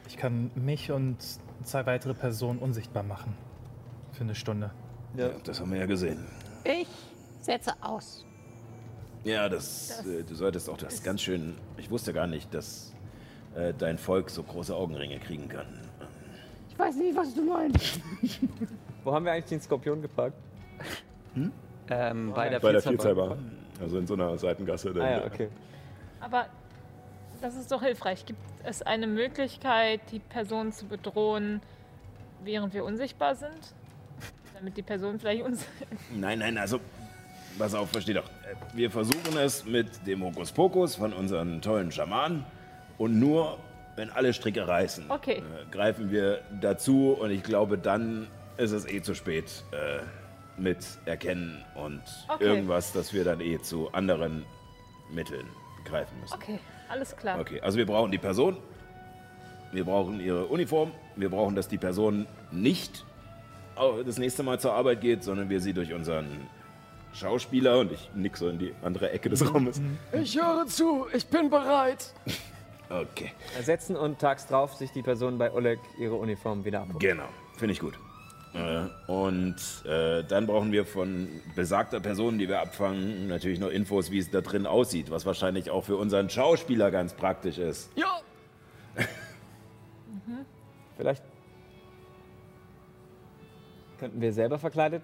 Ich 0.09 0.17
kann 0.17 0.49
mich 0.55 0.91
und 0.91 1.17
zwei 1.63 1.85
weitere 1.85 2.15
Personen 2.15 2.59
unsichtbar 2.59 3.03
machen. 3.03 3.35
Für 4.11 4.23
eine 4.23 4.35
Stunde. 4.35 4.71
Ja. 5.15 5.29
das 5.43 5.59
haben 5.59 5.71
wir 5.71 5.79
ja 5.79 5.85
gesehen. 5.85 6.25
Ich 6.63 6.87
setze 7.41 7.73
aus. 7.81 8.25
Ja, 9.23 9.47
das, 9.47 10.03
äh, 10.05 10.23
du 10.23 10.33
solltest 10.33 10.69
auch 10.69 10.77
das 10.77 11.03
ganz 11.03 11.21
schön. 11.21 11.55
Ich 11.77 11.91
wusste 11.91 12.11
gar 12.11 12.25
nicht, 12.25 12.53
dass 12.53 12.93
äh, 13.55 13.73
dein 13.77 13.97
Volk 13.97 14.29
so 14.29 14.41
große 14.43 14.75
Augenringe 14.75 15.19
kriegen 15.19 15.47
kann. 15.47 15.67
Ich 16.69 16.79
weiß 16.79 16.95
nicht, 16.95 17.15
was 17.15 17.33
du 17.35 17.43
meinst. 17.43 17.99
Wo 19.03 19.13
haben 19.13 19.25
wir 19.25 19.33
eigentlich 19.33 19.45
den 19.45 19.61
Skorpion 19.61 20.01
geparkt? 20.01 20.37
Ähm, 21.89 22.33
bei 22.33 22.49
der 22.49 22.59
Bei 22.59 22.71
der 22.71 22.81
Vielzahlbar. 22.81 23.37
Also 23.79 23.99
in 23.99 24.07
so 24.07 24.15
einer 24.15 24.37
Seitengasse. 24.37 24.91
Ah 24.99 25.09
ja, 25.09 25.25
okay. 25.25 25.49
Aber 26.19 26.47
das 27.41 27.55
ist 27.55 27.71
doch 27.71 27.81
hilfreich. 27.81 28.25
Gibt 28.25 28.39
es 28.63 28.81
eine 28.81 29.07
Möglichkeit, 29.07 30.01
die 30.11 30.19
Person 30.19 30.71
zu 30.71 30.85
bedrohen, 30.85 31.61
während 32.43 32.73
wir 32.73 32.83
unsichtbar 32.85 33.35
sind? 33.35 33.73
Damit 34.53 34.77
die 34.77 34.81
Person 34.83 35.19
vielleicht 35.19 35.43
uns. 35.43 35.65
Nein, 36.13 36.39
nein, 36.39 36.57
also, 36.57 36.79
pass 37.57 37.73
auf, 37.73 37.89
versteh 37.91 38.13
doch. 38.13 38.25
Äh, 38.27 38.55
Wir 38.75 38.91
versuchen 38.91 39.37
es 39.37 39.65
mit 39.65 40.05
dem 40.07 40.23
Hokuspokus 40.23 40.95
von 40.95 41.13
unseren 41.13 41.61
tollen 41.61 41.91
Schamanen 41.91 42.43
und 42.97 43.19
nur, 43.19 43.57
wenn 43.95 44.09
alle 44.09 44.33
Stricke 44.33 44.67
reißen, 44.67 45.09
Okay. 45.09 45.37
äh, 45.37 45.71
greifen 45.71 46.11
wir 46.11 46.41
dazu 46.61 47.11
und 47.19 47.31
ich 47.31 47.43
glaube, 47.43 47.77
dann 47.77 48.27
ist 48.57 48.71
es 48.71 48.85
eh 48.85 49.01
zu 49.01 49.15
spät 49.15 49.63
äh, 49.71 49.99
mit 50.59 50.79
Erkennen 51.05 51.63
und 51.75 52.01
Okay. 52.27 52.43
irgendwas, 52.43 52.91
das 52.91 53.13
wir 53.13 53.23
dann 53.23 53.39
eh 53.39 53.59
zu 53.61 53.89
anderen 53.93 54.45
Mitteln 55.09 55.47
greifen 55.85 56.19
müssen. 56.19 56.33
Okay, 56.33 56.59
alles 56.89 57.15
klar. 57.15 57.39
Okay, 57.39 57.61
also 57.61 57.77
wir 57.77 57.85
brauchen 57.85 58.11
die 58.11 58.17
Person, 58.17 58.57
wir 59.71 59.83
brauchen 59.85 60.19
ihre 60.19 60.45
Uniform, 60.47 60.91
wir 61.15 61.29
brauchen, 61.29 61.55
dass 61.55 61.67
die 61.67 61.77
Person 61.77 62.27
nicht 62.51 63.05
das 64.05 64.17
nächste 64.17 64.43
Mal 64.43 64.59
zur 64.59 64.73
Arbeit 64.73 64.99
geht, 64.99 65.23
sondern 65.23 65.49
wir 65.49 65.61
sie 65.61 65.73
durch 65.73 65.93
unseren 65.93 66.25
Schauspieler 67.13 67.79
und 67.79 67.91
ich 67.93 68.09
nick 68.13 68.35
so 68.35 68.49
in 68.49 68.59
die 68.59 68.73
andere 68.83 69.11
Ecke 69.11 69.29
des 69.29 69.53
Raumes. 69.53 69.81
Ich 70.11 70.35
höre 70.35 70.65
zu, 70.67 71.07
ich 71.13 71.25
bin 71.27 71.49
bereit. 71.49 72.13
Okay, 72.91 73.31
Ersetzen 73.55 73.95
und 73.95 74.17
tags 74.17 74.47
drauf 74.47 74.73
sich 74.73 74.89
die 74.91 75.03
Person 75.03 75.37
bei 75.37 75.51
Oleg 75.51 75.77
ihre 75.99 76.15
Uniform 76.15 76.65
wieder 76.65 76.79
abholen. 76.81 76.97
genau, 76.97 77.27
finde 77.55 77.73
ich 77.73 77.79
gut. 77.79 77.93
Äh, 78.53 79.11
und 79.11 79.55
äh, 79.85 80.23
dann 80.23 80.47
brauchen 80.47 80.71
wir 80.71 80.85
von 80.85 81.27
besagter 81.55 81.99
Person, 81.99 82.39
die 82.39 82.47
wir 82.47 82.61
abfangen, 82.61 83.27
natürlich 83.27 83.59
noch 83.59 83.69
Infos, 83.69 84.11
wie 84.11 84.19
es 84.19 84.31
da 84.31 84.41
drin 84.41 84.65
aussieht, 84.65 85.11
was 85.11 85.25
wahrscheinlich 85.25 85.69
auch 85.69 85.83
für 85.83 85.97
unseren 85.97 86.29
Schauspieler 86.29 86.89
ganz 86.89 87.13
praktisch 87.13 87.57
ist. 87.59 87.91
Ja, 87.95 88.21
Vielleicht 90.97 91.23
könnten 93.99 94.21
wir 94.21 94.33
selber 94.33 94.59
verkleidet 94.59 95.01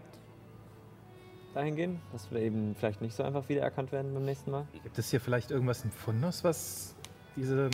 dahin 1.53 1.75
gehen, 1.75 2.01
dass 2.11 2.29
wir 2.31 2.41
eben 2.41 2.75
vielleicht 2.75 3.01
nicht 3.01 3.15
so 3.15 3.23
einfach 3.23 3.47
wiedererkannt 3.47 3.93
werden 3.93 4.13
beim 4.13 4.25
nächsten 4.25 4.51
Mal. 4.51 4.67
Gibt 4.83 4.99
es 4.99 5.09
hier 5.09 5.21
vielleicht 5.21 5.51
irgendwas 5.51 5.85
im 5.85 5.91
Fundus, 5.91 6.43
was 6.43 6.95
diese. 7.37 7.69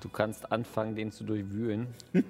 Du 0.00 0.08
kannst 0.08 0.50
anfangen, 0.50 0.96
den 0.96 1.12
zu 1.12 1.22
durchwühlen. 1.24 1.86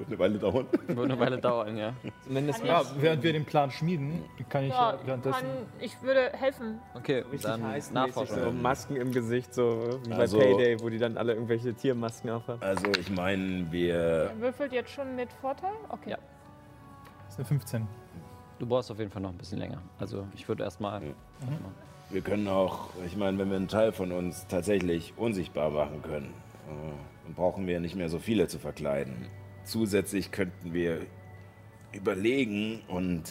Wird 0.00 0.08
eine 0.08 0.18
Weile 0.18 0.38
dauern. 0.38 0.66
Wird 0.86 0.98
eine 0.98 1.18
Weile 1.20 1.38
dauern, 1.38 1.76
ja. 1.76 1.92
Zumindest 2.24 2.64
Ja, 2.64 2.82
während 2.98 3.22
wir 3.22 3.34
den 3.34 3.44
Plan 3.44 3.70
schmieden, 3.70 4.24
kann 4.48 4.64
ich 4.64 4.70
ja, 4.70 4.98
währenddessen. 5.04 5.40
kann, 5.40 5.66
ich 5.78 6.00
würde 6.00 6.30
helfen. 6.32 6.78
Okay, 6.94 7.18
richtig 7.30 7.42
dann 7.42 7.60
nachforschen. 7.92 8.42
so 8.42 8.50
Masken 8.50 8.96
im 8.96 9.12
Gesicht, 9.12 9.52
so 9.52 10.00
wie 10.06 10.12
Also- 10.14 10.38
bei 10.38 10.44
Payday, 10.44 10.80
wo 10.80 10.88
die 10.88 10.96
dann 10.96 11.18
alle 11.18 11.34
irgendwelche 11.34 11.74
Tiermasken 11.74 12.30
aufhaben. 12.30 12.62
Also 12.62 12.86
ich 12.98 13.10
meine, 13.10 13.70
wir 13.70 13.94
Er 13.94 14.40
würfelt 14.40 14.72
jetzt 14.72 14.90
schon 14.90 15.14
mit 15.16 15.30
Vorteil? 15.34 15.72
Okay. 15.90 16.12
Ja. 16.12 16.18
Das 17.26 17.34
ist 17.34 17.38
eine 17.40 17.44
15. 17.46 17.86
Du 18.58 18.66
brauchst 18.66 18.90
auf 18.90 18.98
jeden 18.98 19.10
Fall 19.10 19.20
noch 19.20 19.30
ein 19.30 19.36
bisschen 19.38 19.58
länger. 19.58 19.82
Also 19.98 20.26
ich 20.34 20.48
würde 20.48 20.64
erstmal. 20.64 21.02
Wir 22.08 22.22
können 22.22 22.48
auch, 22.48 22.88
ich 23.04 23.18
meine, 23.18 23.36
wenn 23.38 23.50
wir 23.50 23.56
einen 23.56 23.68
Teil 23.68 23.92
von 23.92 24.12
uns 24.12 24.46
tatsächlich 24.48 25.12
unsichtbar 25.18 25.68
machen 25.70 26.00
können, 26.02 26.32
äh, 26.68 26.92
dann 27.26 27.34
brauchen 27.34 27.66
wir 27.66 27.80
nicht 27.80 27.96
mehr 27.96 28.08
so 28.08 28.18
viele 28.18 28.48
zu 28.48 28.58
verkleiden. 28.58 29.26
Zusätzlich 29.70 30.32
könnten 30.32 30.74
wir 30.74 31.06
überlegen 31.92 32.82
und 32.88 33.22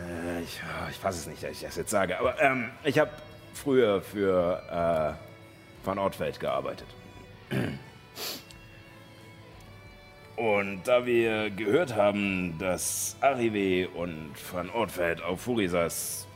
äh, 0.00 0.42
ich, 0.42 0.60
ich 0.90 0.96
fasse 0.96 1.20
es 1.20 1.26
nicht, 1.28 1.44
dass 1.44 1.52
ich 1.52 1.60
das 1.60 1.76
jetzt 1.76 1.90
sage, 1.90 2.18
aber 2.18 2.42
ähm, 2.42 2.70
ich 2.82 2.98
habe 2.98 3.12
früher 3.54 4.02
für 4.02 4.60
äh, 4.68 5.86
Van 5.86 5.98
Ortfeld 6.00 6.40
gearbeitet. 6.40 6.88
Und 10.34 10.82
da 10.88 11.06
wir 11.06 11.50
gehört 11.50 11.94
haben, 11.94 12.58
dass 12.58 13.16
Arrivé 13.20 13.86
und 13.86 14.32
Van 14.52 14.70
Ortfeld 14.70 15.22
auf 15.22 15.42
Furisas 15.42 16.26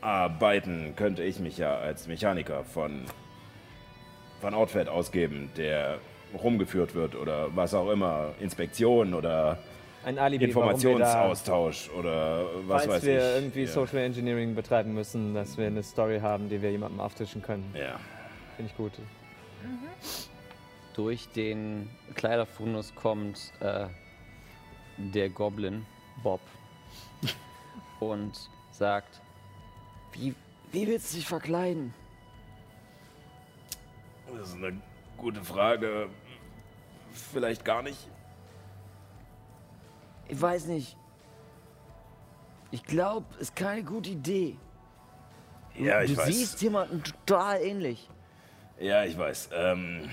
zusammenarbeiten, 0.00 0.94
könnte 0.96 1.22
ich 1.22 1.38
mich 1.38 1.58
ja 1.58 1.76
als 1.78 2.06
Mechaniker 2.06 2.64
von 2.64 3.04
Van 4.40 4.54
Ortfeld 4.54 4.88
ausgeben, 4.88 5.50
der 5.56 5.98
rumgeführt 6.42 6.94
wird 6.94 7.14
oder 7.14 7.54
was 7.54 7.74
auch 7.74 7.90
immer, 7.90 8.34
Inspektion 8.40 9.14
oder 9.14 9.58
Ein 10.04 10.18
Alibi, 10.18 10.42
wir 10.42 10.48
Informationsaustausch 10.48 11.90
oder 11.90 12.44
was 12.66 12.84
falls 12.84 12.96
weiß 12.96 13.02
wir 13.04 13.18
ich. 13.18 13.34
irgendwie 13.36 13.62
ja. 13.62 13.68
Social 13.68 13.98
Engineering 13.98 14.54
betreiben 14.54 14.92
müssen, 14.92 15.34
dass 15.34 15.56
wir 15.56 15.66
eine 15.66 15.82
Story 15.82 16.20
haben, 16.20 16.48
die 16.48 16.60
wir 16.60 16.70
jemandem 16.70 17.00
auftischen 17.00 17.42
können. 17.42 17.74
Ja. 17.74 17.98
Finde 18.56 18.70
ich 18.70 18.76
gut. 18.76 18.92
Durch 20.94 21.28
den 21.28 21.90
Kleiderfundus 22.14 22.94
kommt 22.94 23.52
äh, 23.60 23.86
der 24.96 25.28
Goblin 25.30 25.84
Bob 26.22 26.40
und 28.00 28.32
sagt: 28.70 29.20
Wie, 30.18 30.34
wie 30.72 30.86
willst 30.86 31.12
du 31.12 31.16
dich 31.16 31.26
verkleiden? 31.26 31.92
Das 34.36 34.48
ist 34.48 34.56
eine 34.56 34.80
gute 35.16 35.42
Frage. 35.44 36.08
Vielleicht 37.32 37.64
gar 37.64 37.82
nicht. 37.82 38.08
Ich 40.28 40.40
weiß 40.40 40.66
nicht. 40.66 40.96
Ich 42.70 42.82
glaube, 42.82 43.26
ist 43.38 43.54
keine 43.54 43.84
gute 43.84 44.10
Idee. 44.10 44.56
Ja, 45.78 46.02
ich 46.02 46.12
du 46.14 46.18
weiß. 46.18 46.26
siehst 46.26 46.62
jemanden 46.62 47.02
total 47.02 47.60
ähnlich. 47.62 48.08
Ja, 48.80 49.04
ich 49.04 49.16
weiß. 49.16 49.50
Ähm, 49.52 50.10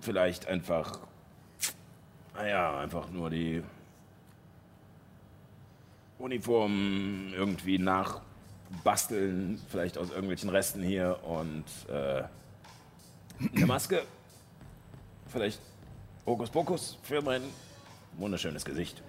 vielleicht 0.00 0.46
einfach. 0.46 1.00
Naja, 2.34 2.80
einfach 2.80 3.08
nur 3.10 3.30
die 3.30 3.62
Uniform 6.18 7.32
irgendwie 7.34 7.78
nachbasteln. 8.70 9.60
Vielleicht 9.68 9.98
aus 9.98 10.10
irgendwelchen 10.10 10.50
Resten 10.50 10.82
hier 10.82 11.18
und 11.24 11.64
äh, 11.88 12.22
eine 13.56 13.66
Maske. 13.66 14.02
Vielleicht 15.28 15.60
Hokus 16.26 16.50
Pokus 16.50 16.98
für 17.02 17.20
mein 17.22 17.42
wunderschönes 18.16 18.64
Gesicht. 18.64 19.02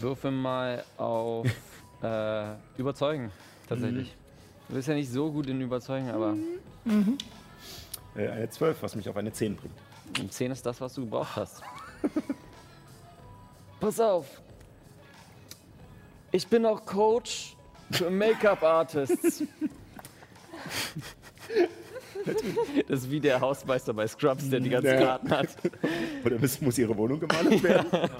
Würfel 0.00 0.30
mal 0.30 0.84
auf 0.96 1.46
äh, 2.02 2.54
Überzeugen, 2.78 3.32
tatsächlich. 3.68 4.14
Du 4.68 4.74
bist 4.74 4.88
ja 4.88 4.94
nicht 4.94 5.10
so 5.10 5.30
gut 5.30 5.48
in 5.48 5.60
Überzeugen, 5.60 6.10
aber 6.10 6.34
Äh, 8.16 8.28
eine 8.28 8.48
12, 8.48 8.82
was 8.82 8.94
mich 8.96 9.08
auf 9.08 9.16
eine 9.16 9.32
10 9.32 9.56
bringt. 9.56 9.74
um 10.20 10.30
10 10.30 10.52
ist 10.52 10.64
das, 10.64 10.80
was 10.80 10.94
du 10.94 11.02
gebraucht 11.02 11.36
hast. 11.36 11.62
Pass 13.80 14.00
auf. 14.00 14.40
Ich 16.32 16.46
bin 16.46 16.64
auch 16.64 16.84
Coach 16.86 17.55
Make-up-Artists. 18.10 19.44
Das 22.88 23.00
ist 23.00 23.10
wie 23.10 23.20
der 23.20 23.40
Hausmeister 23.40 23.94
bei 23.94 24.06
Scrubs, 24.06 24.48
der 24.50 24.60
die 24.60 24.70
ganzen 24.70 24.88
Ja. 24.94 24.98
Karten 25.00 25.30
hat. 25.30 25.48
Oder 26.24 26.38
muss, 26.38 26.60
muss 26.60 26.78
ihre 26.78 26.96
Wohnung 26.96 27.20
gemalt 27.20 27.62
werden? 27.62 27.86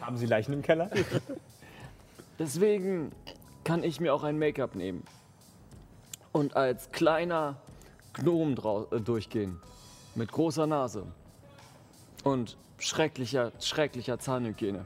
Haben 0.00 0.16
Sie 0.16 0.26
Leichen 0.26 0.52
im 0.52 0.62
Keller? 0.62 0.88
Deswegen 2.38 3.10
kann 3.64 3.82
ich 3.82 4.00
mir 4.00 4.14
auch 4.14 4.22
ein 4.22 4.38
Make-up 4.38 4.74
nehmen. 4.74 5.02
Und 6.30 6.56
als 6.56 6.90
kleiner 6.92 7.56
Gnom 8.14 8.54
äh, 8.90 9.00
durchgehen. 9.00 9.60
Mit 10.14 10.30
großer 10.30 10.66
Nase. 10.66 11.04
Und 12.24 12.56
schrecklicher, 12.78 13.52
schrecklicher 13.60 14.18
Zahnhygiene. 14.18 14.84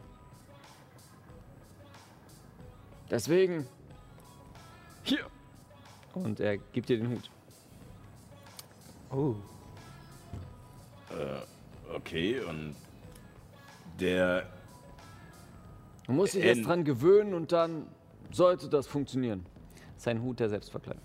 Deswegen. 3.11 3.67
Hier! 5.05 5.27
Und 6.15 6.41
er 6.41 6.57
gibt 6.57 6.89
dir 6.89 6.99
den 6.99 7.11
Hut. 7.11 7.31
Oh. 9.11 9.35
Okay, 11.95 12.41
und 12.41 12.75
der. 14.01 14.47
Du 16.07 16.13
musst 16.13 16.35
dich 16.35 16.45
erst 16.45 16.67
dran 16.67 16.85
gewöhnen 16.85 17.35
und 17.35 17.53
dann 17.53 17.87
sollte 18.31 18.69
das 18.69 18.87
funktionieren. 18.87 19.47
Sein 19.97 20.23
Hut 20.23 20.41
der 20.41 20.49
Selbstverkleidung. 20.49 21.03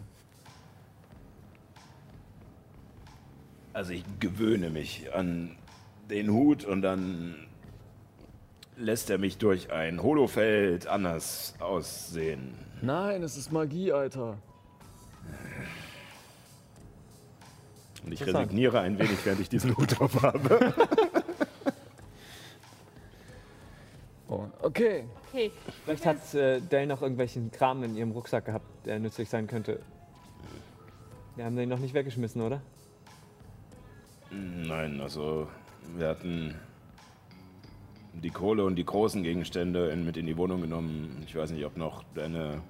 Also 3.73 3.93
ich 3.93 4.03
gewöhne 4.19 4.69
mich 4.69 5.13
an 5.13 5.55
den 6.09 6.31
Hut 6.31 6.65
und 6.65 6.81
dann 6.81 7.47
lässt 8.81 9.09
er 9.09 9.17
mich 9.17 9.37
durch 9.37 9.71
ein 9.71 10.01
Holofeld 10.01 10.87
anders 10.87 11.55
aussehen. 11.59 12.55
Nein, 12.81 13.23
es 13.23 13.37
ist 13.37 13.51
Magie, 13.51 13.91
Alter. 13.91 14.37
Und 18.03 18.11
ich 18.11 18.25
resigniere 18.25 18.79
ein 18.79 18.97
wenig, 18.97 19.23
während 19.23 19.41
ich 19.41 19.49
diesen 19.49 19.77
Hut 19.77 19.99
drauf 19.99 20.21
habe. 20.21 20.73
Oh, 24.27 24.47
okay. 24.61 25.03
Okay, 25.27 25.51
Vielleicht 25.83 26.05
hat 26.05 26.33
äh, 26.33 26.61
Dell 26.61 26.87
noch 26.87 27.01
irgendwelchen 27.01 27.51
Kram 27.51 27.83
in 27.83 27.97
ihrem 27.97 28.11
Rucksack 28.11 28.45
gehabt, 28.45 28.65
der 28.85 28.97
nützlich 28.97 29.29
sein 29.29 29.45
könnte. 29.45 29.81
Wir 31.35 31.43
haben 31.43 31.55
den 31.57 31.67
noch 31.67 31.79
nicht 31.79 31.93
weggeschmissen, 31.93 32.41
oder? 32.41 32.61
Nein, 34.29 35.01
also 35.01 35.47
wir 35.97 36.07
hatten 36.07 36.55
die 38.13 38.29
Kohle 38.29 38.65
und 38.65 38.75
die 38.75 38.85
großen 38.85 39.23
Gegenstände 39.23 39.89
in, 39.89 40.05
mit 40.05 40.17
in 40.17 40.25
die 40.25 40.37
Wohnung 40.37 40.61
genommen. 40.61 41.23
Ich 41.25 41.35
weiß 41.35 41.51
nicht, 41.51 41.65
ob 41.65 41.77
noch 41.77 42.03
deine 42.13 42.61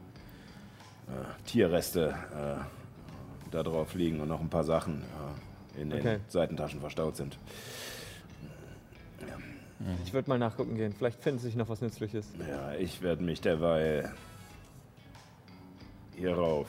äh, 1.08 1.46
Tierreste 1.46 2.10
äh, 2.10 3.52
da 3.52 3.64
drauf 3.64 3.94
liegen 3.96 4.20
und 4.20 4.28
noch 4.28 4.40
ein 4.40 4.50
paar 4.50 4.64
Sachen 4.64 5.02
äh, 5.78 5.82
in 5.82 5.90
den 5.90 6.00
Okay. 6.00 6.20
Seitentaschen 6.28 6.80
verstaut 6.80 7.16
sind. 7.16 7.38
Ich 10.06 10.14
würde 10.14 10.30
mal 10.30 10.38
nachgucken 10.38 10.76
gehen. 10.76 10.94
Vielleicht 10.94 11.24
findet 11.24 11.42
sich 11.42 11.56
noch 11.56 11.68
was 11.68 11.82
Nützliches. 11.82 12.32
Ja, 12.48 12.74
ich 12.74 13.02
werde 13.02 13.24
mich 13.24 13.42
derweil 13.42 14.14
hierauf 16.16 16.68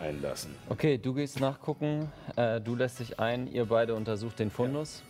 einlassen. 0.00 0.54
Okay, 0.68 0.98
du 0.98 1.14
gehst 1.14 1.40
nachgucken, 1.40 2.10
äh, 2.36 2.60
du 2.60 2.74
lässt 2.74 3.00
dich 3.00 3.20
ein, 3.20 3.46
ihr 3.52 3.66
beide 3.66 3.94
untersucht 3.94 4.38
den 4.38 4.50
Fundus. 4.50 5.02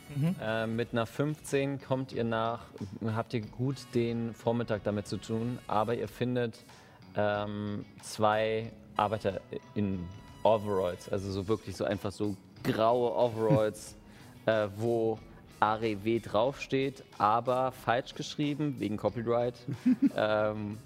Äh, 0.42 0.66
mit 0.66 0.92
einer 0.92 1.06
15 1.06 1.80
kommt 1.80 2.12
ihr 2.12 2.24
nach, 2.24 2.66
habt 3.14 3.32
ihr 3.32 3.40
gut 3.40 3.76
den 3.94 4.34
Vormittag 4.34 4.82
damit 4.84 5.06
zu 5.06 5.16
tun, 5.16 5.58
aber 5.66 5.94
ihr 5.94 6.08
findet 6.08 6.64
ähm, 7.16 7.84
zwei 8.02 8.72
Arbeiter 8.96 9.40
in 9.74 10.06
Overalls, 10.42 11.08
also 11.08 11.30
so 11.30 11.48
wirklich 11.48 11.76
so 11.76 11.84
einfach 11.84 12.12
so 12.12 12.36
graue 12.64 13.14
Overalls, 13.14 13.96
äh, 14.46 14.68
wo 14.76 15.18
AREW 15.60 16.20
draufsteht, 16.20 17.04
aber 17.18 17.72
falsch 17.72 18.14
geschrieben 18.14 18.76
wegen 18.78 18.96
Copyright. 18.96 19.54
ähm, 20.16 20.78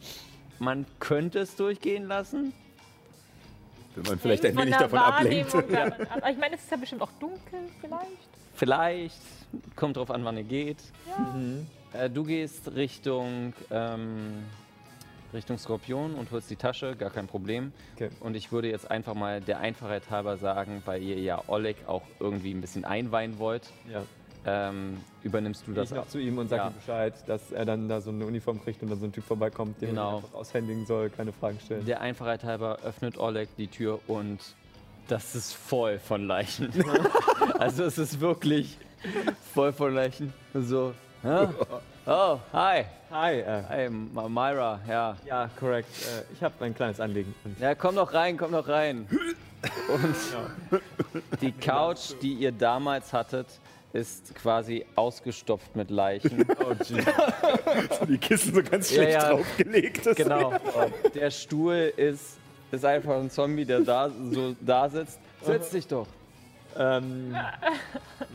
man 0.59 0.87
könnte 0.99 1.41
es 1.41 1.57
durchgehen 1.57 2.07
lassen, 2.07 2.53
Wenn 3.95 4.05
man 4.05 4.19
vielleicht 4.19 4.45
ein 4.45 4.57
wenig 4.57 4.77
davon 4.77 4.99
ablenkt. 4.99 5.55
Aber 5.55 6.31
ich 6.31 6.39
meine, 6.39 6.57
es 6.57 6.63
ist 6.63 6.71
ja 6.71 6.77
bestimmt 6.77 7.03
auch 7.03 7.13
dunkel 7.21 7.61
vielleicht. 7.81 8.29
Vielleicht, 8.55 9.21
kommt 9.77 9.97
drauf 9.97 10.11
an, 10.11 10.25
wann 10.25 10.37
ihr 10.37 10.45
geht. 10.45 10.79
Ja. 11.07 12.01
Äh, 12.01 12.11
du 12.11 12.25
gehst 12.25 12.75
Richtung, 12.75 13.53
ähm, 13.71 14.45
Richtung 15.33 15.59
Skorpion 15.59 16.15
und 16.15 16.31
holst 16.31 16.51
die 16.51 16.57
Tasche, 16.57 16.97
gar 16.97 17.11
kein 17.11 17.27
Problem. 17.27 17.73
Okay. 17.95 18.11
Und 18.21 18.37
ich 18.37 18.53
würde 18.53 18.69
jetzt 18.71 18.91
einfach 18.91 19.15
mal 19.15 19.41
der 19.41 19.59
Einfachheit 19.61 20.11
halber 20.11 20.37
sagen, 20.37 20.83
weil 20.85 21.03
ihr 21.03 21.19
ja 21.19 21.43
Oleg 21.49 21.77
auch 21.87 22.03
irgendwie 22.21 22.53
ein 22.53 22.61
bisschen 22.61 22.85
einweihen 22.85 23.39
wollt, 23.39 23.73
Ja. 23.91 24.03
Ähm, 24.47 24.99
übernimmst 25.23 25.67
du 25.67 25.73
das 25.73 25.91
ich 25.91 25.97
noch 25.97 26.07
zu 26.09 26.19
ihm 26.19 26.39
und 26.39 26.49
sage 26.49 26.63
Ja. 26.63 26.69
ihm 26.69 26.75
Bescheid, 26.75 27.15
dass 27.27 27.53
er 27.53 27.65
dann 27.65 27.89
da 27.89 28.01
so 28.01 28.11
eine 28.11 28.27
Uniform 28.27 28.63
kriegt 28.63 28.83
und 28.83 28.91
dann 28.91 28.99
so 29.01 29.07
ein 29.07 29.13
Typ 29.13 29.25
vorbeikommt, 29.25 29.81
den 29.81 29.91
Genau. 29.91 30.11
er 30.11 30.17
einfach 30.19 30.35
aushändigen 30.35 30.87
soll, 30.87 31.11
keine 31.11 31.33
Fragen 31.33 31.59
stellen. 31.65 31.85
Der 31.87 32.01
Einfachheit 32.01 32.45
halber 32.45 32.79
öffnet 32.85 33.17
Oleg 33.19 33.49
die 33.57 33.69
Tür 33.69 34.01
und 34.07 34.39
das 35.09 35.35
ist 35.35 35.53
voll 35.55 35.99
von 35.99 36.27
Leichen. 36.27 36.73
also 37.59 37.85
es 37.85 37.99
ist 37.99 38.21
wirklich 38.21 38.79
voll 39.55 39.73
von 39.73 39.95
Leichen. 39.95 40.33
So, 40.55 40.95
ja? 41.23 41.53
oh, 42.07 42.39
hi. 42.53 42.85
Hi, 43.11 43.39
äh, 43.41 43.63
Hi, 43.69 43.89
Myra, 43.91 44.81
ja. 44.89 45.17
ja, 45.25 45.49
korrekt. 45.61 45.89
Äh, 46.03 46.25
ich 46.35 46.43
habe 46.43 46.65
ein 46.65 46.75
kleines 46.75 46.99
Anliegen. 47.01 47.33
Ja, 47.61 47.75
komm 47.77 47.95
doch 47.95 48.13
rein, 48.13 48.37
komm 48.37 48.53
doch 48.53 48.67
rein. 48.67 49.07
Und 49.89 51.41
die 51.41 51.53
Couch, 51.53 52.15
die 52.21 52.33
ihr 52.35 52.51
damals 52.53 53.13
hattet, 53.13 53.47
ist 53.95 54.35
quasi 54.35 54.85
ausgestopft 54.97 55.75
mit 55.77 55.89
Leichen. 55.91 56.45
oh, 56.59 56.75
gee. 56.85 57.03
Die 58.09 58.19
Kissen 58.19 58.53
so 58.55 58.63
ganz 58.63 58.91
Ja, 58.91 58.97
schlecht 58.97 59.13
ja. 59.23 59.29
draufgelegt. 59.31 60.07
Das 60.07 60.17
Genau. 60.17 60.53
Der 61.15 61.31
Stuhl 61.31 61.93
ist, 61.97 62.37
ist 62.73 62.85
einfach 62.85 63.15
ein 63.17 63.31
Zombie, 63.31 63.65
der 63.65 63.81
da 63.81 64.11
so 64.11 64.55
da 64.61 64.89
sitzt. 64.89 65.19
Setz 65.43 65.71
dich 65.71 65.87
doch. 65.87 66.09
ähm, 66.77 67.37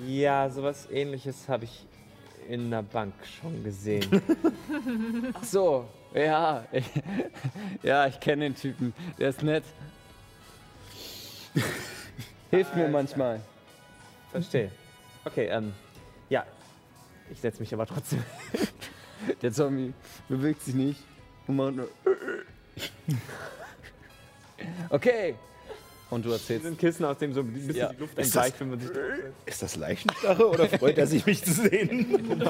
ja, 0.08 0.50
sowas 0.50 0.88
ähnliches 0.92 1.50
habe 1.50 1.66
ich 1.66 1.86
in 2.48 2.68
einer 2.68 2.82
Bank 2.82 3.14
schon 3.42 3.62
gesehen. 3.64 4.06
Ach 5.34 5.44
so, 5.44 5.86
ja. 6.14 6.64
Ich, 6.72 6.86
ja, 7.84 8.08
ich 8.08 8.18
kenne 8.20 8.46
den 8.46 8.56
Typen. 8.56 8.94
Der 9.20 9.30
ist 9.30 9.44
nett. 9.44 9.64
Hilft 12.50 12.76
mir 12.78 12.88
manchmal. 12.88 13.42
Verstehe. 14.32 14.72
Okay, 15.32 15.48
ähm, 15.48 15.74
ja. 16.30 16.46
Ich 17.32 17.40
setze 17.40 17.60
mich 17.60 17.74
aber 17.74 17.86
trotzdem. 17.86 18.24
Der 19.42 19.52
Zombie 19.52 19.94
bewegt 20.28 20.62
sich 20.64 20.74
nicht 20.76 21.00
und 21.48 21.56
macht 21.58 21.76
nur. 21.76 21.88
Okay. 24.90 25.36
Und 26.10 26.26
du 26.26 26.30
Das 26.30 26.42
erzählst. 26.42 26.64
sind 26.66 26.80
Kissen, 26.80 27.06
aus 27.06 27.18
dem 27.20 27.34
so 27.34 27.42
ein 27.42 27.54
bisschen 27.54 27.76
Ja. 27.76 27.90
die 27.94 27.98
Luft 28.00 28.18
Ist 28.18 28.36
entweicht, 28.36 28.60
wenn 28.60 28.70
man 28.72 28.80
sich. 28.80 28.90
Ist 29.46 29.62
das 29.62 29.76
Leichenstarre 29.76 30.48
oder 30.50 30.68
freut 30.68 30.98
er 30.98 31.06
sich, 31.06 31.26
mich 31.26 31.44
zu 31.44 31.52
sehen? 31.54 32.48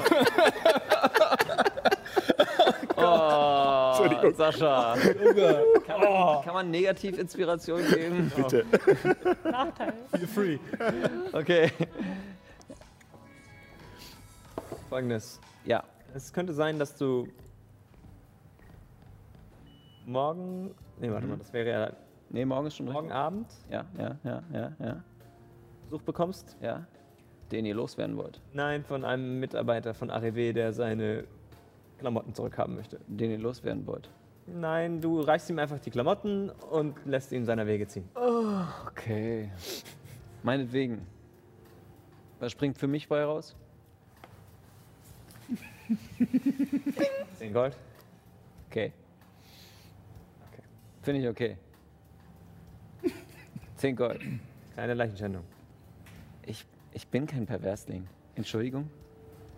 Oh, 3.02 3.92
Entschuldigung. 3.96 4.34
Sascha. 4.34 4.94
Kann 5.86 6.00
man, 6.00 6.44
kann 6.44 6.54
man 6.54 6.70
negativ 6.70 7.18
Inspiration 7.18 7.80
geben? 7.88 8.30
Bitte. 8.36 8.66
Nachteil. 9.44 9.94
Feel 10.12 10.26
free. 10.26 10.58
Okay. 11.32 11.70
Folgendes. 14.90 15.40
Ja. 15.64 15.84
Es 16.14 16.32
könnte 16.32 16.52
sein, 16.52 16.78
dass 16.80 16.96
du 16.96 17.28
morgen. 20.04 20.74
Nee, 20.98 21.10
warte 21.10 21.28
mal, 21.28 21.38
das 21.38 21.52
wäre 21.52 21.70
ja 21.70 21.92
Nee, 22.28 22.44
morgen 22.44 22.66
ist 22.66 22.76
schon 22.76 22.86
morgen 22.86 23.10
Abend 23.10 23.48
Ja, 23.70 23.84
ja, 23.98 24.16
ja, 24.22 24.42
ja, 24.52 24.72
ja. 24.78 25.04
Besuch 25.84 26.02
bekommst. 26.02 26.56
Ja. 26.60 26.86
Den 27.52 27.66
ihr 27.66 27.74
loswerden 27.74 28.16
wollt. 28.16 28.40
Nein, 28.52 28.84
von 28.84 29.04
einem 29.04 29.40
Mitarbeiter 29.40 29.94
von 29.94 30.10
AREW, 30.10 30.52
der 30.52 30.72
seine 30.72 31.24
Klamotten 31.98 32.34
zurückhaben 32.34 32.74
möchte. 32.74 33.00
Den 33.06 33.30
ihr 33.30 33.38
loswerden 33.38 33.86
wollt. 33.86 34.10
Nein, 34.46 35.00
du 35.00 35.20
reichst 35.20 35.50
ihm 35.50 35.58
einfach 35.60 35.78
die 35.78 35.90
Klamotten 35.90 36.50
und 36.50 36.96
lässt 37.04 37.30
ihn 37.30 37.44
seiner 37.44 37.66
Wege 37.66 37.86
ziehen. 37.86 38.08
Okay. 38.86 39.50
Meinetwegen. 40.42 41.06
Was 42.40 42.52
springt 42.52 42.78
für 42.78 42.88
mich 42.88 43.08
bei 43.08 43.22
raus? 43.24 43.56
10 47.38 47.52
Gold. 47.52 47.76
Okay. 48.68 48.92
Okay. 50.48 50.62
Finde 51.02 51.20
ich 51.20 51.28
okay. 51.28 51.56
10 53.76 53.96
Gold. 53.96 54.20
Keine 54.76 54.94
Leichenschändung. 54.94 55.44
Ich, 56.46 56.66
ich 56.92 57.06
bin 57.06 57.26
kein 57.26 57.46
Perversling. 57.46 58.06
Entschuldigung. 58.34 58.90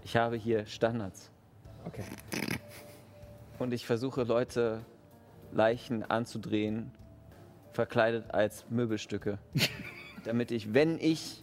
Ich 0.05 0.17
habe 0.17 0.37
hier 0.37 0.67
Standards. 0.67 1.31
Okay. 1.85 2.05
Und 3.59 3.73
ich 3.73 3.87
versuche 3.87 4.23
Leute 4.23 4.85
Leichen 5.53 6.03
anzudrehen 6.03 6.91
verkleidet 7.73 8.33
als 8.33 8.65
Möbelstücke. 8.71 9.39
damit 10.25 10.51
ich, 10.51 10.73
wenn 10.75 10.99
ich 10.99 11.43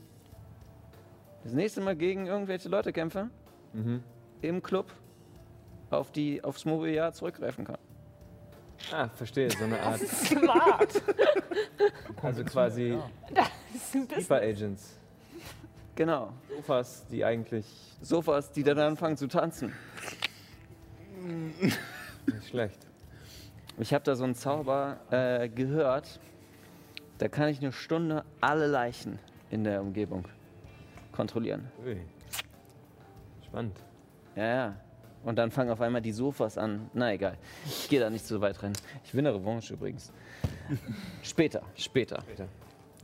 das 1.44 1.54
nächste 1.54 1.82
Mal 1.82 1.96
gegen 1.96 2.28
irgendwelche 2.28 2.70
Leute 2.70 2.94
kämpfe, 2.94 3.30
im 4.42 4.62
Club 4.62 4.92
auf 5.90 6.12
die, 6.12 6.44
aufs 6.44 6.66
Mobiliar 6.66 7.14
zurückgreifen 7.14 7.66
kann. 7.66 7.78
Ah, 8.92 9.10
verstehe, 9.10 9.50
so 9.52 9.64
eine 9.66 9.80
Art. 9.84 10.00
Smart. 10.02 11.02
Also 12.22 12.44
quasi 12.44 12.98
Das 13.34 13.48
ist 13.74 13.96
ein 13.96 14.06
bisschen. 14.08 14.24
Sleeper 14.24 14.42
Agents. 14.42 15.00
Genau. 15.96 16.34
Sofas, 16.54 17.06
die 17.08 17.24
eigentlich 17.24 17.66
Sofas, 18.02 18.52
die 18.52 18.64
dann 18.64 18.78
anfangen 18.78 19.16
zu 19.16 19.28
tanzen. 19.28 19.74
nicht 22.28 22.48
schlecht. 22.50 22.86
Ich 23.78 23.94
habe 23.94 24.04
da 24.04 24.16
so 24.16 24.26
einen 24.26 24.36
Zauber 24.36 24.98
äh, 25.12 25.48
gehört. 25.48 26.20
Da 27.20 27.30
kann 27.30 27.48
ich 27.48 27.60
eine 27.62 27.72
Stunde 27.72 28.26
alle 28.42 28.68
Leichen 28.68 29.18
in 29.50 29.64
der 29.64 29.82
Umgebung 29.82 30.26
kontrollieren. 31.14 31.72
Ui. 31.86 32.02
Spannend. 33.46 33.78
Ja, 34.36 34.46
ja. 34.46 34.76
Und 35.24 35.36
dann 35.38 35.52
fangen 35.52 35.70
auf 35.70 35.82
einmal 35.82 36.02
die 36.02 36.14
Sofas 36.14 36.58
an. 36.58 36.90
Na 36.94 37.14
egal. 37.14 37.38
Ich 37.66 37.90
gehe 37.90 38.00
da 38.00 38.10
nicht 38.10 38.26
so 38.26 38.40
weit 38.40 38.62
rein. 38.64 38.74
Ich 39.04 39.14
will 39.14 39.26
eine 39.26 39.36
Revanche 39.36 39.74
übrigens. 39.74 40.14
Später, 41.24 41.62
später. 41.76 42.22
Später. 42.22 42.48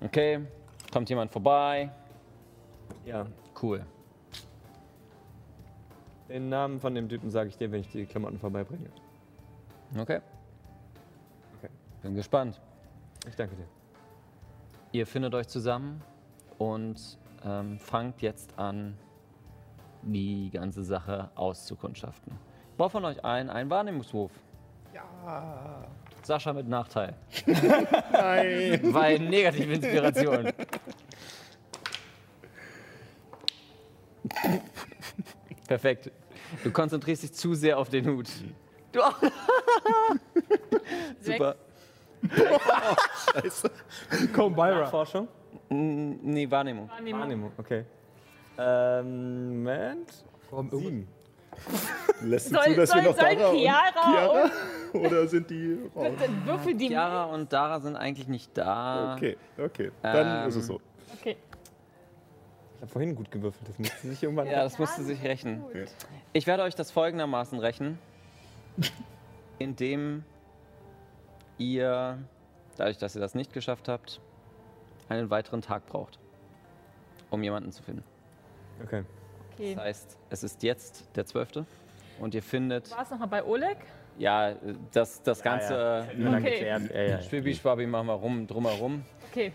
Okay, 0.01 0.39
kommt 0.91 1.09
jemand 1.09 1.31
vorbei. 1.31 1.89
Ja. 3.05 3.25
Cool. 3.61 3.85
Den 6.29 6.49
Namen 6.49 6.79
von 6.79 6.95
dem 6.95 7.07
Typen 7.07 7.29
sage 7.29 7.49
ich 7.49 7.57
dir, 7.57 7.71
wenn 7.71 7.81
ich 7.81 7.91
die 7.91 8.05
Klamotten 8.05 8.39
vorbeibringe. 8.39 8.89
Okay. 9.97 10.19
Okay. 11.57 11.69
Bin 12.01 12.15
gespannt. 12.15 12.59
Ich 13.27 13.35
danke 13.35 13.55
dir. 13.55 13.67
Ihr 14.91 15.05
findet 15.05 15.33
euch 15.35 15.47
zusammen 15.47 16.01
und 16.57 17.17
ähm, 17.43 17.79
fangt 17.79 18.21
jetzt 18.21 18.57
an, 18.57 18.97
die 20.13 20.49
ganze 20.51 20.83
Sache 20.83 21.29
auszukundschaften. 21.35 22.33
Ich 22.71 22.77
brauche 22.77 22.91
von 22.91 23.05
euch 23.05 23.23
allen 23.23 23.49
einen 23.49 23.69
Wahrnehmungswurf. 23.69 24.31
Ja. 24.93 25.85
Sascha 26.23 26.53
mit 26.53 26.67
Nachteil. 26.67 27.15
Nein. 27.45 28.79
Weil 28.93 29.19
negative 29.19 29.73
Inspiration. 29.73 30.51
Perfekt. 35.67 36.11
Du 36.63 36.71
konzentrierst 36.71 37.23
dich 37.23 37.33
zu 37.33 37.53
sehr 37.53 37.77
auf 37.77 37.89
den 37.89 38.07
Hut. 38.07 38.29
Du 38.91 39.01
auch. 39.01 39.15
Super. 41.21 41.55
Komm, 44.33 44.55
Byra. 44.55 44.85
Forschung? 44.87 45.27
Nee, 45.69 46.49
Wahrnehmung. 46.49 46.89
Wahrnehmung. 46.89 47.21
Wahrnehmung, 47.21 47.51
okay. 47.57 47.85
Ähm, 48.57 49.63
Moment. 49.63 50.11
Sieben. 50.71 51.07
Lässt 52.21 52.51
du 52.51 52.55
Soll- 52.55 52.63
zu, 52.65 52.75
dass 52.75 52.93
wir 52.95 53.01
soll- 53.01 53.03
noch 53.03 53.15
soll 53.19 53.35
Dara 53.35 53.49
und 53.49 53.57
Chiara 53.57 53.91
Chiara? 54.11 54.51
Oder 54.93 55.27
sind 55.27 55.49
die 55.49 55.79
raus? 55.95 56.13
Dann 56.19 56.45
würfel 56.45 56.73
die. 56.75 56.87
Chiara 56.87 57.25
und 57.25 57.51
Dara 57.51 57.79
sind 57.79 57.95
eigentlich 57.95 58.27
nicht 58.27 58.57
da. 58.57 59.15
Okay, 59.15 59.37
okay. 59.57 59.91
Dann 60.01 60.43
Ähm, 60.43 60.49
ist 60.49 60.55
es 60.55 60.67
so. 60.67 60.79
Okay. 61.19 61.35
Ich 62.75 62.81
habe 62.81 62.91
vorhin 62.91 63.15
gut 63.15 63.31
gewürfelt. 63.31 63.67
Das 63.69 63.77
musste 63.79 64.07
sich 64.07 64.23
irgendwann. 64.23 64.47
Ja, 64.47 64.63
das 64.63 64.77
musste 64.79 65.03
sich 65.03 65.21
rächen. 65.23 65.63
Ja. 65.73 65.81
Ich 66.33 66.45
werde 66.47 66.63
euch 66.63 66.75
das 66.75 66.91
folgendermaßen 66.91 67.57
rächen, 67.59 67.97
indem 69.59 70.23
ihr, 71.57 72.17
dadurch, 72.77 72.97
dass 72.97 73.15
ihr 73.15 73.21
das 73.21 73.33
nicht 73.35 73.53
geschafft 73.53 73.87
habt, 73.87 74.19
einen 75.09 75.29
weiteren 75.29 75.61
Tag 75.61 75.85
braucht, 75.87 76.19
um 77.29 77.41
jemanden 77.43 77.71
zu 77.71 77.81
finden. 77.83 78.03
Okay. 78.83 79.03
okay. 79.53 79.75
Das 79.75 79.83
heißt, 79.83 80.17
es 80.29 80.43
ist 80.43 80.63
jetzt 80.63 81.05
der 81.15 81.25
12. 81.25 81.65
und 82.19 82.33
ihr 82.35 82.43
findet, 82.43 82.91
War 82.91 83.03
es 83.03 83.09
nochmal 83.11 83.27
bei 83.27 83.43
Oleg? 83.43 83.77
ja, 84.17 84.53
das, 84.91 85.21
das 85.23 85.41
ganze 85.41 86.07
Lang 86.17 86.41
Okay. 86.41 86.65
Ja, 86.67 87.01
ja. 87.01 87.21
Schwibi-Schwabi 87.21 87.85
machen 87.87 88.07
wir 88.07 88.13
rum, 88.13 88.47
drumherum. 88.47 89.03
Okay. 89.31 89.51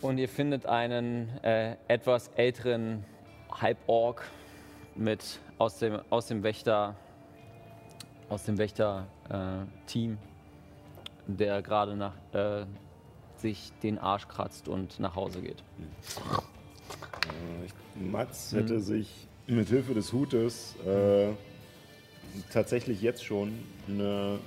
Und 0.00 0.18
ihr 0.18 0.28
findet 0.28 0.66
einen 0.66 1.28
äh, 1.42 1.76
etwas 1.88 2.28
älteren 2.36 3.04
Halborg 3.50 4.24
mit 4.94 5.40
aus 5.58 5.78
dem, 5.78 6.00
aus 6.10 6.26
dem 6.26 6.42
Wächter 6.42 6.94
aus 8.30 8.44
dem 8.44 8.56
Wächter-Team, 8.58 10.18
der 11.26 11.62
gerade 11.62 11.94
nach 11.94 12.14
äh, 12.32 12.64
sich 13.36 13.70
den 13.82 13.98
Arsch 13.98 14.26
kratzt 14.28 14.66
und 14.68 14.98
nach 14.98 15.14
Hause 15.14 15.42
geht. 15.42 15.60
Äh, 15.60 15.62
ich- 16.00 16.16
Mats 17.96 18.52
hätte 18.52 18.80
sich 18.80 19.28
mit 19.46 19.68
Hilfe 19.68 19.94
des 19.94 20.12
Hutes 20.12 20.74
äh, 20.86 21.28
tatsächlich 22.52 23.02
jetzt 23.02 23.24
schon 23.24 23.52
eine, 23.88 24.38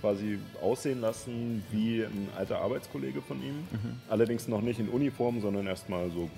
quasi 0.00 0.38
aussehen 0.62 1.00
lassen 1.00 1.64
wie 1.70 2.02
ein 2.02 2.28
alter 2.36 2.60
Arbeitskollege 2.60 3.22
von 3.22 3.42
ihm. 3.42 3.66
Allerdings 4.08 4.48
noch 4.48 4.60
nicht 4.60 4.78
in 4.80 4.88
Uniform, 4.88 5.40
sondern 5.40 5.66
erstmal 5.66 6.10
so 6.10 6.30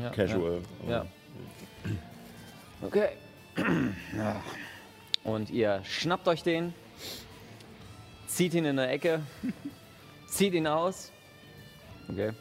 Ja, 0.00 0.10
casual. 0.10 0.60
Ja. 0.88 1.06
Okay. 2.82 3.08
Ja. 4.16 4.42
Und 5.24 5.50
ihr 5.50 5.82
schnappt 5.84 6.26
euch 6.26 6.42
den, 6.42 6.74
zieht 8.26 8.54
ihn 8.54 8.64
in 8.64 8.78
eine 8.78 8.90
Ecke, 8.90 9.20
zieht 10.26 10.54
ihn 10.54 10.66
aus. 10.66 11.12
Okay. 12.08 12.32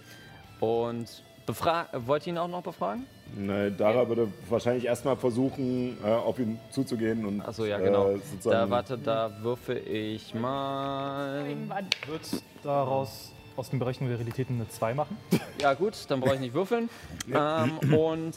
Und 0.59 1.23
befra 1.51 1.87
wollt 2.05 2.25
ihr 2.25 2.33
ihn 2.33 2.37
auch 2.37 2.47
noch 2.47 2.63
befragen? 2.63 3.05
Na, 3.35 3.69
Dara 3.69 4.07
würde 4.07 4.27
wahrscheinlich 4.49 4.85
erstmal 4.85 5.15
versuchen, 5.15 5.97
äh, 6.03 6.07
auf 6.07 6.39
ihn 6.39 6.59
zuzugehen 6.69 7.25
und 7.25 7.41
Achso, 7.41 7.65
ja, 7.65 7.77
genau. 7.77 8.11
äh, 8.11 8.19
da, 8.43 8.69
warte, 8.69 8.97
da 8.97 9.31
würfe 9.41 9.73
ich 9.73 10.33
mal. 10.33 11.45
Irgendwann. 11.47 11.87
Wird 12.07 12.43
daraus 12.63 13.33
aus 13.55 13.69
den 13.69 13.79
Berechnungen 13.79 14.11
der 14.11 14.19
Realitäten 14.19 14.55
eine 14.55 14.69
2 14.69 14.93
machen? 14.93 15.17
Ja, 15.61 15.73
gut, 15.73 15.93
dann 16.07 16.19
brauche 16.21 16.35
ich 16.35 16.41
nicht 16.41 16.53
würfeln. 16.53 16.89
ähm, 17.33 17.93
und 17.93 18.35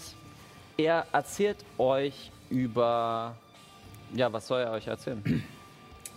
er 0.77 1.07
erzählt 1.13 1.59
euch 1.79 2.31
über. 2.51 3.35
Ja, 4.15 4.33
was 4.33 4.47
soll 4.47 4.61
er 4.61 4.73
euch 4.73 4.87
erzählen? 4.87 5.23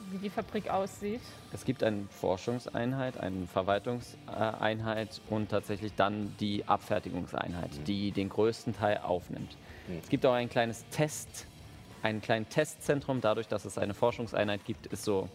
Wie 0.10 0.18
die 0.20 0.30
Fabrik 0.30 0.70
aussieht. 0.70 1.22
Es 1.52 1.66
gibt 1.66 1.84
eine 1.84 2.06
Forschungseinheit, 2.10 3.20
eine 3.20 3.46
Verwaltungseinheit 3.46 5.22
und 5.30 5.50
tatsächlich 5.50 5.94
dann 5.96 6.34
die 6.40 6.64
Abfertigungseinheit, 6.66 7.72
die 7.88 8.12
den 8.12 8.30
größten 8.30 8.74
Teil 8.74 9.00
aufnimmt. 9.00 9.58
Es 10.02 10.08
gibt 10.08 10.26
auch 10.26 10.34
ein 10.34 10.50
kleines 10.50 10.86
Test, 10.90 11.46
ein 12.04 12.22
kleines 12.22 12.50
Testzentrum. 12.50 13.20
Dadurch, 13.20 13.48
dass 13.50 13.66
es 13.66 13.78
eine 13.78 13.94
Forschungseinheit 13.94 14.64
gibt, 14.66 14.86
ist 14.88 15.04
so 15.04 15.28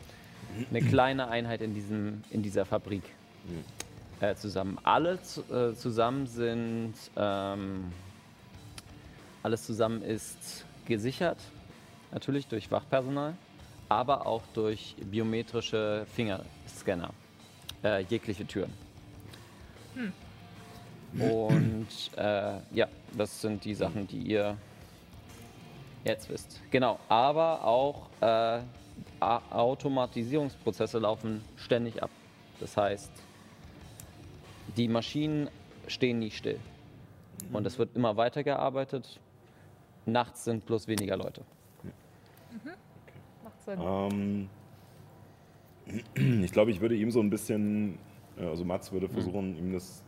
eine 0.70 0.80
kleine 0.88 1.28
Einheit 1.28 1.60
in, 1.60 1.74
diesem, 1.74 2.22
in 2.30 2.42
dieser 2.42 2.64
Fabrik 2.64 3.02
äh, 4.20 4.34
zusammen. 4.36 4.78
Alle 4.82 5.20
zu, 5.20 5.42
äh, 5.52 5.74
zusammen 5.74 6.26
sind, 6.26 6.94
ähm, 7.16 7.92
alles 9.42 9.64
zusammen 9.64 10.02
ist 10.02 10.64
gesichert, 10.86 11.38
natürlich 12.10 12.46
durch 12.46 12.70
Wachpersonal 12.70 13.34
aber 13.92 14.26
auch 14.26 14.42
durch 14.54 14.96
biometrische 14.98 16.06
Fingerscanner, 16.14 17.10
äh, 17.84 18.00
jegliche 18.04 18.46
Türen. 18.46 18.72
Und 21.12 21.88
äh, 22.16 22.54
ja, 22.72 22.88
das 23.12 23.42
sind 23.42 23.62
die 23.66 23.74
Sachen, 23.74 24.06
die 24.06 24.22
ihr 24.22 24.56
jetzt 26.04 26.30
wisst. 26.30 26.58
Genau, 26.70 26.98
aber 27.10 27.64
auch 27.64 28.08
äh, 28.22 28.60
Automatisierungsprozesse 29.20 30.98
laufen 30.98 31.44
ständig 31.56 32.02
ab. 32.02 32.10
Das 32.60 32.78
heißt, 32.78 33.12
die 34.74 34.88
Maschinen 34.88 35.50
stehen 35.86 36.18
nie 36.18 36.30
still. 36.30 36.58
Und 37.52 37.66
es 37.66 37.78
wird 37.78 37.94
immer 37.94 38.16
weitergearbeitet. 38.16 39.20
Nachts 40.06 40.44
sind 40.44 40.64
bloß 40.64 40.88
weniger 40.88 41.18
Leute. 41.18 41.42
Macht 43.66 43.78
Sinn. 43.78 44.48
Ähm, 46.16 46.42
ich 46.44 46.52
glaube, 46.52 46.70
ich 46.70 46.80
würde 46.80 46.94
ihm 46.94 47.10
so 47.10 47.20
ein 47.20 47.30
bisschen, 47.30 47.98
äh, 48.38 48.46
also 48.46 48.64
Mats 48.64 48.92
würde 48.92 49.08
versuchen, 49.08 49.56
ihm 49.56 49.72
das 49.72 50.02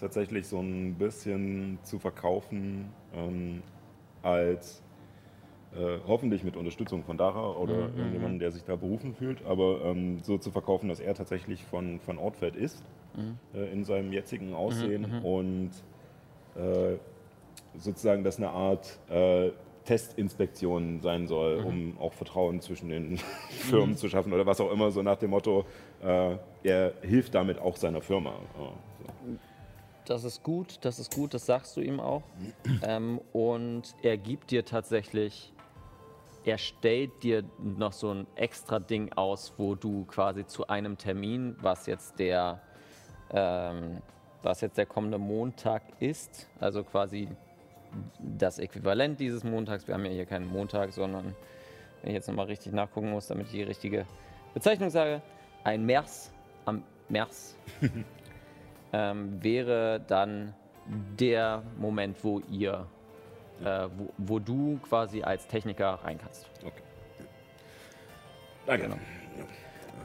tatsächlich 0.00 0.46
so 0.46 0.60
ein 0.60 0.94
bisschen 0.94 1.78
zu 1.82 1.98
verkaufen, 1.98 2.92
ähm, 3.14 3.62
als 4.22 4.82
äh, 5.74 5.98
hoffentlich 6.06 6.44
mit 6.44 6.56
Unterstützung 6.56 7.02
von 7.04 7.18
Dara 7.18 7.52
oder 7.52 7.74
irgendjemandem, 7.96 8.38
der 8.38 8.52
sich 8.52 8.64
da 8.64 8.76
berufen 8.76 9.14
fühlt, 9.14 9.44
aber 9.44 9.84
ähm, 9.84 10.20
so 10.22 10.38
zu 10.38 10.50
verkaufen, 10.50 10.88
dass 10.88 11.00
er 11.00 11.14
tatsächlich 11.14 11.64
von, 11.64 12.00
von 12.00 12.18
Ortfeld 12.18 12.56
ist, 12.56 12.82
äh, 13.54 13.72
in 13.72 13.84
seinem 13.84 14.12
jetzigen 14.12 14.54
Aussehen 14.54 15.04
und 15.22 15.70
äh, 16.56 16.96
sozusagen, 17.76 18.24
dass 18.24 18.38
eine 18.38 18.50
Art 18.50 18.98
äh, 19.88 19.96
Testinspektion 19.96 21.00
sein 21.00 21.26
soll, 21.26 21.64
um 21.64 21.98
auch 21.98 22.12
Vertrauen 22.12 22.60
zwischen 22.60 22.88
den 22.88 23.16
Firmen 23.48 23.96
zu 23.96 24.08
schaffen 24.08 24.32
oder 24.32 24.46
was 24.46 24.60
auch 24.60 24.70
immer, 24.70 24.90
so 24.90 25.02
nach 25.02 25.16
dem 25.16 25.30
Motto, 25.30 25.64
äh, 26.02 26.36
er 26.62 26.92
hilft 27.02 27.34
damit 27.34 27.58
auch 27.58 27.76
seiner 27.76 28.00
Firma. 28.00 28.30
Ja, 28.30 28.72
so. 29.06 29.38
Das 30.04 30.24
ist 30.24 30.42
gut, 30.42 30.78
das 30.82 30.98
ist 30.98 31.14
gut, 31.14 31.34
das 31.34 31.44
sagst 31.44 31.76
du 31.76 31.80
ihm 31.82 32.00
auch. 32.00 32.22
ähm, 32.82 33.20
und 33.32 33.94
er 34.02 34.16
gibt 34.16 34.50
dir 34.50 34.64
tatsächlich, 34.64 35.52
er 36.44 36.56
stellt 36.56 37.22
dir 37.22 37.44
noch 37.58 37.92
so 37.92 38.12
ein 38.12 38.26
extra 38.34 38.78
Ding 38.78 39.12
aus, 39.12 39.52
wo 39.58 39.74
du 39.74 40.06
quasi 40.06 40.46
zu 40.46 40.66
einem 40.66 40.96
Termin, 40.96 41.56
was 41.60 41.86
jetzt 41.86 42.18
der, 42.18 42.62
ähm, 43.30 44.00
was 44.42 44.62
jetzt 44.62 44.78
der 44.78 44.86
kommende 44.86 45.18
Montag 45.18 45.82
ist, 46.00 46.48
also 46.58 46.84
quasi 46.84 47.28
das 48.18 48.58
Äquivalent 48.58 49.20
dieses 49.20 49.44
Montags, 49.44 49.86
wir 49.86 49.94
haben 49.94 50.04
ja 50.04 50.10
hier 50.10 50.26
keinen 50.26 50.48
Montag, 50.48 50.92
sondern 50.92 51.34
wenn 52.02 52.10
ich 52.10 52.14
jetzt 52.14 52.28
nochmal 52.28 52.46
richtig 52.46 52.72
nachgucken 52.72 53.10
muss, 53.10 53.26
damit 53.26 53.46
ich 53.46 53.52
die 53.52 53.62
richtige 53.62 54.06
Bezeichnung 54.54 54.90
sage, 54.90 55.22
ein 55.64 55.84
März 55.84 56.32
am 56.64 56.82
März 57.08 57.56
ähm, 58.92 59.42
wäre 59.42 60.00
dann 60.06 60.54
der 61.18 61.62
Moment, 61.78 62.22
wo 62.22 62.40
ihr, 62.50 62.86
äh, 63.62 63.88
wo, 63.96 64.12
wo 64.16 64.38
du 64.38 64.78
quasi 64.82 65.22
als 65.22 65.46
Techniker 65.46 65.98
rein 66.02 66.18
kannst. 66.18 66.48
Okay. 66.64 66.82
Danke. 68.66 68.84
Genau. 68.84 68.98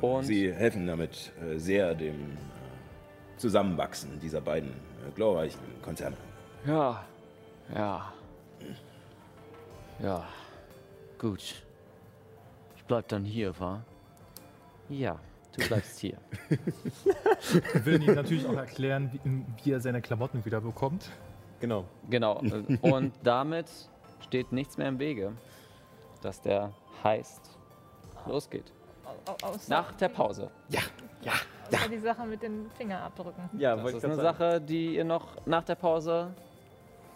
Und 0.01 0.23
Sie 0.23 0.51
helfen 0.51 0.85
damit 0.85 1.31
äh, 1.41 1.57
sehr 1.57 1.95
dem 1.95 2.15
äh, 2.15 3.37
Zusammenwachsen 3.37 4.19
dieser 4.19 4.41
beiden 4.41 4.69
äh, 4.69 5.11
glorreichen 5.15 5.61
Konzerne. 5.81 6.17
Ja, 6.65 7.05
ja. 7.73 8.13
Ja, 10.01 10.23
gut. 11.19 11.63
Ich 12.75 12.83
bleib 12.85 13.07
dann 13.07 13.23
hier, 13.23 13.57
wa? 13.59 13.81
ja, 14.89 15.17
du 15.55 15.67
bleibst 15.67 15.99
hier. 15.99 16.17
Wir 17.73 17.85
würden 17.85 18.01
ihm 18.03 18.15
natürlich 18.15 18.45
auch 18.45 18.53
erklären, 18.55 19.09
wie, 19.23 19.45
wie 19.63 19.71
er 19.71 19.79
seine 19.79 20.01
Klamotten 20.01 20.43
wieder 20.45 20.59
bekommt. 20.61 21.09
Genau. 21.59 21.85
Genau. 22.09 22.41
Und 22.81 23.13
damit 23.23 23.69
steht 24.19 24.51
nichts 24.51 24.77
mehr 24.77 24.89
im 24.89 24.99
Wege, 24.99 25.31
dass 26.21 26.41
der 26.41 26.73
heißt 27.03 27.57
losgeht. 28.25 28.73
Au- 29.25 29.55
Nach 29.69 29.91
der 29.93 30.09
Pause. 30.09 30.49
außer 31.71 31.89
die 31.89 31.99
Sache 31.99 32.25
mit 32.25 32.41
den 32.41 32.69
Fingerabdrücken. 32.71 33.49
Ja, 33.57 33.75
Das 33.77 33.93
ist 33.93 34.03
eine 34.03 34.15
sagen. 34.15 34.37
Sache, 34.37 34.61
die 34.61 34.95
ihr 34.95 35.05
noch 35.05 35.45
nach 35.45 35.63
der 35.63 35.75
Pause 35.75 36.33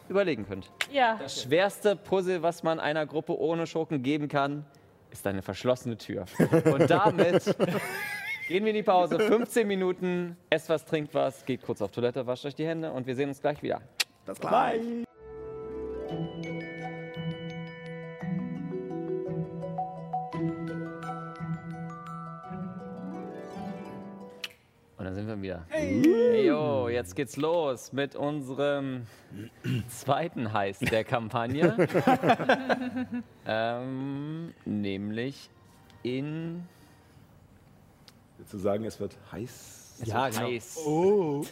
überlegen 0.09 0.45
könnt. 0.47 0.71
Ja, 0.91 1.17
Das 1.21 1.41
schwerste 1.43 1.95
Puzzle, 1.95 2.41
was 2.41 2.63
man 2.63 2.79
einer 2.79 3.05
Gruppe 3.05 3.37
ohne 3.37 3.67
Schurken 3.67 4.03
geben 4.03 4.27
kann, 4.27 4.65
ist 5.11 5.25
eine 5.27 5.41
verschlossene 5.41 5.97
Tür. 5.97 6.25
Und 6.65 6.89
damit 6.89 7.43
gehen 8.47 8.63
wir 8.63 8.71
in 8.71 8.75
die 8.75 8.83
Pause. 8.83 9.19
15 9.19 9.67
Minuten, 9.67 10.37
esst 10.49 10.69
was, 10.69 10.85
trinkt 10.85 11.13
was, 11.13 11.45
geht 11.45 11.61
kurz 11.61 11.81
auf 11.81 11.91
Toilette, 11.91 12.25
wascht 12.27 12.45
euch 12.45 12.55
die 12.55 12.65
Hände 12.67 12.91
und 12.91 13.07
wir 13.07 13.15
sehen 13.15 13.29
uns 13.29 13.41
gleich 13.41 13.61
wieder. 13.61 13.81
Das 14.25 14.39
klar. 14.39 14.73
Und 16.09 16.56
sind 25.27 25.41
wir 25.41 25.49
wieder. 25.49 25.65
Hey. 25.69 26.47
Jo, 26.47 26.87
jetzt 26.89 27.15
geht's 27.15 27.37
los 27.37 27.91
mit 27.93 28.15
unserem 28.15 29.05
zweiten 29.89 30.53
Heiß 30.53 30.79
der 30.79 31.03
Kampagne. 31.03 31.87
ähm, 33.45 34.53
nämlich 34.65 35.49
in 36.03 36.63
Zu 38.45 38.57
sagen, 38.57 38.85
es 38.85 38.99
wird 38.99 39.17
heiß. 39.31 40.01
Ja, 40.05 40.29
genau. 40.29 40.41
Heiß. 40.41 40.77
Oh. 40.85 41.43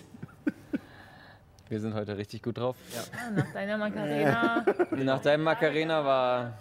Wir 1.67 1.79
sind 1.79 1.95
heute 1.95 2.15
richtig 2.17 2.43
gut 2.43 2.57
drauf. 2.57 2.77
nach 3.35 3.51
deiner 3.51 3.77
Macarena. 3.77 4.65
Nach 4.91 5.21
deinem 5.21 5.43
Macarena 5.43 6.05
war 6.05 6.53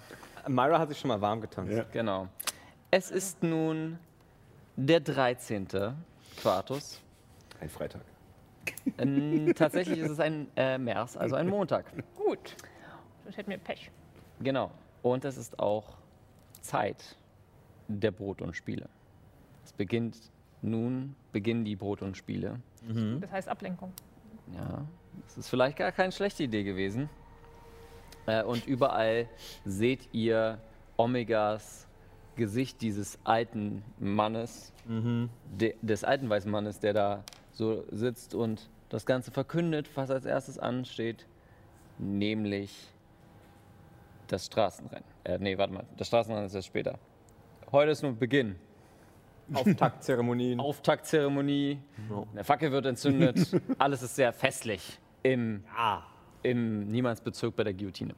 Myra 0.49 0.79
hat 0.79 0.89
sich 0.89 0.99
schon 0.99 1.09
mal 1.09 1.21
warm 1.21 1.41
getanzt. 1.41 1.73
Ja. 1.73 1.85
Genau. 1.93 2.29
Es 2.91 3.11
ist 3.11 3.43
nun 3.43 3.99
der 4.77 5.01
13. 5.01 5.69
Quartus. 6.41 7.01
Ein 7.65 7.71
Freitag. 7.71 8.03
Ähm, 8.99 9.55
tatsächlich 9.57 9.99
ist 9.99 10.11
es 10.11 10.21
ein 10.21 10.49
äh, 10.55 10.77
März, 10.77 11.17
also 11.17 11.35
ein 11.37 11.49
Montag. 11.49 11.87
Gut. 12.15 12.57
Das 13.25 13.39
hätten 13.39 13.51
wir 13.51 13.57
Pech. 13.57 13.91
Genau. 14.41 14.71
Und 15.03 15.25
es 15.25 15.39
ist 15.39 15.59
auch 15.59 15.97
Zeit 16.61 17.17
der 17.89 18.11
Brot 18.11 18.43
und 18.43 18.55
Spiele. 18.55 18.87
Es 19.65 19.73
beginnt 19.73 20.31
nun, 20.61 21.17
beginnen 21.33 21.65
die 21.65 21.75
Brot 21.75 22.03
und 22.03 22.19
Spiele. 22.19 22.61
Das 23.21 23.33
heißt 23.33 23.49
Ablenkung. 23.49 23.95
Ja, 24.55 24.85
das 25.25 25.39
ist 25.39 25.49
vielleicht 25.49 25.79
gar 25.79 25.91
keine 25.91 26.13
schlechte 26.13 26.43
Idee 26.43 26.65
gewesen. 26.65 27.09
Äh, 28.27 28.43
und 28.43 28.67
überall 28.67 29.27
seht 29.65 30.13
ihr 30.13 30.59
Omegas 30.99 31.87
Gesicht 32.37 32.83
dieses 32.83 33.19
alten 33.25 33.83
Mannes, 33.99 34.73
de, 34.87 35.77
des 35.81 36.05
alten 36.05 36.29
weißen 36.29 36.51
Mannes, 36.51 36.81
der 36.81 36.93
da 36.93 37.25
so 37.55 37.85
sitzt 37.91 38.35
und 38.35 38.69
das 38.89 39.07
Ganze 39.07 39.31
verkündet, 39.31 39.89
was 39.95 40.11
als 40.11 40.25
erstes 40.25 40.59
ansteht, 40.59 41.27
nämlich 41.99 42.93
das 44.29 44.47
Straßenrennen. 44.47 45.05
Äh, 45.25 45.39
nee, 45.39 45.57
warte 45.57 45.73
mal, 45.73 45.85
das 45.97 46.09
Straßenrennen 46.09 46.47
ist 46.47 46.55
erst 46.55 46.69
später. 46.69 46.99
Heute 47.73 47.91
ist 47.93 48.03
nur 48.03 48.13
Beginn. 48.13 48.57
Auftaktzeremonien. 49.53 50.59
Auftaktzeremonie, 50.59 51.79
eine 52.33 52.45
Fackel 52.45 52.73
wird 52.73 52.87
entzündet, 52.87 53.61
alles 53.79 54.03
ist 54.03 54.17
sehr 54.17 54.33
festlich 54.33 54.99
im, 55.23 55.65
im 56.43 56.89
Niemandsbezirk 56.89 57.55
bei 57.55 57.65
der 57.65 57.75
Guillotine. 57.75 58.15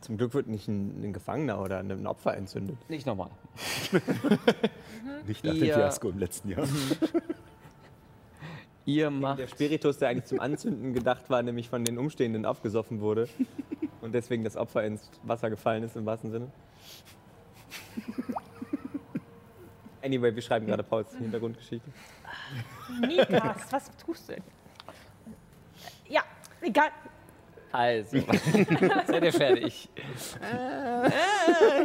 Zum 0.00 0.16
Glück 0.16 0.34
wird 0.34 0.48
nicht 0.48 0.66
ein, 0.66 1.04
ein 1.04 1.12
Gefangener 1.12 1.60
oder 1.60 1.78
ein 1.78 2.06
Opfer 2.06 2.36
entzündet. 2.36 2.78
Nicht 2.88 3.06
nochmal. 3.06 3.30
Nicht 5.26 5.44
nach 5.44 5.52
dem 5.52 5.60
Fiasko 5.60 6.08
im 6.08 6.18
letzten 6.18 6.48
Jahr. 6.48 6.66
Ihr 8.90 9.04
Der 9.04 9.10
macht, 9.10 9.50
Spiritus, 9.50 9.98
der 9.98 10.08
eigentlich 10.08 10.24
zum 10.24 10.40
Anzünden 10.40 10.92
gedacht 10.92 11.30
war, 11.30 11.42
nämlich 11.42 11.68
von 11.68 11.84
den 11.84 11.98
Umstehenden 11.98 12.44
aufgesoffen 12.44 13.00
wurde 13.00 13.28
und 14.00 14.14
deswegen 14.14 14.42
das 14.44 14.56
Opfer 14.56 14.84
ins 14.84 15.10
Wasser 15.22 15.48
gefallen 15.50 15.82
ist 15.84 15.96
im 15.96 16.06
wahrsten 16.06 16.30
Sinne. 16.30 16.50
Anyway, 20.02 20.34
wir 20.34 20.42
schreiben 20.42 20.66
gerade 20.66 20.82
Pauls 20.82 21.14
Hintergrundgeschichte. 21.16 21.90
Mikas, 23.00 23.70
was 23.70 23.96
tust 23.98 24.28
du 24.28 24.34
denn? 24.34 24.42
Ja, 26.08 26.22
egal. 26.60 26.90
Also, 27.72 28.18
seid 29.06 29.22
ihr 29.22 29.32
fertig? 29.32 29.88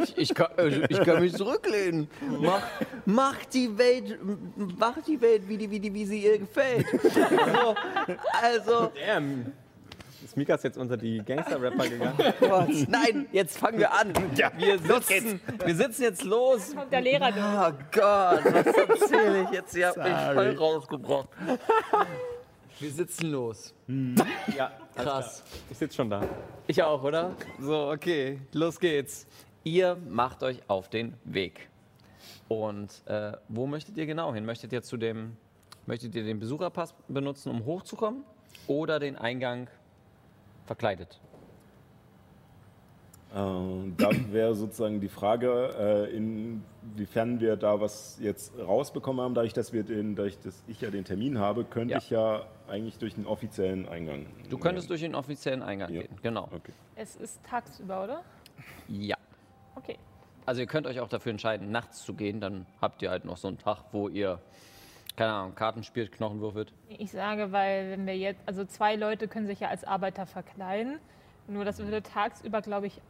Ich, 0.02 0.18
ich, 0.18 0.34
kann, 0.34 0.48
äh, 0.58 0.86
ich 0.88 1.00
kann 1.02 1.20
mich 1.20 1.34
zurücklehnen. 1.34 2.08
Mach, 2.40 2.62
mach 3.04 3.44
die 3.46 3.76
Welt, 3.78 4.18
mach 4.78 4.96
die 5.06 5.20
Welt, 5.20 5.42
wie, 5.48 5.56
die, 5.56 5.70
wie, 5.70 5.80
die, 5.80 5.94
wie 5.94 6.04
sie 6.04 6.24
ihr 6.24 6.38
gefällt. 6.38 6.86
Also, 6.92 7.74
also 8.42 8.92
Damn! 9.06 9.52
Ist 10.24 10.36
Mikas 10.36 10.64
jetzt 10.64 10.76
unter 10.76 10.96
die 10.96 11.22
Gangster-Rapper 11.24 11.88
gegangen? 11.88 12.16
Gott, 12.40 12.68
nein, 12.88 13.26
jetzt 13.30 13.58
fangen 13.58 13.78
wir 13.78 13.92
an. 13.92 14.12
Wir 14.56 14.78
sitzen, 14.78 15.40
wir 15.64 15.74
sitzen 15.74 16.02
jetzt 16.02 16.24
los. 16.24 16.74
Kommt 16.74 16.92
der 16.92 17.00
Lehrer 17.00 17.30
durch. 17.30 17.44
Oh 17.44 17.84
Gott, 17.92 18.44
was 18.44 19.00
erzähle 19.00 19.42
ich 19.44 19.50
jetzt? 19.50 19.76
Ihr 19.76 19.86
habt 19.86 19.98
mich 19.98 20.34
voll 20.34 20.56
rausgebracht. 20.56 21.28
Wir 22.78 22.90
sitzen 22.90 23.30
los. 23.30 23.74
ja, 24.56 24.70
Krass. 24.94 25.42
ich 25.70 25.78
sitze 25.78 25.96
schon 25.96 26.10
da. 26.10 26.22
Ich 26.66 26.82
auch, 26.82 27.02
oder? 27.02 27.34
So, 27.58 27.90
okay, 27.90 28.38
los 28.52 28.78
geht's. 28.78 29.26
Ihr 29.64 29.96
macht 30.08 30.42
euch 30.42 30.60
auf 30.68 30.90
den 30.90 31.14
Weg. 31.24 31.70
Und 32.48 33.02
äh, 33.06 33.32
wo 33.48 33.66
möchtet 33.66 33.96
ihr 33.96 34.04
genau 34.04 34.34
hin? 34.34 34.44
Möchtet 34.44 34.72
ihr 34.72 34.82
zu 34.82 34.98
dem, 34.98 35.36
möchtet 35.86 36.14
ihr 36.14 36.24
den 36.24 36.38
Besucherpass 36.38 36.94
benutzen, 37.08 37.50
um 37.50 37.64
hochzukommen? 37.64 38.24
Oder 38.66 38.98
den 39.00 39.16
Eingang 39.16 39.68
verkleidet? 40.66 41.18
Äh, 43.34 43.38
da 43.96 44.10
wäre 44.30 44.54
sozusagen 44.54 45.00
die 45.00 45.08
Frage, 45.08 46.08
äh, 46.10 46.16
inwiefern 46.94 47.40
wir 47.40 47.56
da 47.56 47.80
was 47.80 48.18
jetzt 48.20 48.52
rausbekommen 48.58 49.24
haben, 49.24 49.34
dadurch, 49.34 49.52
dass 49.52 49.72
wir 49.72 49.82
den, 49.82 50.14
dadurch, 50.16 50.38
dass 50.40 50.62
ich 50.66 50.80
ja 50.80 50.90
den 50.90 51.04
Termin 51.04 51.38
habe, 51.38 51.64
könnte 51.64 51.92
Ja. 51.92 51.98
ich 51.98 52.10
ja 52.10 52.42
eigentlich 52.68 52.98
durch 52.98 53.14
den 53.14 53.26
offiziellen 53.26 53.88
Eingang. 53.88 54.26
Du 54.50 54.58
könntest 54.58 54.90
durch 54.90 55.00
den 55.00 55.14
offiziellen 55.14 55.62
Eingang 55.62 55.92
Ja. 55.92 56.02
gehen, 56.02 56.16
genau. 56.22 56.44
Okay. 56.52 56.72
Es 56.94 57.16
ist 57.16 57.44
tagsüber, 57.44 58.04
oder? 58.04 58.22
Ja. 58.88 59.16
Okay. 59.74 59.98
Also 60.46 60.60
ihr 60.60 60.66
könnt 60.66 60.86
euch 60.86 61.00
auch 61.00 61.08
dafür 61.08 61.30
entscheiden, 61.32 61.70
nachts 61.70 62.02
zu 62.02 62.14
gehen, 62.14 62.40
dann 62.40 62.66
habt 62.80 63.02
ihr 63.02 63.10
halt 63.10 63.24
noch 63.24 63.36
so 63.36 63.48
einen 63.48 63.58
Tag, 63.58 63.78
wo 63.92 64.08
ihr, 64.08 64.38
keine 65.16 65.32
Ahnung, 65.32 65.54
Karten 65.54 65.82
spielt, 65.82 66.12
Knochen 66.12 66.40
würfelt. 66.40 66.72
Ich 66.88 67.10
sage, 67.10 67.50
weil 67.52 67.90
wenn 67.90 68.06
wir 68.06 68.16
jetzt, 68.16 68.40
also 68.46 68.64
zwei 68.64 68.94
Leute 68.96 69.26
können 69.28 69.46
sich 69.46 69.60
ja 69.60 69.68
als 69.68 69.84
Arbeiter 69.84 70.24
verkleiden. 70.26 70.98
Nur 71.48 71.64
das 71.64 71.78
würde 71.78 72.02
tagsüber, 72.02 72.60
glaube 72.60 72.86
ich, 72.88 73.00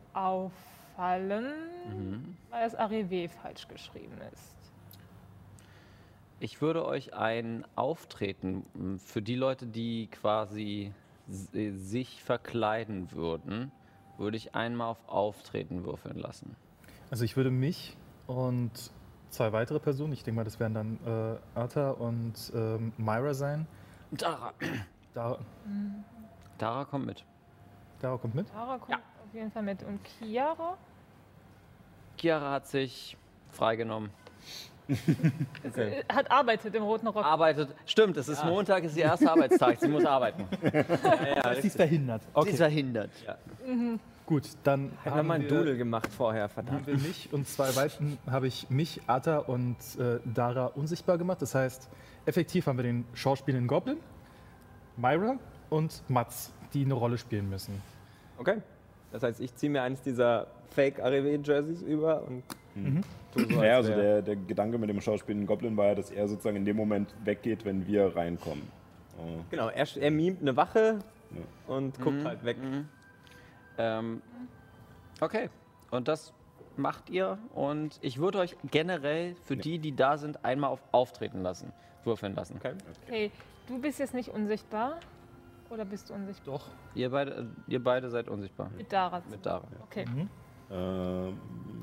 auffallen, 0.96 2.36
weil 2.50 2.64
das 2.64 2.76
Arrivé 2.78 3.28
falsch 3.28 3.68
geschrieben 3.68 4.18
ist. 4.32 4.56
Ich 6.38 6.60
würde 6.60 6.84
euch 6.84 7.14
ein 7.14 7.64
Auftreten 7.76 8.64
für 8.98 9.22
die 9.22 9.36
Leute, 9.36 9.66
die 9.66 10.08
quasi 10.08 10.92
äh, 11.54 11.70
sich 11.70 12.22
verkleiden 12.22 13.10
würden, 13.12 13.72
würde 14.18 14.36
ich 14.36 14.54
einmal 14.54 14.88
auf 14.88 15.08
Auftreten 15.08 15.84
würfeln 15.84 16.18
lassen. 16.18 16.54
Also 17.10 17.24
ich 17.24 17.36
würde 17.36 17.50
mich 17.50 17.96
und 18.26 18.70
zwei 19.30 19.52
weitere 19.52 19.80
Personen, 19.80 20.12
ich 20.12 20.24
denke 20.24 20.36
mal, 20.36 20.44
das 20.44 20.60
werden 20.60 20.74
dann 20.74 20.98
äh, 21.06 21.58
Arta 21.58 21.90
und 21.92 22.52
ähm, 22.54 22.92
Myra 22.98 23.34
sein. 23.34 23.66
Dara. 24.10 24.52
Da, 25.14 25.38
Dara 26.58 26.84
kommt 26.84 27.06
mit. 27.06 27.24
Dara 28.00 28.18
kommt 28.18 28.34
mit. 28.34 28.48
Tara 28.48 28.78
kommt 28.78 28.94
auf 28.94 29.15
jeden 29.36 29.50
Fall 29.52 29.62
mit. 29.62 29.82
Und 29.82 30.00
Chiara? 30.18 30.76
Chiara 32.18 32.52
hat 32.52 32.66
sich 32.66 33.16
freigenommen. 33.52 34.10
Äh, 35.74 36.04
Hat 36.08 36.30
arbeitet 36.30 36.72
im 36.76 36.84
roten 36.84 37.08
Rock. 37.08 37.24
Arbeitet. 37.24 37.68
Stimmt, 37.86 38.16
es 38.18 38.28
ist 38.28 38.44
Montag, 38.44 38.84
es 38.84 38.92
ist 38.92 38.98
ihr 38.98 39.04
erster 39.06 39.32
Arbeitstag. 39.32 39.80
Sie 39.80 39.88
muss 39.88 40.04
arbeiten. 40.04 40.44
Sie 41.60 41.66
ist 41.66 41.74
verhindert. 41.76 42.22
Sie 42.22 42.28
ist 42.28 42.36
Okay, 42.36 42.56
verhindert. 42.56 43.10
gut, 44.24 44.44
dann 44.62 44.92
wir 45.02 45.12
haben 45.12 45.26
mal 45.26 45.34
einen 45.34 45.42
wir, 45.42 45.50
Doodle 45.50 45.76
gemacht 45.76 46.08
vorher, 46.16 46.48
verdammt. 46.48 46.82
haben 46.82 46.86
wir 46.86 46.98
mich 46.98 47.28
und 47.32 47.48
zwei 47.48 47.74
weiteren 47.74 48.16
habe 48.30 48.46
ich 48.46 48.70
mich, 48.70 49.00
Arta 49.08 49.38
und 49.38 49.76
äh, 49.98 50.20
Dara 50.24 50.66
unsichtbar 50.66 51.18
gemacht. 51.18 51.42
Das 51.42 51.56
heißt, 51.56 51.88
effektiv 52.24 52.68
haben 52.68 52.76
wir 52.78 52.84
den 52.84 53.04
schauspielenden 53.14 53.66
Goblin, 53.66 53.96
Myra 54.96 55.36
und 55.68 56.00
Mats, 56.08 56.52
die 56.74 56.84
eine 56.84 56.94
Rolle 56.94 57.18
spielen 57.18 57.50
müssen. 57.50 57.82
Okay. 58.38 58.58
Das 59.16 59.22
heißt, 59.22 59.40
ich 59.40 59.54
ziehe 59.54 59.72
mir 59.72 59.80
eines 59.82 60.02
dieser 60.02 60.46
Fake-Arrivé-Jerseys 60.74 61.80
über 61.80 62.22
und 62.24 62.42
tue 63.32 63.46
so, 63.50 63.62
Ja, 63.64 63.76
als 63.78 63.86
also 63.86 63.98
der, 63.98 64.20
der 64.20 64.36
Gedanke 64.36 64.76
mit 64.76 64.90
dem 64.90 65.00
schauspielenden 65.00 65.46
Goblin 65.46 65.74
war 65.74 65.86
ja, 65.86 65.94
dass 65.94 66.10
er 66.10 66.28
sozusagen 66.28 66.58
in 66.58 66.66
dem 66.66 66.76
Moment 66.76 67.14
weggeht, 67.24 67.64
wenn 67.64 67.86
wir 67.86 68.14
reinkommen. 68.14 68.64
Äh, 69.18 69.38
Genau, 69.50 69.70
er, 69.70 69.86
er 69.98 70.10
mimt 70.10 70.42
eine 70.42 70.54
Wache 70.54 70.98
und 71.66 71.98
guckt 71.98 72.26
halt 72.26 72.44
weg. 72.44 72.58
Ähm, 73.78 74.20
okay, 75.22 75.48
und 75.90 76.08
das 76.08 76.34
macht 76.76 77.08
ihr. 77.08 77.38
Und 77.54 77.98
ich 78.02 78.18
würde 78.18 78.40
euch 78.40 78.54
generell 78.70 79.34
für 79.44 79.56
die, 79.56 79.78
die 79.78 79.96
da 79.96 80.18
sind, 80.18 80.44
einmal 80.44 80.68
auf 80.68 80.82
Auftreten 80.92 81.40
lassen, 81.40 81.72
würfeln 82.04 82.34
lassen. 82.34 82.56
Okay. 82.58 82.74
Okay, 83.06 83.30
du 83.66 83.78
bist 83.78 83.98
jetzt 83.98 84.12
nicht 84.12 84.28
unsichtbar. 84.28 85.00
Oder 85.70 85.84
bist 85.84 86.08
du 86.10 86.14
unsichtbar? 86.14 86.58
Doch. 86.58 86.66
Ihr, 86.94 87.10
beide, 87.10 87.32
äh, 87.32 87.44
ihr 87.72 87.82
beide 87.82 88.08
seid 88.10 88.28
unsichtbar. 88.28 88.70
Mit 88.76 88.92
Dara. 88.92 89.22
Mit 89.28 89.44
Dara. 89.44 89.64
Okay. 89.82 90.06
Ähm, 90.70 91.38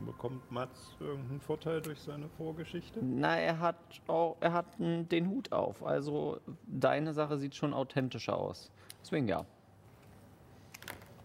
bekommt 0.05 0.51
Mats 0.51 0.95
irgendeinen 0.99 1.39
Vorteil 1.41 1.81
durch 1.81 1.99
seine 2.01 2.27
Vorgeschichte? 2.37 2.99
Na, 3.01 3.37
er 3.37 3.59
hat, 3.59 3.75
auch, 4.07 4.35
er 4.41 4.53
hat 4.53 4.65
den 4.79 5.29
Hut 5.29 5.51
auf. 5.51 5.85
Also 5.85 6.39
deine 6.67 7.13
Sache 7.13 7.37
sieht 7.37 7.55
schon 7.55 7.73
authentischer 7.73 8.37
aus. 8.37 8.71
Deswegen 9.01 9.27
ja. 9.27 9.45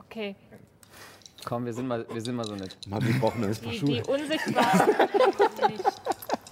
Okay. 0.05 0.37
Komm, 1.45 1.65
wir 1.65 1.73
sind 1.73 1.87
mal, 1.87 2.07
wir 2.13 2.21
sind 2.21 2.37
mal 2.37 2.45
so 2.45 2.55
nett. 2.55 2.77
Mami 2.89 3.13
braucht 3.13 3.37
ein 3.37 3.43
neues 3.43 3.61
Paar 3.61 3.73
Die, 3.73 3.79
Schuhe. 3.79 3.89
die 3.91 4.03
unsichtbaren 4.03 4.89
nicht. 5.69 5.85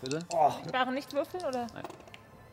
Bitte? 0.01 0.19
Unsichtbaren 0.29 0.95
nicht 0.95 1.13
würfeln 1.13 1.45
oder? 1.45 1.67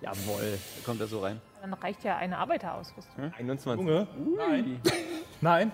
Jawohl. 0.04 0.60
Da 0.78 0.86
kommt 0.86 1.02
er 1.02 1.08
so 1.08 1.20
rein. 1.22 1.40
Dann 1.62 1.74
reicht 1.74 2.04
ja 2.04 2.18
eine 2.18 2.38
Arbeiterausrüstung. 2.38 3.34
21. 3.38 3.86
Junge? 3.86 4.08
Nein. 4.38 4.82
Nein. 5.42 5.72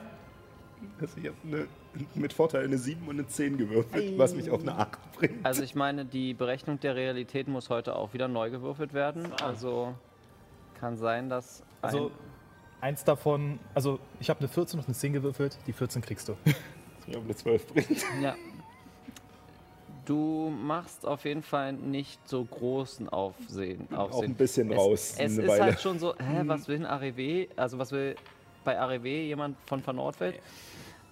Also 1.01 1.17
ich 1.17 1.27
habe 1.27 1.35
eine, 1.45 1.67
mit 2.15 2.31
Vorteil 2.31 2.63
eine 2.63 2.77
7 2.77 3.05
und 3.07 3.15
eine 3.15 3.27
10 3.27 3.57
gewürfelt, 3.57 4.17
was 4.17 4.33
mich 4.35 4.49
auf 4.49 4.61
eine 4.61 4.77
8 4.77 5.11
bringt. 5.13 5.45
Also 5.45 5.63
ich 5.63 5.75
meine, 5.75 6.05
die 6.05 6.33
Berechnung 6.33 6.79
der 6.79 6.95
Realität 6.95 7.47
muss 7.47 7.69
heute 7.69 7.95
auch 7.95 8.13
wieder 8.13 8.27
neu 8.27 8.49
gewürfelt 8.49 8.93
werden. 8.93 9.27
Also 9.43 9.93
kann 10.79 10.95
sein, 10.95 11.27
dass 11.29 11.61
ein, 11.81 11.87
Also 11.89 12.11
eins 12.81 13.03
davon, 13.03 13.59
also 13.73 13.99
ich 14.19 14.29
habe 14.29 14.39
eine 14.39 14.47
14 14.47 14.79
und 14.79 14.85
eine 14.85 14.95
10 14.95 15.13
gewürfelt, 15.13 15.57
die 15.67 15.73
14 15.73 16.01
kriegst 16.01 16.29
du. 16.29 16.35
Was 16.45 17.07
mich 17.07 17.17
auf 17.17 17.23
eine 17.25 17.35
12 17.35 17.67
bringt. 17.67 17.89
ja. 18.21 18.35
Du 20.09 20.49
machst 20.49 21.05
auf 21.05 21.23
jeden 21.23 21.43
Fall 21.43 21.71
nicht 21.71 22.27
so 22.27 22.43
großen 22.43 23.09
Aufsehen. 23.09 23.87
Auch 23.93 24.09
Aufsehen. 24.09 24.31
ein 24.31 24.35
bisschen 24.35 24.71
es, 24.71 24.77
raus. 24.79 25.11
Es 25.11 25.19
eine 25.19 25.29
ist 25.43 25.47
Weile. 25.47 25.63
halt 25.65 25.79
schon 25.81 25.99
so, 25.99 26.15
hä, 26.17 26.41
was 26.45 26.67
will 26.67 26.77
ein 26.77 26.87
AREW? 26.87 27.47
Also 27.55 27.77
was 27.77 27.91
will 27.91 28.15
bei 28.63 28.79
AREW 28.79 29.05
jemand 29.05 29.55
von 29.67 29.85
Van 29.85 29.97
Nordfeld? 29.97 30.39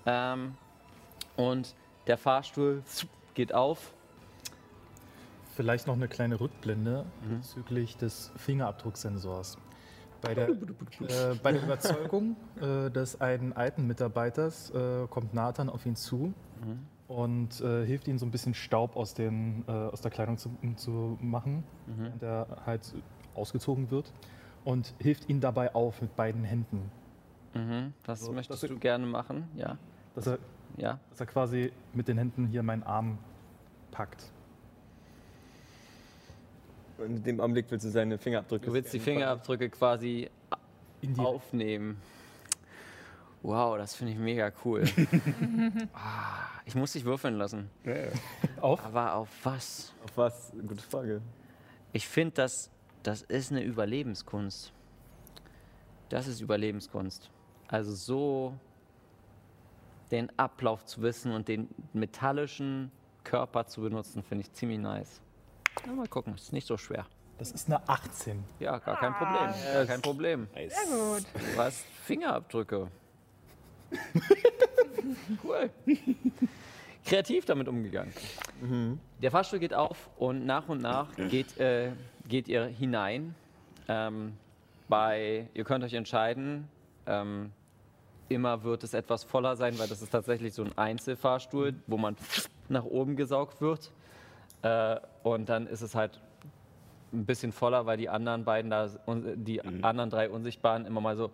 Ähm, 0.07 0.55
und 1.35 1.75
der 2.07 2.17
Fahrstuhl 2.17 2.81
geht 3.35 3.53
auf. 3.53 3.93
Vielleicht 5.55 5.85
noch 5.85 5.93
eine 5.93 6.07
kleine 6.07 6.39
Rückblende 6.39 7.05
bezüglich 7.29 7.97
des 7.97 8.31
Fingerabdrucksensors. 8.35 9.59
Bei 10.21 10.33
der, 10.33 10.49
äh, 10.49 10.55
bei 11.43 11.51
der 11.51 11.61
Überzeugung 11.61 12.35
äh, 12.59 12.89
des 12.89 13.21
einen 13.21 13.53
alten 13.53 13.85
Mitarbeiters 13.85 14.71
äh, 14.71 15.05
kommt 15.07 15.35
Nathan 15.35 15.69
auf 15.69 15.85
ihn 15.85 15.95
zu 15.95 16.33
und 17.07 17.61
äh, 17.61 17.85
hilft 17.85 18.07
ihm 18.07 18.17
so 18.17 18.25
ein 18.25 18.31
bisschen 18.31 18.53
Staub 18.53 18.95
aus, 18.95 19.13
den, 19.13 19.63
äh, 19.67 19.71
aus 19.71 20.01
der 20.01 20.11
Kleidung 20.11 20.37
zu, 20.37 20.49
zu 20.75 21.17
machen, 21.21 21.63
während 21.85 22.21
er 22.23 22.47
halt 22.65 22.93
ausgezogen 23.35 23.89
wird 23.91 24.11
und 24.65 24.93
hilft 24.99 25.29
ihm 25.29 25.39
dabei 25.39 25.73
auf 25.73 26.01
mit 26.01 26.15
beiden 26.15 26.43
Händen. 26.43 26.91
Mhm, 27.53 27.93
das 28.03 28.21
Also, 28.21 28.33
möchtest 28.33 28.63
das- 28.63 28.69
du 28.69 28.77
gerne 28.77 29.05
machen, 29.05 29.47
ja. 29.55 29.77
Dass 30.15 30.27
er, 30.27 30.39
Ja. 30.77 30.99
dass 31.11 31.19
er 31.21 31.25
quasi 31.27 31.71
mit 31.93 32.07
den 32.07 32.17
Händen 32.17 32.47
hier 32.47 32.61
meinen 32.63 32.83
Arm 32.83 33.17
packt. 33.91 34.31
Und 36.97 37.05
in 37.17 37.23
dem 37.23 37.39
Augenblick 37.39 37.67
willst 37.69 37.85
du 37.85 37.89
seine 37.89 38.17
Fingerabdrücke 38.17 38.65
Du 38.65 38.73
willst 38.73 38.91
die. 38.93 38.99
Fingerabdrücke 38.99 39.69
quasi 39.69 40.29
In 41.01 41.13
die 41.13 41.19
aufnehmen. 41.21 41.97
Wow, 43.43 43.77
das 43.77 43.95
finde 43.95 44.13
ich 44.13 44.19
mega 44.19 44.51
cool. 44.65 44.83
ah, 45.93 46.47
ich 46.65 46.75
muss 46.75 46.93
dich 46.93 47.05
würfeln 47.05 47.37
lassen. 47.37 47.69
auf. 48.59 48.83
Aber 48.83 49.15
auf 49.15 49.29
was? 49.43 49.93
Auf 50.03 50.17
was? 50.17 50.51
Gute 50.51 50.83
Frage. 50.83 51.21
Ich 51.93 52.07
finde, 52.07 52.33
das, 52.35 52.69
das 53.03 53.21
ist 53.21 53.51
eine 53.51 53.63
Überlebenskunst. 53.63 54.73
Das 56.09 56.27
ist 56.27 56.41
Überlebenskunst. 56.41 57.29
Also 57.67 57.93
so 57.93 58.53
den 60.11 60.31
Ablauf 60.37 60.85
zu 60.85 61.01
wissen 61.01 61.31
und 61.31 61.47
den 61.47 61.69
metallischen 61.93 62.91
Körper 63.23 63.65
zu 63.67 63.81
benutzen, 63.81 64.23
finde 64.23 64.45
ich 64.45 64.53
ziemlich 64.53 64.79
nice. 64.79 65.21
Na, 65.85 65.93
mal 65.93 66.07
gucken, 66.07 66.33
ist 66.35 66.53
nicht 66.53 66.67
so 66.67 66.77
schwer. 66.77 67.05
Das 67.37 67.51
ist 67.51 67.67
eine 67.67 67.87
18. 67.87 68.43
Ja, 68.59 68.79
gar 68.79 68.97
kein 68.97 69.13
Problem. 69.13 69.53
Gar 69.73 69.85
kein 69.85 70.01
Problem. 70.01 70.47
Nice. 70.55 70.73
Gut. 70.89 71.25
Du 71.53 71.61
hast 71.61 71.85
Fingerabdrücke. 72.03 72.89
cool. 75.43 75.69
Kreativ 77.05 77.45
damit 77.45 77.67
umgegangen. 77.67 78.13
Der 79.21 79.31
Fahrstuhl 79.31 79.59
geht 79.59 79.73
auf 79.73 80.09
und 80.17 80.45
nach 80.45 80.67
und 80.67 80.81
nach 80.81 81.07
geht, 81.29 81.57
äh, 81.57 81.91
geht 82.27 82.47
ihr 82.47 82.65
hinein. 82.65 83.33
Ähm, 83.87 84.33
bei, 84.89 85.47
ihr 85.53 85.63
könnt 85.63 85.83
euch 85.83 85.93
entscheiden. 85.93 86.67
Ähm, 87.05 87.51
immer 88.29 88.63
wird 88.63 88.83
es 88.83 88.93
etwas 88.93 89.23
voller 89.23 89.55
sein, 89.55 89.79
weil 89.79 89.87
das 89.87 90.01
ist 90.01 90.09
tatsächlich 90.09 90.53
so 90.53 90.63
ein 90.63 90.77
Einzelfahrstuhl, 90.77 91.75
wo 91.87 91.97
man 91.97 92.15
nach 92.69 92.83
oben 92.83 93.15
gesaugt 93.15 93.61
wird. 93.61 93.91
Äh, 94.61 94.97
und 95.23 95.49
dann 95.49 95.67
ist 95.67 95.81
es 95.81 95.95
halt 95.95 96.19
ein 97.13 97.25
bisschen 97.25 97.51
voller, 97.51 97.85
weil 97.85 97.97
die 97.97 98.09
anderen 98.09 98.43
beiden 98.43 98.69
da, 98.69 98.89
die 99.07 99.61
anderen 99.61 100.09
drei 100.09 100.29
Unsichtbaren 100.29 100.85
immer 100.85 101.01
mal 101.01 101.15
so. 101.15 101.31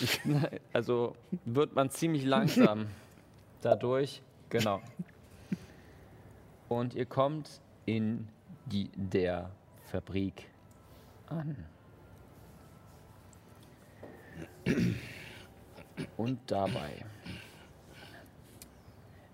Also 0.72 1.16
wird 1.44 1.74
man 1.74 1.90
ziemlich 1.90 2.24
langsam 2.24 2.86
dadurch. 3.62 4.22
Genau. 4.50 4.80
Und 6.68 6.94
ihr 6.94 7.06
kommt 7.06 7.60
in 7.86 8.28
die, 8.66 8.90
der 8.94 9.50
Fabrik 9.90 10.48
an. 11.26 11.56
Und 16.16 16.38
dabei 16.46 17.04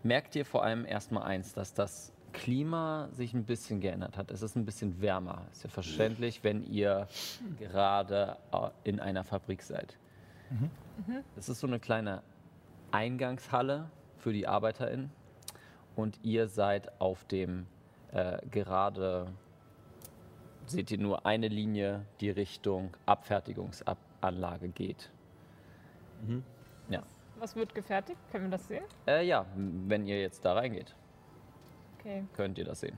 merkt 0.03 0.35
ihr 0.37 0.45
vor 0.45 0.65
allem 0.65 0.85
erstmal 0.85 1.25
eins, 1.25 1.53
dass 1.53 1.75
das 1.75 2.13
Klima 2.33 3.09
sich 3.13 3.35
ein 3.35 3.45
bisschen 3.45 3.81
geändert 3.81 4.17
hat. 4.17 4.31
Es 4.31 4.43
ist 4.43 4.57
ein 4.57 4.65
bisschen 4.65 5.01
wärmer. 5.01 5.47
Ist 5.53 5.65
ja 5.65 5.71
verständlich, 5.71 6.45
wenn 6.45 6.65
ihr 6.65 7.09
gerade 7.59 8.37
äh, 8.53 8.69
in 8.85 9.01
einer 9.01 9.25
Fabrik 9.25 9.63
seid. 9.63 9.97
Es 11.37 11.49
ist 11.49 11.61
so 11.61 11.67
eine 11.67 11.79
kleine 11.81 12.23
Eingangshalle 12.91 13.91
für 14.19 14.33
die 14.33 14.47
ArbeiterInnen 14.47 15.11
und 15.97 16.19
ihr 16.23 16.49
seid 16.49 17.01
auf 17.01 17.25
dem 17.25 17.67
äh, 18.13 18.39
gerade, 18.51 19.29
seht 20.67 20.91
ihr 20.91 20.99
nur 20.99 21.25
eine 21.27 21.49
Linie, 21.49 22.05
die 22.21 22.31
Richtung 22.31 22.97
Abfertigungsanlage 23.07 24.69
geht. 24.69 25.11
Ja. 26.89 27.03
Was 27.39 27.57
wird 27.57 27.75
gefertigt? 27.75 28.19
Können 28.31 28.47
wir 28.47 28.51
das 28.53 28.67
sehen? 28.67 28.85
Äh, 29.07 29.25
ja, 29.27 29.47
wenn 29.55 30.07
ihr 30.07 30.21
jetzt 30.21 30.45
da 30.45 30.53
reingeht, 30.55 30.95
Okay. 31.99 32.25
könnt 32.35 32.57
ihr 32.59 32.65
das 32.65 32.81
sehen. 32.81 32.97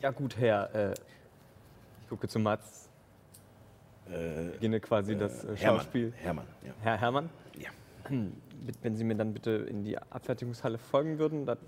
Ja 0.00 0.10
gut, 0.10 0.36
Herr. 0.38 0.74
Äh, 0.74 0.94
gucke 2.10 2.28
zu 2.28 2.38
Mats. 2.38 2.90
Äh, 4.10 4.50
Beginne 4.52 4.80
quasi 4.80 5.16
das 5.16 5.44
äh. 5.44 5.56
Schauspiel. 5.56 6.12
Hermann, 6.16 6.46
ja. 6.66 6.72
Herr 6.82 7.00
Hermann? 7.00 7.30
Ja. 7.56 7.70
Wenn 8.82 8.96
Sie 8.96 9.04
mir 9.04 9.14
dann 9.14 9.32
bitte 9.32 9.50
in 9.52 9.84
die 9.84 9.96
Abfertigungshalle 9.96 10.78
folgen 10.78 11.18
würden, 11.20 11.46
dann 11.46 11.58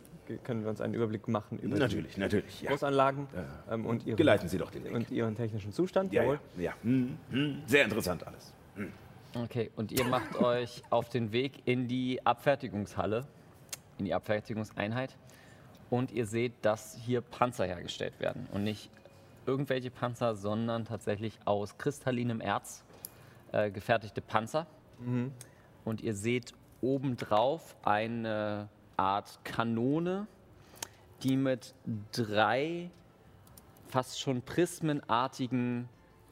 können 0.43 0.63
wir 0.63 0.71
uns 0.71 0.81
einen 0.81 0.95
Überblick 0.95 1.29
machen 1.29 1.59
über 1.61 1.77
Natürlich, 1.79 2.17
natürlich. 2.17 2.59
die 2.59 2.65
Ja. 2.65 2.71
Großanlagen 2.73 3.29
Ja. 3.33 3.75
ähm, 3.75 3.87
und, 3.87 4.05
ihren, 4.05 4.17
Geleiten 4.17 4.49
Sie 4.49 4.59
doch 4.59 4.71
den 4.73 4.83
Weg. 4.85 4.93
und 4.93 5.11
Ihren 5.13 5.37
technischen 5.37 5.73
Zustand. 5.73 6.13
Ja, 6.13 6.23
ja, 6.23 6.33
Jawohl. 6.33 6.41
ja. 6.59 6.73
Hm, 6.83 7.17
hm. 7.31 7.63
Sehr 7.67 7.85
interessant 7.85 8.27
alles. 8.27 8.53
Okay, 9.35 9.71
und 9.77 9.93
ihr 9.93 10.05
macht 10.05 10.35
euch 10.43 10.83
auf 10.91 11.09
den 11.09 11.31
Weg 11.33 11.63
in 11.65 11.87
die 11.87 12.25
Abfertigungshalle, 12.27 13.25
in 13.99 14.05
die 14.07 14.15
Abfertigungseinheit. 14.15 15.17
Und 15.91 16.11
ihr 16.11 16.27
seht, 16.27 16.53
dass 16.63 16.97
hier 16.97 17.21
Panzer 17.21 17.67
hergestellt 17.67 18.19
werden. 18.19 18.49
Und 18.53 18.65
nicht 18.65 18.91
irgendwelche 19.47 19.91
Panzer, 19.91 20.35
sondern 20.35 20.85
tatsächlich 20.85 21.39
aus 21.45 21.79
kristallinem 21.79 22.41
Erz 22.41 22.85
äh, 23.53 23.71
gefertigte 23.71 24.21
Panzer. 24.21 24.67
Und 25.85 26.01
ihr 26.01 26.15
seht 26.15 26.55
obendrauf 26.81 27.77
eine 27.83 28.69
Art 28.97 29.41
Kanone, 29.45 30.27
die 31.23 31.37
mit 31.37 31.75
drei 32.13 32.91
fast 33.89 34.21
schon 34.21 34.43
prismenartigen 34.43 35.89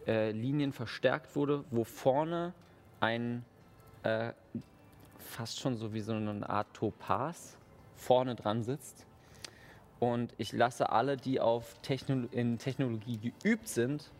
äh, 0.07 0.31
Linien 0.31 0.73
verstärkt 0.73 1.37
wurde, 1.37 1.65
wo 1.71 1.85
vorne 1.85 2.55
ein 3.01 3.45
äh, 4.03 4.33
fast 5.19 5.61
schon 5.61 5.77
so 5.77 5.93
wie 5.93 6.01
so 6.01 6.13
eine 6.13 6.49
Art 6.49 6.73
Topaz 6.75 7.57
vorne 7.95 8.35
dran 8.35 8.63
sitzt. 8.63 9.07
Und 10.01 10.33
ich 10.39 10.53
lasse 10.53 10.91
alle, 10.91 11.17
die 11.19 11.41
auf 11.41 11.77
Techno 11.83 12.27
in 12.33 12.57
Technologie 12.59 13.19
geübt 13.43 13.69
sind, 13.69 14.11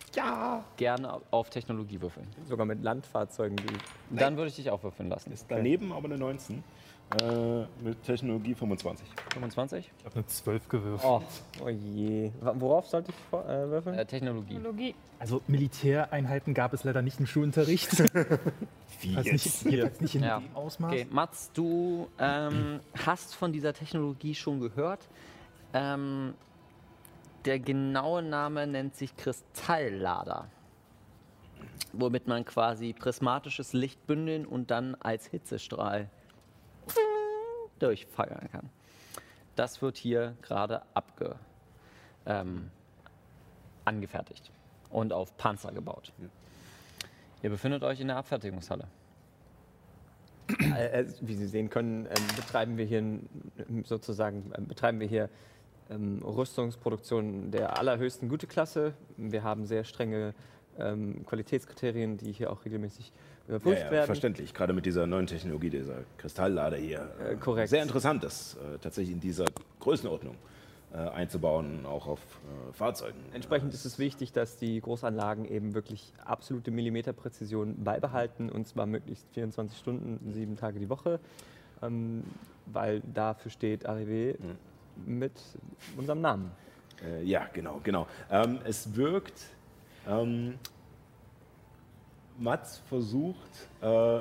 gerne 0.77 1.21
auf 1.31 1.49
Technologie 1.49 2.01
würfeln. 2.03 2.27
Sogar 2.47 2.67
mit 2.67 2.83
Landfahrzeugen 2.83 3.57
geübt. 3.57 3.83
Dann 4.11 4.37
würde 4.37 4.51
ich 4.51 4.57
dich 4.57 4.71
auch 4.71 4.83
würfeln 4.83 5.09
lassen. 5.09 5.33
Ist 5.33 5.47
daneben 5.49 5.93
aber 5.93 6.05
eine 6.05 6.19
19. 6.19 6.63
Äh, 7.23 7.63
mit 7.83 8.01
Technologie 8.05 8.55
25. 8.55 9.05
25? 9.33 9.91
Ich 9.99 10.05
habe 10.05 10.15
eine 10.17 10.27
12 10.27 10.69
gewürfelt. 10.69 11.11
Oh, 11.61 11.65
oh 11.65 11.69
je. 11.69 12.31
Worauf 12.41 12.87
sollte 12.87 13.11
ich 13.11 13.17
vor- 13.31 13.45
äh, 13.49 13.69
würfeln? 13.69 13.99
Äh, 13.99 14.07
Technologie. 14.07 14.55
Technologie. 14.55 14.95
Also 15.19 15.41
Militäreinheiten 15.49 16.55
gab 16.55 16.73
es 16.73 16.85
leider 16.85 17.03
nicht 17.03 17.19
im 17.19 17.27
Schulunterricht. 17.27 17.99
Wie 19.01 19.17
Also 19.17 19.31
nicht, 19.33 19.65
jedenfalls 19.65 20.01
nicht 20.01 20.15
in 20.15 20.23
Ja. 20.23 20.39
dem 20.39 20.55
Ausmaß. 20.55 20.93
Okay, 20.93 21.07
Mats, 21.11 21.51
du 21.53 22.07
ähm, 22.21 22.79
hast 23.05 23.35
von 23.35 23.53
dieser 23.53 23.73
Technologie 23.73 24.35
schon 24.37 24.61
gehört. 24.61 25.01
Ähm, 25.73 26.35
der 27.45 27.59
genaue 27.59 28.23
Name 28.23 28.67
nennt 28.67 28.95
sich 28.95 29.17
Kristalllader. 29.17 30.49
Womit 31.93 32.27
man 32.29 32.45
quasi 32.45 32.93
prismatisches 32.93 33.73
Licht 33.73 34.07
bündeln 34.07 34.47
und 34.47 34.71
dann 34.71 34.95
als 34.97 35.27
Hitzestrahl 35.27 36.09
durchfeuern 37.79 38.49
kann. 38.53 38.71
Das 39.57 39.83
wird 39.83 39.97
hier 39.97 40.37
gerade 40.43 40.83
abge, 40.95 41.37
ähm, 42.27 42.71
angefertigt 43.85 44.51
und 44.91 45.13
auf 45.13 45.37
Panzer 45.37 45.73
gebaut. 45.73 46.13
Ihr 47.43 47.51
befindet 47.51 47.83
euch 47.83 48.01
in 48.01 48.09
der 48.09 48.17
Abfertigungshalle. 48.19 48.87
Äh, 50.77 51.01
äh, 51.03 51.07
wie 51.21 51.35
Sie 51.35 51.47
sehen 51.47 51.71
können, 51.71 52.07
ähm, 52.07 52.27
betreiben 52.37 52.77
wir 52.77 52.85
hier 52.85 53.21
sozusagen 53.85 54.53
ähm, 54.57 54.67
betreiben 54.67 54.99
wir 55.01 55.07
hier 55.07 55.29
ähm, 55.91 56.23
Rüstungsproduktion 56.23 57.51
der 57.51 57.79
allerhöchsten 57.79 58.29
Güteklasse. 58.29 58.95
Wir 59.17 59.43
haben 59.43 59.67
sehr 59.67 59.85
strenge 59.85 60.35
ähm, 60.79 61.25
Qualitätskriterien, 61.27 62.17
die 62.17 62.33
hier 62.33 62.51
auch 62.53 62.65
regelmäßig 62.65 63.13
Ja, 63.49 63.57
überprüft 63.57 63.83
ja, 63.83 63.91
werden. 63.91 64.07
verständlich. 64.07 64.55
Gerade 64.55 64.73
mit 64.73 64.87
dieser 64.87 65.07
neuen 65.07 65.27
Technologie, 65.27 65.71
dieser 65.71 66.05
Kristalllader 66.19 66.77
hier. 66.77 67.11
Äh, 67.21 67.37
korrekt. 67.37 67.71
Sehr 67.71 67.83
interessant, 67.83 68.23
das 68.23 68.55
äh, 68.55 68.79
tatsächlich 68.79 69.15
in 69.15 69.21
dieser 69.21 69.47
Größenordnung 69.81 70.37
äh, 70.93 70.97
einzubauen, 70.97 71.87
auch 71.87 72.07
auf 72.07 72.21
äh, 72.21 72.73
Fahrzeugen. 72.73 73.19
Entsprechend 73.33 73.75
ist 73.75 73.85
es 73.85 73.99
wichtig, 73.99 74.33
dass 74.33 74.57
die 74.57 74.81
Großanlagen 74.81 75.45
eben 75.45 75.75
wirklich 75.75 76.13
absolute 76.25 76.71
Millimeterpräzision 76.71 77.83
beibehalten 77.85 78.51
und 78.51 78.67
zwar 78.67 78.87
möglichst 78.87 79.27
24 79.33 79.79
Stunden, 79.79 80.33
sieben 80.33 80.57
Tage 80.57 80.79
die 80.79 80.89
Woche, 80.89 81.21
ähm, 81.83 82.25
weil 82.67 83.03
dafür 83.15 83.51
steht 83.51 83.89
Arrivé 83.89 84.37
mit 85.07 85.33
unserem 85.97 86.21
Namen. 86.21 86.51
Äh, 87.05 87.23
ja, 87.25 87.47
genau, 87.53 87.81
genau. 87.83 88.07
Ähm, 88.31 88.59
es 88.65 88.95
wirkt, 88.95 89.43
ähm, 90.09 90.55
Mats 92.39 92.83
versucht 92.89 93.69
äh, 93.83 94.21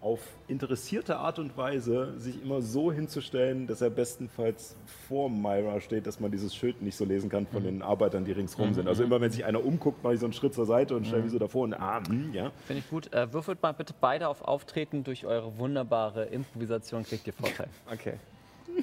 auf 0.00 0.20
interessierte 0.48 1.18
Art 1.18 1.38
und 1.38 1.56
Weise 1.58 2.18
sich 2.18 2.42
immer 2.42 2.62
so 2.62 2.90
hinzustellen, 2.90 3.66
dass 3.66 3.82
er 3.82 3.90
bestenfalls 3.90 4.74
vor 5.08 5.28
Myra 5.28 5.80
steht, 5.80 6.06
dass 6.06 6.20
man 6.20 6.30
dieses 6.30 6.54
Schild 6.54 6.80
nicht 6.80 6.96
so 6.96 7.04
lesen 7.04 7.28
kann 7.28 7.46
von 7.46 7.62
den 7.62 7.82
Arbeitern, 7.82 8.24
die 8.24 8.32
ringsrum 8.32 8.72
sind. 8.72 8.88
Also 8.88 9.04
immer 9.04 9.20
wenn 9.20 9.30
sich 9.30 9.44
einer 9.44 9.62
umguckt, 9.62 10.02
mache 10.02 10.14
ich 10.14 10.20
so 10.20 10.26
einen 10.26 10.32
Schritt 10.32 10.54
zur 10.54 10.64
Seite 10.64 10.96
und 10.96 11.06
stelle 11.06 11.22
mich 11.22 11.32
so 11.32 11.38
davor 11.38 11.64
und 11.64 11.74
ah, 11.74 12.00
hm, 12.08 12.32
ja. 12.32 12.50
Finde 12.66 12.80
ich 12.80 12.88
gut. 12.88 13.12
Äh, 13.12 13.30
würfelt 13.34 13.62
mal 13.62 13.72
bitte 13.72 13.92
beide 14.00 14.28
auf 14.28 14.40
Auftreten. 14.40 15.04
Durch 15.04 15.26
eure 15.26 15.58
wunderbare 15.58 16.24
Improvisation 16.24 17.04
kriegt 17.04 17.26
ihr 17.26 17.34
Vorteil. 17.34 17.68
Okay. 17.92 18.14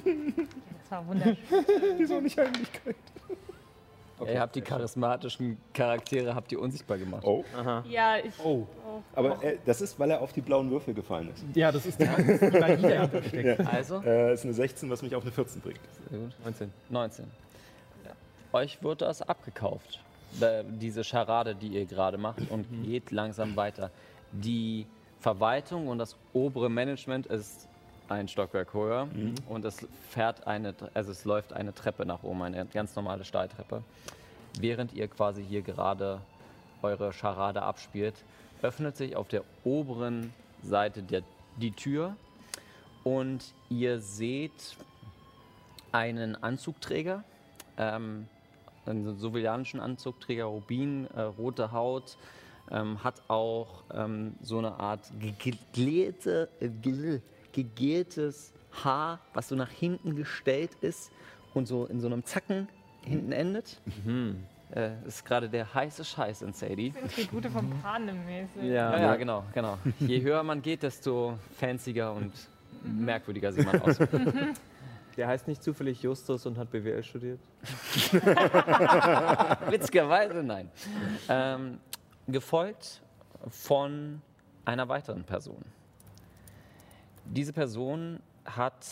Das 0.04 0.90
war 0.90 1.06
wunderschön. 1.06 1.36
Wieso 1.98 2.20
nicht 2.20 2.38
Heimlichkeit? 2.38 2.96
Ja, 4.20 4.26
ihr 4.32 4.40
habt 4.40 4.56
die 4.56 4.62
charismatischen 4.62 5.58
Charaktere 5.72 6.34
habt 6.34 6.50
ihr 6.50 6.60
unsichtbar 6.60 6.98
gemacht. 6.98 7.22
Oh. 7.24 7.44
Ja, 7.88 8.16
ich. 8.18 8.32
Oh. 8.42 8.66
Aber 9.14 9.42
äh, 9.44 9.58
das 9.64 9.80
ist, 9.80 9.98
weil 10.00 10.10
er 10.10 10.20
auf 10.20 10.32
die 10.32 10.40
blauen 10.40 10.68
Würfel 10.70 10.92
gefallen 10.92 11.30
ist. 11.32 11.44
Ja, 11.54 11.70
das 11.70 11.86
ist 11.86 12.00
die, 12.00 12.04
Magie 12.04 12.82
dahinter 12.82 13.22
steckt. 13.22 13.60
Also, 13.66 14.02
Äh, 14.02 14.34
ist 14.34 14.44
eine 14.44 14.54
16, 14.54 14.90
was 14.90 15.02
mich 15.02 15.14
auf 15.14 15.22
eine 15.22 15.30
14 15.30 15.60
bringt. 15.60 15.78
sehr 16.10 16.18
gut. 16.18 16.32
19. 16.42 16.72
19. 16.90 17.24
Euch 18.52 18.82
wird 18.82 19.02
das 19.02 19.22
abgekauft. 19.22 20.00
Diese 20.80 21.04
Scharade, 21.04 21.54
die 21.54 21.68
ihr 21.68 21.84
gerade 21.86 22.18
macht 22.18 22.50
und 22.50 22.66
geht 22.84 23.10
langsam 23.12 23.54
weiter. 23.56 23.90
Die 24.32 24.86
Verwaltung 25.20 25.86
und 25.88 25.98
das 25.98 26.16
obere 26.32 26.68
Management 26.68 27.26
ist 27.26 27.67
ein 28.08 28.28
Stockwerk 28.28 28.72
höher 28.74 29.08
und 29.48 29.64
es 29.64 29.86
fährt 30.10 30.46
eine, 30.46 30.74
also 30.94 31.10
es 31.10 31.24
läuft 31.24 31.52
eine 31.52 31.74
Treppe 31.74 32.06
nach 32.06 32.22
oben, 32.22 32.42
eine 32.42 32.66
ganz 32.66 32.96
normale 32.96 33.24
Stahltreppe. 33.24 33.82
Während 34.58 34.92
ihr 34.92 35.08
quasi 35.08 35.44
hier 35.44 35.62
gerade 35.62 36.20
eure 36.82 37.12
Scharade 37.12 37.62
abspielt, 37.62 38.14
öffnet 38.62 38.96
sich 38.96 39.14
auf 39.16 39.28
der 39.28 39.42
oberen 39.64 40.32
Seite 40.62 41.02
der, 41.02 41.22
die 41.56 41.72
Tür 41.72 42.16
und 43.04 43.54
ihr 43.68 44.00
seht 44.00 44.76
einen 45.92 46.42
Anzugträger, 46.42 47.24
ähm, 47.76 48.26
einen 48.86 49.18
sovilanischen 49.18 49.80
Anzugträger, 49.80 50.44
Rubin, 50.44 51.06
äh, 51.14 51.20
rote 51.22 51.72
Haut, 51.72 52.16
ähm, 52.70 53.02
hat 53.02 53.22
auch 53.28 53.82
ähm, 53.94 54.34
so 54.42 54.58
eine 54.58 54.78
Art 54.78 55.10
gegelete, 55.20 56.48
äh, 56.60 56.68
gegeltes 57.52 58.52
Haar, 58.84 59.20
was 59.34 59.48
so 59.48 59.56
nach 59.56 59.70
hinten 59.70 60.14
gestellt 60.16 60.70
ist 60.80 61.10
und 61.54 61.66
so 61.66 61.86
in 61.86 62.00
so 62.00 62.06
einem 62.06 62.24
Zacken 62.24 62.68
hinten 63.02 63.32
endet. 63.32 63.80
Äh, 64.74 64.90
ist 65.06 65.24
gerade 65.24 65.48
der 65.48 65.72
heiße 65.72 66.04
Scheiß 66.04 66.42
in 66.42 66.52
Sadie. 66.52 66.92
Die 67.16 67.26
gute 67.26 67.50
vom 67.50 67.70
Panem 67.80 68.24
mäßig. 68.26 68.64
Ja, 68.64 68.98
ja, 68.98 69.16
genau, 69.16 69.44
genau. 69.54 69.78
Je 69.98 70.20
höher 70.20 70.42
man 70.42 70.60
geht, 70.60 70.82
desto 70.82 71.38
fancier 71.56 72.10
und 72.12 72.32
merkwürdiger 72.82 73.52
sieht 73.52 73.66
man 73.66 73.80
aus. 73.80 73.98
Der 75.16 75.26
heißt 75.26 75.48
nicht 75.48 75.64
zufällig 75.64 76.00
Justus 76.00 76.46
und 76.46 76.56
hat 76.58 76.70
BWL 76.70 77.02
studiert? 77.02 77.40
Witzigerweise 79.68 80.44
nein. 80.44 80.70
Ähm, 81.28 81.80
gefolgt 82.28 83.02
von 83.48 84.22
einer 84.64 84.88
weiteren 84.88 85.24
Person. 85.24 85.64
Diese 87.30 87.52
Person 87.52 88.20
hat 88.46 88.86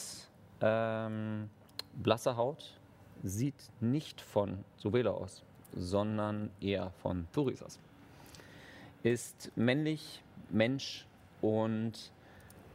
ähm, 0.60 1.48
blasse 1.94 2.36
Haut, 2.36 2.78
sieht 3.22 3.54
nicht 3.80 4.20
von 4.20 4.62
Sobela 4.76 5.12
aus, 5.12 5.42
sondern 5.74 6.50
eher 6.60 6.90
von 7.02 7.26
Thuris 7.32 7.62
aus. 7.62 7.80
Ist 9.02 9.50
männlich, 9.56 10.22
Mensch 10.50 11.06
und 11.40 12.12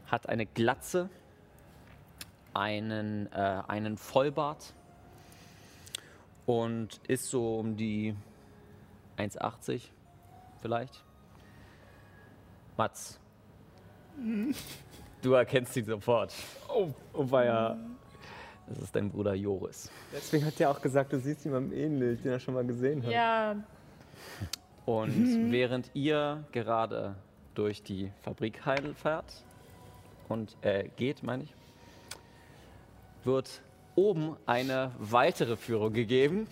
hat 0.07 0.27
eine 0.29 0.47
Glatze, 0.47 1.09
einen, 2.55 3.31
äh, 3.31 3.61
einen 3.67 3.97
Vollbart 3.97 4.73
und 6.47 6.99
ist 7.07 7.29
so 7.29 7.59
um 7.59 7.77
die 7.77 8.15
1,80 9.17 9.83
vielleicht. 10.59 11.03
Mats. 12.77 13.19
Du 15.21 15.33
erkennst 15.33 15.75
ihn 15.77 15.85
sofort. 15.85 16.33
Oh, 16.67 16.89
oh 17.13 17.29
war 17.29 17.45
ja. 17.45 17.77
Das 18.67 18.79
ist 18.79 18.95
dein 18.95 19.09
Bruder 19.11 19.33
Joris. 19.33 19.91
Deswegen 20.13 20.45
hat 20.45 20.59
er 20.59 20.71
auch 20.71 20.81
gesagt, 20.81 21.11
du 21.11 21.19
siehst 21.19 21.43
jemandem 21.43 21.77
ähnlich, 21.77 22.21
den 22.21 22.31
er 22.31 22.39
schon 22.39 22.53
mal 22.53 22.65
gesehen 22.65 23.03
hat. 23.03 23.11
Ja, 23.11 23.55
Und 24.85 25.51
während 25.51 25.91
ihr 25.93 26.43
gerade 26.51 27.15
durch 27.53 27.83
die 27.83 28.11
Fabrikhalle 28.21 28.93
fährt 28.93 29.43
und 30.29 30.55
äh, 30.61 30.89
geht, 30.95 31.21
meine 31.23 31.43
ich, 31.43 31.53
wird 33.23 33.61
oben 33.95 34.37
eine 34.45 34.91
weitere 34.97 35.57
Führung 35.57 35.93
gegeben. 35.93 36.47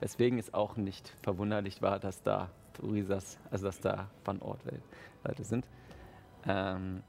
Weswegen 0.00 0.38
es 0.38 0.52
auch 0.52 0.76
nicht 0.76 1.12
verwunderlich 1.22 1.80
war, 1.80 2.00
dass 2.00 2.22
da 2.22 2.50
Turisas, 2.74 3.38
also 3.50 3.66
dass 3.66 3.80
da 3.80 4.10
Van 4.24 4.42
Ort 4.42 4.60
Leute 5.24 5.44
sind. 5.44 5.64
Ähm, 6.46 7.02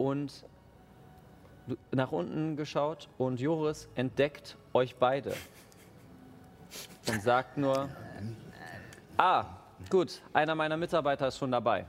und 0.00 0.46
nach 1.92 2.10
unten 2.10 2.56
geschaut 2.56 3.10
und 3.18 3.38
Joris 3.38 3.86
entdeckt 3.94 4.56
euch 4.72 4.96
beide 4.96 5.34
und 7.06 7.20
sagt 7.22 7.58
nur, 7.58 7.90
ah, 9.18 9.44
gut, 9.90 10.22
einer 10.32 10.54
meiner 10.54 10.78
Mitarbeiter 10.78 11.28
ist 11.28 11.36
schon 11.36 11.52
dabei 11.52 11.84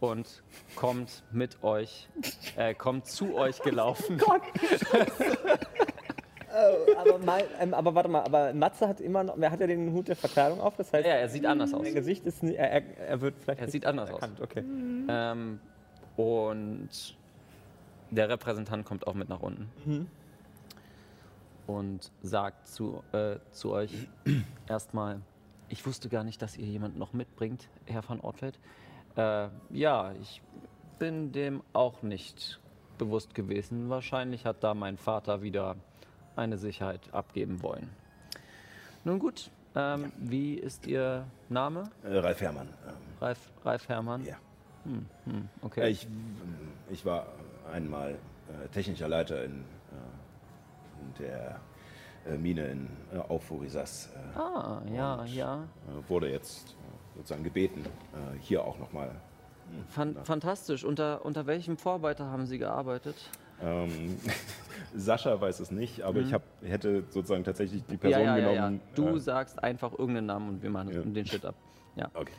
und 0.00 0.42
kommt 0.76 1.22
mit 1.32 1.62
euch, 1.64 2.08
äh, 2.56 2.74
kommt 2.74 3.06
zu 3.06 3.34
euch 3.34 3.62
gelaufen. 3.62 4.20
Aber, 6.96 7.18
mal, 7.18 7.42
ähm, 7.58 7.74
aber 7.74 7.96
warte 7.96 8.08
mal, 8.08 8.22
aber 8.22 8.52
Matze 8.54 8.86
hat 8.86 9.00
immer 9.00 9.24
noch, 9.24 9.36
er 9.38 9.50
hat 9.50 9.58
ja 9.58 9.66
den 9.66 9.92
Hut 9.92 10.06
der 10.06 10.14
Verkleidung 10.14 10.60
auf, 10.60 10.76
das 10.76 10.92
heißt, 10.92 11.04
Ja, 11.04 11.14
er 11.14 11.28
sieht 11.28 11.44
anders 11.46 11.74
aus. 11.74 11.82
sein 11.82 11.94
Gesicht 11.94 12.24
ist, 12.26 12.44
er, 12.44 12.96
er, 12.96 13.20
wird 13.20 13.34
vielleicht 13.40 13.60
Er 13.60 13.68
sieht 13.68 13.84
anders 13.84 14.08
aus. 14.08 14.20
erkannt. 14.20 14.40
Okay. 14.40 14.62
Ähm, 15.08 15.58
und 16.16 17.16
der 18.10 18.28
Repräsentant 18.28 18.84
kommt 18.84 19.06
auch 19.06 19.14
mit 19.14 19.28
nach 19.28 19.40
unten. 19.40 20.08
Und 21.66 22.12
sagt 22.22 22.68
zu, 22.68 23.02
äh, 23.12 23.36
zu 23.50 23.72
euch 23.72 24.08
erstmal, 24.68 25.20
ich 25.68 25.84
wusste 25.86 26.08
gar 26.08 26.22
nicht, 26.24 26.42
dass 26.42 26.56
ihr 26.56 26.66
jemanden 26.66 26.98
noch 26.98 27.12
mitbringt, 27.12 27.68
Herr 27.86 28.06
van 28.06 28.20
Ortfeld. 28.20 28.58
Äh, 29.16 29.48
ja, 29.70 30.12
ich 30.20 30.42
bin 30.98 31.32
dem 31.32 31.62
auch 31.72 32.02
nicht 32.02 32.60
bewusst 32.98 33.34
gewesen. 33.34 33.88
Wahrscheinlich 33.88 34.44
hat 34.44 34.62
da 34.62 34.74
mein 34.74 34.98
Vater 34.98 35.42
wieder 35.42 35.76
eine 36.36 36.58
Sicherheit 36.58 37.12
abgeben 37.12 37.62
wollen. 37.62 37.90
Nun 39.04 39.18
gut, 39.18 39.50
ähm, 39.74 40.12
wie 40.18 40.54
ist 40.54 40.86
Ihr 40.86 41.26
Name? 41.48 41.90
Äh, 42.02 42.18
Ralf 42.18 42.40
Herrmann. 42.40 42.68
Ähm, 42.86 42.94
Ralf, 43.20 43.50
Ralf 43.64 43.88
Herrmann? 43.88 44.24
ja. 44.24 44.36
Hm, 44.84 45.48
okay. 45.62 45.80
Äh, 45.82 45.88
Ich, 45.90 46.06
ich 46.90 47.04
war 47.04 47.26
einmal 47.72 48.12
äh, 48.12 48.68
technischer 48.72 49.08
Leiter 49.08 49.44
in, 49.44 49.52
äh, 49.52 51.00
in 51.00 51.24
der 51.24 51.60
äh, 52.26 52.36
Mine 52.36 52.66
in 52.68 52.88
äh, 53.14 53.18
auf 53.18 53.44
Furisas. 53.44 54.10
Äh, 54.14 54.38
Ah, 54.38 54.82
ja, 54.94 55.24
ja. 55.24 55.62
äh, 55.62 56.08
wurde 56.10 56.30
jetzt 56.30 56.76
sozusagen 57.16 57.44
gebeten, 57.44 57.84
hier 58.40 58.64
auch 58.64 58.76
nochmal. 58.78 59.10
Fan 59.88 60.16
fantastisch. 60.24 60.84
Unter, 60.84 61.24
unter 61.24 61.46
welchem 61.46 61.76
Vorarbeiter 61.76 62.26
haben 62.26 62.44
Sie 62.46 62.58
gearbeitet? 62.58 63.14
Ähm, 63.62 64.18
Sascha 64.96 65.40
weiß 65.40 65.60
es 65.60 65.70
nicht, 65.70 66.02
aber 66.02 66.18
ich 66.20 66.32
hab, 66.32 66.42
hätte 66.62 67.04
sozusagen 67.10 67.44
tatsächlich 67.44 67.84
die 67.86 67.96
Person 67.96 68.20
Mhm. 68.22 68.26
ja, 68.26 68.36
ja, 68.36 68.42
ja, 68.48 68.52
ja. 68.52 68.66
genommen. 68.66 68.80
Du 68.96 69.18
sagst 69.18 69.62
einfach 69.62 69.92
irgendeinen 69.92 70.26
Namen 70.26 70.48
und 70.50 70.62
wir 70.62 70.70
machen 70.70 71.14
den 71.14 71.24
Shit 71.24 71.44
ab. 71.44 71.54
Ja. 71.96 72.10
Okay. 72.14 72.32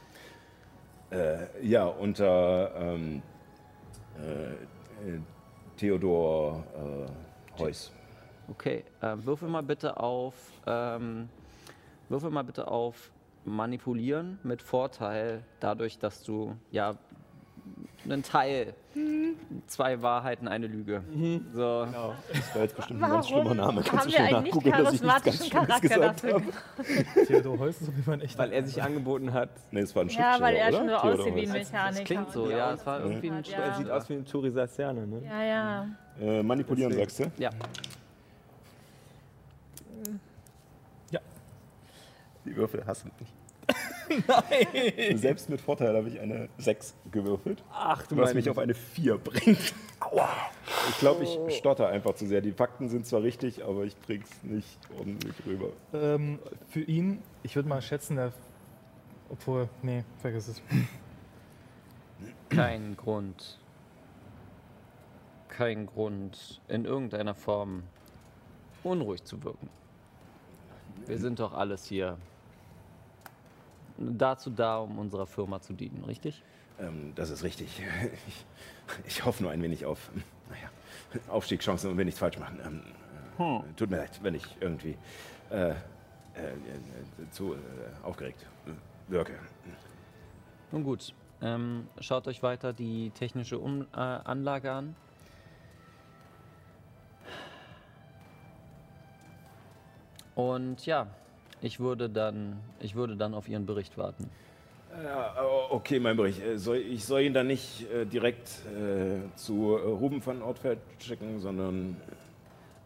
Äh, 1.11 1.65
ja, 1.65 1.85
unter 1.85 2.71
ähm, 2.75 3.21
äh, 4.17 4.53
äh, 4.53 5.19
Theodor 5.77 6.63
äh, 6.75 7.59
Heuss. 7.61 7.91
Okay. 8.49 8.83
Äh, 9.01 9.15
würfel 9.17 9.49
mal 9.49 9.63
bitte 9.63 9.97
auf. 9.97 10.33
Ähm, 10.65 11.29
würfel 12.09 12.29
mal 12.29 12.43
bitte 12.43 12.67
auf 12.67 13.11
manipulieren 13.45 14.39
mit 14.43 14.61
Vorteil, 14.61 15.43
dadurch, 15.59 15.99
dass 15.99 16.23
du 16.23 16.55
ja 16.71 16.97
einen 18.05 18.23
Teil, 18.23 18.73
zwei 19.67 20.01
Wahrheiten, 20.01 20.47
eine 20.47 20.67
Lüge. 20.67 21.03
So. 21.53 21.85
Das 22.33 22.55
war 22.55 22.61
jetzt 22.61 22.75
bestimmt 22.75 23.03
ein 23.03 23.09
ganz 23.11 23.27
schlimmer 23.27 23.43
warum 23.43 23.57
Name. 23.57 23.81
Kannst 23.81 23.91
haben 23.91 23.99
du 23.99 24.05
wir 24.05 24.11
schnell 24.11 24.35
einen 24.35 24.43
nicht 24.43 24.55
nachgucken, 24.55 24.71
dass 24.71 24.93
ich 24.93 25.01
nichts 25.01 25.23
ganz 25.23 25.23
charismatischen 25.23 25.45
Schlimmes 25.45 25.67
Charakter 25.67 25.87
gesagt 25.89 26.23
dafür? 26.23 26.41
habe? 27.15 27.25
Theodor 27.27 27.59
Heuss 27.59 27.81
ist 27.81 27.87
auf 27.89 27.93
jeden 27.93 28.03
Fall 28.03 28.13
ein 28.15 28.21
echter. 28.21 28.39
Weil 28.39 28.53
er 28.53 28.63
sich 28.63 28.83
angeboten 28.83 29.33
hat. 29.33 29.49
Nee, 29.71 29.81
es 29.81 29.95
war 29.95 30.03
ein 30.03 30.07
ja, 30.07 30.13
Schriftsteller, 30.13 30.45
weil 30.45 30.55
er 30.55 30.71
schon 30.71 30.89
so 30.89 30.95
Theodor 30.95 31.19
aussieht 31.19 31.35
wie 31.35 31.47
ein. 31.47 31.51
Mechaniker. 31.51 31.91
Das 31.91 32.03
klingt 32.03 32.31
so, 32.31 32.49
ja. 32.49 32.73
Es 32.73 32.85
war 32.85 32.99
irgendwie 33.01 33.31
ein 33.31 33.43
Ja. 33.43 33.57
Er 33.57 33.73
sieht 33.75 33.89
aus 33.89 34.09
wie 34.09 34.13
ein 34.13 34.25
Turisasianer, 34.25 35.05
ne? 35.05 35.21
Ja, 35.23 35.43
ja. 35.43 35.87
Äh, 36.19 36.43
manipulieren, 36.43 36.93
sagst 36.93 37.19
du? 37.19 37.31
Ja. 37.37 37.49
Die 42.45 42.55
Würfel 42.55 42.85
hassen 42.85 43.11
mich. 43.19 43.34
Nein! 44.27 45.17
Selbst 45.17 45.49
mit 45.49 45.61
Vorteil 45.61 45.95
habe 45.95 46.07
ich 46.09 46.19
eine 46.19 46.49
6 46.57 46.95
gewürfelt, 47.11 47.63
Ach 47.71 48.05
du 48.07 48.17
was 48.17 48.33
mich 48.33 48.49
auf 48.49 48.57
eine 48.57 48.73
4 48.73 49.17
bringt. 49.17 49.73
Aua! 49.99 50.29
Ich 50.89 50.97
glaube, 50.99 51.23
ich 51.23 51.57
stotter 51.57 51.87
einfach 51.87 52.15
zu 52.15 52.27
sehr. 52.27 52.41
Die 52.41 52.51
Fakten 52.51 52.89
sind 52.89 53.05
zwar 53.05 53.23
richtig, 53.23 53.63
aber 53.63 53.83
ich 53.83 53.97
bring's 53.97 54.29
nicht 54.43 54.79
ordentlich 54.97 55.33
rüber. 55.45 55.69
Ähm, 55.93 56.39
für 56.67 56.81
ihn, 56.81 57.21
ich 57.43 57.55
würde 57.55 57.69
mal 57.69 57.81
schätzen, 57.81 58.15
der. 58.15 58.33
Obwohl, 59.29 59.69
nee, 59.81 60.03
vergiss 60.19 60.47
es. 60.47 60.61
Kein 62.49 62.95
Grund. 62.95 63.59
Kein 65.49 65.85
Grund, 65.87 66.61
in 66.67 66.85
irgendeiner 66.85 67.33
Form 67.33 67.83
unruhig 68.83 69.23
zu 69.23 69.43
wirken. 69.43 69.69
Wir 71.07 71.17
sind 71.17 71.39
doch 71.39 71.53
alles 71.53 71.85
hier 71.85 72.17
dazu 73.97 74.49
da, 74.49 74.77
um 74.77 74.99
unserer 74.99 75.25
Firma 75.25 75.61
zu 75.61 75.73
dienen, 75.73 76.03
richtig? 76.05 76.43
Ähm, 76.79 77.13
das 77.15 77.29
ist 77.29 77.43
richtig. 77.43 77.81
Ich, 78.27 78.45
ich 79.07 79.25
hoffe 79.25 79.43
nur 79.43 79.51
ein 79.51 79.61
wenig 79.61 79.85
auf 79.85 80.11
naja, 80.49 80.69
Aufstiegschancen 81.29 81.89
und 81.89 81.97
will 81.97 82.05
nichts 82.05 82.19
falsch 82.19 82.37
machen. 82.37 82.59
Ähm, 82.65 82.81
äh, 83.39 83.73
Tut 83.75 83.89
mir 83.89 83.97
leid, 83.97 84.19
wenn 84.21 84.35
ich 84.35 84.45
irgendwie 84.59 84.97
äh, 85.49 85.69
äh, 85.69 85.73
äh, 85.73 87.29
zu 87.31 87.53
äh, 87.53 87.57
aufgeregt 88.03 88.45
äh, 88.67 89.11
wirke. 89.11 89.33
Nun 90.71 90.83
gut, 90.83 91.13
ähm, 91.41 91.87
schaut 91.99 92.27
euch 92.27 92.43
weiter 92.43 92.73
die 92.73 93.11
technische 93.11 93.59
um 93.59 93.85
Anlage 93.93 94.71
an. 94.71 94.95
Und 100.35 100.85
ja, 100.85 101.07
ich 101.65 101.79
würde 101.79 102.09
dann, 102.09 102.59
ich 102.79 102.93
würde 102.95 103.15
dann 103.17 103.33
auf 103.33 103.49
Ihren 103.49 103.65
Bericht 103.65 103.97
warten. 103.97 104.29
Ja, 105.03 105.35
o- 105.43 105.73
okay, 105.75 105.99
mein 105.99 106.15
Bericht. 106.15 106.41
Äh, 106.41 106.57
Soll, 106.57 106.77
ich 106.77 107.03
soll 107.05 107.21
ihn 107.21 107.33
dann 107.33 107.47
nicht 107.47 107.91
äh, 107.91 108.05
direkt 108.05 108.47
äh, 108.67 109.35
zu 109.35 109.75
äh, 109.75 109.81
Ruben 109.81 110.23
van 110.25 110.41
Ortfeld 110.43 110.79
schicken, 110.99 111.39
sondern. 111.39 111.97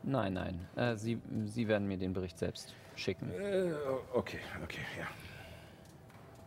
Nein, 0.02 0.34
nein, 0.34 0.60
äh, 0.78 0.96
Sie, 0.96 1.20
Sie 1.46 1.68
werden 1.68 1.88
mir 1.90 1.98
den 1.98 2.14
Bericht 2.14 2.40
selbst 2.40 2.74
schicken. 2.96 3.30
Äh, 3.32 3.72
okay, 4.14 4.40
okay, 4.64 4.80
ja. 4.98 5.06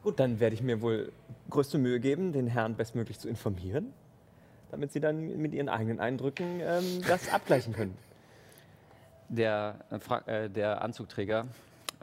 Gut, 0.02 0.18
dann 0.18 0.40
werde 0.40 0.54
ich 0.54 0.62
mir 0.62 0.80
wohl 0.80 1.12
größte 1.50 1.76
Mühe 1.78 2.00
geben, 2.00 2.32
den 2.32 2.46
Herrn 2.46 2.74
bestmöglich 2.74 3.18
zu 3.20 3.28
informieren, 3.28 3.92
damit 4.70 4.90
Sie 4.90 5.00
dann 5.00 5.36
mit 5.36 5.52
Ihren 5.52 5.68
eigenen 5.68 6.00
Eindrücken 6.00 6.60
ähm, 6.60 7.02
das 7.06 7.28
abgleichen 7.28 7.74
können. 7.74 7.96
Der, 9.28 9.76
äh, 10.26 10.44
äh, 10.46 10.48
der 10.50 10.82
Anzugträger, 10.82 11.46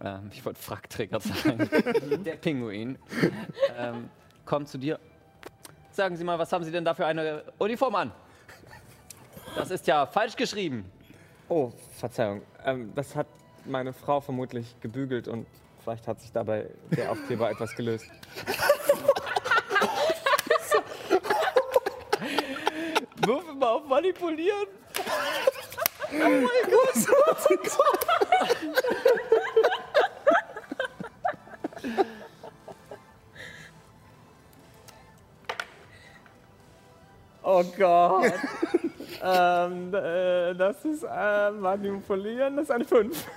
ähm, 0.02 0.30
ich 0.32 0.44
wollte 0.46 0.62
Frackträger 0.62 1.20
sagen, 1.20 1.70
der 2.24 2.34
Pinguin, 2.34 2.98
ähm, 3.78 4.10
kommt 4.46 4.70
zu 4.70 4.78
dir. 4.78 5.00
Sagen 5.92 6.16
Sie 6.16 6.24
mal, 6.24 6.40
was 6.40 6.52
haben 6.52 6.64
Sie 6.64 6.72
denn 6.72 6.86
da 6.86 6.94
für 6.94 7.06
eine 7.06 7.44
Uniform 7.58 7.96
an? 7.96 8.12
Das 9.56 9.72
ist 9.72 9.88
ja 9.88 10.06
falsch 10.06 10.36
geschrieben. 10.36 10.86
Oh, 11.50 11.72
Verzeihung. 11.98 12.42
Ähm, 12.64 12.92
das 12.96 13.16
hat 13.16 13.28
meine 13.66 13.92
Frau 13.94 14.22
vermutlich 14.22 14.76
gebügelt 14.80 15.28
und 15.28 15.46
vielleicht 15.84 16.08
hat 16.08 16.22
sich 16.22 16.32
dabei 16.32 16.68
der 16.92 17.12
Aufkleber 17.12 17.50
etwas 17.52 17.76
gelöst. 17.76 18.06
Würfel 23.26 23.56
mal 23.56 23.68
auf 23.68 23.86
manipulieren. 23.86 24.68
Oh 26.12 26.48
Gott. 26.70 27.10
Ähm, 39.23 39.93
äh, 39.93 40.53
das 40.53 40.85
ist 40.85 41.03
äh, 41.03 41.51
manipulieren, 41.51 42.56
das 42.56 42.65
ist 42.65 42.72
eine 42.72 42.85
5. 42.85 43.27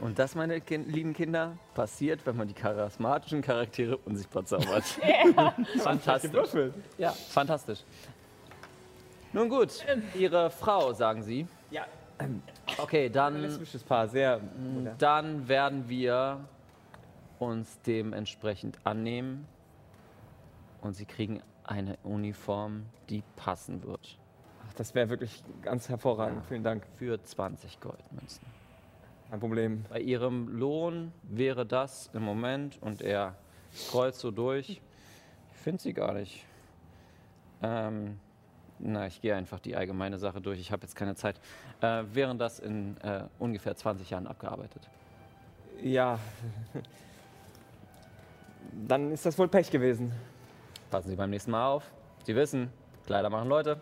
Und 0.00 0.18
das, 0.18 0.34
meine 0.34 0.60
kin 0.60 0.88
lieben 0.88 1.12
Kinder, 1.12 1.56
passiert, 1.74 2.20
wenn 2.24 2.36
man 2.36 2.46
die 2.46 2.54
charismatischen 2.54 3.42
Charaktere 3.42 3.96
unsichtbar 3.96 4.44
zaubert. 4.44 4.84
Fantastisch. 5.78 6.70
Ja, 6.98 7.10
fantastisch. 7.10 7.80
Nun 9.32 9.48
gut, 9.48 9.84
Ihre 10.14 10.50
Frau, 10.50 10.92
sagen 10.92 11.22
Sie. 11.22 11.46
Ja. 11.70 11.84
Okay, 12.78 13.08
dann, 13.08 13.42
Lesbisches 13.42 13.82
Paar, 13.82 14.08
sehr. 14.08 14.40
dann 14.98 15.48
werden 15.48 15.88
wir 15.88 16.40
uns 17.40 17.80
dementsprechend 17.82 18.78
annehmen 18.84 19.46
und 20.80 20.94
Sie 20.94 21.04
kriegen 21.04 21.42
eine 21.64 21.96
Uniform, 22.02 22.86
die 23.10 23.22
passen 23.36 23.82
wird. 23.82 24.18
Ach, 24.66 24.72
das 24.74 24.94
wäre 24.94 25.10
wirklich 25.10 25.42
ganz 25.62 25.88
hervorragend. 25.88 26.44
Vielen 26.46 26.62
Dank. 26.62 26.86
Für 26.96 27.22
20 27.22 27.80
Goldmünzen. 27.80 28.46
Kein 29.30 29.40
Problem. 29.40 29.84
Bei 29.90 30.00
Ihrem 30.00 30.48
Lohn 30.48 31.12
wäre 31.22 31.66
das 31.66 32.08
im 32.14 32.22
Moment, 32.22 32.80
und 32.80 33.02
er 33.02 33.34
scrollt 33.74 34.14
so 34.14 34.30
durch, 34.30 34.70
ich 34.70 34.82
finde 35.52 35.82
sie 35.82 35.92
gar 35.92 36.14
nicht. 36.14 36.46
Ähm, 37.62 38.18
na, 38.78 39.06
ich 39.06 39.20
gehe 39.20 39.34
einfach 39.34 39.60
die 39.60 39.76
allgemeine 39.76 40.18
Sache 40.18 40.40
durch, 40.40 40.58
ich 40.60 40.72
habe 40.72 40.82
jetzt 40.82 40.94
keine 40.94 41.14
Zeit. 41.14 41.40
Äh, 41.80 42.04
wären 42.12 42.38
das 42.38 42.58
in 42.58 42.96
äh, 42.98 43.24
ungefähr 43.38 43.76
20 43.76 44.08
Jahren 44.08 44.26
abgearbeitet. 44.26 44.88
Ja. 45.82 46.18
Dann 48.86 49.12
ist 49.12 49.26
das 49.26 49.38
wohl 49.38 49.48
Pech 49.48 49.70
gewesen. 49.70 50.12
Passen 50.90 51.10
Sie 51.10 51.16
beim 51.16 51.30
nächsten 51.30 51.50
Mal 51.50 51.66
auf. 51.66 51.90
Sie 52.24 52.34
wissen, 52.36 52.70
Kleider 53.06 53.30
machen 53.30 53.48
Leute. 53.48 53.80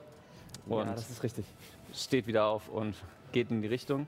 Und 0.67 0.87
ja, 0.87 0.95
das 0.95 1.11
ist 1.11 1.23
richtig. 1.23 1.45
steht 1.93 2.27
wieder 2.27 2.47
auf 2.47 2.69
und 2.69 2.95
geht 3.33 3.51
in 3.51 3.63
die 3.63 3.69
Richtung. 3.69 4.07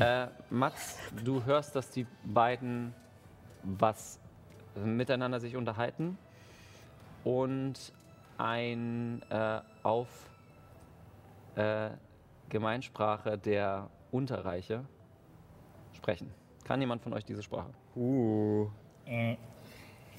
Äh, 0.00 0.26
Mats, 0.50 0.98
du 1.24 1.44
hörst, 1.44 1.76
dass 1.76 1.90
die 1.90 2.06
beiden 2.24 2.94
was 3.62 4.18
miteinander 4.74 5.40
sich 5.40 5.56
unterhalten 5.56 6.18
und 7.22 7.92
ein 8.38 9.22
äh, 9.30 9.60
auf 9.82 10.08
äh, 11.54 11.90
Gemeinsprache 12.48 13.38
der 13.38 13.88
Unterreiche 14.10 14.84
sprechen. 15.92 16.30
Kann 16.64 16.80
jemand 16.80 17.02
von 17.02 17.12
euch 17.12 17.24
diese 17.24 17.42
Sprache? 17.42 17.70
Uh. 17.94 18.68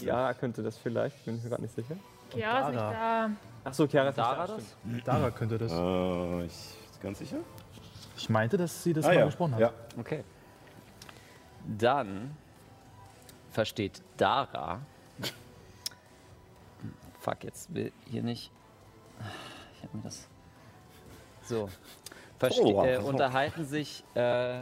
Ja, 0.02 0.34
könnte 0.34 0.62
das 0.64 0.78
vielleicht. 0.78 1.24
Bin 1.26 1.38
ich 1.38 1.44
mir 1.44 1.50
gerade 1.50 1.62
nicht 1.62 1.76
sicher. 1.76 1.96
Ja, 2.36 2.62
ist 2.62 2.68
nicht 2.70 2.80
da. 2.80 3.30
Ach 3.64 3.74
so, 3.74 3.88
Chiara 3.88 4.10
ist 4.10 4.18
nicht 4.18 4.28
Dara 4.28 4.48
da, 4.48 4.54
das? 4.56 4.64
stimmt. 4.80 5.08
Dara 5.08 5.32
könnte 5.32 5.58
das. 5.58 5.72
Äh, 5.72 6.46
ich 6.46 7.02
ganz 7.02 7.20
sicher? 7.20 7.38
Ich 8.18 8.30
meinte, 8.30 8.58
dass 8.58 8.84
sie 8.84 8.94
das 8.94 9.06
Ah, 9.06 9.10
mal 9.10 9.16
ja. 9.18 9.26
gesprochen 9.26 9.54
hat. 9.54 9.60
ja. 9.62 9.72
Okay. 9.98 10.24
Dann 11.78 12.36
versteht 13.52 14.02
Dara. 14.18 14.82
Fuck, 17.20 17.44
jetzt 17.44 17.74
will 17.74 17.92
hier 18.06 18.22
nicht. 18.22 18.52
Ich 19.78 19.84
hab 19.84 19.94
mir 19.94 20.02
das. 20.02 20.28
So. 21.44 21.70
Verste 22.38 22.62
Oh, 22.64 22.76
wow. 22.76 22.86
äh, 22.86 22.98
unterhalten 22.98 23.66
sich 23.66 24.04
äh, 24.16 24.62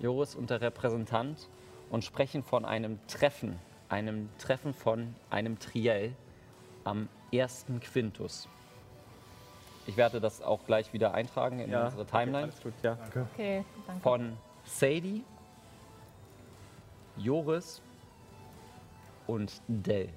Joris 0.00 0.34
und 0.34 0.50
der 0.50 0.60
Repräsentant 0.60 1.48
und 1.90 2.04
sprechen 2.04 2.42
von 2.42 2.64
einem 2.64 2.98
Treffen. 3.06 3.58
Einem 3.92 4.30
Treffen 4.38 4.72
von 4.72 5.14
einem 5.28 5.58
Triell 5.58 6.14
am 6.82 7.10
ersten 7.30 7.78
Quintus. 7.78 8.48
Ich 9.86 9.98
werde 9.98 10.18
das 10.18 10.40
auch 10.40 10.64
gleich 10.64 10.94
wieder 10.94 11.12
eintragen 11.12 11.58
in 11.58 11.70
Ja, 11.70 11.84
unsere 11.84 12.06
Timeline 12.06 12.44
Alles 12.44 12.62
gut, 12.62 12.72
ja. 12.82 12.96
Okay, 13.34 13.66
danke. 13.86 14.02
von 14.02 14.38
Sadie, 14.64 15.22
Joris 17.18 17.82
und 19.26 19.60
Dell. 19.68 20.08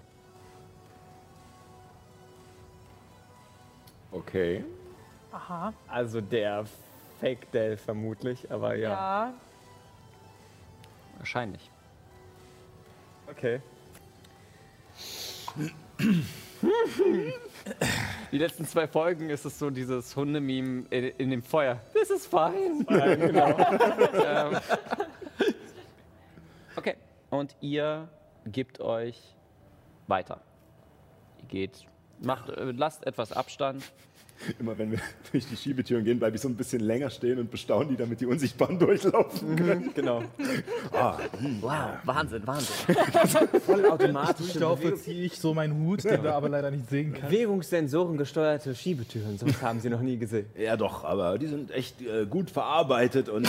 Okay. 4.14 4.64
Aha. 5.34 5.74
Also 5.90 6.22
der 6.22 6.64
Fake 7.20 7.52
Dell 7.52 7.76
vermutlich, 7.76 8.50
aber 8.50 8.76
ja. 8.76 8.90
Ja. 8.90 9.34
Wahrscheinlich. 11.18 11.70
Okay. 13.30 13.62
Die 18.32 18.38
letzten 18.38 18.66
zwei 18.66 18.88
Folgen 18.88 19.30
ist 19.30 19.46
es 19.46 19.58
so 19.58 19.70
dieses 19.70 20.16
Hundememe 20.16 20.86
in, 20.90 21.04
in 21.18 21.30
dem 21.32 21.42
Feuer. 21.42 21.80
Das 21.94 22.10
ist 22.10 22.28
fein. 22.28 22.86
ähm, 22.90 24.60
okay. 26.76 26.96
Und 27.30 27.56
ihr 27.62 28.08
gebt 28.46 28.80
euch 28.80 29.20
weiter. 30.08 30.42
Ihr 31.42 31.48
geht, 31.48 31.86
macht, 32.20 32.50
äh, 32.50 32.72
lasst 32.72 33.06
etwas 33.08 33.32
Abstand. 33.32 33.84
Immer 34.60 34.78
wenn 34.78 34.92
wir 34.92 35.00
durch 35.32 35.46
die 35.48 35.56
Schiebetüren 35.56 36.04
gehen, 36.04 36.20
bleibe 36.20 36.36
ich 36.36 36.42
so 36.42 36.50
ein 36.50 36.56
bisschen 36.56 36.82
länger 36.82 37.10
stehen 37.10 37.40
und 37.40 37.50
bestaune 37.52 37.88
die, 37.88 37.96
damit 37.96 38.20
die 38.22 38.26
Unsichtbaren 38.26 38.78
durchlaufen 38.80 39.56
können. 39.56 39.92
Genau. 39.96 40.24
Wow, 41.62 41.92
Wahnsinn, 42.04 42.46
Wahnsinn. 42.46 42.96
Vollautomatische 43.66 44.60
Dafür 44.60 44.96
ziehe 44.96 45.24
ich 45.26 45.40
so 45.40 45.54
meinen 45.54 45.86
Hut, 45.86 46.04
den 46.04 46.22
du 46.22 46.34
aber 46.34 46.50
leider 46.50 46.72
nicht 46.72 46.90
sehen 46.90 47.14
kannst. 47.14 47.30
Bewegungssensoren 47.30 48.18
gesteuerte 48.18 48.76
Schiebetüren. 48.76 49.38
Sowas 49.38 49.62
haben 49.62 49.80
sie 49.80 49.90
noch 49.90 50.02
nie 50.02 50.18
gesehen. 50.18 50.48
Ja, 50.58 50.76
doch, 50.78 51.04
aber 51.04 51.38
die 51.38 51.48
sind 51.48 51.72
echt 51.72 52.02
äh, 52.02 52.26
gut 52.26 52.50
verarbeitet 52.50 53.30
und 53.30 53.48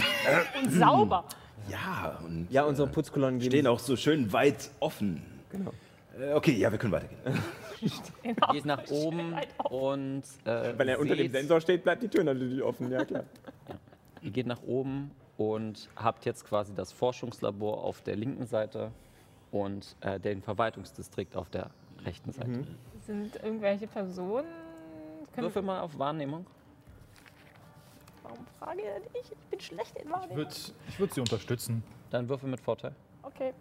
Und 0.62 0.72
sauber. 0.72 1.24
ja, 1.68 2.18
und 2.24 2.46
Ja, 2.50 2.64
unsere 2.64 2.88
Putzkolonnen 2.88 3.40
gehen 3.40 3.50
stehen 3.50 3.66
auch 3.66 3.80
so 3.80 3.96
schön 3.96 4.32
weit 4.32 4.70
offen. 4.80 5.22
Genau. 5.50 5.72
Äh, 6.20 6.32
okay, 6.34 6.52
ja, 6.52 6.70
wir 6.70 6.78
können 6.78 6.92
weitergehen. 6.92 7.18
Genau. 8.23 8.53
Geht 8.53 8.65
nach 8.65 8.90
oben 8.90 9.35
und 9.70 10.23
äh, 10.44 10.78
Wenn 10.78 10.89
er 10.89 10.98
unter 10.98 11.15
dem 11.16 11.31
Sensor 11.31 11.61
steht, 11.61 11.85
bleibt 11.85 12.03
die 12.03 12.09
Tür 12.09 12.24
natürlich 12.24 12.62
offen. 12.62 12.90
Ja, 12.90 13.05
klar. 13.05 13.24
Ihr 14.23 14.31
geht 14.31 14.47
nach 14.47 14.62
oben 14.62 15.11
und 15.36 15.89
habt 15.94 16.24
jetzt 16.24 16.44
quasi 16.47 16.74
das 16.74 16.93
Forschungslabor 16.93 17.85
auf 17.85 18.01
der 18.03 18.16
linken 18.16 18.47
Seite 18.47 18.90
und 19.51 19.94
äh, 20.01 20.19
den 20.19 20.43
Verwaltungsdistrikt 20.43 21.36
auf 21.36 21.51
der 21.51 21.70
rechten 22.05 22.32
Seite. 22.32 22.66
Sind 23.07 23.36
irgendwelche 23.36 23.86
Personen. 23.86 24.48
Können 25.32 25.47
Würfel 25.47 25.62
mal 25.62 25.81
auf 25.81 25.98
Wahrnehmung. 25.98 26.47
Warum 28.23 28.47
frage 28.59 28.81
ich? 29.12 29.31
Ich 29.31 29.47
bin 29.48 29.61
schlecht 29.61 29.97
in 29.97 30.07
Ich 30.07 30.12
Wahrnehmung. 30.12 30.36
würde 30.36 30.55
ich 30.89 30.98
würd 30.98 31.12
sie 31.15 31.20
unterstützen. 31.20 31.82
Dann 32.11 32.28
Würfel 32.28 32.48
mit 32.48 32.61
Vorteil. 32.61 32.94
Okay. 33.23 33.53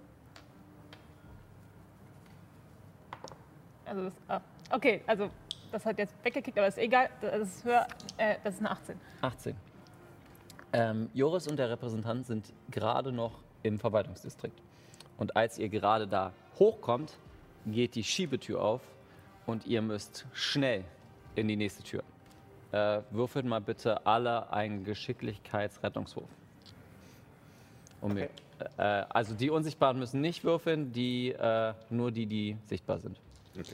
Also 3.85 4.03
das, 4.05 4.13
ah, 4.27 4.41
okay, 4.71 5.01
also 5.07 5.29
das 5.71 5.85
hat 5.85 5.97
jetzt 5.97 6.15
weggekickt, 6.23 6.57
aber 6.57 6.67
ist 6.67 6.77
egal. 6.77 7.09
Das 7.21 7.41
ist 7.49 7.65
höher. 7.65 7.87
Äh, 8.17 8.35
das 8.43 8.55
ist 8.55 8.59
eine 8.61 8.71
18. 8.71 8.99
18. 9.21 9.55
Ähm, 10.73 11.09
Joris 11.13 11.47
und 11.47 11.57
der 11.57 11.69
Repräsentant 11.69 12.25
sind 12.25 12.51
gerade 12.69 13.11
noch 13.11 13.39
im 13.63 13.79
Verwaltungsdistrikt. 13.79 14.61
Und 15.17 15.35
als 15.35 15.57
ihr 15.57 15.69
gerade 15.69 16.07
da 16.07 16.33
hochkommt, 16.59 17.17
geht 17.65 17.95
die 17.95 18.03
Schiebetür 18.03 18.61
auf 18.61 18.81
und 19.45 19.65
ihr 19.65 19.81
müsst 19.81 20.25
schnell 20.33 20.83
in 21.35 21.47
die 21.47 21.55
nächste 21.55 21.83
Tür. 21.83 22.03
Äh, 22.71 23.01
würfelt 23.11 23.45
mal 23.45 23.61
bitte 23.61 24.05
alle 24.05 24.51
einen 24.51 24.83
Geschicklichkeitsrettungswurf. 24.83 26.29
Um 28.01 28.13
mir- 28.13 28.29
äh, 28.77 28.81
also 29.09 29.33
die 29.33 29.49
Unsichtbaren 29.49 29.97
müssen 29.97 30.21
nicht 30.21 30.43
würfeln, 30.43 30.91
die, 30.91 31.31
äh, 31.31 31.73
nur 31.89 32.11
die, 32.11 32.25
die 32.25 32.57
sichtbar 32.65 32.99
sind. 32.99 33.19
Okay. 33.59 33.73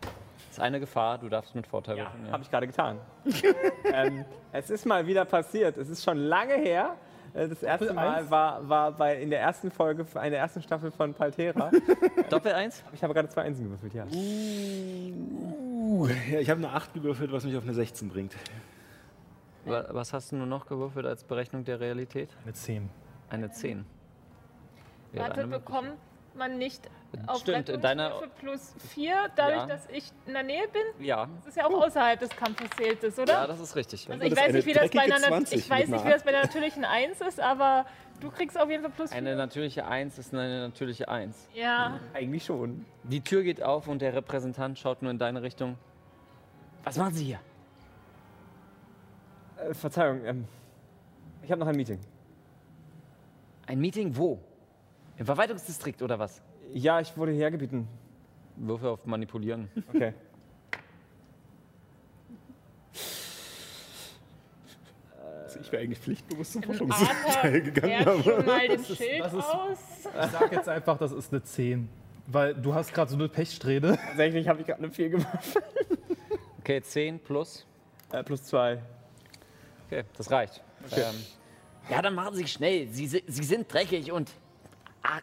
Das 0.00 0.58
ist 0.58 0.60
eine 0.60 0.80
Gefahr, 0.80 1.18
du 1.18 1.28
darfst 1.28 1.54
mit 1.54 1.66
Vorteil 1.66 1.96
würfeln. 1.96 2.26
Ja. 2.26 2.32
Habe 2.32 2.42
ich 2.42 2.50
gerade 2.50 2.66
getan. 2.66 2.98
ähm, 3.92 4.24
es 4.52 4.68
ist 4.70 4.84
mal 4.84 5.06
wieder 5.06 5.24
passiert. 5.24 5.76
Es 5.76 5.88
ist 5.88 6.02
schon 6.02 6.18
lange 6.18 6.54
her. 6.54 6.96
Äh, 7.34 7.46
Das 7.48 7.62
erste 7.62 7.92
Mal 7.92 8.08
eins? 8.16 8.30
war, 8.30 8.68
war 8.68 8.90
bei, 8.92 9.22
in 9.22 9.30
der 9.30 9.40
ersten 9.40 9.70
Folge, 9.70 10.02
in 10.02 10.30
der 10.32 10.40
ersten 10.40 10.60
Staffel 10.62 10.90
von 10.90 11.14
Paltera. 11.14 11.70
Doppel 12.30 12.52
1? 12.52 12.82
ich 12.92 13.02
habe 13.04 13.14
gerade 13.14 13.28
zwei 13.28 13.42
Einsen 13.42 13.64
gewürfelt, 13.64 13.94
ja. 13.94 14.04
Uh, 14.12 16.08
ja, 16.32 16.40
ich 16.40 16.50
habe 16.50 16.58
eine 16.58 16.72
8 16.72 16.94
gewürfelt, 16.94 17.30
was 17.30 17.44
mich 17.44 17.56
auf 17.56 17.62
eine 17.62 17.74
16 17.74 18.08
bringt. 18.08 18.34
Wa- 19.64 19.86
Was 19.90 20.12
hast 20.12 20.32
du 20.32 20.36
nur 20.36 20.46
noch 20.46 20.66
gewürfelt 20.66 21.06
als 21.06 21.22
Berechnung 21.22 21.64
der 21.64 21.78
Realität? 21.78 22.30
Eine 22.42 22.54
10. 22.54 22.90
Eine 23.28 23.50
10. 23.52 23.84
Wäre 25.12 25.28
Warte, 25.28 25.46
bekommt 25.46 25.92
man 26.34 26.58
nicht 26.58 26.88
auf 27.26 27.40
Stimmt, 27.40 27.68
Rettungswürfe 27.68 28.30
plus 28.38 28.74
4, 28.94 29.14
dadurch, 29.34 29.56
Ja. 29.62 29.66
dass 29.66 29.88
ich 29.90 30.12
in 30.26 30.32
der 30.34 30.44
Nähe 30.44 30.68
bin? 30.68 31.04
Ja, 31.04 31.28
Das 31.38 31.48
ist 31.48 31.56
ja 31.56 31.66
auch 31.66 31.72
außerhalb 31.86 32.20
des 32.20 32.30
Kampfes 32.30 32.70
zählt 32.76 33.02
es, 33.02 33.18
oder? 33.18 33.32
ja, 33.32 33.46
das 33.48 33.58
ist 33.58 33.74
richtig. 33.74 34.08
also 34.08 34.22
ich 34.22 34.36
weiß 34.36 34.52
nicht, 34.52 34.66
wie 34.66 34.72
das 34.72 34.90
bei 34.90 35.00
einer, 35.02 35.18
20 35.18 35.58
ich 35.58 35.68
weiß 35.70 35.88
nicht, 35.88 36.04
wie 36.04 36.08
das 36.10 36.22
bei 36.22 36.30
der 36.30 36.42
natürlichen 36.42 36.84
1 36.84 37.20
ist, 37.22 37.40
aber 37.40 37.84
du 38.20 38.30
kriegst 38.30 38.58
auf 38.60 38.70
jeden 38.70 38.82
Fall 38.84 38.92
plus 38.92 39.10
4. 39.10 39.18
Eine 39.18 39.34
natürliche 39.34 39.86
1 39.86 40.18
ist 40.18 40.32
eine 40.32 40.60
natürliche 40.60 41.08
1. 41.08 41.48
ja. 41.54 41.98
Eigentlich 42.14 42.44
schon. 42.44 42.86
Die 43.02 43.20
Tür 43.22 43.42
geht 43.42 43.60
auf 43.62 43.88
und 43.88 44.00
der 44.00 44.14
Repräsentant 44.14 44.78
schaut 44.78 45.02
nur 45.02 45.10
in 45.10 45.18
deine 45.18 45.42
Richtung. 45.42 45.76
Was 46.84 46.96
machen 46.96 47.14
Sie 47.14 47.24
hier? 47.24 47.40
Äh, 49.56 49.74
Verzeihung, 49.74 50.24
ähm, 50.24 50.44
Ich 51.42 51.50
habe 51.50 51.58
noch 51.58 51.66
ein 51.66 51.76
Meeting. 51.76 51.98
Ein 53.66 53.80
Meeting 53.80 54.16
wo? 54.16 54.38
Im 55.20 55.26
Verwaltungsdistrikt 55.26 56.00
oder 56.00 56.18
was? 56.18 56.40
Ja, 56.72 56.98
ich 56.98 57.14
wurde 57.14 57.32
hierher 57.32 57.50
gebeten. 57.50 57.86
Würfe 58.56 58.88
auf 58.88 59.04
Manipulieren. 59.04 59.68
Okay. 59.90 60.14
Ich 65.60 65.72
wäre 65.72 65.82
eigentlich 65.82 65.98
pflichtbewusst 65.98 66.52
zum 66.52 66.62
Forschungsteil 66.62 67.60
gegangen. 67.72 68.06
Aber 68.06 68.42
mal 68.44 68.68
den 68.68 68.84
Schild 68.84 69.20
das 69.20 69.32
ist- 69.34 69.44
aus. 69.44 69.78
Ich 70.04 70.30
sag 70.30 70.52
jetzt 70.52 70.68
einfach, 70.68 70.96
das 70.98 71.12
ist 71.12 71.32
eine 71.32 71.42
10. 71.42 71.88
Weil 72.26 72.54
du 72.54 72.72
hast 72.74 72.94
gerade 72.94 73.10
so 73.10 73.16
eine 73.16 73.28
Pechsträhne. 73.28 73.98
Tatsächlich 74.06 74.48
habe 74.48 74.60
ich 74.60 74.66
gerade 74.66 74.82
eine 74.84 74.92
4 74.92 75.10
gemacht. 75.10 75.38
Okay, 76.60 76.80
10 76.80 77.18
plus. 77.18 77.66
Äh, 78.12 78.22
plus 78.22 78.44
2. 78.44 78.78
Okay, 79.86 80.04
das 80.16 80.30
reicht. 80.30 80.62
Ähm, 80.92 81.02
ja, 81.90 82.00
dann 82.00 82.14
machen 82.14 82.34
Sie 82.36 82.46
schnell. 82.46 82.88
Sie, 82.88 83.06
si- 83.08 83.24
Sie 83.26 83.42
sind 83.44 83.72
dreckig 83.72 84.12
und. 84.12 84.30
Ah, 85.02 85.18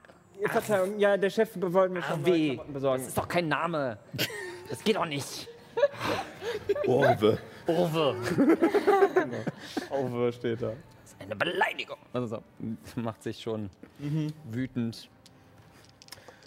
Verzeihung, 0.50 1.00
ja, 1.00 1.18
der 1.18 1.30
Chef 1.30 1.50
wollte 1.56 1.94
mir 1.94 2.04
schon 2.04 2.22
neue. 2.22 2.48
Klamotten 2.50 2.74
besorgen. 2.74 3.00
Das 3.02 3.08
ist 3.10 3.18
doch 3.18 3.28
kein 3.28 3.48
Name. 3.48 3.98
Das 4.70 4.84
geht 4.84 4.96
doch 4.96 5.06
nicht. 5.06 5.48
Orwe. 6.88 7.38
Urwe. 7.68 8.16
Over 9.90 10.32
steht 10.32 10.62
da. 10.62 10.68
Das 10.70 11.12
ist 11.12 11.22
eine 11.22 11.36
Beleidigung. 11.36 11.98
Also 12.14 12.28
so, 12.28 12.44
macht 13.02 13.24
sich 13.24 13.40
schon 13.42 13.70
wütend. 14.52 15.10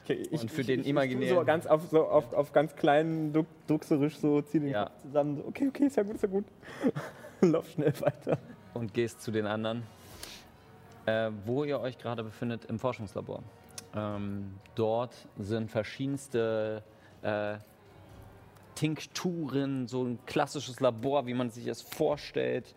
Okay, 0.04 0.22
ich, 0.30 0.40
Und 0.42 0.50
für 0.50 0.62
ich, 0.62 0.66
den 0.66 0.82
imaginären- 0.84 1.36
so 1.36 1.44
ganz 1.44 1.66
auf, 1.66 1.82
so 1.90 2.04
auf, 2.06 2.32
auf 2.32 2.52
ganz 2.52 2.74
kleinen 2.74 3.32
Druck, 3.32 3.46
druckserisch 3.68 4.16
so, 4.18 4.40
zieh 4.42 4.60
den 4.60 4.70
Ja. 4.70 4.84
Kopf 4.86 5.02
zusammen. 5.02 5.36
So, 5.36 5.44
okay, 5.46 5.68
okay, 5.68 5.84
ist 5.86 5.96
ja 5.96 6.02
gut, 6.02 6.14
ist 6.16 6.22
ja 6.22 6.28
gut. 6.28 6.44
Lauf 7.42 7.68
schnell 7.70 7.92
weiter. 8.00 8.38
und 8.74 8.92
gehst 8.94 9.22
zu 9.22 9.30
den 9.30 9.46
anderen, 9.46 9.82
äh, 11.06 11.30
wo 11.44 11.64
ihr 11.64 11.80
euch 11.80 11.98
gerade 11.98 12.22
befindet 12.22 12.64
im 12.66 12.78
Forschungslabor. 12.78 13.42
Ähm, 13.94 14.54
dort 14.74 15.14
sind 15.38 15.70
verschiedenste 15.70 16.82
äh, 17.22 17.58
Tinkturen, 18.74 19.88
so 19.88 20.04
ein 20.04 20.18
klassisches 20.26 20.80
Labor, 20.80 21.26
wie 21.26 21.34
man 21.34 21.50
sich 21.50 21.66
es 21.66 21.82
vorstellt. 21.82 22.74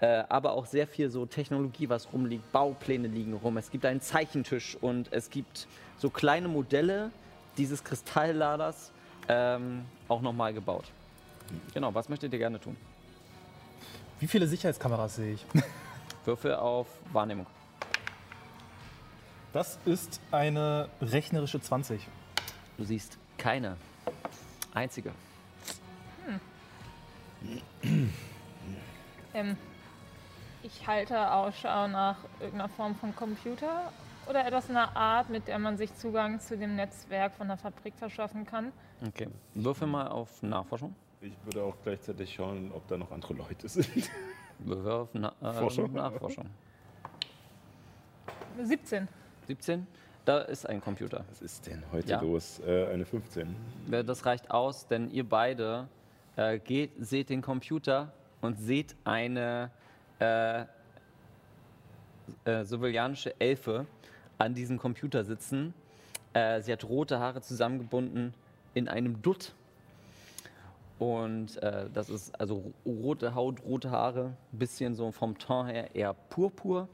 Äh, 0.00 0.24
aber 0.28 0.52
auch 0.52 0.66
sehr 0.66 0.86
viel 0.86 1.10
so 1.10 1.26
Technologie, 1.26 1.88
was 1.88 2.12
rumliegt. 2.12 2.52
Baupläne 2.52 3.08
liegen 3.08 3.34
rum. 3.34 3.56
Es 3.56 3.70
gibt 3.70 3.84
einen 3.84 4.00
Zeichentisch 4.00 4.76
und 4.80 5.12
es 5.12 5.28
gibt 5.28 5.66
so 5.98 6.08
kleine 6.08 6.48
Modelle 6.48 7.10
dieses 7.58 7.84
Kristallladers 7.84 8.92
ähm, 9.28 9.84
auch 10.08 10.22
nochmal 10.22 10.54
gebaut. 10.54 10.84
Genau, 11.74 11.94
was 11.94 12.08
möchtet 12.08 12.32
ihr 12.32 12.38
gerne 12.38 12.60
tun? 12.60 12.76
Wie 14.20 14.26
viele 14.26 14.46
Sicherheitskameras 14.46 15.16
sehe 15.16 15.34
ich? 15.34 15.46
Würfel 16.24 16.54
auf 16.54 16.86
Wahrnehmung. 17.12 17.46
Das 19.52 19.78
ist 19.84 20.20
eine 20.30 20.88
rechnerische 21.00 21.60
20. 21.60 22.06
Du 22.78 22.84
siehst 22.84 23.18
keine 23.36 23.76
einzige. 24.72 25.10
Ähm, 29.34 29.56
ich 30.62 30.86
halte 30.86 31.32
Ausschau 31.32 31.88
nach 31.88 32.16
irgendeiner 32.38 32.68
Form 32.68 32.94
von 32.94 33.14
Computer 33.16 33.92
oder 34.28 34.46
etwas 34.46 34.68
in 34.68 34.74
der 34.74 34.96
Art, 34.96 35.30
mit 35.30 35.48
der 35.48 35.58
man 35.58 35.76
sich 35.76 35.94
Zugang 35.96 36.38
zu 36.40 36.56
dem 36.56 36.76
Netzwerk 36.76 37.32
von 37.34 37.48
der 37.48 37.56
Fabrik 37.56 37.94
verschaffen 37.96 38.46
kann. 38.46 38.72
Okay. 39.04 39.28
Würfel 39.54 39.88
mal 39.88 40.08
auf 40.08 40.42
Nachforschung. 40.42 40.94
Ich 41.20 41.32
würde 41.44 41.64
auch 41.64 41.76
gleichzeitig 41.82 42.32
schauen, 42.32 42.70
ob 42.72 42.86
da 42.86 42.96
noch 42.96 43.10
andere 43.10 43.34
Leute 43.34 43.68
sind. 43.68 44.10
Würfel 44.60 44.92
auf 44.92 45.08
Na 45.12 45.32
äh, 45.40 45.52
Forschung? 45.54 45.92
Nachforschung. 45.92 46.46
17. 48.62 49.08
17. 49.50 49.84
Da 50.24 50.38
ist 50.42 50.64
ein 50.68 50.80
Computer. 50.80 51.24
Was 51.28 51.42
ist 51.42 51.66
denn 51.66 51.82
heute 51.90 52.08
Ja. 52.10 52.20
los? 52.20 52.60
Äh, 52.64 52.86
eine 52.86 53.04
15. 53.04 53.56
Äh, 53.90 54.04
Das 54.04 54.24
reicht 54.24 54.50
aus, 54.52 54.86
denn 54.86 55.10
ihr 55.10 55.28
beide 55.28 55.88
äh, 56.36 56.60
geht, 56.60 56.92
seht 57.00 57.30
den 57.30 57.42
Computer 57.42 58.12
und 58.42 58.60
seht 58.60 58.94
eine 59.02 59.70
äh, 60.20 60.60
äh, 62.44 63.34
Elfe 63.40 63.86
an 64.38 64.54
diesem 64.54 64.78
Computer 64.78 65.24
sitzen. 65.24 65.74
Äh, 66.32 66.60
sie 66.60 66.72
hat 66.72 66.84
rote 66.84 67.18
Haare 67.18 67.40
zusammengebunden 67.42 68.34
in 68.74 68.86
einem 68.88 69.20
Dutt. 69.22 69.52
Und 71.00 71.60
äh, 71.62 71.88
das 71.92 72.08
ist 72.08 72.38
also 72.38 72.72
rote 72.86 73.34
Haut, 73.34 73.64
rote 73.64 73.90
Haare, 73.90 74.36
bisschen 74.52 74.94
so 74.94 75.10
vom 75.10 75.36
Ton 75.38 75.66
her 75.66 75.92
eher 75.96 76.14
purpur. 76.14 76.88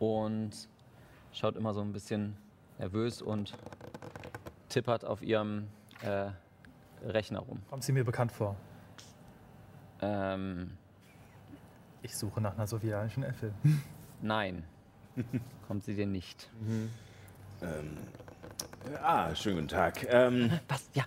Und 0.00 0.68
schaut 1.32 1.56
immer 1.56 1.74
so 1.74 1.80
ein 1.80 1.92
bisschen 1.92 2.36
nervös 2.78 3.22
und 3.22 3.54
tippert 4.68 5.04
auf 5.04 5.22
ihrem 5.22 5.68
äh, 6.02 6.30
Rechner 7.04 7.40
rum. 7.40 7.60
Kommt 7.70 7.84
sie 7.84 7.92
mir 7.92 8.04
bekannt 8.04 8.32
vor? 8.32 8.56
Ähm, 10.00 10.76
Ich 12.02 12.16
suche 12.16 12.40
nach 12.40 12.54
einer 12.54 12.66
sowjetischen 12.66 13.22
Elfe. 13.22 13.52
nein, 14.22 14.64
kommt 15.68 15.84
sie 15.84 15.94
dir 15.94 16.06
nicht. 16.06 16.48
Ähm, 17.62 17.96
ah, 19.02 19.34
schönen 19.34 19.56
guten 19.56 19.68
Tag. 19.68 20.04
Ähm, 20.08 20.58
Was? 20.68 20.88
Ja. 20.94 21.04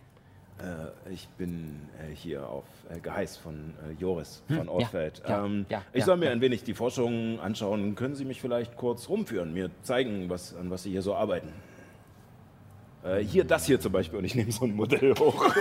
Äh, 0.60 1.12
ich 1.12 1.28
bin 1.38 1.90
äh, 2.00 2.14
hier 2.14 2.48
auf 2.48 2.66
äh, 2.90 3.00
Geheiß 3.00 3.38
von 3.38 3.74
äh, 3.90 3.92
Joris 4.00 4.44
von 4.48 4.66
ja, 4.66 4.72
Ortfeld. 4.72 5.22
ja, 5.28 5.46
ähm, 5.46 5.66
ja, 5.70 5.82
ich 5.92 6.00
ja, 6.00 6.06
soll 6.06 6.18
mir 6.18 6.32
ein 6.32 6.42
wenig 6.42 6.64
die 6.64 6.74
Forschung 6.74 7.40
anschauen. 7.40 7.96
Können 7.96 8.16
Sie 8.16 8.26
mich 8.26 8.40
vielleicht 8.42 8.78
kurz 8.78 9.10
rumführen, 9.10 9.54
mir 9.54 9.70
zeigen, 9.82 10.30
was, 10.30 10.56
an 10.56 10.70
was 10.70 10.84
Sie 10.84 10.92
hier 10.92 11.02
so 11.02 11.16
arbeiten? 11.16 11.50
Äh, 13.04 13.20
hier, 13.20 13.44
das 13.44 13.66
hier 13.66 13.80
zum 13.80 13.92
Beispiel, 13.92 14.20
und 14.20 14.26
ich 14.26 14.36
nehme 14.36 14.52
so 14.52 14.66
ein 14.66 14.76
Modell 14.76 15.14
hoch. 15.20 15.46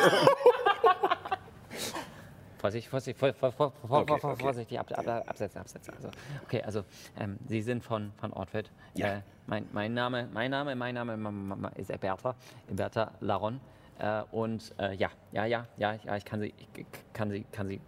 Vorsicht, 2.65 2.89
Vorsicht, 2.89 3.19
vor, 3.19 3.35
vor, 3.35 3.53
vor, 3.53 3.73
Okay, 3.87 4.13
okay. 4.23 4.43
vorsichtig, 4.43 4.81
ab, 4.81 4.91
ab, 4.97 5.07
absetzen, 5.29 5.61
absetzen. 5.61 5.93
Also, 5.97 6.09
okay, 6.45 6.63
also 6.63 6.83
ähm, 7.21 7.39
Sie 7.47 7.61
sind 7.61 7.85
von, 7.85 8.13
von 8.17 8.33
Ortfeld. 8.33 8.71
Ja. 8.95 9.17
Äh, 9.17 9.21
mein, 9.47 9.67
mein 9.73 9.93
Name, 9.93 10.31
mein 10.33 10.51
Name, 10.51 10.75
mein 10.75 10.95
Name 10.95 11.71
ist 11.77 11.89
Bertha, 12.01 12.35
Bertha 12.71 13.13
Laron. 13.21 13.61
Äh, 13.99 14.23
und 14.33 14.73
äh, 14.79 14.95
ja, 14.97 15.11
ja, 15.33 15.45
ja, 15.45 15.67
ja, 15.77 15.95
ja, 16.05 16.17
ich 16.17 16.25
kann 16.25 16.41
sie, 16.41 16.53
ich 16.77 16.87
kann 17.13 17.31
sie, 17.31 17.45
kann 17.53 17.69
sie 17.69 17.81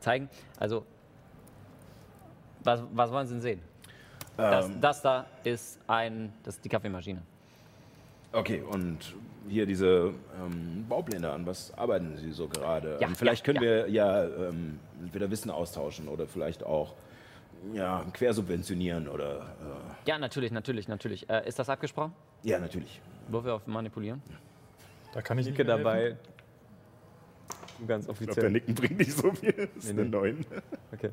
zeigen. 0.00 0.28
Also, 0.58 0.84
was, 2.64 2.82
was 2.92 3.10
wollen 3.10 3.26
Sie 3.26 3.34
denn 3.34 3.42
sehen? 3.42 3.60
Das, 4.36 4.66
Ähm, 4.66 4.80
das 4.80 5.02
da 5.02 5.26
ist 5.44 5.80
ein, 5.88 6.32
das 6.44 6.56
ist 6.56 6.64
die 6.64 6.68
Kaffeemaschine. 6.68 7.22
Okay, 8.32 8.62
und 8.62 9.14
hier 9.48 9.66
diese 9.66 10.12
ähm, 10.38 10.84
Baupläne, 10.88 11.30
an 11.32 11.46
was 11.46 11.72
arbeiten 11.76 12.16
Sie 12.18 12.30
so 12.32 12.46
gerade? 12.46 12.98
Ja, 13.00 13.08
ähm, 13.08 13.16
vielleicht 13.16 13.46
ja, 13.46 13.52
können 13.52 13.64
wir 13.64 13.88
ja 13.88 14.24
ähm, 14.24 14.78
entweder 15.00 15.30
Wissen 15.30 15.50
austauschen 15.50 16.06
oder 16.08 16.26
vielleicht 16.26 16.62
auch 16.62 16.94
ja, 17.72 18.04
quersubventionieren 18.12 19.08
oder. 19.08 19.38
Äh, 19.38 20.08
Ja, 20.08 20.18
natürlich, 20.18 20.52
natürlich, 20.52 20.86
natürlich. 20.86 21.28
Äh, 21.28 21.48
ist 21.48 21.58
das 21.58 21.68
abgesprochen? 21.68 22.12
ja, 22.44 22.58
natürlich. 22.60 23.00
Würfel 23.28 23.50
auf 23.50 23.66
Manipulieren? 23.66 24.22
Da 25.18 25.22
kann 25.22 25.36
ich 25.36 25.46
Nicke 25.46 25.64
dabei. 25.64 26.16
Ganz 27.88 28.06
Ich 28.06 28.06
glaube, 28.06 28.24
der 28.26 28.28
offiziell. 28.28 28.50
Nicken 28.52 28.74
bringt 28.76 28.98
nicht 28.98 29.10
so 29.16 29.32
viel. 29.32 29.52
Das 29.52 29.84
ist 29.84 29.92
Nee, 29.92 30.02
eine 30.02 30.04
nee. 30.04 30.16
9. 30.16 30.46
Okay. 30.92 31.10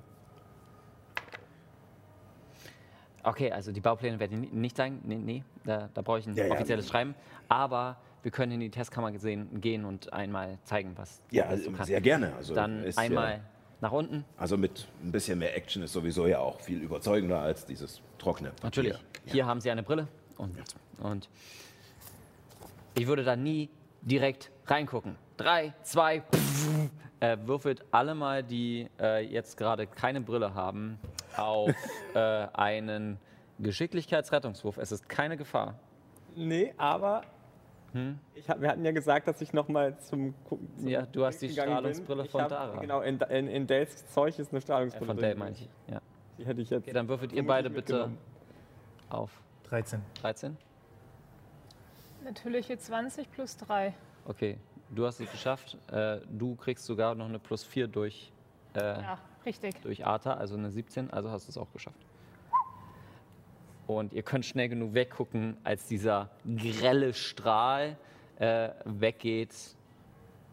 Okay, 3.24 3.52
also 3.52 3.72
die 3.72 3.82
Baupläne 3.82 4.20
werde 4.20 4.36
ich 4.36 4.40
ni- 4.42 4.50
nicht 4.52 4.78
sagen. 4.78 5.02
Nee, 5.06 5.16
nee 5.16 5.44
da, 5.64 5.90
da 5.92 6.04
brauche 6.04 6.20
ich 6.20 6.28
ein 6.28 6.36
Ja, 6.36 6.46
ja. 6.46 6.54
offizielles 6.54 6.88
Schreiben. 6.88 7.16
Aber 7.50 7.98
wir 8.22 8.30
können 8.30 8.52
in 8.52 8.60
die 8.60 8.70
Testkammer 8.70 9.12
gesehen, 9.12 9.60
gehen 9.60 9.86
und 9.86 10.14
einmal 10.14 10.60
zeigen, 10.66 10.92
was 10.96 11.20
Ja, 11.32 11.50
was 11.50 11.64
du 11.64 11.72
kannst. 11.72 11.88
sehr 11.88 12.00
gerne. 12.00 12.36
Also 12.36 12.54
Dann 12.54 12.84
ist 12.84 13.00
einmal 13.00 13.32
Ja, 13.38 13.40
nach 13.82 13.92
unten. 13.92 14.24
also 14.38 14.56
mit 14.56 14.88
ein 15.04 15.12
bisschen 15.12 15.40
mehr 15.40 15.58
Action 15.58 15.82
ist 15.82 15.94
sowieso 15.94 16.28
ja 16.28 16.38
auch 16.38 16.62
viel 16.62 16.80
überzeugender 16.84 17.40
als 17.40 17.66
dieses 17.66 18.02
trockene. 18.20 18.50
Papier. 18.50 18.66
Natürlich. 18.66 18.98
Hier 19.26 19.48
haben 19.48 19.62
Sie 19.62 19.72
eine 19.72 19.82
Brille. 19.82 20.08
Und, 20.38 20.56
und 21.00 21.28
ich 22.94 23.08
würde 23.08 23.24
da 23.24 23.36
nie 23.36 23.68
direkt 24.06 24.52
reingucken. 24.68 25.18
Drei, 25.38 25.74
zwei, 25.84 26.22
pff, 26.22 26.90
äh, 27.20 27.38
würfelt 27.46 27.84
alle 27.92 28.16
mal, 28.16 28.42
die 28.44 28.90
äh, 29.00 29.26
jetzt 29.26 29.58
gerade 29.58 29.86
keine 29.88 30.22
Brille 30.22 30.54
haben, 30.54 30.98
auf 31.36 31.70
äh, 32.14 32.20
einen 32.54 33.20
Geschicklichkeitsrettungswurf. 33.60 34.78
Es 34.78 34.92
ist 34.92 35.10
keine 35.10 35.38
Gefahr. 35.38 35.76
Nee, 36.36 36.74
aber 36.78 37.22
ich 38.34 38.50
hab, 38.50 38.60
wir 38.60 38.68
hatten 38.68 38.84
ja 38.84 38.92
gesagt, 38.92 39.26
dass 39.26 39.40
ich 39.40 39.54
nochmal 39.54 39.98
zum 40.00 40.34
Gucken. 40.44 40.68
zum 40.78 40.88
Ja, 40.90 41.04
du 41.04 41.24
hast 41.26 41.42
die 41.42 41.50
Strahlungsbrille 41.50 42.24
bin. 42.24 42.32
Von 42.32 42.42
hab- 42.42 42.50
Dara. 42.50 42.80
Genau, 42.82 43.00
in, 43.00 43.20
in, 43.22 43.48
in 43.48 43.68
Dales 43.68 44.06
Zeug 44.08 44.38
ist 44.38 44.50
eine 44.52 44.58
Äh, 44.58 44.62
Strahlungsbrille. 44.62 45.06
von 45.08 45.16
drin. 45.16 45.24
Dale 45.30 45.36
meine 45.40 45.52
ich. 45.56 45.70
Ja. 45.88 46.02
Die 46.38 46.46
hätte 46.46 46.60
ich 46.62 46.70
jetzt. 46.72 46.84
Okay, 46.84 46.92
dann 46.92 47.08
würfelt 47.08 47.32
ihr 47.32 47.46
beide 47.48 47.70
bitte 47.70 48.10
auf 49.10 49.32
13. 49.70 50.02
13. 50.22 50.58
Natürliche 52.26 52.76
20 52.76 53.32
plus 53.32 53.56
3. 53.58 53.94
Okay, 54.26 54.58
du 54.90 55.06
hast 55.06 55.20
es 55.20 55.32
geschafft. 55.32 55.78
Äh, 55.92 56.22
du 56.32 56.56
kriegst 56.56 56.84
sogar 56.86 57.14
noch 57.14 57.28
eine 57.30 57.38
plus 57.38 57.64
4 57.64 57.88
durch. 57.88 58.32
Äh, 58.74 58.80
Ja, 58.80 59.20
Richtig. 59.46 59.80
durch 59.84 60.04
Arta, 60.04 60.34
also 60.34 60.56
eine 60.56 60.72
17, 60.72 61.12
also 61.12 61.30
hast 61.30 61.48
du 61.48 61.52
es 61.52 61.58
auch 61.60 61.72
geschafft. 61.72 62.00
Und 63.86 64.12
ihr 64.14 64.24
könnt 64.24 64.44
schnell 64.44 64.68
genug 64.70 64.96
weggucken, 64.96 65.56
als 65.64 65.86
dieser 65.88 66.32
grelle 66.58 67.14
Strahl 67.14 67.96
äh, 68.40 68.70
weggeht, 68.86 69.54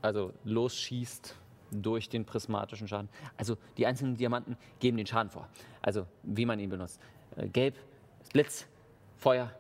also 0.03 0.35
losschießt 0.45 1.35
durch 1.71 2.11
den 2.11 2.27
prismatischen 2.27 2.87
Schaden. 2.87 3.09
Also 3.39 3.57
die 3.79 3.87
einzelnen 3.87 4.19
Diamanten 4.19 4.59
geben 4.79 4.99
den 4.99 5.07
Schaden 5.07 5.31
vor. 5.31 5.49
Also 5.81 6.07
wie 6.23 6.45
man 6.45 6.61
ihn 6.61 6.69
benutzt. 6.69 7.01
Äh, 7.37 7.49
Gelb, 7.49 7.77
Blitz, 8.35 8.67
Feuer, 9.17 9.51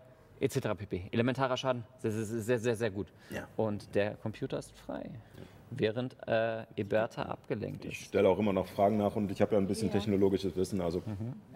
etc. 0.42 0.68
pp. 0.76 1.08
Elementarer 1.12 1.56
Schaden, 1.56 1.84
sehr, 1.98 2.10
sehr, 2.10 2.24
sehr, 2.42 2.58
sehr, 2.58 2.76
sehr 2.76 2.90
gut. 2.90 3.06
Ja. 3.30 3.46
Und 3.56 3.94
der 3.94 4.14
Computer 4.16 4.58
ist 4.58 4.72
frei, 4.76 5.08
während 5.70 6.16
äh, 6.26 6.64
Eberta 6.76 7.22
abgelenkt 7.22 7.84
Ich 7.84 7.92
ist. 8.00 8.06
stelle 8.08 8.28
auch 8.28 8.38
immer 8.38 8.52
noch 8.52 8.66
Fragen 8.66 8.96
nach 8.98 9.14
und 9.16 9.30
ich 9.30 9.40
habe 9.40 9.52
ja 9.54 9.58
ein 9.60 9.66
bisschen 9.66 9.88
Ja. 9.88 9.92
technologisches 9.94 10.54
Wissen. 10.56 10.80
Also 10.80 11.02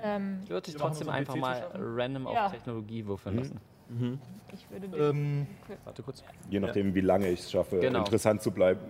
Ähm, 0.03 0.41
Ich 0.45 0.51
würde 0.51 0.67
dich 0.71 0.77
trotzdem 0.77 1.07
so 1.07 1.13
einfach 1.13 1.35
mal 1.37 1.69
random 1.75 2.29
Ja. 2.33 2.47
auf 2.47 2.53
Technologie 2.53 3.05
würfeln 3.07 3.37
lassen. 3.39 3.61
ich 4.55 4.71
würde 4.71 4.89
den 4.89 5.01
Ähm, 5.01 5.47
Warte 5.85 6.03
kurz. 6.03 6.23
je 6.49 6.61
nachdem, 6.61 6.95
wie 6.95 7.01
lange 7.01 7.29
ich 7.31 7.41
es 7.41 7.51
schaffe, 7.51 7.81
Genau. 7.81 7.99
interessant 8.01 8.41
zu 8.43 8.51
bleiben. 8.53 8.81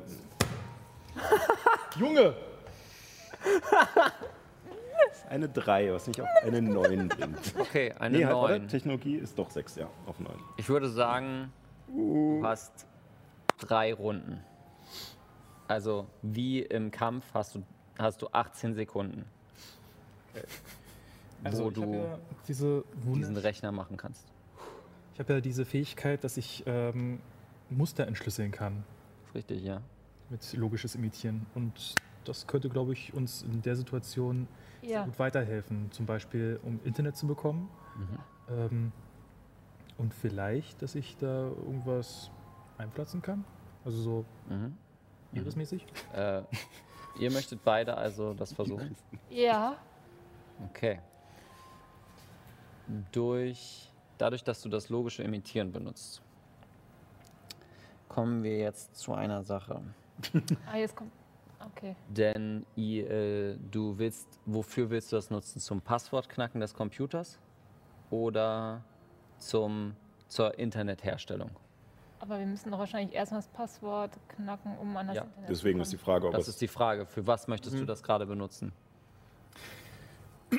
Junge! 1.98 2.35
Eine 5.28 5.48
3, 5.48 5.93
was 5.93 6.07
nicht 6.07 6.20
auf 6.20 6.28
eine 6.43 6.62
9 6.62 7.09
bringt. 7.09 7.55
Okay, 7.59 7.93
eine 7.98 8.19
Nee, 8.19 8.24
halt, 8.24 8.36
warte, 8.36 8.59
9. 8.61 8.69
Technologie 8.69 9.16
ist 9.16 9.39
doch 9.39 9.51
6, 9.51 9.77
ja, 9.77 9.89
auf 10.07 10.20
9. 10.20 10.32
Ich 10.57 10.69
würde 10.69 10.89
sagen, 10.89 11.53
du 11.89 12.40
hast 12.44 12.86
drei 13.59 13.93
Runden. 13.93 14.40
Also 15.69 16.07
wie 16.23 16.62
im 16.62 16.90
Kampf 16.90 17.24
hast 17.35 17.57
du, 17.57 17.62
hast 17.98 18.23
du 18.23 18.28
18 18.31 18.74
Sekunden, 18.74 19.24
wo 20.35 20.40
Also 21.48 21.65
habe 21.65 21.74
du 21.74 21.94
ja 21.94 22.19
diese 22.47 22.85
diesen 23.05 23.36
Rechner 23.36 23.73
machen 23.73 23.97
kannst. 23.97 24.27
Ich 25.15 25.20
habe 25.20 25.32
ja 25.32 25.40
diese 25.40 25.65
Fähigkeit, 25.65 26.23
dass 26.23 26.36
ich 26.36 26.62
ähm, 26.66 27.20
Muster 27.69 28.07
entschlüsseln 28.07 28.53
kann 28.53 28.85
richtig, 29.36 29.62
ja. 29.62 29.81
mit 30.31 30.53
logisches 30.55 30.94
Imitieren. 30.94 31.47
Und 31.55 31.94
das 32.24 32.47
könnte, 32.47 32.69
glaube 32.69 32.93
ich, 32.93 33.15
uns 33.15 33.43
in 33.43 33.62
der 33.62 33.77
Situation 33.77 34.48
Ja. 34.86 35.04
gut 35.04 35.18
weiterhelfen. 35.18 35.90
Zum 35.92 36.06
Beispiel, 36.06 36.60
um 36.62 36.80
Internet 36.84 37.16
zu 37.16 37.26
bekommen. 37.26 37.68
Ähm, 38.48 38.92
und 39.98 40.12
vielleicht, 40.14 40.82
dass 40.82 40.94
ich 40.94 41.16
da 41.16 41.48
irgendwas 41.48 42.30
einpflanzen 42.78 43.22
kann. 43.22 43.44
Also 43.84 44.02
so 44.02 44.24
Mhm. 44.48 44.76
irismäßig. 45.32 45.86
Äh, 46.14 46.42
ihr 47.18 47.30
möchtet 47.32 47.64
beide 47.64 47.96
also 47.96 48.34
das 48.34 48.52
versuchen? 48.52 48.94
Ja. 49.30 49.76
Okay. 50.70 51.00
Durch, 53.12 53.90
dadurch, 54.18 54.44
dass 54.44 54.62
du 54.62 54.68
das 54.68 54.88
logische 54.88 55.22
Imitieren 55.22 55.72
benutzt, 55.72 56.22
kommen 58.08 58.42
wir 58.44 58.58
jetzt 58.58 58.96
zu 58.96 59.12
einer 59.14 59.42
Sache. 59.42 59.80
Ah, 60.70 60.76
jetzt 60.76 60.94
kommt. 60.94 61.12
Okay. 61.64 61.96
Denn 62.08 62.64
i- 62.76 63.00
äh, 63.00 63.56
du 63.70 63.98
willst, 63.98 64.28
wofür 64.44 64.90
willst 64.90 65.12
du 65.12 65.16
das 65.16 65.30
nutzen? 65.30 65.58
Zum 65.60 65.80
Passwortknacken 65.80 66.60
des 66.60 66.74
Computers 66.74 67.38
oder 68.10 68.82
zum, 69.38 69.94
zur 70.28 70.58
Internetherstellung? 70.58 71.50
Aber 72.18 72.38
wir 72.38 72.46
müssen 72.46 72.70
doch 72.70 72.78
wahrscheinlich 72.78 73.14
erstmal 73.14 73.40
das 73.40 73.48
Passwort 73.48 74.10
knacken, 74.28 74.76
um 74.78 74.96
an 74.96 75.06
das 75.08 75.16
Ja, 75.16 75.22
Internet 75.22 75.50
Deswegen 75.50 75.78
zu 75.78 75.82
ist 75.82 75.92
die. 75.92 75.98
Frage, 75.98 76.26
ob 76.26 76.32
Das 76.34 76.48
ist 76.48 76.60
die 76.60 76.68
Frage. 76.68 77.06
Für 77.06 77.26
was 77.26 77.46
möchtest 77.48 77.78
du 77.78 77.84
das 77.84 78.02
gerade 78.02 78.26
benutzen? 78.26 78.72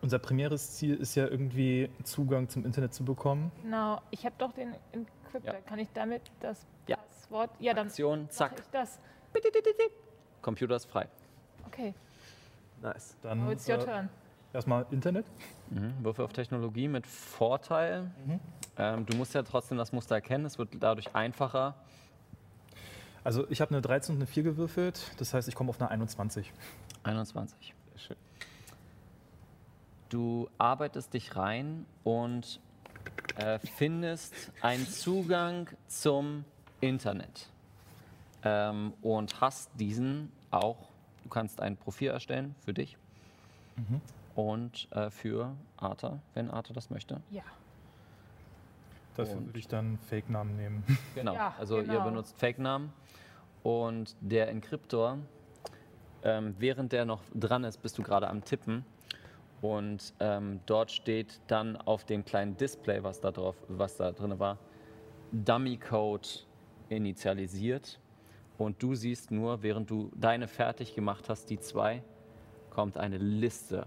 Unser 0.00 0.18
primäres 0.20 0.76
Ziel 0.76 0.94
ist 0.94 1.14
ja 1.16 1.26
irgendwie 1.26 1.90
Zugang 2.04 2.48
zum 2.48 2.64
Internet 2.64 2.94
zu 2.94 3.04
bekommen. 3.04 3.50
Genau. 3.62 4.00
Ich 4.10 4.24
habe 4.24 4.34
doch 4.38 4.52
den 4.52 4.74
Encryptor. 4.92 5.54
Ja. 5.54 5.60
Kann 5.60 5.78
ich 5.80 5.88
damit 5.92 6.22
das 6.40 6.66
Ja. 6.86 6.96
Passwort? 6.96 7.50
Ja, 7.58 7.74
dann 7.74 7.88
Aktion, 7.88 8.20
mache 8.22 8.30
zack, 8.30 8.52
ich 8.60 8.70
das. 8.70 9.00
Computer 10.42 10.76
ist 10.76 10.86
frei. 10.86 11.08
Okay. 11.66 11.94
Nice. 12.82 13.16
Dann 13.22 13.44
Now 13.44 13.50
it's 13.50 13.68
your 13.68 13.76
äh, 13.76 13.84
turn. 13.84 14.08
erstmal 14.52 14.86
Internet. 14.90 15.26
Mhm. 15.70 15.94
Würfel 16.02 16.24
auf 16.24 16.32
Technologie 16.32 16.88
mit 16.88 17.06
Vorteil. 17.06 18.10
Ähm, 18.76 19.06
du 19.06 19.16
musst 19.16 19.34
ja 19.34 19.42
trotzdem 19.42 19.78
das 19.78 19.92
Muster 19.92 20.14
erkennen. 20.14 20.44
Es 20.44 20.58
wird 20.58 20.70
dadurch 20.80 21.14
einfacher. 21.14 21.74
Also 23.24 23.46
ich 23.50 23.60
habe 23.60 23.72
eine 23.72 23.82
13 23.82 24.14
und 24.14 24.20
eine 24.22 24.26
4 24.26 24.42
gewürfelt. 24.44 25.12
Das 25.18 25.34
heißt, 25.34 25.48
ich 25.48 25.54
komme 25.54 25.70
auf 25.70 25.80
eine 25.80 25.90
21. 25.90 26.52
21. 27.02 27.74
Du 30.08 30.48
arbeitest 30.56 31.12
dich 31.12 31.36
rein 31.36 31.84
und 32.02 32.60
äh, 33.36 33.58
findest 33.58 34.34
einen 34.62 34.86
Zugang 34.86 35.68
zum 35.86 36.46
Internet. 36.80 37.50
Ähm, 38.44 38.92
und 39.02 39.40
hast 39.40 39.70
diesen 39.74 40.30
auch, 40.50 40.88
du 41.24 41.28
kannst 41.28 41.60
ein 41.60 41.76
Profil 41.76 42.10
erstellen 42.10 42.54
für 42.64 42.72
dich 42.72 42.96
und 44.34 44.88
äh, 44.92 45.10
für 45.10 45.54
Arthur, 45.76 46.18
wenn 46.34 46.50
Arthur 46.50 46.74
das 46.74 46.90
möchte. 46.90 47.20
Ja. 47.30 47.42
Dafür 49.16 49.36
Und- 49.36 49.46
würde 49.46 49.58
ich 49.58 49.68
dann 49.68 49.98
Fake-Namen 50.08 50.56
nehmen. 50.56 50.84
Genau, 51.14 51.34
Ja, 51.34 51.54
also 51.58 51.78
ihr 51.78 51.84
genau. 51.84 52.04
benutzt 52.04 52.38
Fake-Namen 52.38 52.92
und 53.64 54.14
der 54.20 54.48
Encryptor, 54.48 55.18
ähm, 56.22 56.54
während 56.58 56.92
der 56.92 57.04
noch 57.04 57.22
dran 57.34 57.64
ist, 57.64 57.78
bist 57.82 57.98
du 57.98 58.02
gerade 58.02 58.28
am 58.28 58.44
Tippen 58.44 58.84
und 59.62 60.12
ähm, 60.20 60.60
dort 60.66 60.90
steht 60.92 61.40
dann 61.48 61.76
auf 61.76 62.04
dem 62.04 62.24
kleinen 62.24 62.56
Display, 62.56 63.02
was 63.02 63.20
da 63.20 63.30
drauf, 63.32 63.56
was 63.68 63.96
da 63.96 64.12
drin 64.12 64.38
war, 64.38 64.58
Dummy-Code 65.32 66.28
initialisiert 66.88 67.98
und 68.58 68.82
du 68.82 68.94
siehst 68.94 69.30
nur, 69.30 69.62
während 69.62 69.88
du 69.88 70.10
deine 70.14 70.48
fertig 70.48 70.94
gemacht 70.94 71.28
hast, 71.28 71.48
die 71.48 71.58
zwei, 71.58 72.02
kommt 72.70 72.98
eine 72.98 73.18
Liste 73.18 73.86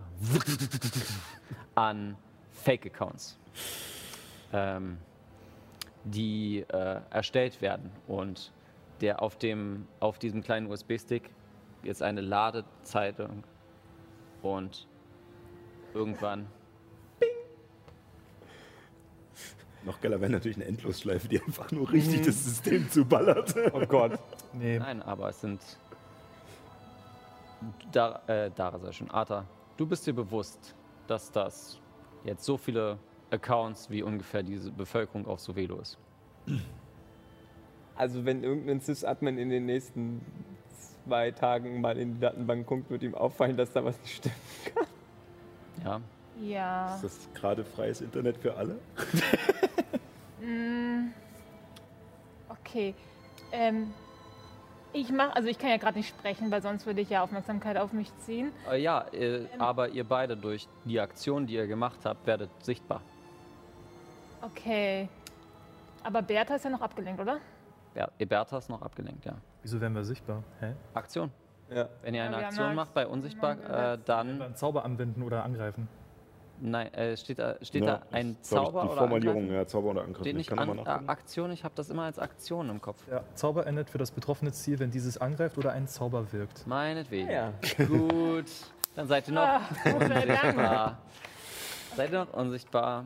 an 1.76 2.18
Fake-Accounts. 2.52 3.38
Ähm, 4.53 4.98
die 6.03 6.65
äh, 6.68 7.02
erstellt 7.10 7.61
werden 7.61 7.91
und 8.07 8.52
der 9.02 9.22
auf, 9.22 9.38
dem, 9.38 9.88
auf 9.99 10.19
diesem 10.19 10.41
kleinen 10.43 10.68
USB-Stick 10.68 11.30
jetzt 11.84 12.02
eine 12.02 12.22
Ladezeitung 12.22 13.43
und 14.41 14.88
irgendwann 15.93 16.48
noch 19.85 19.99
geiler, 20.01 20.21
wenn 20.21 20.31
natürlich 20.31 20.57
eine 20.57 20.65
Endlosschleife, 20.65 21.27
die 21.27 21.41
einfach 21.41 21.71
nur 21.71 21.91
richtig 21.91 22.21
das 22.21 22.43
System 22.43 22.89
zuballert. 22.89 23.55
Oh 23.73 23.85
Gott. 23.85 24.19
Nee, 24.53 24.79
Nein, 24.79 25.01
aber 25.01 25.29
es 25.29 25.41
sind. 25.41 25.61
Da, 27.91 28.21
äh, 28.27 28.51
Dara 28.51 28.79
sei 28.79 28.91
schon. 28.91 29.11
Arta, 29.11 29.45
du 29.77 29.85
bist 29.85 30.05
dir 30.07 30.13
bewusst, 30.13 30.75
dass 31.07 31.31
das 31.31 31.79
jetzt 32.23 32.43
so 32.43 32.57
viele 32.57 32.97
Accounts 33.29 33.89
wie 33.89 34.03
ungefähr 34.03 34.43
diese 34.43 34.71
Bevölkerung 34.71 35.27
auf 35.27 35.39
Sovelo 35.39 35.79
ist. 35.79 35.97
Also 37.95 38.25
wenn 38.25 38.43
irgendein 38.43 38.79
Sys-Admin 38.79 39.37
in 39.37 39.49
den 39.49 39.65
nächsten 39.65 40.21
zwei 41.05 41.31
Tagen 41.31 41.81
mal 41.81 41.97
in 41.97 42.15
die 42.15 42.19
Datenbank 42.19 42.65
guckt, 42.65 42.89
wird 42.89 43.03
ihm 43.03 43.15
auffallen, 43.15 43.57
dass 43.57 43.71
da 43.71 43.83
was 43.83 43.99
nicht 44.01 44.15
stimmt. 44.17 44.35
Ja. 45.83 46.01
Ja. 46.41 46.95
Ist 46.95 47.03
das 47.03 47.30
gerade 47.34 47.63
freies 47.63 48.01
Internet 48.01 48.38
für 48.38 48.55
alle? 48.55 48.80
Okay. 52.72 52.95
Ähm, 53.51 53.93
ich 54.93 55.11
mache, 55.11 55.35
also 55.35 55.49
ich 55.49 55.59
kann 55.59 55.69
ja 55.69 55.77
gerade 55.77 55.97
nicht 55.97 56.09
sprechen, 56.09 56.51
weil 56.51 56.61
sonst 56.61 56.85
würde 56.85 57.01
ich 57.01 57.09
ja 57.09 57.22
Aufmerksamkeit 57.22 57.77
auf 57.77 57.91
mich 57.91 58.15
ziehen. 58.19 58.51
Äh, 58.69 58.81
ja, 58.81 59.05
äh, 59.11 59.45
aber 59.59 59.89
ihr 59.89 60.05
beide 60.05 60.38
durch 60.38 60.68
die 60.85 60.99
Aktion, 60.99 61.47
die 61.47 61.55
ihr 61.55 61.68
gemacht 61.68 61.99
habt, 62.05 62.26
werdet 62.26 62.49
sichtbar. 62.63 63.01
Okay. 64.41 65.09
Aber 66.03 66.22
Bertha 66.22 66.55
ist 66.55 66.63
ja 66.63 66.72
noch 66.72 66.81
abgelenkt, 66.81 67.22
oder? 67.22 67.39
Ja, 67.93 68.07
Eberta 68.18 68.57
ist 68.57 68.69
noch 68.69 68.81
abgelenkt, 68.81 69.26
ja. 69.26 69.34
wieso 69.61 69.81
werden 69.81 69.93
wir 69.93 70.05
sichtbar? 70.05 70.43
Hä? 70.61 70.73
Aktion. 70.93 71.30
Ja. 71.69 71.89
Wenn 72.01 72.13
ihr 72.13 72.22
Ja, 72.22 72.27
eine 72.27 72.38
haben 72.38 72.45
Aktion 72.45 72.76
macht 72.76 72.93
bei 72.93 73.05
unsichtbar, 73.05 73.93
äh, 73.93 73.99
dann 74.05 74.41
Einen 74.41 74.55
Zauber 74.55 74.85
anwenden 74.85 75.23
oder 75.23 75.43
angreifen. 75.43 75.89
Nein, 76.61 76.93
äh, 76.93 77.17
steht 77.17 77.39
da, 77.39 77.55
steht 77.61 77.83
Ja, 77.83 77.97
da 77.97 78.01
ein 78.11 78.38
ist, 78.41 78.49
glaub 78.49 78.67
ich, 78.67 78.71
Zauber 78.71 78.81
Die 78.83 78.88
oder 78.89 78.97
Formulierung, 78.97 79.38
Angreifen? 79.43 79.55
ja, 79.55 79.67
Zauber 79.67 79.89
oder 79.91 80.01
Angriff. 80.01 80.17
Steht 80.21 80.27
Ich 80.33 80.38
nicht 80.38 80.49
kann 80.49 80.59
an, 80.59 80.77
nachgucken. 80.77 81.09
Aktion, 81.09 81.51
ich 81.51 81.63
habe 81.63 81.73
das 81.75 81.89
immer 81.89 82.03
als 82.03 82.19
Aktion 82.19 82.69
im 82.69 82.81
Kopf. 82.81 83.01
Ja, 83.09 83.23
Zauber 83.35 83.65
endet 83.67 83.89
für 83.89 83.97
das 83.97 84.11
betroffene 84.11 84.51
Ziel, 84.51 84.79
wenn 84.79 84.91
dieses 84.91 85.17
angreift 85.17 85.57
oder 85.57 85.71
ein 85.73 85.88
Zauber 85.88 86.31
wirkt. 86.31 86.65
Meinetwegen. 86.67 87.29
Ja. 87.29 87.53
Gut, 87.88 88.45
dann 88.95 89.07
seid 89.07 89.27
ihr 89.27 89.33
noch 89.33 89.41
Ah, 89.41 89.61
unsichtbar. 89.93 90.97
seid 91.95 92.11
ihr 92.11 92.19
noch 92.25 92.33
unsichtbar. 92.33 93.05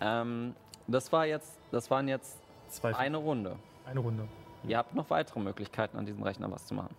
Ähm, 0.00 0.54
das, 0.86 1.12
war 1.12 1.26
jetzt, 1.26 1.58
das 1.70 1.90
waren 1.90 2.08
jetzt 2.08 2.38
Zwei, 2.68 2.94
eine 2.96 3.16
Runde. 3.18 3.56
eine 3.86 4.00
Runde. 4.00 4.26
Ihr 4.66 4.78
habt 4.78 4.94
noch 4.94 5.08
weitere 5.10 5.38
Möglichkeiten, 5.40 5.96
an 5.96 6.06
diesem 6.06 6.22
Rechner 6.22 6.50
was 6.50 6.66
zu 6.66 6.74
machen. 6.74 6.94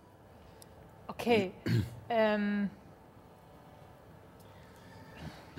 Okay. 1.08 1.52
ähm, 2.08 2.70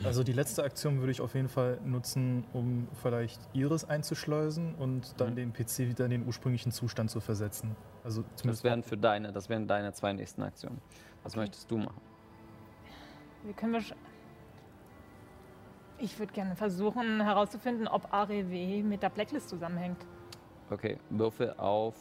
Also 0.04 0.24
die 0.24 0.34
letzte 0.34 0.64
Aktion 0.64 1.00
würde 1.00 1.12
ich 1.12 1.20
auf 1.20 1.36
jeden 1.36 1.50
Fall 1.50 1.78
nutzen, 1.84 2.46
um 2.54 2.88
vielleicht 3.02 3.42
Iris 3.54 3.84
einzuschleusen 3.84 4.76
und 4.76 5.20
dann 5.20 5.36
den 5.36 5.52
PC 5.52 5.80
wieder 5.80 6.06
in 6.06 6.12
den 6.12 6.26
ursprünglichen 6.26 6.72
Zustand 6.72 7.12
zu 7.12 7.20
versetzen. 7.20 7.76
Also 8.04 8.24
Das 8.44 8.64
wären 8.64 8.82
für 8.82 8.98
deine, 8.98 9.34
das 9.34 9.50
wären 9.50 9.68
deine 9.68 9.92
zwei 9.94 10.14
nächsten 10.14 10.42
Aktionen. 10.42 10.80
Was 11.24 11.36
möchtest 11.36 11.70
du 11.70 11.78
machen? 11.78 12.02
wie 13.44 13.54
können 13.54 13.74
wir. 13.74 13.82
Ich 15.98 16.18
würde 16.18 16.32
gerne 16.34 16.56
versuchen 16.56 17.22
herauszufinden, 17.22 17.88
ob 17.88 18.14
AREW 18.14 18.84
mit 18.84 19.04
der 19.04 19.10
Blacklist 19.10 19.50
zusammenhängt. 19.50 20.06
Okay, 20.70 20.98
Würfel 21.10 21.54
auf 21.58 21.96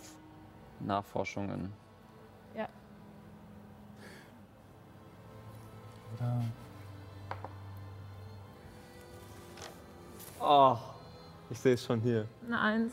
Nachforschungen. 0.80 1.72
Ja. 2.56 2.68
Oder 6.14 6.42
Oh, 10.40 10.76
ich 11.50 11.58
sehe 11.58 11.74
es 11.74 11.84
schon 11.84 12.00
hier. 12.00 12.26
Eine 12.46 12.60
Eins. 12.60 12.92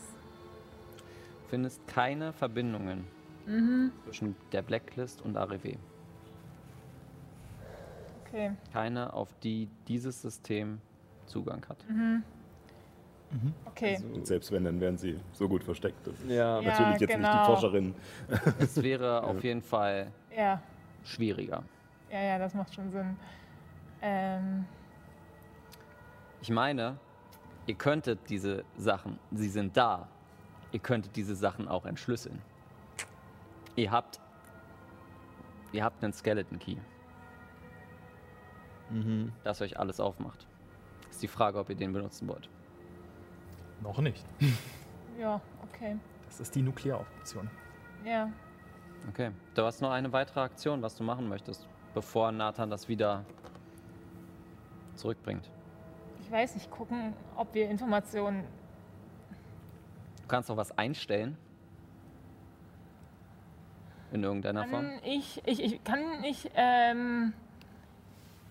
Findest 1.48 1.86
keine 1.86 2.32
Verbindungen 2.32 3.04
zwischen 4.04 4.34
der 4.50 4.62
Blacklist 4.62 5.22
und 5.22 5.36
AREW. 5.36 5.76
Okay. 8.26 8.50
Keine, 8.72 9.12
auf 9.12 9.32
die 9.44 9.68
dieses 9.86 10.20
System 10.20 10.80
Zugang 11.26 11.64
hat. 11.68 11.78
Okay. 13.66 14.00
Und 14.14 14.26
selbst 14.26 14.50
wenn, 14.50 14.64
dann 14.64 14.80
wären 14.80 14.98
sie 14.98 15.20
so 15.32 15.48
gut 15.48 15.62
versteckt. 15.62 16.04
Das 16.06 16.14
ist 16.14 16.28
Ja, 16.28 16.60
Ja, 16.60 16.62
natürlich 16.62 17.00
jetzt 17.00 17.16
nicht 17.16 17.30
genau. 17.30 17.38
die 17.38 17.44
Forscherin. 17.44 17.94
Es 18.58 18.76
wäre 18.82 19.22
auf 19.22 19.42
jeden 19.44 19.62
Fall 19.62 20.10
Ja. 20.36 20.60
schwieriger. 21.04 21.62
Ja, 22.10 22.20
ja, 22.22 22.38
das 22.38 22.54
macht 22.54 22.74
schon 22.74 22.90
Sinn. 22.90 23.16
Ähm, 24.02 24.64
Ich 26.40 26.50
meine, 26.50 26.96
ihr 27.66 27.74
könntet 27.74 28.28
diese 28.28 28.64
Sachen, 28.76 29.18
sie 29.32 29.48
sind 29.48 29.76
da, 29.76 30.08
ihr 30.72 30.80
könntet 30.80 31.16
diese 31.16 31.34
Sachen 31.34 31.68
auch 31.68 31.84
entschlüsseln. 31.84 32.40
Ihr 33.74 33.90
habt, 33.90 34.20
ihr 35.72 35.84
habt 35.84 36.02
einen 36.02 36.12
Skeleton 36.12 36.58
Key, 36.58 36.76
das 39.44 39.60
euch 39.60 39.78
alles 39.78 40.00
aufmacht. 40.00 40.46
Ist 41.10 41.22
die 41.22 41.28
Frage, 41.28 41.58
ob 41.58 41.68
ihr 41.68 41.76
den 41.76 41.92
benutzen 41.92 42.28
wollt. 42.28 42.48
noch 43.82 43.98
nicht. 43.98 44.24
ja, 45.18 45.40
okay. 45.62 45.98
Das 46.26 46.40
ist 46.40 46.54
die 46.54 46.62
Nuklearoption. 46.62 47.50
Ja. 48.04 48.30
Okay, 49.08 49.30
du 49.54 49.62
hast 49.62 49.80
noch 49.80 49.90
eine 49.90 50.12
weitere 50.12 50.40
Aktion, 50.40 50.82
was 50.82 50.96
du 50.96 51.04
machen 51.04 51.28
möchtest, 51.28 51.66
bevor 51.94 52.32
Nathan 52.32 52.70
das 52.70 52.88
wieder 52.88 53.24
zurückbringt. 54.94 55.50
Ich 56.26 56.32
weiß 56.32 56.56
nicht, 56.56 56.72
gucken, 56.72 57.12
ob 57.36 57.54
wir 57.54 57.70
Informationen. 57.70 58.42
Du 60.22 60.26
kannst 60.26 60.50
auch 60.50 60.56
was 60.56 60.76
einstellen. 60.76 61.38
In 64.10 64.24
irgendeiner 64.24 64.66
Form. 64.66 64.86
Kann 64.86 65.00
ich, 65.04 65.40
ich, 65.46 65.62
ich 65.62 65.84
kann 65.84 66.00
ich, 66.24 66.50
ähm, 66.56 67.32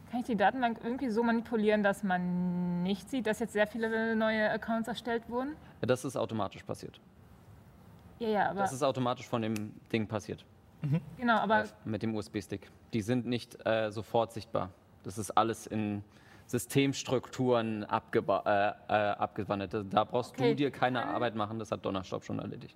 kann 0.10 0.22
ich 0.22 0.26
die 0.26 0.38
Datenbank 0.38 0.80
irgendwie 0.86 1.10
so 1.10 1.22
manipulieren, 1.22 1.84
dass 1.84 2.02
man 2.02 2.82
nicht 2.84 3.10
sieht, 3.10 3.28
dass 3.28 3.40
jetzt 3.40 3.52
sehr 3.52 3.68
viele 3.68 4.16
neue 4.16 4.50
Accounts 4.52 4.88
erstellt 4.88 5.30
wurden? 5.30 5.58
Ja, 5.82 5.88
das 5.88 6.06
ist 6.06 6.16
automatisch 6.16 6.64
passiert. 6.64 7.02
Ja, 8.20 8.28
ja, 8.30 8.50
aber 8.52 8.62
Das 8.62 8.72
ist 8.72 8.84
automatisch 8.84 9.28
von 9.28 9.42
dem 9.42 9.74
Ding 9.92 10.08
passiert. 10.08 10.46
genau, 11.18 11.40
aber 11.40 11.66
mit 11.84 12.04
dem 12.04 12.16
USB-Stick. 12.16 12.72
Die 12.94 13.02
sind 13.02 13.26
nicht 13.26 13.66
äh, 13.66 13.92
sofort 13.92 14.32
sichtbar. 14.32 14.70
Das 15.04 15.18
ist 15.18 15.32
alles 15.32 15.68
in 15.68 16.06
Systemstrukturen 16.48 17.84
abgeba 17.86 18.76
äh, 18.90 18.94
äh, 18.94 19.12
abgewandelt. 19.12 19.74
Da- 19.74 19.84
Da 19.84 20.04
brauchst 20.04 20.32
Okay. 20.32 20.50
du 20.50 20.56
dir 20.56 20.72
keine 20.72 21.06
Arbeit 21.06 21.36
machen, 21.36 21.60
das 21.60 21.72
hat 21.72 21.84
Donnerstaub 21.86 22.24
schon 22.24 22.40
erledigt. 22.40 22.76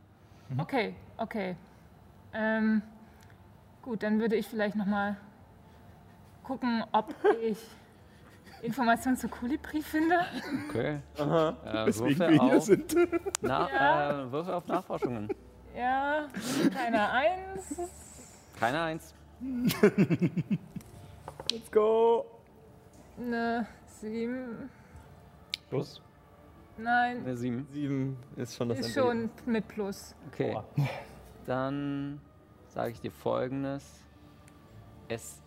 okay, 0.58 0.96
okay. 1.18 1.56
Ähm, 2.34 2.82
gut, 3.82 4.04
dann 4.04 4.20
würde 4.20 4.36
ich 4.36 4.48
vielleicht 4.48 4.76
noch 4.76 4.86
mal 4.86 5.18
gucken, 6.44 6.84
ob 6.92 7.14
ich 7.44 7.58
Informationen 8.62 9.16
zu 9.18 9.30
Kolibri 9.30 9.82
finde. 9.82 10.20
Okay. 10.68 11.00
Äh, 11.18 11.86
Weswegen 11.86 12.20
wir 12.20 12.30
hier 12.44 12.58
auf, 12.58 12.64
sind. 12.64 12.96
na, 13.42 13.70
Ja. 13.70 14.22
äh, 14.24 14.32
Würfel 14.32 14.54
auf 14.54 14.68
Nachforschungen. 14.68 15.30
Ja, 15.76 16.28
keine 16.74 17.10
Eins. 17.12 17.80
Keine 18.60 18.82
Eins. 18.82 19.14
Let's 21.52 21.72
go! 21.72 22.26
Eine 23.20 23.68
Sieben. 23.86 24.70
Plus. 25.70 26.02
Nein, 26.78 27.18
Eine 27.20 27.36
Sieben. 27.36 27.68
Sieben 27.72 28.18
ist 28.38 28.56
schon 28.56 28.70
das 28.70 28.80
ist 28.80 28.96
Ende. 28.98 29.00
schon 29.10 29.30
mit 29.46 29.68
Plus. 29.68 30.16
Okay. 30.28 30.58
Dann 31.46 32.22
sage 32.68 32.92
ich 32.92 33.02
dir 33.02 33.12
folgendes. 33.12 34.06
Es 35.10 35.42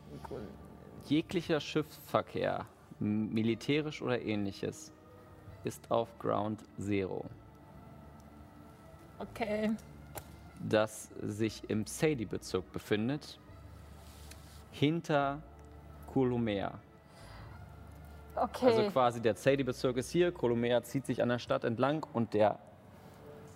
jeglicher 1.07 1.61
Schiffsverkehr, 1.61 2.67
militärisch 2.99 4.03
oder 4.03 4.21
ähnliches, 4.21 4.93
ist 5.65 5.91
auf 5.91 6.19
Ground 6.19 6.63
Zero. 6.79 7.25
Okay. 9.19 9.71
das 10.69 11.11
sich 11.23 11.69
im 11.71 11.87
Sadie-Bezirk 11.87 12.71
befindet, 12.73 13.39
hinter 14.73 15.41
Kolumea. 16.13 16.73
Okay. 18.35 18.67
Also 18.67 18.91
quasi 18.91 19.21
der 19.21 19.35
Sadie-Bezirk 19.35 19.97
ist 19.99 20.11
hier, 20.11 20.33
Kolumea 20.33 20.83
zieht 20.83 21.07
sich 21.07 21.23
an 21.23 21.29
der 21.29 21.39
Stadt 21.39 21.65
entlang 21.65 22.07
und 22.13 22.35
der, 22.35 22.59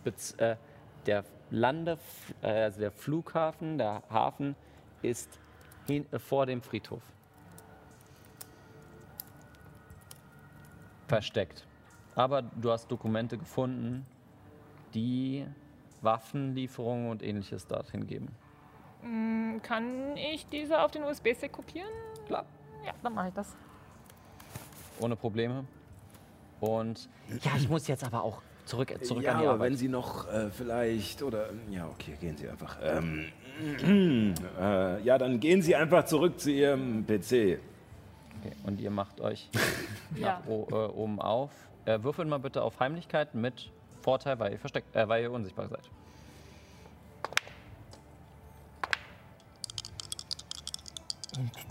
Bez 0.04 0.32
äh, 0.32 0.56
der 1.06 1.24
Lande, 1.50 1.98
äh, 2.42 2.64
also 2.64 2.80
der 2.80 2.90
Flughafen, 2.90 3.78
der 3.78 4.02
Hafen 4.10 4.54
ist 5.02 5.40
hin, 5.86 6.06
äh, 6.12 6.18
vor 6.18 6.46
dem 6.46 6.60
Friedhof. 6.60 7.02
Versteckt. 11.08 11.66
Aber 12.14 12.42
du 12.42 12.70
hast 12.70 12.90
Dokumente 12.90 13.38
gefunden, 13.38 14.06
die 14.94 15.46
Waffenlieferungen 16.02 17.10
und 17.10 17.22
ähnliches 17.22 17.66
dorthin 17.66 18.06
geben. 18.06 18.28
Mm, 19.02 19.58
Kann 19.62 20.16
ich 20.16 20.48
diese 20.48 20.80
auf 20.80 20.90
den 20.90 21.04
USB-Stick 21.04 21.52
kopieren? 21.52 21.90
Klar. 22.26 22.44
Ja, 22.84 22.92
dann 23.02 23.14
mache 23.14 23.28
ich 23.28 23.34
das. 23.34 23.56
Ohne 25.00 25.16
Probleme. 25.16 25.64
Und 26.60 27.08
ja, 27.42 27.52
ich 27.56 27.68
muss 27.68 27.86
jetzt 27.86 28.04
aber 28.04 28.22
auch 28.22 28.40
zurück, 28.64 28.92
zurück 29.04 29.22
ja, 29.24 29.32
an 29.32 29.38
die 29.38 29.44
aber 29.44 29.54
Arbeit. 29.54 29.70
wenn 29.70 29.76
Sie 29.76 29.88
noch 29.88 30.26
äh, 30.32 30.50
vielleicht 30.50 31.22
oder 31.22 31.50
ja, 31.70 31.86
okay, 31.86 32.16
gehen 32.20 32.36
Sie 32.36 32.48
einfach. 32.48 32.78
Ähm, 32.82 33.26
äh, 34.60 35.02
ja, 35.02 35.18
dann 35.18 35.38
gehen 35.40 35.62
Sie 35.62 35.74
einfach 35.76 36.04
zurück 36.06 36.40
zu 36.40 36.50
Ihrem 36.50 37.04
PC. 37.06 37.58
Okay, 38.38 38.52
und 38.64 38.80
ihr 38.80 38.90
macht 38.90 39.20
euch 39.20 39.50
Ja. 40.16 40.40
nach 40.40 40.46
o, 40.46 40.66
äh, 40.70 40.74
oben 40.74 41.20
auf. 41.20 41.50
Äh, 41.84 42.02
würfelt 42.02 42.28
mal 42.28 42.38
bitte 42.38 42.62
auf 42.62 42.78
Heimlichkeit 42.80 43.34
mit 43.34 43.70
Vorteil, 44.02 44.38
weil 44.38 44.52
ihr 44.52 44.58
versteckt, 44.58 44.94
äh, 44.96 45.08
weil 45.08 45.22
ihr 45.22 45.30
unsichtbar 45.30 45.68
seid. 45.68 45.90
Äh, 51.36 51.65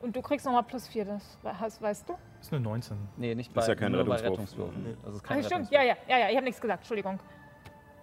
Und 0.00 0.14
du 0.14 0.22
kriegst 0.22 0.46
nochmal 0.46 0.62
plus 0.62 0.86
4, 0.88 1.04
das 1.04 1.38
hast, 1.44 1.82
weißt 1.82 2.08
du? 2.08 2.12
Das 2.38 2.46
ist 2.46 2.52
eine 2.52 2.62
19. 2.62 2.96
Nee, 3.16 3.34
nicht 3.34 3.50
Das 3.50 3.54
bei, 3.54 3.60
ist 3.62 3.68
ja 3.68 3.74
kein 3.74 3.92
nur 3.92 4.04
bei 4.04 4.16
Rettungswurf. 4.16 4.68
Rettungswürfen. 4.70 4.96
Das 5.04 5.14
ist 5.14 5.20
Ach, 5.24 5.28
kein 5.28 5.38
stimmt. 5.42 5.52
Rettungswurf. 5.72 5.72
Ja, 5.72 5.82
ja, 5.82 5.96
ja, 6.08 6.18
ja, 6.18 6.28
ich 6.30 6.36
habe 6.36 6.44
nichts 6.44 6.60
gesagt, 6.60 6.80
Entschuldigung. 6.80 7.18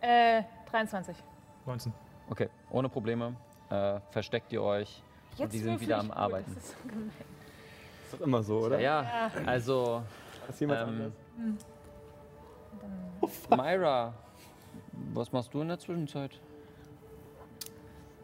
Äh, 0.02 0.44
23. 0.72 1.16
19. 1.66 1.94
Okay, 2.30 2.50
ohne 2.70 2.90
Probleme. 2.90 3.36
Äh, 3.70 4.00
versteckt 4.12 4.52
ihr 4.52 4.62
euch. 4.62 5.02
und 5.38 5.52
die 5.54 5.60
sind 5.60 5.80
wieder 5.80 6.00
am 6.00 6.08
gut, 6.08 6.18
Arbeiten. 6.18 6.54
Das 6.54 6.64
ist 6.66 6.72
so 6.82 6.88
gemein. 6.90 7.12
Ist 8.04 8.14
doch 8.14 8.22
immer 8.22 8.44
so, 8.44 8.60
oder? 8.60 8.80
Ja, 8.80 9.32
also 9.46 10.04
Ist 10.50 10.60
jemand 10.60 10.82
ähm, 10.82 11.14
anders? 11.40 11.66
Myra, 13.50 14.14
was 15.14 15.32
machst 15.32 15.54
du 15.54 15.62
in 15.62 15.70
der 15.70 15.80
Zwischenzeit? 15.80 16.40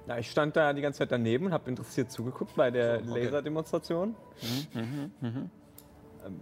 Na, 0.08 0.18
ich 0.18 0.30
stand 0.32 0.56
da 0.56 0.74
die 0.74 0.82
ganze 0.82 1.00
Zeit 1.00 1.12
daneben 1.12 1.46
und 1.48 1.54
habe 1.54 1.70
interessiert 1.70 2.12
zugeguckt 2.12 2.56
bei 2.56 2.72
der 2.72 3.02
okay. 3.08 3.24
Laserdemonstration. 3.26 4.16
Ähm, 5.24 6.40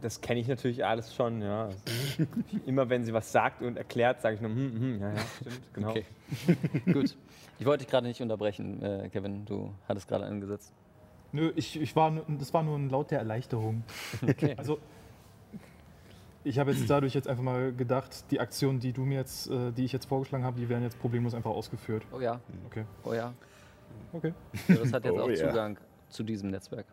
Das 0.00 0.20
kenne 0.20 0.38
ich 0.40 0.46
natürlich 0.46 0.84
alles 0.84 1.12
schon, 1.14 1.42
ja. 1.42 1.64
Also, 1.64 1.76
immer 2.66 2.88
wenn 2.88 3.04
sie 3.04 3.12
was 3.12 3.32
sagt 3.32 3.62
und 3.62 3.76
erklärt, 3.76 4.20
sage 4.20 4.36
ich 4.36 4.40
nur, 4.40 4.50
hm, 4.52 4.72
hm, 4.80 5.00
ja, 5.00 5.12
ja, 5.12 5.20
stimmt, 5.40 5.60
genau. 5.74 5.90
Okay. 5.90 6.04
Gut. 6.92 7.16
Ich 7.58 7.66
wollte 7.66 7.82
dich 7.84 7.90
gerade 7.90 8.06
nicht 8.06 8.22
unterbrechen, 8.22 8.80
äh, 8.82 9.08
Kevin. 9.08 9.44
Du 9.44 9.74
hattest 9.88 10.06
gerade 10.06 10.24
angesetzt. 10.26 10.72
Nö, 11.32 11.52
ich, 11.56 11.80
ich 11.80 11.96
war, 11.96 12.10
nur- 12.12 12.24
das 12.38 12.54
war 12.54 12.62
nur 12.62 12.78
ein 12.78 12.88
Laut 12.88 13.10
der 13.10 13.18
Erleichterung. 13.18 13.82
Okay. 14.22 14.54
Also, 14.56 14.78
Ich 16.44 16.58
habe 16.58 16.72
jetzt 16.72 16.88
dadurch 16.88 17.14
jetzt 17.14 17.28
einfach 17.28 17.42
mal 17.42 17.72
gedacht, 17.72 18.24
die 18.30 18.40
Aktionen, 18.40 18.80
die 18.80 18.92
du 18.92 19.02
mir 19.04 19.18
jetzt, 19.18 19.50
äh, 19.50 19.72
die 19.72 19.84
ich 19.84 19.92
jetzt 19.92 20.06
vorgeschlagen 20.06 20.44
habe, 20.44 20.58
die 20.60 20.68
werden 20.68 20.82
jetzt 20.84 20.98
problemlos 21.00 21.34
einfach 21.34 21.50
ausgeführt. 21.50 22.04
Oh 22.12 22.20
ja, 22.20 22.40
Okay. 22.66 22.84
oh 23.04 23.12
ja. 23.12 23.34
Okay. 24.12 24.32
Das 24.68 24.92
hat 24.92 25.04
jetzt 25.04 25.14
Oh 25.14 25.20
auch 25.22 25.28
ja. 25.28 25.48
Zugang 25.48 25.76
zu 26.08 26.22
diesem 26.22 26.50
Netzwerk. 26.50 26.86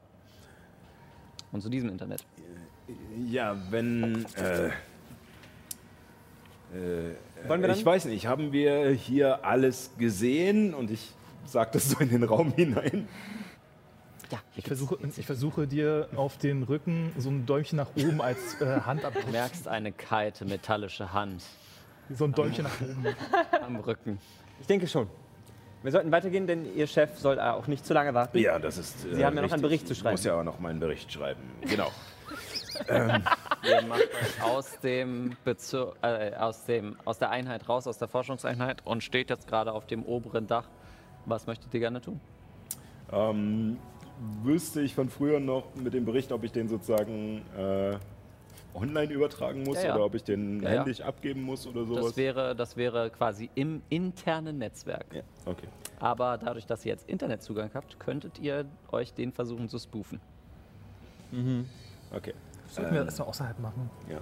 Und 1.52 1.62
zu 1.62 1.70
diesem 1.70 1.90
Internet. 1.90 2.26
Ja, 3.30 3.56
wenn. 3.70 4.26
Äh, 4.36 4.68
äh, 4.68 4.72
Wollen 7.48 7.62
wir 7.62 7.68
dann- 7.70 7.78
ich 7.78 7.86
weiß 7.86 8.06
nicht, 8.06 8.28
haben 8.28 8.52
wir 8.52 8.90
hier 8.92 9.46
alles 9.46 9.92
gesehen? 9.98 10.74
Und 10.74 10.92
ich 10.92 11.14
sage 11.46 11.70
das 11.74 11.90
so 11.92 12.00
in 12.00 12.10
den 12.10 12.24
Raum 12.24 12.52
hinein. 12.54 13.08
Ja, 14.32 14.40
Ich 14.56 14.66
versuche, 14.66 14.98
ich 15.18 15.26
versuche 15.26 15.68
dir 15.68 16.08
auf 16.16 16.38
den 16.38 16.64
Rücken 16.64 17.12
so 17.18 17.30
ein 17.30 17.46
Däumchen 17.46 17.78
nach 17.78 17.90
oben 17.96 18.22
als 18.22 18.56
äh, 18.62 18.66
Du 18.66 18.86
Handabdruck. 18.86 19.32
merkst 19.32 19.68
eine 19.68 19.92
kalte 19.92 20.46
metallische 20.46 21.14
Hand 21.14 21.44
So 22.10 22.26
ein 22.26 22.32
Däumchen 22.34 22.64
nach 22.64 22.82
oben. 22.82 23.06
am 23.64 23.76
Rücken. 23.78 24.20
Ich 24.60 24.68
denke 24.68 24.88
schon. 24.88 25.08
Wir 25.84 25.92
sollten 25.92 26.12
weitergehen, 26.12 26.48
denn 26.48 26.76
Ihr 26.76 26.88
Chef 26.88 27.20
soll 27.20 27.40
auch 27.40 27.68
nicht 27.68 27.86
zu 27.86 27.94
lange 27.94 28.14
warten. 28.16 28.40
Ja, 28.40 28.58
das 28.58 28.80
ist. 28.80 29.06
äh, 29.06 29.16
Sie 29.16 29.26
haben 29.26 29.36
ja 29.36 29.44
noch 29.44 29.52
einen. 29.52 29.62
Bericht 29.62 29.88
zu 29.88 29.94
schreiben. 29.94 30.16
Ich 30.16 30.22
muss 30.22 30.26
ja 30.26 30.40
auch 30.40 30.44
noch 30.44 30.60
meinen 30.60 30.80
Bericht 30.80 31.12
schreiben. 31.12 31.42
Genau. 31.62 31.92
Ihr 32.90 33.82
macht 33.88 34.02
euch 34.02 34.44
aus 34.44 34.80
dem, 34.80 35.38
Bezir 35.46 35.94
äh, 36.02 36.34
aus 36.36 36.66
dem 36.66 36.96
aus 37.06 37.20
der 37.20 37.30
Einheit 37.30 37.70
raus, 37.70 37.86
aus 37.88 38.00
der 38.00 38.08
Forschungseinheit 38.08 38.86
und 38.86 39.04
steht 39.04 39.30
jetzt 39.30 39.48
gerade 39.48 39.72
auf 39.74 39.86
dem 39.86 40.04
oberen 40.04 40.48
Dach. 40.48 40.68
Was 41.26 41.46
möchtet 41.48 41.72
ihr 41.74 41.80
gerne 41.80 42.02
tun? 42.02 42.20
Ähm, 43.12 43.78
wüsste 44.44 44.82
ich 44.82 44.94
von 44.96 45.10
früher 45.10 45.40
noch 45.40 45.76
mit 45.76 45.94
dem 45.94 46.06
Bericht, 46.06 46.32
ob 46.32 46.44
ich 46.44 46.52
den 46.52 46.68
sozusagen 46.68 47.42
äh, 47.58 47.98
online 48.74 49.12
übertragen 49.14 49.64
muss 49.64 49.78
Ja, 49.78 49.90
ja. 49.90 49.96
oder 49.96 50.06
ob 50.06 50.16
ich 50.16 50.24
den 50.24 50.62
Ja, 50.62 50.70
ja. 50.70 50.76
händisch 50.80 51.02
abgeben 51.02 51.42
muss 51.44 51.66
oder 51.68 51.86
sowas? 51.86 52.06
Das 52.08 52.18
wäre, 52.18 52.56
das 52.56 52.76
wäre 52.78 53.10
quasi 53.10 53.50
im 53.56 53.82
internen 53.90 54.58
Netzwerk. 54.58 55.06
ja, 55.14 55.22
okay. 55.46 55.68
Aber 56.00 56.38
dadurch, 56.38 56.66
dass 56.66 56.86
ihr 56.86 56.92
jetzt 56.92 57.08
Internetzugang 57.10 57.72
habt, 57.74 58.00
könntet 58.00 58.40
ihr 58.40 58.66
euch 58.92 59.14
den 59.14 59.32
versuchen 59.32 59.70
zu 59.70 59.80
spoofen. 59.80 60.20
Okay. 62.12 62.34
Sollten 62.68 62.94
wir 62.94 63.04
das 63.06 63.18
noch 63.18 63.28
außerhalb 63.28 63.60
machen? 63.60 63.90
Ja. 64.10 64.20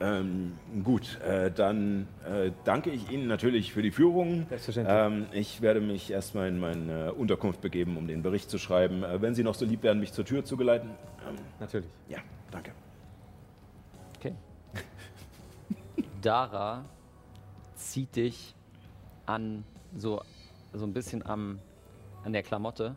Ähm, 0.00 0.58
gut, 0.82 1.20
äh, 1.20 1.52
dann 1.52 2.08
äh, 2.24 2.50
danke 2.64 2.90
ich 2.90 3.10
Ihnen 3.10 3.28
natürlich 3.28 3.72
für 3.72 3.80
die 3.80 3.92
Führung. 3.92 4.46
Selbstverständlich. 4.48 4.96
Ähm, 4.96 5.26
ich 5.32 5.62
werde 5.62 5.80
mich 5.80 6.10
erstmal 6.10 6.48
in 6.48 6.58
meine 6.58 7.12
Unterkunft 7.14 7.60
begeben, 7.60 7.96
um 7.96 8.08
den 8.08 8.22
Bericht 8.22 8.50
zu 8.50 8.58
schreiben. 8.58 9.04
Äh, 9.04 9.22
wenn 9.22 9.34
Sie 9.34 9.44
noch 9.44 9.54
so 9.54 9.64
lieb 9.64 9.82
wären, 9.84 10.00
mich 10.00 10.12
zur 10.12 10.24
Tür 10.24 10.44
zu 10.44 10.56
geleiten. 10.56 10.90
Ähm, 11.28 11.36
Natürlich. 11.60 11.88
ja, 12.08 12.18
danke. 12.50 12.72
Okay. 14.18 14.34
Dara 16.22 16.84
zieht 17.76 18.16
dich 18.16 18.54
an 19.26 19.64
so, 19.96 20.22
so 20.72 20.84
ein 20.84 20.92
bisschen 20.92 21.24
am, 21.24 21.60
an 22.24 22.32
der 22.32 22.42
Klamotte 22.42 22.96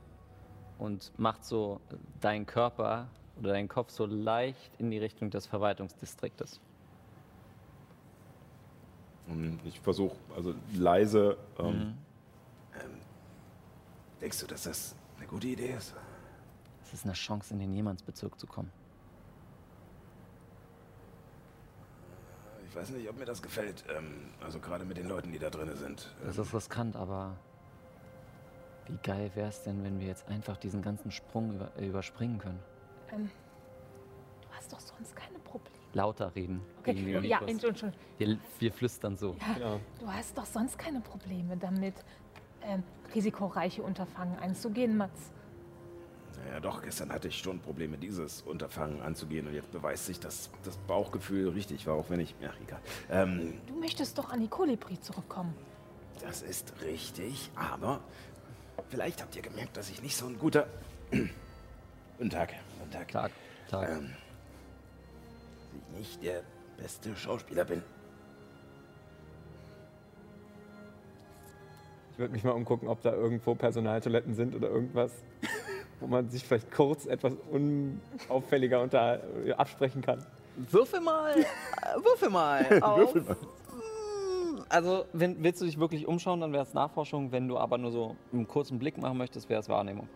und 0.80 1.12
macht 1.18 1.46
so 1.46 1.80
deinen 2.22 2.48
Körper 2.48 3.08
oder 3.38 3.52
deinen 3.52 3.68
Kopf 3.68 3.92
so 3.92 4.08
leicht 4.08 4.72
in 4.80 4.90
die 4.90 4.98
Richtung 4.98 5.30
des 5.30 5.46
Verwaltungsdistriktes. 5.46 6.60
Und 9.28 9.60
ich 9.66 9.80
versuche 9.80 10.16
also 10.36 10.54
leise. 10.74 11.38
Ähm, 11.60 11.66
Mhm. 11.66 11.98
ähm, 12.76 12.92
denkst 14.22 14.40
du, 14.40 14.48
dass 14.48 14.64
das 14.64 14.96
eine 15.18 15.28
gute 15.28 15.48
Idee 15.48 15.74
ist? 15.74 15.94
Es 16.84 16.94
ist 16.94 17.04
eine 17.04 17.14
Chance, 17.14 17.54
in 17.54 17.60
den 17.60 17.74
Jemandsbezirk 17.74 18.40
zu 18.40 18.48
kommen. 18.48 18.72
Ich 22.70 22.76
weiß 22.76 22.90
nicht, 22.92 23.10
ob 23.10 23.18
mir 23.18 23.26
das 23.26 23.42
gefällt. 23.42 23.84
Ähm, 23.96 24.30
also 24.40 24.60
gerade 24.60 24.86
mit 24.86 24.98
den 24.98 25.08
Leuten, 25.08 25.32
die 25.32 25.40
da 25.40 25.50
drin 25.50 25.76
sind. 25.76 26.14
Das 26.24 26.38
ist 26.38 26.54
riskant, 26.54 26.96
aber 26.96 27.36
wie 28.88 28.98
geil 29.04 29.32
wäre 29.36 29.50
es 29.50 29.64
denn, 29.64 29.84
wenn 29.84 30.00
wir 30.00 30.08
jetzt 30.08 30.28
einfach 30.30 30.58
diesen 30.58 30.82
ganzen 30.82 31.12
Sprung 31.12 31.56
über, 31.56 31.72
äh, 31.78 31.88
überspringen 31.88 32.38
können? 32.38 32.60
Ähm, 33.12 33.30
du 34.42 34.48
hast 34.56 34.72
doch 34.72 34.80
sonst 34.80 35.16
keine. 35.16 35.37
Lauter 35.98 36.34
reden. 36.36 36.62
Okay, 36.80 36.94
ja. 37.28 37.42
Entschuldigung. 37.46 37.92
wir, 38.18 38.38
wir 38.60 38.72
flüstern 38.72 39.18
so. 39.18 39.36
Genau. 39.56 39.80
Du 40.00 40.08
hast 40.08 40.38
doch 40.38 40.46
sonst 40.46 40.78
keine 40.78 41.02
Probleme 41.02 41.58
damit, 41.58 41.96
ähm, 42.64 42.84
risikoreiche 43.14 43.82
Unterfangen 43.82 44.38
einzugehen, 44.40 44.96
Mats. 44.96 45.32
Naja, 46.46 46.60
doch, 46.60 46.84
gestern 46.84 47.12
hatte 47.12 47.28
ich 47.30 47.40
schon 47.40 47.60
Probleme, 47.60 47.98
dieses 47.98 48.44
Unterfangen 48.44 49.02
anzugehen. 49.02 49.48
Und 49.48 49.56
jetzt 49.56 49.72
beweist 49.72 50.06
sich, 50.06 50.20
dass 50.20 50.52
das 50.64 50.78
Bauchgefühl 50.78 51.50
richtig 51.50 51.88
war, 51.88 51.96
auch 51.96 52.10
wenn 52.12 52.20
ich. 52.20 52.36
Ja, 52.40 52.52
egal. 52.64 52.80
Ähm, 53.10 53.54
Du 53.66 53.74
möchtest 53.80 54.18
doch 54.20 54.30
an 54.30 54.40
die 54.40 54.48
Kolibri 54.48 55.00
zurückkommen. 55.02 55.54
das 56.22 56.44
ist 56.44 56.74
richtig, 56.84 57.50
aber 57.56 58.02
vielleicht 58.90 59.22
habt 59.24 59.36
ihr 59.36 59.42
gemerkt, 59.42 59.76
dass 59.78 59.90
ich 59.90 60.04
nicht 60.04 60.16
so 60.16 60.28
ein 60.28 60.38
guter. 60.38 60.68
Guten 62.18 62.30
Tag. 62.30 62.54
Guten 62.80 62.92
Tag. 62.92 63.08
Tag, 63.12 63.32
Tag. 63.70 63.90
Ähm, 63.90 64.14
nicht 65.98 66.24
der 66.24 66.44
beste 66.78 67.16
Schauspieler 67.16 67.66
bin. 67.66 67.82
Ich 72.12 72.20
würde 72.20 72.34
mich 72.34 72.44
mal 72.44 72.52
umgucken, 72.52 72.88
ob 72.88 73.02
da 73.02 73.14
irgendwo 73.14 73.54
Personaltoiletten 73.54 74.34
sind 74.34 74.56
oder 74.56 74.70
irgendwas, 74.70 75.12
wo 76.00 76.08
man 76.08 76.30
sich 76.30 76.44
vielleicht 76.44 76.72
kurz 76.72 77.06
etwas 77.06 77.36
unauffälliger 77.52 78.82
unter 78.82 79.22
äh, 79.46 79.54
absprechen 79.54 80.02
kann. 80.02 80.26
Würfel 80.56 81.00
mal. 81.00 81.38
äh, 81.38 81.46
Würfel 82.04 82.30
mal. 82.32 82.66
auf. 82.82 83.14
Also, 84.70 85.06
wenn, 85.14 85.44
willst 85.44 85.62
du 85.62 85.66
dich 85.66 85.80
wirklich 85.80 86.08
umschauen, 86.08 86.42
dann 86.42 86.52
wäre 86.52 86.64
es 86.64 86.74
Nachforschung. 86.74 87.32
Wenn 87.32 87.48
du 87.48 87.58
aber 87.58 87.78
nur 87.78 87.92
so 87.92 88.16
einen 88.34 88.48
kurzen 88.48 88.80
Blick 88.80 88.98
machen 88.98 89.18
möchtest, 89.18 89.48
wäre 89.48 89.62
es 89.62 89.70
Wahrnehmung. 89.70 90.10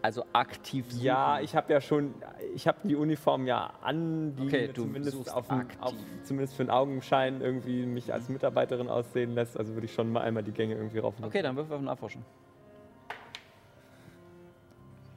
Also 0.00 0.24
aktiv 0.32 0.90
suchen. 0.92 1.02
Ja, 1.04 1.40
ich 1.40 1.56
habe 1.56 1.72
ja 1.72 1.80
schon, 1.80 2.14
ich 2.54 2.68
habe 2.68 2.78
die 2.84 2.94
Uniform 2.94 3.46
ja 3.46 3.72
an, 3.82 4.36
die 4.36 4.46
Okay, 4.46 4.72
zumindest, 4.72 5.34
auf, 5.34 5.48
den- 5.48 5.66
auf, 5.80 5.92
zumindest 6.22 6.54
für 6.54 6.62
einen 6.62 6.70
Augenschein 6.70 7.40
irgendwie 7.40 7.84
mich 7.84 8.12
als 8.12 8.28
Mitarbeiterin 8.28 8.88
aussehen 8.88 9.34
lässt. 9.34 9.56
Also 9.58 9.74
würde 9.74 9.86
ich 9.86 9.92
schon 9.92 10.12
mal 10.12 10.20
einmal 10.22 10.44
die 10.44 10.52
Gänge 10.52 10.74
irgendwie 10.74 10.98
rauf. 10.98 11.14
Okay, 11.20 11.42
dann 11.42 11.56
würfel 11.56 11.74
auf 11.76 11.82
Nachforschen. 11.82 12.24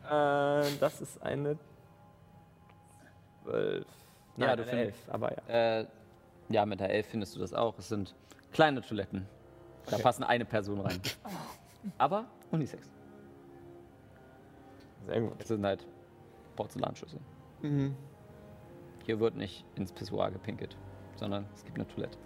runter. 0.09 0.65
Äh, 0.65 0.77
das 0.79 0.99
ist 1.01 1.21
eine 1.21 1.57
12. 3.43 3.85
Nein, 4.37 4.49
Ja, 4.49 4.55
du 4.55 4.63
findest- 4.63 5.07
11, 5.07 5.13
aber 5.13 5.31
ja. 5.47 5.79
Äh, 5.81 5.85
ja, 6.49 6.65
mit 6.65 6.79
der 6.79 6.89
11 6.89 7.05
findest 7.07 7.35
du 7.35 7.39
das 7.39 7.53
auch. 7.53 7.77
Es 7.77 7.87
sind 7.89 8.15
kleine 8.51 8.81
Toiletten. 8.81 9.27
Da 9.85 9.93
Okay. 9.93 10.03
passen 10.03 10.23
eine 10.23 10.45
Person 10.45 10.79
rein. 10.81 10.99
Aber 11.97 12.25
Unisex. 12.51 12.87
Sehr 15.07 15.22
gut. 15.22 15.34
Es 15.40 15.48
sind 15.48 15.65
halt 15.65 15.86
Porzellanschüsseln. 16.56 17.23
Mhm. 17.61 17.95
Hier 19.06 19.19
wird 19.19 19.36
nicht 19.36 19.65
ins 19.76 19.91
Pissoir 19.91 20.32
gepinkelt, 20.32 20.78
sondern 21.15 21.45
es 21.53 21.64
gibt 21.64 21.78
eine 21.78 21.88
Toilette. 21.88 22.18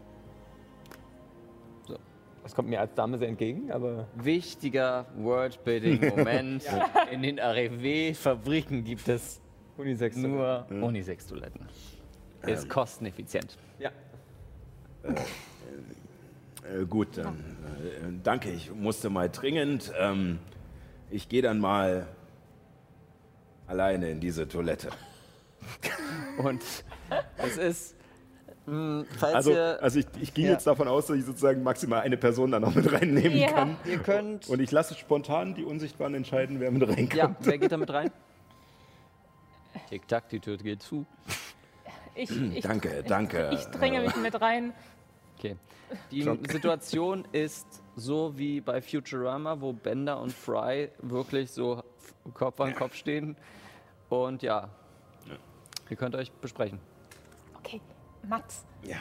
Das 2.46 2.54
kommt 2.54 2.70
mir 2.70 2.80
als 2.80 2.94
Dame 2.94 3.18
sehr 3.18 3.28
entgegen, 3.30 3.72
aber 3.72 4.08
Wichtiger 4.14 5.08
Worldbuilding-Moment. 5.18 6.64
In 7.12 7.24
den 7.24 7.40
REW-Fabriken 7.40 8.84
gibt 8.84 9.08
es 9.08 9.42
Unisex. 9.78 10.16
nur 10.16 10.68
Unisex-Toiletten. 10.70 11.68
Ist 12.46 12.70
kosteneffizient. 12.70 13.58
Ja. 13.80 13.90
Äh, 15.04 16.86
gut, 16.88 17.18
dann 17.18 17.34
äh, 17.36 18.12
danke. 18.22 18.52
Ich 18.52 18.72
musste 18.72 19.10
mal 19.10 19.28
dringend. 19.28 19.92
Ähm, 20.00 20.38
ich 21.10 21.28
gehe 21.28 21.42
dann 21.42 21.58
mal 21.60 22.06
alleine 23.68 24.10
in 24.10 24.20
diese 24.20 24.48
Toilette. 24.48 24.90
Und 26.38 26.62
es 27.38 27.58
ist, 27.58 27.96
mh, 28.66 29.06
falls 29.18 29.36
Also, 29.36 29.52
ihr, 29.52 29.78
also 29.82 30.00
ich, 30.00 30.06
ich 30.22 30.34
gehe 30.34 30.46
Ja. 30.48 30.52
jetzt 30.54 30.68
davon 30.68 30.88
aus, 30.88 31.08
dass 31.08 31.18
ich 31.18 31.26
sozusagen 31.26 31.64
maximal 31.64 32.02
eine 32.02 32.18
Person 32.18 32.52
dann 32.52 32.62
noch 32.62 32.76
mit 32.76 32.92
reinnehmen 32.92 33.38
Ja. 33.38 33.52
kann. 33.52 33.78
ihr 33.86 34.00
könnt, 34.00 34.48
Und 34.50 34.60
ich 34.62 34.72
lasse 34.72 34.96
spontan 34.96 35.56
die 35.56 35.64
Unsichtbaren 35.64 36.14
entscheiden, 36.16 36.60
wer 36.60 36.72
mit 36.72 36.88
reinkommt. 36.88 37.14
ja, 37.16 37.36
wer 37.40 37.58
geht 37.58 37.72
da 37.72 37.78
mit 37.78 37.92
rein? 37.92 38.12
Tick-Tack, 39.90 40.30
die 40.30 40.40
Tür 40.40 40.58
geht 40.58 40.82
zu. 40.82 41.06
Ich, 42.16 42.30
ich, 42.56 42.64
Danke, 42.64 43.00
ich, 43.02 43.06
danke. 43.08 43.50
Ich 43.54 43.66
dränge 43.66 44.02
mich 44.02 44.16
mit 44.16 44.40
rein. 44.40 44.74
Okay. 45.38 45.58
Die 46.12 46.24
Situation 46.50 47.28
ist 47.32 47.68
so 47.96 48.38
wie 48.38 48.60
bei 48.62 48.82
Futurama, 48.82 49.60
wo 49.62 49.74
Bender 49.74 50.20
und 50.20 50.32
Fry 50.34 50.90
wirklich 51.00 51.52
so 51.52 51.84
f- 52.06 52.34
Kopf 52.34 52.60
an 52.62 52.76
Kopf 52.76 52.96
stehen. 52.96 53.36
Und 54.10 54.42
ja, 54.44 54.70
ihr 55.90 55.98
könnt 55.98 56.16
euch 56.16 56.32
besprechen. 56.32 56.80
Okay, 57.60 57.82
Mats, 58.24 58.66
Ja. 58.84 58.98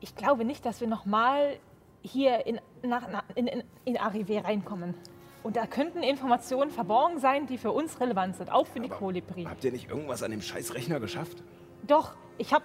ich 0.00 0.14
glaube 0.16 0.44
nicht, 0.44 0.64
dass 0.66 0.80
wir 0.80 0.88
nochmal 0.88 1.56
hier 2.02 2.46
in, 2.46 2.60
nach, 2.82 3.08
nach, 3.10 3.24
in, 3.34 3.46
in, 3.46 3.62
in 3.84 3.96
Arrivé 3.98 4.44
reinkommen. 4.44 4.94
Und 5.42 5.56
da 5.56 5.66
könnten 5.66 6.02
Informationen 6.02 6.70
verborgen 6.70 7.18
sein, 7.20 7.46
die 7.46 7.58
für 7.58 7.70
uns 7.70 8.00
relevant 8.00 8.36
sind, 8.36 8.50
auch 8.50 8.66
für 8.66 8.80
die 8.80 8.88
Kolibri. 8.88 9.44
Habt 9.44 9.62
ihr 9.64 9.72
nicht 9.72 9.88
irgendwas 9.90 10.22
an 10.22 10.30
dem 10.30 10.40
Scheißrechner 10.42 11.00
geschafft? 11.00 11.42
Doch, 11.86 12.14
ich 12.38 12.52
habe 12.54 12.64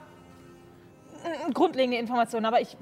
grundlegende 1.54 1.98
Informationen, 1.98 2.46
aber 2.46 2.62
ich, 2.62 2.78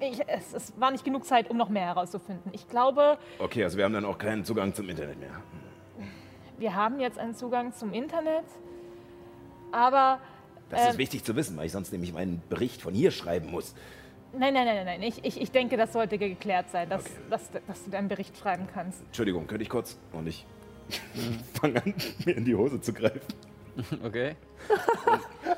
ich, 0.00 0.20
es, 0.28 0.52
es 0.52 0.80
war 0.80 0.90
nicht 0.90 1.04
genug 1.04 1.24
Zeit, 1.24 1.48
um 1.48 1.56
noch 1.56 1.68
mehr 1.68 1.86
herauszufinden. 1.86 2.50
Ich 2.52 2.68
glaube, 2.68 3.18
Okay, 3.38 3.62
also 3.62 3.76
wir 3.78 3.84
haben 3.84 3.92
dann 3.94 4.04
auch 4.04 4.18
keinen 4.18 4.44
Zugang 4.44 4.74
zum 4.74 4.88
Internet 4.88 5.18
mehr. 5.20 5.40
Wir 6.58 6.74
haben 6.74 7.00
jetzt 7.00 7.18
einen 7.18 7.34
Zugang 7.34 7.72
zum 7.74 7.92
Internet, 7.92 8.44
aber 9.72 10.20
Das 10.70 10.82
Ähm. 10.82 10.90
ist 10.90 10.98
wichtig 10.98 11.22
zu 11.24 11.36
wissen, 11.36 11.56
weil 11.56 11.66
ich 11.66 11.72
sonst 11.72 11.92
nämlich 11.92 12.12
meinen 12.12 12.42
Bericht 12.48 12.82
von 12.82 12.92
hier 12.94 13.10
schreiben 13.10 13.50
muss. 13.50 13.74
nein, 14.32 14.52
nein, 14.54 14.64
nein, 14.66 14.76
nein, 14.76 14.86
nein. 14.86 15.02
Ich, 15.02 15.24
ich, 15.24 15.40
ich 15.40 15.50
denke, 15.52 15.76
das 15.76 15.92
sollte 15.92 16.18
geklärt 16.18 16.70
sein, 16.70 16.88
dass, 16.88 17.02
Okay. 17.04 17.12
dass, 17.30 17.50
dass 17.66 17.84
du 17.84 17.90
deinen 17.90 18.08
Bericht 18.08 18.36
schreiben 18.36 18.66
kannst. 18.72 19.00
Entschuldigung, 19.02 19.46
könnte 19.46 19.62
ich 19.62 19.68
kurz? 19.70 19.96
Und 20.12 20.26
ich 20.26 20.44
fange 21.60 21.82
an, 21.84 21.94
mir 22.24 22.36
in 22.36 22.44
die 22.44 22.54
Hose 22.54 22.80
zu 22.80 22.92
greifen. 22.92 23.20
Okay. 24.04 24.34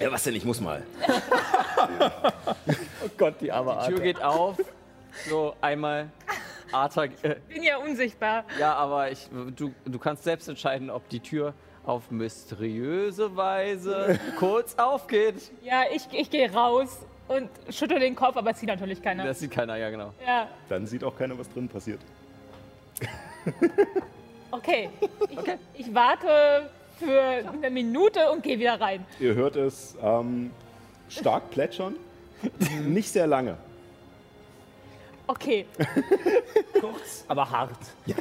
Ja, 0.00 0.10
was 0.10 0.24
denn? 0.24 0.34
Ich 0.34 0.44
muss 0.44 0.60
mal. 0.60 0.82
Oh 3.04 3.08
Gott, 3.16 3.34
die 3.40 3.52
arme 3.52 3.78
Die 3.86 3.92
Tür 3.92 4.00
geht 4.00 4.22
auf. 4.22 4.56
So 5.28 5.54
einmal. 5.60 6.10
Arthur. 6.72 7.04
Äh, 7.22 7.36
Bin 7.48 7.62
ja 7.62 7.78
unsichtbar. 7.78 8.44
ja, 8.58 8.74
aber 8.74 9.10
ich, 9.10 9.28
du, 9.56 9.72
du 9.84 9.98
kannst 9.98 10.24
selbst 10.24 10.48
entscheiden, 10.48 10.90
ob 10.90 11.08
die 11.08 11.20
Tür 11.20 11.54
auf 11.84 12.10
mysteriöse 12.10 13.36
Weise 13.36 14.18
kurz 14.38 14.74
aufgeht. 14.76 15.50
Ja, 15.62 15.82
ich, 15.92 16.06
ich 16.12 16.30
gehe 16.30 16.50
raus 16.52 16.98
und 17.28 17.48
schüttel 17.70 18.00
den 18.00 18.14
Kopf, 18.14 18.36
aber 18.36 18.50
es 18.50 18.60
sieht 18.60 18.68
natürlich 18.68 19.02
keiner. 19.02 19.24
Das 19.24 19.40
sieht 19.40 19.50
keiner, 19.50 19.76
ja 19.76 19.90
genau. 19.90 20.12
ja, 20.26 20.48
Dann 20.68 20.86
sieht 20.86 21.04
auch 21.04 21.16
keiner, 21.16 21.38
was 21.38 21.48
drin 21.50 21.68
passiert. 21.68 22.00
okay. 24.50 24.90
Ich, 25.28 25.86
ich 25.86 25.94
warte 25.94 26.70
für 26.98 27.20
eine 27.22 27.70
Minute 27.70 28.30
und 28.30 28.42
gehe 28.42 28.58
wieder 28.58 28.80
rein. 28.80 29.04
Ihr 29.20 29.34
hört 29.34 29.56
es 29.56 29.96
ähm, 30.02 30.50
stark 31.08 31.50
plätschern. 31.50 31.96
Nicht 32.86 33.10
sehr 33.10 33.26
lange. 33.26 33.56
Okay. 35.26 35.66
aber 37.28 37.50
hart. 37.50 37.78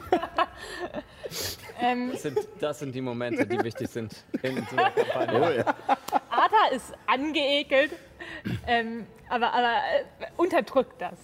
Ähm, 1.80 2.12
Das 2.12 2.22
sind, 2.22 2.40
das 2.60 2.80
sind 2.80 2.94
die 2.94 3.02
Momente, 3.02 3.46
die 3.46 3.62
wichtig 3.64 3.90
sind 3.90 4.24
in 4.44 4.66
so 4.70 4.78
einer 4.78 4.92
Kampagne. 4.92 5.42
Oh, 5.42 5.50
ja. 5.50 5.76
Arthur 6.30 6.72
ist 6.72 6.94
angeekelt, 7.08 7.92
ähm, 8.68 9.06
aber, 9.28 9.52
aber 9.52 9.78
äh, 9.78 10.26
unterdrückt 10.38 11.02
das. 11.02 11.18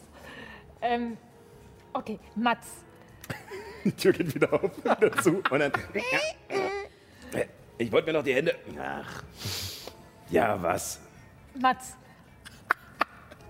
Ähm, 0.81 1.17
okay, 1.93 2.19
Mats. 2.35 2.67
Die 3.85 3.91
Tür 3.91 4.11
geht 4.11 4.33
wieder 4.35 4.51
auf, 4.51 4.75
wieder 4.83 5.11
zu. 5.21 5.41
Und 5.49 5.59
dann. 5.59 5.71
Ich 7.77 7.91
wollte 7.91 8.07
mir 8.11 8.17
noch 8.17 8.23
die 8.23 8.33
Hände. 8.33 8.55
Ach. 8.81 9.23
Ja, 10.29 10.61
was? 10.61 10.99
Mats. 11.55 11.95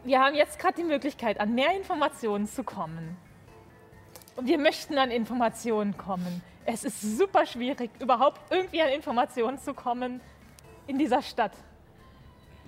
Wir 0.03 0.21
haben 0.21 0.35
jetzt 0.35 0.59
gerade 0.59 0.75
die 0.75 0.83
Möglichkeit, 0.83 1.39
an 1.39 1.53
mehr 1.53 1.75
Informationen 1.75 2.47
zu 2.47 2.63
kommen. 2.63 3.17
Und 4.35 4.47
wir 4.47 4.57
möchten 4.57 4.97
an 4.97 5.11
Informationen 5.11 5.97
kommen. 5.97 6.41
Es 6.65 6.83
ist 6.83 7.01
super 7.01 7.45
schwierig, 7.45 7.91
überhaupt 7.99 8.39
irgendwie 8.49 8.81
an 8.81 8.89
Informationen 8.89 9.59
zu 9.59 9.73
kommen 9.73 10.21
in 10.87 10.97
dieser 10.97 11.21
Stadt. 11.21 11.51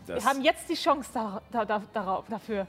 Das, 0.07 0.23
Wir 0.23 0.29
haben 0.29 0.41
jetzt 0.41 0.69
die 0.69 0.75
Chance 0.75 1.09
da, 1.13 1.41
da, 1.51 1.65
da, 1.65 1.81
darauf, 1.93 2.27
dafür. 2.27 2.67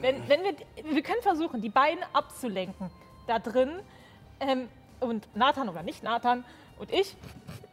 Wenn, 0.00 0.28
wenn 0.28 0.42
wir, 0.42 0.54
wir 0.82 1.02
können 1.02 1.22
versuchen, 1.22 1.60
die 1.60 1.68
beiden 1.68 2.02
abzulenken. 2.12 2.90
Da 3.26 3.38
drin 3.38 3.80
ähm, 4.40 4.68
und 5.00 5.28
Nathan 5.36 5.68
oder 5.68 5.82
nicht 5.82 6.02
Nathan 6.02 6.44
und 6.78 6.92
ich 6.92 7.16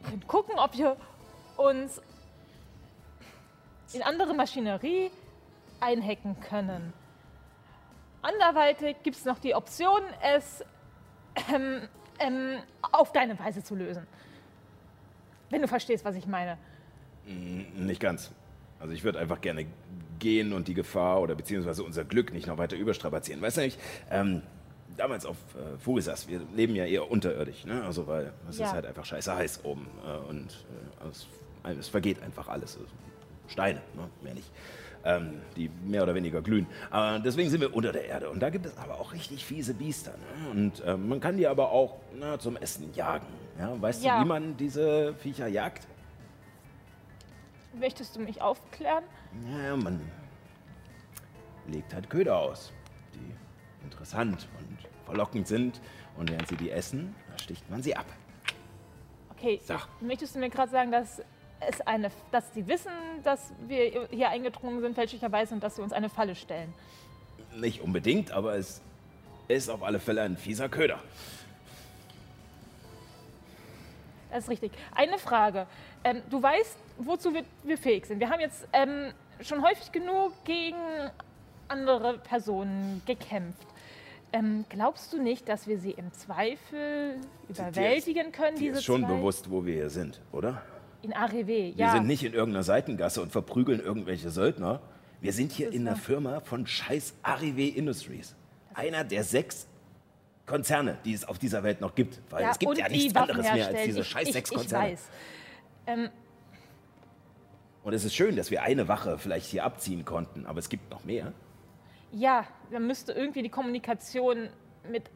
können 0.04 0.26
gucken, 0.26 0.58
ob 0.58 0.76
wir 0.76 0.96
uns 1.56 2.00
in 3.92 4.02
andere 4.02 4.34
Maschinerie 4.34 5.10
einhacken 5.82 6.38
können. 6.40 6.92
Anderweitig 8.22 8.96
gibt 9.02 9.16
es 9.16 9.24
noch 9.24 9.38
die 9.38 9.54
Option, 9.54 10.00
es 10.22 10.64
ähm, 11.52 11.88
ähm, 12.20 12.58
auf 12.92 13.12
deine 13.12 13.38
Weise 13.38 13.64
zu 13.64 13.74
lösen. 13.74 14.06
Wenn 15.50 15.60
du 15.60 15.68
verstehst, 15.68 16.04
was 16.04 16.14
ich 16.14 16.26
meine. 16.26 16.56
Nicht 17.26 18.00
ganz. 18.00 18.30
Also 18.80 18.94
ich 18.94 19.04
würde 19.04 19.18
einfach 19.18 19.40
gerne 19.40 19.66
gehen 20.18 20.52
und 20.52 20.68
die 20.68 20.74
Gefahr 20.74 21.20
oder 21.20 21.34
beziehungsweise 21.34 21.82
unser 21.84 22.04
Glück 22.04 22.32
nicht 22.32 22.46
noch 22.46 22.58
weiter 22.58 22.76
überstrapazieren. 22.76 23.42
Weißt 23.42 23.56
du 23.58 23.60
nicht, 23.62 23.78
ähm, 24.10 24.42
damals 24.96 25.26
auf 25.26 25.36
äh, 25.54 25.78
Vogelsass, 25.78 26.28
wir 26.28 26.40
leben 26.54 26.74
ja 26.74 26.84
eher 26.84 27.10
unterirdisch, 27.10 27.64
ne? 27.64 27.82
Also 27.84 28.06
weil 28.06 28.32
es 28.48 28.58
Ja. 28.58 28.66
ist 28.66 28.72
halt 28.72 28.86
einfach 28.86 29.04
scheiße 29.04 29.34
heiß 29.34 29.64
oben 29.64 29.86
äh, 30.06 30.28
und 30.28 30.64
äh, 31.04 31.08
es, 31.08 31.26
es 31.78 31.88
vergeht 31.88 32.22
einfach 32.22 32.48
alles. 32.48 32.76
Also 32.76 32.88
Steine, 33.48 33.80
ne? 33.94 34.08
mehr 34.22 34.34
nicht. 34.34 34.50
Ähm, 35.04 35.40
die 35.56 35.68
mehr 35.84 36.04
oder 36.04 36.14
weniger 36.14 36.40
glühen. 36.42 36.66
Aber 36.90 37.18
deswegen 37.18 37.50
sind 37.50 37.60
wir 37.60 37.74
unter 37.74 37.90
der 37.90 38.04
Erde. 38.06 38.30
Und 38.30 38.38
da 38.40 38.50
gibt 38.50 38.66
es 38.66 38.76
aber 38.78 39.00
auch 39.00 39.12
richtig 39.12 39.44
fiese 39.44 39.74
Biester. 39.74 40.12
Ne? 40.12 40.50
Und 40.52 40.82
ähm, 40.86 41.08
man 41.08 41.18
kann 41.20 41.36
die 41.36 41.48
aber 41.48 41.72
auch 41.72 41.96
na, 42.16 42.38
zum 42.38 42.56
Essen 42.56 42.94
jagen. 42.94 43.26
Ja? 43.58 43.80
Weißt 43.82 44.04
Ja. 44.04 44.18
du, 44.18 44.24
wie 44.24 44.28
man 44.28 44.56
diese 44.56 45.14
Viecher 45.14 45.48
jagt? 45.48 45.88
Möchtest 47.74 48.14
du 48.14 48.20
mich 48.20 48.40
aufklären? 48.40 49.02
Ja, 49.64 49.74
man 49.76 50.00
legt 51.66 51.92
halt 51.94 52.08
Köder 52.10 52.38
aus, 52.38 52.72
die 53.14 53.84
interessant 53.84 54.46
und 54.58 54.78
verlockend 55.04 55.48
sind. 55.48 55.80
Und 56.16 56.30
während 56.30 56.46
sie 56.46 56.56
die 56.56 56.70
essen, 56.70 57.14
sticht 57.38 57.68
man 57.70 57.82
sie 57.82 57.96
ab. 57.96 58.06
Okay, 59.30 59.60
So. 59.64 59.74
möchtest 60.00 60.34
du 60.36 60.38
mir 60.38 60.50
gerade 60.50 60.70
sagen, 60.70 60.92
dass 60.92 61.22
es 61.68 61.80
eine, 61.82 62.10
dass 62.30 62.52
sie 62.54 62.66
wissen, 62.66 62.92
dass 63.24 63.52
wir 63.66 64.08
hier 64.10 64.28
eingedrungen 64.30 64.80
sind 64.80 64.94
fälschlicherweise 64.94 65.54
und 65.54 65.62
dass 65.62 65.76
sie 65.76 65.82
uns 65.82 65.92
eine 65.92 66.08
Falle 66.08 66.34
stellen? 66.34 66.72
Nicht 67.56 67.80
unbedingt, 67.82 68.30
aber 68.32 68.56
es 68.56 68.80
ist 69.48 69.68
auf 69.68 69.82
alle 69.82 70.00
Fälle 70.00 70.22
ein 70.22 70.36
fieser 70.36 70.68
Köder. 70.68 70.98
Das 74.30 74.44
ist 74.44 74.50
richtig. 74.50 74.72
Eine 74.94 75.18
Frage. 75.18 75.66
Ähm, 76.04 76.22
du 76.30 76.42
weißt, 76.42 76.78
wozu 76.98 77.34
wir, 77.34 77.44
wir 77.64 77.76
fähig 77.76 78.06
sind. 78.06 78.18
Wir 78.18 78.30
haben 78.30 78.40
jetzt 78.40 78.66
ähm, 78.72 79.12
schon 79.40 79.62
häufig 79.62 79.92
genug 79.92 80.32
gegen 80.44 80.76
andere 81.68 82.18
Personen 82.18 83.02
gekämpft. 83.06 83.66
Ähm, 84.32 84.64
glaubst 84.70 85.12
du 85.12 85.20
nicht, 85.22 85.46
dass 85.48 85.66
wir 85.66 85.78
sie 85.78 85.90
im 85.90 86.10
Zweifel 86.14 87.16
überwältigen 87.50 88.32
können, 88.32 88.56
Dir 88.56 88.68
diese 88.70 88.78
ist 88.78 88.84
schon 88.84 89.02
zwei? 89.02 89.14
bewusst, 89.14 89.50
wo 89.50 89.66
wir 89.66 89.74
hier 89.74 89.90
sind, 89.90 90.22
oder? 90.32 90.62
In 91.02 91.12
AREW, 91.12 91.46
Wir 91.46 91.70
ja. 91.76 91.92
sind 91.92 92.06
nicht 92.06 92.22
in 92.22 92.32
irgendeiner 92.32 92.62
Seitengasse 92.62 93.20
und 93.22 93.32
verprügeln 93.32 93.80
irgendwelche 93.80 94.30
Söldner. 94.30 94.80
Wir 95.20 95.32
sind 95.32 95.52
hier 95.52 95.72
in 95.72 95.86
einer. 95.86 95.96
Firma 95.96 96.40
von 96.40 96.66
scheiß 96.66 97.14
Arrive 97.22 97.76
Industries. 97.76 98.34
Einer 98.74 99.04
der 99.04 99.24
sechs 99.24 99.66
Konzerne, 100.46 100.98
die 101.04 101.12
es 101.12 101.24
auf 101.24 101.38
dieser 101.38 101.62
Welt 101.62 101.80
noch 101.80 101.94
gibt. 101.94 102.20
Weil 102.30 102.42
ja, 102.42 102.50
es 102.50 102.58
gibt 102.58 102.78
ja 102.78 102.88
nichts 102.88 103.14
anderes 103.14 103.52
mehr 103.52 103.68
als 103.68 103.82
diese 103.84 104.00
ich, 104.00 104.08
scheiß 104.08 104.28
ich, 104.28 104.32
sechs 104.32 104.50
ich 104.50 104.56
Konzerne. 104.56 104.84
weiß. 104.92 105.08
Ähm, 105.86 106.08
Und 107.82 107.92
es 107.92 108.04
ist 108.04 108.14
schön, 108.14 108.36
dass 108.36 108.50
wir 108.50 108.62
eine 108.62 108.86
Wache 108.88 109.18
vielleicht 109.18 109.46
hier 109.46 109.64
abziehen 109.64 110.04
konnten, 110.04 110.46
aber 110.46 110.58
es 110.60 110.68
gibt 110.68 110.90
noch 110.90 111.04
mehr. 111.04 111.32
Ja, 112.12 112.46
man 112.70 112.86
müsste 112.86 113.12
irgendwie 113.12 113.42
die 113.42 113.48
Kommunikation 113.48 114.48
mit 114.90 115.10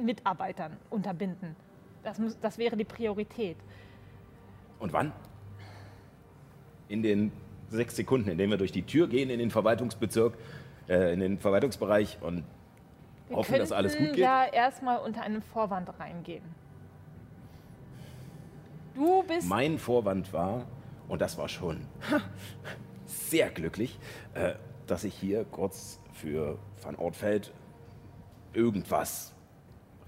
Mitarbeitern 0.00 0.76
unterbinden. 0.90 1.56
Das, 2.04 2.18
muss, 2.18 2.38
das 2.40 2.58
wäre 2.58 2.76
die 2.76 2.84
Priorität. 2.84 3.56
Und 4.78 4.92
wann? 4.92 5.12
In 6.88 7.02
den 7.02 7.32
sechs 7.68 7.96
Sekunden, 7.96 8.30
in 8.30 8.38
denen 8.38 8.50
wir 8.50 8.58
durch 8.58 8.72
die 8.72 8.82
Tür 8.82 9.08
gehen 9.08 9.30
in 9.30 9.38
den 9.38 9.50
Verwaltungsbezirk, 9.50 10.36
äh, 10.88 11.12
in 11.12 11.20
den 11.20 11.38
Verwaltungsbereich 11.38 12.18
und 12.20 12.44
Wir 13.28 13.36
hoffen, 13.36 13.58
dass 13.58 13.72
alles 13.72 13.92
gut 13.92 13.98
könnten 13.98 14.14
geht. 14.16 14.24
ja 14.24 14.46
erstmal 14.46 14.98
unter 14.98 15.22
einem 15.22 15.42
Vorwand 15.42 15.90
reingehen. 15.98 16.44
Du 18.94 19.22
bist. 19.22 19.48
Mein 19.48 19.78
Vorwand 19.78 20.32
war, 20.32 20.64
und 21.08 21.20
das 21.20 21.38
war 21.38 21.48
schon 21.48 21.80
sehr 23.06 23.50
glücklich, 23.50 23.98
äh, 24.34 24.54
dass 24.86 25.04
ich 25.04 25.14
hier 25.14 25.44
kurz 25.44 26.00
für 26.14 26.58
Van 26.82 26.96
Ortfeld 26.96 27.52
irgendwas 28.54 29.34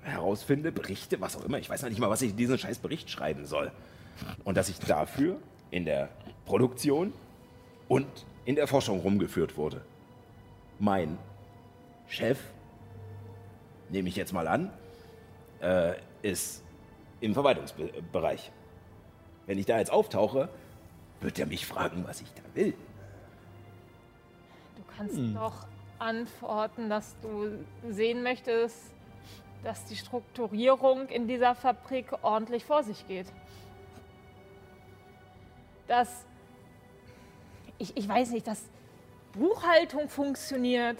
herausfinde, 0.03 0.73
berichte, 0.73 1.21
was 1.21 1.37
auch 1.37 1.45
immer. 1.45 1.59
Ich 1.59 1.69
weiß 1.69 1.83
noch 1.83 1.91
nicht 1.91 2.01
mal, 2.01 2.09
was 2.11 2.23
ich 2.23 2.31
in 2.31 2.37
diesen 2.37 2.59
scheiß 2.59 2.79
Bericht 2.79 3.11
schreiben 3.11 3.45
soll. 3.45 3.71
Und 4.45 4.57
dass 4.57 4.69
ich 4.69 4.79
dafür 4.79 5.39
in 5.71 5.85
der 5.85 6.09
Produktion 6.47 7.13
und 7.89 8.07
in 8.45 8.57
der 8.57 8.67
Forschung 8.67 9.01
rumgeführt 9.01 9.57
wurde. 9.57 9.83
Mein 10.79 11.19
Chef, 12.09 12.41
nehme 13.91 14.09
ich 14.09 14.17
jetzt 14.17 14.33
mal 14.33 14.49
an, 14.49 14.71
äh, 15.61 15.95
ist 16.23 16.63
im 17.21 17.35
Verwaltungsbereich. 17.35 18.51
Wenn 19.47 19.59
ich 19.59 19.67
da 19.67 19.79
jetzt 19.79 19.93
auftauche, 19.93 20.49
wird 21.21 21.39
er 21.39 21.47
mich 21.47 21.67
fragen, 21.67 22.05
was 22.07 22.21
ich 22.21 22.33
da 22.35 22.43
will. 22.55 22.75
Du 24.77 24.83
kannst 24.97 25.19
doch 25.37 25.67
antworten, 25.99 26.89
dass 26.89 27.15
du 27.21 27.51
sehen 27.91 28.23
möchtest, 28.23 28.77
dass 29.63 29.85
die 29.85 29.97
Strukturierung 29.97 31.09
in 31.09 31.29
dieser 31.29 31.55
Fabrik 31.55 32.07
ordentlich 32.23 32.65
vor 32.65 32.83
sich 32.83 33.07
geht. 33.07 33.27
Dass, 35.91 36.25
ich, 37.79 37.97
ich 37.97 38.09
weiß 38.09 38.31
nicht, 38.31 38.47
dass 38.47 38.63
Buchhaltung 39.33 40.09
funktioniert, 40.09 40.99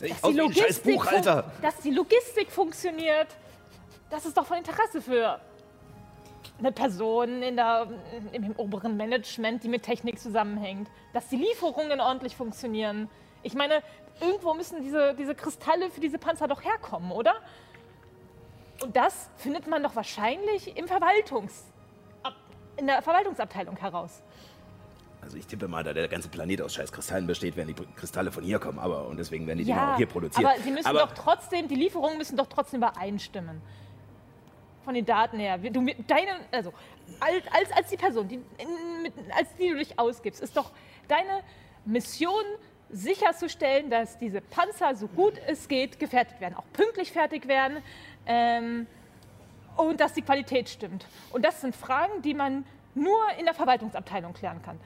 dass 0.00 0.22
die, 0.22 0.32
Logistik 0.32 1.02
fun- 1.02 1.42
dass 1.60 1.76
die 1.82 1.90
Logistik 1.90 2.50
funktioniert. 2.50 3.28
Das 4.08 4.24
ist 4.24 4.38
doch 4.38 4.46
von 4.46 4.56
Interesse 4.56 5.02
für 5.02 5.38
eine 6.58 6.72
Person 6.72 7.42
in 7.42 7.56
der, 7.56 7.86
im 8.32 8.52
oberen 8.56 8.96
Management, 8.96 9.62
die 9.62 9.68
mit 9.68 9.82
Technik 9.82 10.18
zusammenhängt. 10.18 10.88
Dass 11.12 11.28
die 11.28 11.36
Lieferungen 11.36 12.00
ordentlich 12.00 12.34
funktionieren. 12.36 13.10
Ich 13.42 13.52
meine, 13.52 13.82
irgendwo 14.18 14.54
müssen 14.54 14.80
diese, 14.80 15.12
diese 15.14 15.34
Kristalle 15.34 15.90
für 15.90 16.00
diese 16.00 16.16
Panzer 16.16 16.48
doch 16.48 16.64
herkommen, 16.64 17.12
oder? 17.12 17.34
Und 18.82 18.96
das 18.96 19.28
findet 19.36 19.66
man 19.66 19.82
doch 19.82 19.94
wahrscheinlich 19.94 20.74
im 20.74 20.88
Verwaltungs, 20.88 21.64
in 22.76 22.86
der 22.86 23.02
Verwaltungsabteilung 23.02 23.76
heraus. 23.76 24.22
Also 25.22 25.38
ich 25.38 25.46
tippe 25.46 25.68
mal, 25.68 25.82
da 25.82 25.94
der 25.94 26.06
ganze 26.08 26.28
Planet 26.28 26.60
aus 26.60 26.74
scheiß 26.74 26.92
Kristallen 26.92 27.26
besteht, 27.26 27.56
werden 27.56 27.74
die 27.74 27.82
Kristalle 27.96 28.30
von 28.30 28.44
hier 28.44 28.58
kommen. 28.58 28.78
Aber 28.78 29.06
und 29.06 29.16
deswegen 29.16 29.46
werden 29.46 29.58
die 29.58 29.64
Dinger 29.64 29.92
auch 29.92 29.96
hier 29.96 30.06
produziert. 30.06 30.46
aber 30.46 30.60
sie 30.60 30.70
müssen 30.70 30.86
aber, 30.86 31.00
doch 31.00 31.14
trotzdem, 31.14 31.66
die 31.66 31.76
Lieferungen 31.76 32.18
müssen 32.18 32.36
doch 32.36 32.46
trotzdem 32.46 32.82
übereinstimmen. 32.82 33.62
Von 34.84 34.92
den 34.92 35.06
Daten 35.06 35.38
her. 35.38 35.56
Du, 35.56 35.86
deine, 36.06 36.40
also, 36.50 36.74
als, 37.20 37.42
als, 37.50 37.72
als 37.72 37.88
die 37.88 37.96
Person, 37.96 38.28
die, 38.28 38.38
als 39.34 39.48
die 39.58 39.70
du 39.70 39.76
dich 39.76 39.98
ausgibst, 39.98 40.42
ist 40.42 40.54
doch 40.54 40.72
deine 41.08 41.42
Mission 41.86 42.44
sicherzustellen, 42.90 43.88
dass 43.88 44.18
diese 44.18 44.42
Panzer 44.42 44.94
so 44.94 45.08
gut 45.08 45.34
es 45.46 45.68
geht 45.68 45.98
gefertigt 45.98 46.40
werden, 46.40 46.54
auch 46.54 46.64
pünktlich 46.74 47.12
fertig 47.12 47.48
werden 47.48 47.78
ähm, 48.26 48.86
und 49.76 50.00
dass 50.00 50.12
die 50.12 50.22
Qualität 50.22 50.68
stimmt. 50.68 51.06
Und 51.30 51.44
das 51.44 51.60
sind 51.60 51.76
Fragen, 51.76 52.22
die 52.22 52.34
man 52.34 52.66
nur 52.94 53.20
in 53.38 53.44
der 53.44 53.54
Verwaltungsabteilung 53.54 54.32
klären 54.32 54.60
kann. 54.62 54.80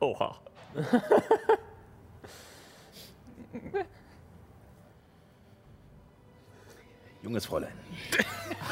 Oha. 0.00 0.36
Junges 7.22 7.46
Fräulein. 7.46 7.72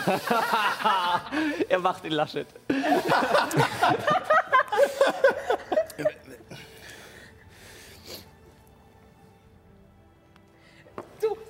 Er 1.69 1.79
macht 1.79 2.05
den 2.05 2.13
Laschet. 2.13 2.47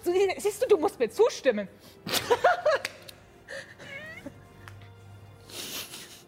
Du, 0.05 0.13
siehst 0.39 0.63
du, 0.63 0.67
du 0.69 0.77
musst 0.79 0.99
mir 0.99 1.11
zustimmen. 1.11 1.69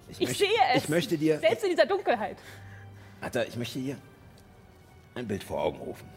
Ich, 0.09 0.21
möchte- 0.21 0.35
sehe 0.45 0.49
es. 0.75 0.85
ich 0.85 0.89
möchte 0.89 1.19
dir- 1.19 1.39
Selbst 1.41 1.65
in 1.65 1.71
dieser 1.71 1.87
Dunkelheit. 1.87 2.37
Atta, 3.21 3.43
ich 3.45 3.57
möchte 3.57 3.79
hier 3.79 3.97
ein 5.15 5.27
Bild 5.27 5.43
vor 5.45 5.63
Augen 5.63 5.79
rufen. 5.79 6.09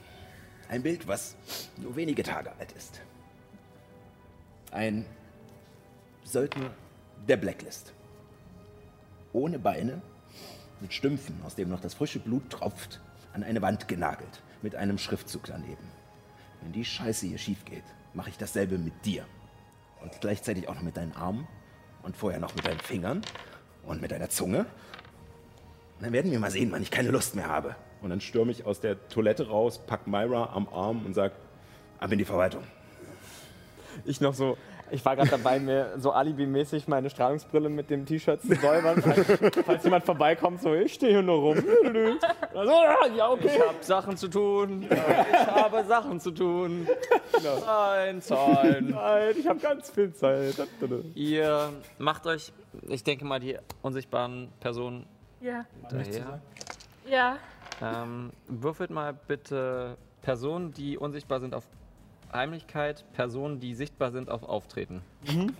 Ein 0.69 0.83
Bild, 0.83 1.07
was 1.07 1.35
nur 1.77 1.95
wenige 1.95 2.23
Tage 2.23 2.51
alt 2.59 2.71
ist. 2.73 3.01
Ein 4.71 5.05
Söldner 6.23 6.71
der 7.27 7.37
Blacklist. 7.37 7.93
Ohne 9.33 9.59
Beine, 9.59 10.01
mit 10.81 10.93
Stümpfen, 10.93 11.39
aus 11.45 11.55
dem 11.55 11.69
noch 11.69 11.79
das 11.79 11.93
frische 11.93 12.19
Blut 12.19 12.49
tropft, 12.49 12.99
an 13.33 13.43
eine 13.43 13.61
Wand 13.61 13.87
genagelt, 13.87 14.41
mit 14.61 14.75
einem 14.75 14.97
Schriftzug 14.97 15.43
daneben. 15.45 15.91
Wenn 16.65 16.73
die 16.73 16.83
Scheiße 16.83 17.27
hier 17.27 17.37
schief 17.37 17.63
geht, 17.63 17.83
mache 18.15 18.31
ich 18.31 18.39
dasselbe 18.39 18.79
mit 18.79 19.05
dir. 19.05 19.23
Und 20.01 20.19
gleichzeitig 20.19 20.67
auch 20.67 20.73
noch 20.73 20.81
mit 20.81 20.97
deinen 20.97 21.13
Armen 21.13 21.47
und 22.01 22.17
vorher 22.17 22.39
noch 22.39 22.55
mit 22.55 22.65
deinen 22.65 22.79
Fingern 22.79 23.21
und 23.83 24.01
mit 24.01 24.09
deiner 24.09 24.29
Zunge. 24.29 24.61
Und 24.61 26.05
dann 26.05 26.11
werden 26.11 26.31
wir 26.31 26.39
mal 26.39 26.49
sehen, 26.49 26.71
wann 26.71 26.81
ich 26.81 26.89
keine 26.89 27.11
Lust 27.11 27.35
mehr 27.35 27.47
habe. 27.47 27.75
Und 28.01 28.09
dann 28.09 28.19
stürme 28.19 28.51
ich 28.51 28.65
aus 28.65 28.79
der 28.79 29.07
Toilette 29.09 29.47
raus, 29.47 29.79
pack 29.85 30.07
Myra 30.07 30.53
am 30.55 30.67
Arm 30.67 31.05
und 31.05 31.13
sag, 31.13 31.33
ab 31.99 32.11
in 32.11 32.17
die 32.17 32.25
Verwaltung. 32.25 32.63
Ich 34.03 34.19
noch 34.19 34.33
so, 34.33 34.57
ich 34.91 35.03
war 35.03 35.15
gerade 35.15 35.29
dabei, 35.29 35.59
mir 35.59 35.93
so 35.97 36.11
alibimäßig 36.11 36.87
meine 36.87 37.09
Strahlungsbrille 37.09 37.69
mit 37.69 37.89
dem 37.89 38.05
T-Shirt 38.05 38.41
zu 38.41 38.55
säubern. 38.55 39.01
falls, 39.01 39.55
falls 39.65 39.83
jemand 39.83 40.05
vorbeikommt, 40.05 40.61
so, 40.61 40.73
ich 40.73 40.93
stehe 40.93 41.11
hier 41.13 41.21
nur 41.21 41.37
rum. 41.39 41.63
Also, 42.53 42.71
ja, 43.15 43.29
okay. 43.29 43.47
Ich 43.53 43.59
habe 43.59 43.77
Sachen 43.81 44.17
zu 44.17 44.27
tun. 44.27 44.85
Ich 44.89 45.47
habe 45.47 45.83
Sachen 45.85 46.19
zu 46.19 46.31
tun. 46.31 46.87
Zahlen, 47.63 48.21
Zahlen. 48.21 48.89
Nein, 48.91 49.35
ich 49.37 49.47
habe 49.47 49.59
ganz 49.59 49.89
viel 49.89 50.13
Zeit. 50.13 50.55
Ihr 51.15 51.69
macht 51.97 52.27
euch, 52.27 52.53
ich 52.87 53.03
denke 53.03 53.25
mal, 53.25 53.39
die 53.39 53.57
unsichtbaren 53.81 54.49
Personen 54.59 55.05
Ja. 55.41 55.65
hinterher. 55.89 56.41
Ja. 57.09 57.37
Ähm, 57.81 58.31
würfelt 58.47 58.89
mal 58.89 59.13
bitte 59.13 59.97
Personen, 60.21 60.71
die 60.73 60.97
unsichtbar 60.97 61.39
sind 61.39 61.53
auf 61.53 61.63
Heimlichkeit, 62.33 63.05
Personen, 63.13 63.59
die 63.59 63.73
sichtbar 63.75 64.11
sind 64.11 64.29
auf 64.29 64.43
Auftreten. 64.43 65.01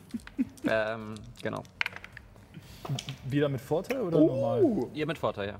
Ähm, 0.67 1.13
genau. 1.43 1.61
Wieder 3.29 3.49
mit 3.49 3.61
Vorteil 3.61 4.01
oder 4.01 4.17
normal? 4.17 4.87
Ihr 4.95 5.05
mit 5.05 5.17
Vorteil, 5.19 5.49
ja. 5.49 5.59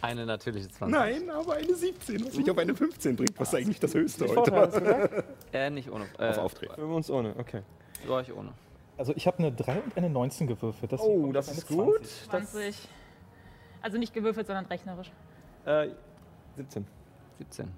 Eine 0.00 0.26
natürliche 0.26 0.68
20. 0.68 0.98
Nein, 0.98 1.30
aber 1.30 1.54
eine 1.54 1.74
17, 1.74 2.26
was 2.26 2.34
mich 2.36 2.50
auf 2.50 2.58
eine 2.58 2.74
15 2.74 3.14
bringt. 3.14 3.38
Was 3.38 3.48
ist 3.48 3.54
eigentlich 3.54 3.78
das 3.78 3.94
Höchste 3.94 4.26
Vorteil 4.28 4.60
heute? 4.60 4.80
gesagt? 4.80 5.24
Äh, 5.52 5.70
nicht 5.70 5.90
ohne. 5.92 6.06
Äh, 6.18 6.30
Auf 6.30 6.38
Auftreten. 6.38 6.74
Für 6.74 6.86
uns 6.86 7.08
ohne, 7.08 7.34
okay. 7.38 7.62
Für 8.04 8.12
euch 8.14 8.32
ohne. 8.32 8.52
Also 8.96 9.12
ich 9.14 9.28
habe 9.28 9.38
eine 9.38 9.52
3 9.52 9.80
und 9.80 9.96
eine 9.96 10.10
19 10.10 10.48
gewürfelt. 10.48 10.90
deswegen 10.90 11.24
Oh, 11.24 11.32
das 11.32 11.48
ist 11.52 11.68
gut. 11.68 12.04
20. 12.04 12.30
Das, 12.30 12.50
20. 12.50 12.88
Also 13.80 13.98
nicht 13.98 14.12
gewürfelt, 14.12 14.46
sondern 14.48 14.66
rechnerisch. 14.66 15.12
äh, 15.66 15.88
17. 16.56 16.84
17. 17.38 17.68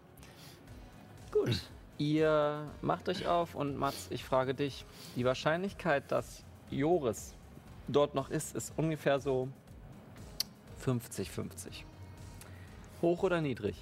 Gut. 1.32 1.60
Ihr 1.98 2.66
macht 2.80 3.08
euch 3.08 3.26
auf 3.26 3.54
und 3.54 3.76
Mats, 3.76 4.08
ich 4.10 4.24
frage 4.24 4.54
dich, 4.54 4.84
die 5.16 5.24
Wahrscheinlichkeit, 5.24 6.10
dass 6.10 6.44
Joris 6.70 7.34
dort 7.88 8.14
noch 8.14 8.30
ist, 8.30 8.56
ist 8.56 8.72
ungefähr 8.76 9.20
so 9.20 9.48
50-50. 10.84 11.84
Hoch 13.02 13.22
oder 13.22 13.40
niedrig? 13.40 13.76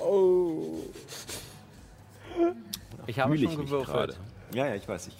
Oh. 0.00 0.78
Ich 3.06 3.20
habe 3.20 3.36
Fühle 3.36 3.50
schon 3.50 3.64
gewürfelt. 3.64 4.18
Ja, 4.54 4.66
ja, 4.66 4.74
ich 4.74 4.88
weiß. 4.88 5.08
Ich, 5.08 5.16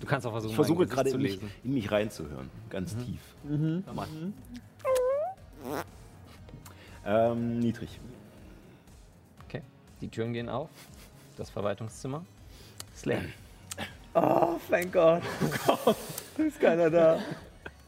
Du 0.00 0.06
kannst 0.06 0.26
auch 0.26 0.30
versuchen, 0.32 0.50
ich 0.50 0.56
versuche 0.56 0.86
gerade 0.86 1.10
zu 1.10 1.18
in 1.18 1.40
in 1.62 1.74
mich 1.74 1.92
reinzuhören. 1.92 2.48
Ganz 2.70 2.96
tief. 2.96 3.20
Hör 3.46 3.92
mal. 3.92 4.08
Ähm, 7.04 7.58
niedrig. 7.58 8.00
Die 10.00 10.08
Türen 10.08 10.32
gehen 10.32 10.48
auf. 10.48 10.68
Das 11.36 11.50
Verwaltungszimmer 11.50 12.24
ist 12.94 13.06
leer. 13.06 13.22
Oh, 14.14 14.58
thank 14.68 14.92
Gott. 14.92 15.22
ist 16.38 16.60
keiner 16.60 16.90
da. 16.90 17.18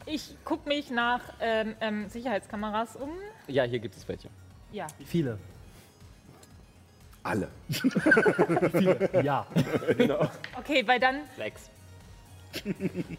Ich 0.05 0.35
gucke 0.43 0.67
mich 0.67 0.89
nach 0.89 1.21
ähm, 1.39 1.75
ähm, 1.81 2.09
Sicherheitskameras 2.09 2.95
um. 2.95 3.09
Ja, 3.47 3.63
hier 3.63 3.79
gibt 3.79 3.95
es 3.95 4.07
welche. 4.07 4.29
Ja. 4.71 4.87
Viele. 5.05 5.37
Alle. 7.23 7.47
Viele. 7.69 9.09
Ja. 9.23 9.45
Okay, 10.57 10.85
weil 10.85 10.99
dann. 10.99 11.21
Sechs. 11.37 11.69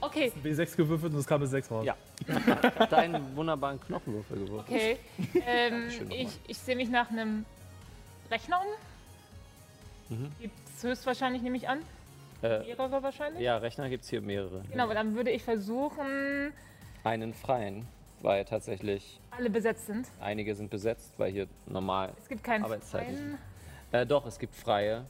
Okay, 0.00 0.30
B6 0.44 0.76
gewürfelt 0.76 1.12
und 1.12 1.18
es 1.18 1.26
kam 1.26 1.40
eine 1.40 1.48
6 1.48 1.70
raus. 1.70 1.86
Ja. 1.86 1.96
Deinen 2.86 3.34
wunderbaren 3.34 3.80
Knochenwürfel 3.80 4.38
gewürfelt. 4.38 4.68
okay. 4.68 4.98
Ähm, 5.46 5.88
ich 6.10 6.28
ich 6.46 6.58
sehe 6.58 6.76
mich 6.76 6.88
nach 6.88 7.10
einem 7.10 7.44
Rechner 8.34 8.60
um. 10.10 10.16
Mhm. 10.18 10.32
Gibt 10.40 10.58
es 10.68 10.82
höchstwahrscheinlich, 10.82 11.40
nehme 11.42 11.56
ich 11.56 11.68
an. 11.68 11.78
Äh, 12.42 12.58
Mehrere 12.64 13.02
wahrscheinlich. 13.02 13.40
ja, 13.42 13.56
Rechner 13.58 13.88
gibt 13.88 14.02
es 14.02 14.10
hier 14.10 14.20
mehrere. 14.20 14.62
Genau, 14.70 14.84
aber 14.84 14.94
dann 14.94 15.14
würde 15.14 15.30
ich 15.30 15.42
versuchen, 15.44 16.52
Einen 17.04 17.32
freien, 17.32 17.86
weil 18.22 18.44
tatsächlich 18.44 19.20
alle 19.30 19.48
besetzt 19.50 19.86
sind. 19.86 20.08
einige 20.20 20.54
sind 20.56 20.68
besetzt, 20.68 21.14
weil 21.16 21.30
hier 21.30 21.46
normal. 21.66 22.12
Es 22.20 22.28
gibt 22.28 22.42
keinen 22.42 22.64
freien. 22.80 23.38
Äh, 23.92 24.04
doch, 24.04 24.26
es 24.26 24.38
gibt 24.38 24.54
freie. 24.56 25.04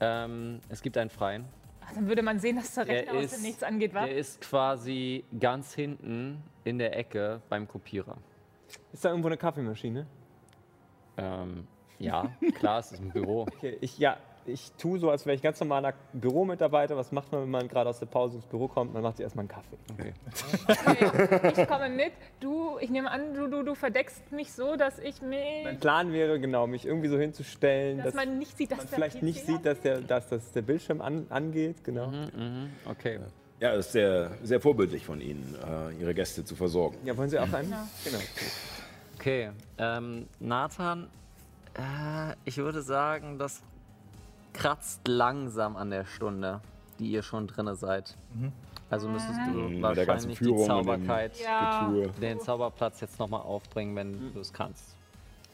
Ähm, 0.00 0.60
es 0.68 0.82
gibt 0.82 0.98
einen 0.98 1.08
freien. 1.10 1.44
Ach, 1.82 1.92
dann 1.94 2.08
würde 2.08 2.22
man 2.22 2.40
sehen, 2.40 2.56
dass 2.56 2.74
der 2.74 2.84
Der 2.84 2.96
Rechner 3.02 3.14
aus 3.18 3.24
ist- 3.26 3.36
dem 3.36 3.42
Nichts 3.42 3.62
angeht, 3.62 3.94
wa? 3.94 4.04
Der 4.06 4.16
ist 4.16 4.40
quasi 4.40 5.24
ganz 5.38 5.72
hinten 5.72 6.42
in 6.64 6.78
der 6.78 6.98
Ecke 6.98 7.40
beim 7.48 7.68
Kopierer. 7.68 8.16
Ist 8.92 9.04
da 9.04 9.10
irgendwo 9.10 9.28
eine 9.28 9.36
Kaffeemaschine? 9.36 10.04
Ähm, 11.16 11.66
ja, 11.98 12.30
klar, 12.58 12.80
es 12.80 12.92
ist 12.92 13.00
ein 13.00 13.10
Büro. 13.10 13.46
Okay, 13.56 13.78
ich, 13.80 13.98
ja, 13.98 14.18
ich 14.46 14.72
tue 14.78 14.98
so, 14.98 15.10
als 15.10 15.26
wäre 15.26 15.34
ich 15.34 15.42
ganz 15.42 15.58
normaler 15.60 15.94
Büromitarbeiter. 16.12 16.96
Was 16.96 17.10
macht 17.12 17.32
man, 17.32 17.42
wenn 17.42 17.50
man 17.50 17.68
gerade 17.68 17.88
aus 17.90 17.98
der 17.98 18.06
Pause 18.06 18.36
ins 18.36 18.46
Büro 18.46 18.68
kommt? 18.68 18.92
Man 18.92 19.02
macht 19.02 19.16
sich 19.16 19.24
erstmal 19.24 19.44
einen 19.44 19.48
Kaffee. 19.48 19.76
Okay, 19.92 21.52
ich 21.60 21.68
komme 21.68 21.88
mit. 21.88 22.12
Du, 22.40 22.78
ich 22.80 22.90
nehme 22.90 23.10
an, 23.10 23.34
du, 23.34 23.48
du, 23.48 23.62
du 23.62 23.74
verdeckst 23.74 24.30
mich 24.32 24.52
so, 24.52 24.76
dass 24.76 24.98
ich 24.98 25.22
mich. 25.22 25.64
Mein 25.64 25.80
Plan 25.80 26.12
wäre, 26.12 26.38
genau, 26.38 26.66
mich 26.66 26.86
irgendwie 26.86 27.08
so 27.08 27.18
hinzustellen, 27.18 27.98
dass 27.98 28.06
dass, 28.06 28.14
man 28.14 28.38
nicht 28.38 28.56
sieht, 28.56 28.70
dass 28.70 28.78
man 28.78 28.86
der 28.86 28.96
vielleicht 28.96 29.16
PC 29.18 29.22
nicht 29.22 29.46
sieht, 29.46 29.64
dass 29.64 29.80
der, 29.80 30.00
dass 30.00 30.28
das 30.28 30.52
der 30.52 30.62
Bildschirm 30.62 31.00
an, 31.00 31.26
angeht. 31.30 31.82
Genau. 31.84 32.08
Mhm, 32.08 32.70
okay. 32.88 33.20
Ja, 33.58 33.74
das 33.74 33.86
ist 33.86 33.92
sehr, 33.92 34.32
sehr 34.42 34.60
vorbildlich 34.60 35.06
von 35.06 35.20
Ihnen, 35.20 35.56
äh, 35.66 36.00
Ihre 36.00 36.12
Gäste 36.12 36.44
zu 36.44 36.54
versorgen. 36.54 36.98
Ja, 37.04 37.16
wollen 37.16 37.30
Sie 37.30 37.38
auch 37.38 37.50
einen? 37.52 37.70
Ja. 37.70 37.88
Genau. 38.04 38.18
Okay. 39.18 39.50
Ähm, 39.78 40.26
Nathan, 40.40 41.08
äh, 41.76 42.34
ich 42.44 42.56
würde 42.58 42.82
sagen, 42.82 43.38
das 43.38 43.62
kratzt 44.52 45.06
langsam 45.06 45.76
an 45.76 45.90
der 45.90 46.04
Stunde, 46.06 46.60
die 46.98 47.10
ihr 47.10 47.22
schon 47.22 47.46
drinne 47.46 47.74
seid. 47.76 48.16
Also 48.88 49.08
müsstest 49.08 49.40
du 49.46 49.50
Mhm, 49.50 49.80
mit 49.80 49.82
der 49.82 50.06
ganzen 50.06 50.06
wahrscheinlich 50.06 50.38
Führung 50.38 50.62
die 50.62 50.66
Zauberkeit, 50.68 51.32
Ja. 51.38 52.08
Den 52.20 52.40
Zauberplatz 52.40 53.00
jetzt 53.00 53.18
nochmal 53.18 53.40
aufbringen, 53.42 53.94
wenn 53.96 54.32
du 54.32 54.40
es 54.40 54.52
kannst. 54.52 54.94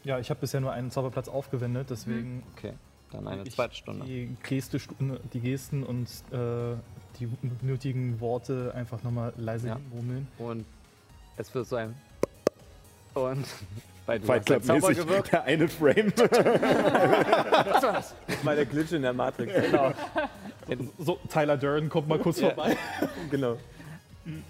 Ja, 0.05 0.19
ich 0.19 0.31
habe 0.31 0.41
bisher 0.41 0.61
nur 0.61 0.73
einen 0.73 0.91
Zauberplatz 0.91 1.29
aufgewendet, 1.29 1.89
deswegen 1.91 2.43
Okay, 2.57 2.75
dann 3.11 3.27
eine 3.29 3.45
zweite 3.45 3.75
Stunde. 3.75 4.05
Die, 4.05 4.37
Geste, 4.43 4.79
die 5.33 5.41
Gesten 5.41 5.83
und 5.85 6.09
äh, 6.33 6.75
die 7.19 7.29
nötigen 7.63 8.21
Worte 8.21 8.73
einfach 8.75 9.03
nochmal 9.03 9.33
leise 9.37 9.69
Ja. 9.69 9.77
hinmurmeln. 9.77 10.27
Und 10.39 10.67
es 11.37 11.55
wird 11.55 11.67
so 11.67 11.77
ein 11.77 11.95
und 13.15 13.47
weil 14.07 14.21
du 14.21 14.27
Fight 14.27 14.47
Club 14.47 14.65
Zauber 14.65 14.89
mäßig 14.89 15.05
gewirkt. 15.05 15.33
der 15.33 15.45
eine 15.45 15.69
Frame. 15.69 16.13
Mal 18.43 18.57
der 18.57 18.67
Glitch 18.67 18.93
in 18.93 19.03
der 19.03 19.13
Matrix. 19.13 19.53
Genau. 19.55 19.93
So, 20.99 21.19
Tyler 21.29 21.57
Durden 21.57 21.89
kommt 21.89 22.09
mal 22.09 22.19
kurz 22.19 22.41
vorbei. 22.41 22.77
genau. 23.31 23.57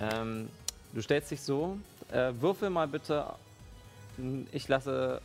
Ähm, 0.00 0.48
du 0.92 1.02
stellst 1.02 1.30
dich 1.30 1.40
so. 1.40 1.78
Äh, 2.10 2.32
würfel 2.40 2.70
mal 2.70 2.88
bitte. 2.88 3.24
Ich 4.52 4.68
lasse 4.68 5.20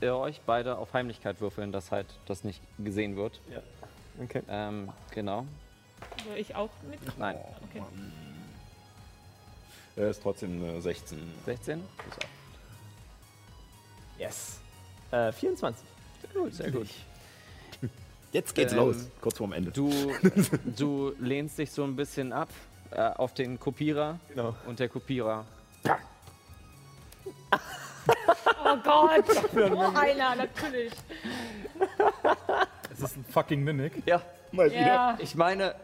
äh, 0.00 0.08
euch 0.08 0.40
beide 0.46 0.78
auf 0.78 0.92
Heimlichkeit 0.92 1.40
würfeln, 1.40 1.72
dass 1.72 1.90
halt 1.90 2.06
das 2.26 2.44
nicht 2.44 2.60
gesehen 2.78 3.16
wird. 3.16 3.40
Okay. 4.22 4.42
Ähm, 4.48 4.90
genau. 5.12 5.46
Soll 6.26 6.38
ich 6.38 6.54
auch 6.54 6.70
mit? 6.90 7.18
Nein. 7.18 7.36
Okay. 7.70 7.82
Er 9.96 10.10
ist 10.10 10.22
trotzdem 10.22 10.62
eine 10.62 10.80
16. 10.80 11.18
16? 11.44 11.82
Yes. 14.20 14.60
Äh, 15.10 15.32
24. 15.32 15.82
Sehr 16.20 16.42
gut, 16.42 16.54
sehr 16.54 16.70
gut. 16.70 16.88
Jetzt 18.32 18.54
geht's 18.54 18.72
Ähm, 18.74 18.78
los, 18.80 18.96
kurz 19.22 19.38
vorm 19.38 19.54
Ende. 19.54 19.70
Du, 19.70 19.90
du 20.76 21.14
lehnst 21.18 21.56
dich 21.58 21.70
so 21.72 21.82
ein 21.84 21.96
bisschen 21.96 22.32
ab 22.34 22.50
äh, 22.90 23.00
auf 23.00 23.32
den 23.32 23.58
Kopierer 23.58 24.20
Genau. 24.28 24.54
und 24.66 24.78
der 24.78 24.88
Kopierer. 24.90 25.44
Oh 28.62 28.76
Gott! 28.84 29.24
Noch 29.70 29.94
einer, 29.94 30.36
natürlich. 30.36 30.92
Es 32.92 33.00
ist 33.00 33.16
ein 33.16 33.24
fucking 33.24 33.64
Mimic. 33.64 34.02
Ja, 34.06 34.22
Mal 34.52 34.70
wieder. 34.70 34.80
Ja, 34.80 35.18
ich 35.20 35.34
meine, 35.34 35.74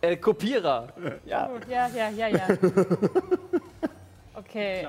äh, 0.00 0.16
Kopierer. 0.16 0.88
Ja. 1.24 1.50
ja, 1.68 1.88
ja, 1.88 2.08
ja, 2.10 2.28
ja. 2.28 2.48
Okay, 4.38 4.82
äh, 4.82 4.86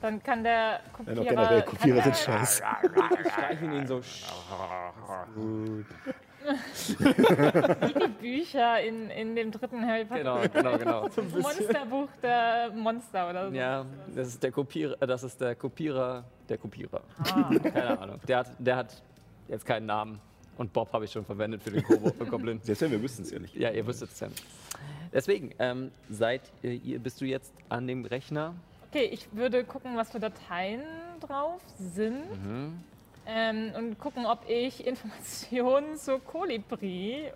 dann 0.00 0.22
kann 0.22 0.42
der 0.42 0.52
Ja, 0.52 0.80
Kopierer. 0.92 1.14
noch 1.16 1.24
generell, 1.28 1.62
Kopierer 1.62 2.02
sind 2.02 2.16
scheiße. 2.16 2.62
Streichen 3.30 3.72
ihn 3.72 3.86
so. 3.86 4.00
Wie 6.98 7.94
die 8.00 8.08
Bücher 8.20 8.80
in, 8.80 9.10
in 9.10 9.36
dem 9.36 9.50
dritten 9.52 9.86
Harry 9.86 10.04
Potter. 10.04 10.20
Genau, 10.20 10.40
genau, 10.52 10.78
genau. 10.78 11.08
Das 11.16 11.32
Monsterbuch 11.32 12.08
der 12.22 12.70
Monster 12.74 13.30
oder 13.30 13.50
so. 13.50 13.54
Ja, 13.56 13.84
das 14.14 14.28
ist 14.28 14.42
der 14.42 14.50
Kopierer, 14.52 14.96
äh, 15.00 15.06
das 15.06 15.22
ist 15.22 15.40
der 15.40 15.54
Kopierer, 15.54 16.24
der 16.48 16.58
Kopierer. 16.58 17.02
Ah. 17.18 17.50
Keine 17.62 18.00
Ahnung. 18.00 18.20
Der 18.26 18.38
hat, 18.38 18.50
der 18.58 18.76
hat 18.76 19.02
jetzt 19.48 19.66
keinen 19.66 19.86
Namen. 19.86 20.20
Und 20.58 20.72
Bob 20.72 20.92
habe 20.92 21.04
ich 21.04 21.12
schon 21.12 21.24
verwendet 21.24 21.62
für 21.62 21.70
den 21.70 21.84
Kobo 21.84 22.10
für 22.10 22.26
Goblin. 22.26 22.60
Selbst 22.62 22.82
wenn 22.82 22.90
wir 22.90 23.00
wüssten 23.00 23.22
es 23.22 23.30
ja 23.30 23.38
nicht. 23.38 23.54
Ja, 23.54 23.70
ihr 23.70 23.86
wüsstet 23.86 24.10
es 24.10 24.20
ja. 24.20 24.28
Deswegen, 25.12 25.54
ähm, 25.60 25.92
seid 26.10 26.42
ihr, 26.62 26.72
ihr, 26.72 26.98
bist 26.98 27.20
du 27.20 27.24
jetzt 27.24 27.54
an 27.68 27.86
dem 27.86 28.04
Rechner? 28.04 28.54
Okay, 28.90 29.04
ich 29.04 29.32
würde 29.32 29.64
gucken, 29.64 29.96
was 29.96 30.10
für 30.10 30.18
Dateien 30.18 30.82
drauf 31.20 31.62
sind. 31.78 32.28
Mhm. 32.44 32.80
Ähm, 33.26 33.72
und 33.76 33.98
gucken, 33.98 34.26
ob 34.26 34.40
ich 34.48 34.84
Informationen 34.84 35.96
zur 35.98 36.18
Kolibri. 36.24 37.30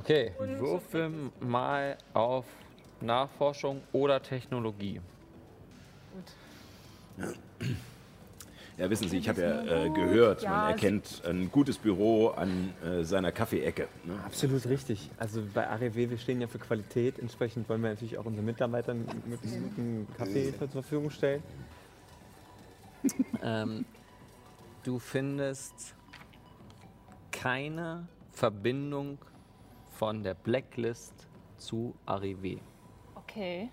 Okay, 0.00 0.32
würfel 0.38 1.30
mal 1.40 1.96
auf 2.12 2.44
Nachforschung 3.00 3.82
oder 3.92 4.20
Technologie. 4.20 5.00
Gut. 7.16 7.36
Ja, 8.78 8.90
wissen 8.90 9.08
Sie, 9.08 9.16
ich 9.16 9.28
habe 9.28 9.40
ja 9.40 9.84
äh, 9.84 9.90
gehört, 9.90 10.42
Ja, 10.42 10.50
man 10.50 10.70
erkennt 10.70 11.22
ein 11.24 11.50
gutes 11.50 11.78
Büro 11.78 12.28
an 12.28 12.74
äh, 12.84 13.04
seiner 13.04 13.32
Kaffeeecke. 13.32 13.88
Ne? 14.04 14.18
Absolut 14.24 14.66
richtig. 14.66 15.10
Also 15.16 15.42
bei 15.54 15.66
AREW, 15.66 16.10
wir 16.10 16.18
stehen 16.18 16.42
ja 16.42 16.46
für 16.46 16.58
Qualität. 16.58 17.18
Entsprechend 17.18 17.68
wollen 17.70 17.82
wir 17.82 17.88
natürlich 17.88 18.18
auch 18.18 18.26
unseren 18.26 18.44
Mitarbeitern 18.44 19.06
möglichst 19.24 19.62
guten 19.62 20.06
Kaffee 20.18 20.52
zur 20.58 20.68
Verfügung 20.68 21.10
stellen. 21.10 21.42
Ähm, 23.40 23.84
du 24.82 24.98
findest 24.98 25.94
keine 27.30 28.08
Verbindung 28.32 29.18
von 29.96 30.24
der 30.24 30.34
Blacklist 30.34 31.14
zu 31.56 31.94
Arrivé. 32.04 32.58
Okay, 33.14 33.70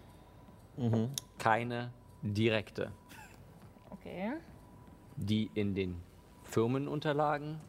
Keine 1.40 1.92
direkte. 2.22 2.92
okay. 3.90 4.34
Die 5.18 5.50
in 5.54 5.76
den 5.76 6.02
Firmenunterlagen 6.44 7.60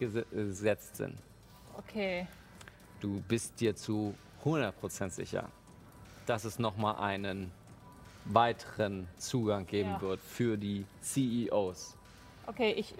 äh, 0.00 0.22
gesetzt 0.32 0.96
sind. 0.96 1.16
Okay. 1.76 2.26
Du 3.00 3.20
bist 3.28 3.60
dir 3.60 3.74
zu 3.76 4.14
100% 4.44 5.10
sicher, 5.10 5.48
dass 6.26 6.44
es 6.44 6.58
nochmal 6.58 6.96
einen 6.96 7.50
weiteren 8.26 9.08
Zugang 9.18 9.66
geben 9.66 9.90
Ja. 9.90 10.00
wird 10.00 10.20
für 10.20 10.56
die 10.58 10.84
CEOs. 11.02 11.96
Okay, 12.46 12.72
ich 12.72 12.94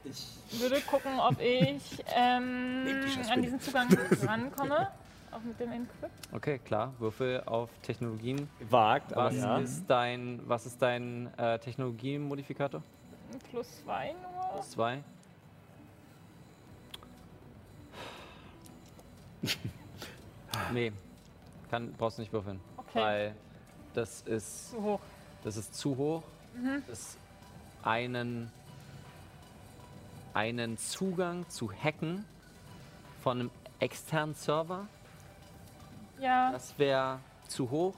würde 0.61 0.81
gucken, 0.83 1.19
ob 1.19 1.41
ich 1.41 2.03
ähm, 2.15 2.87
an 3.31 3.43
diesen 3.43 3.61
Zugang 3.61 3.89
rankomme. 4.25 4.89
Auch 5.33 5.41
mit 5.43 5.59
dem 5.61 5.71
Encrypt. 5.73 6.29
Okay, 6.33 6.59
klar. 6.59 6.93
Würfel 6.99 7.43
auf 7.47 7.71
Technologien. 7.83 8.49
Aber 8.71 9.01
Was 9.15 9.37
ja. 9.37 9.59
ist 9.59 9.87
dein, 9.87 10.41
was 10.49 10.67
ist 10.67 10.83
dein 10.83 11.33
äh, 11.39 11.59
Technologiemodifikator? 11.59 12.83
Plus 13.51 13.83
zwei 13.85 14.13
nur. 14.13 14.51
Plus 14.53 14.71
zwei. 14.71 15.03
nee, 20.73 20.93
kann, 21.71 21.93
brauchst 21.97 22.19
du 22.19 22.23
nicht 22.23 22.33
würfeln. 22.33 22.61
Okay. 22.77 23.01
Weil 23.01 23.35
das 23.95 24.23
ist, 24.23 24.71
Zu 24.71 24.83
hoch. 24.83 25.01
das 25.45 25.57
ist 25.57 25.75
zu 25.75 25.97
hoch. 25.97 26.23
Das 26.89 27.17
einen, 27.83 28.51
einen 30.35 30.77
Zugang 30.79 31.49
zu 31.49 31.73
hacken 31.73 32.25
von 33.23 33.41
einem 33.41 33.51
externen 33.79 34.35
Server, 34.35 34.87
Ja. 36.21 36.53
das 36.53 36.75
wäre 36.79 37.19
zu 37.49 37.71
hoch. 37.71 37.95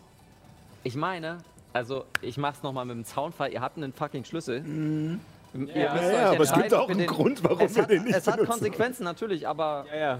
Ich 0.84 0.96
meine, 0.96 1.38
also 1.72 2.04
ich 2.20 2.36
mach's 2.38 2.62
nochmal 2.62 2.84
mit 2.84 2.96
dem 2.96 3.04
Zaunfall, 3.04 3.52
ihr 3.52 3.60
habt 3.60 3.76
einen 3.76 3.92
fucking 3.92 4.24
Schlüssel. 4.24 4.56
Ihr 4.58 5.18
müsst 5.58 5.74
Ja, 5.76 5.92
euch 5.94 6.12
ja, 6.12 6.30
aber 6.30 6.40
es 6.44 6.52
gibt 6.52 6.72
auch 6.74 6.88
einen 6.88 6.98
den- 7.00 7.06
Grund, 7.08 7.44
warum 7.44 7.60
es 7.60 7.74
wir 7.76 7.82
hat, 7.82 7.90
den 7.90 8.04
nicht 8.04 8.16
Es 8.16 8.26
hat. 8.26 8.38
Konsequenzen 8.44 9.04
natürlich, 9.04 9.46
aber 9.46 9.84
Ja, 9.92 9.96
ja. 9.98 10.18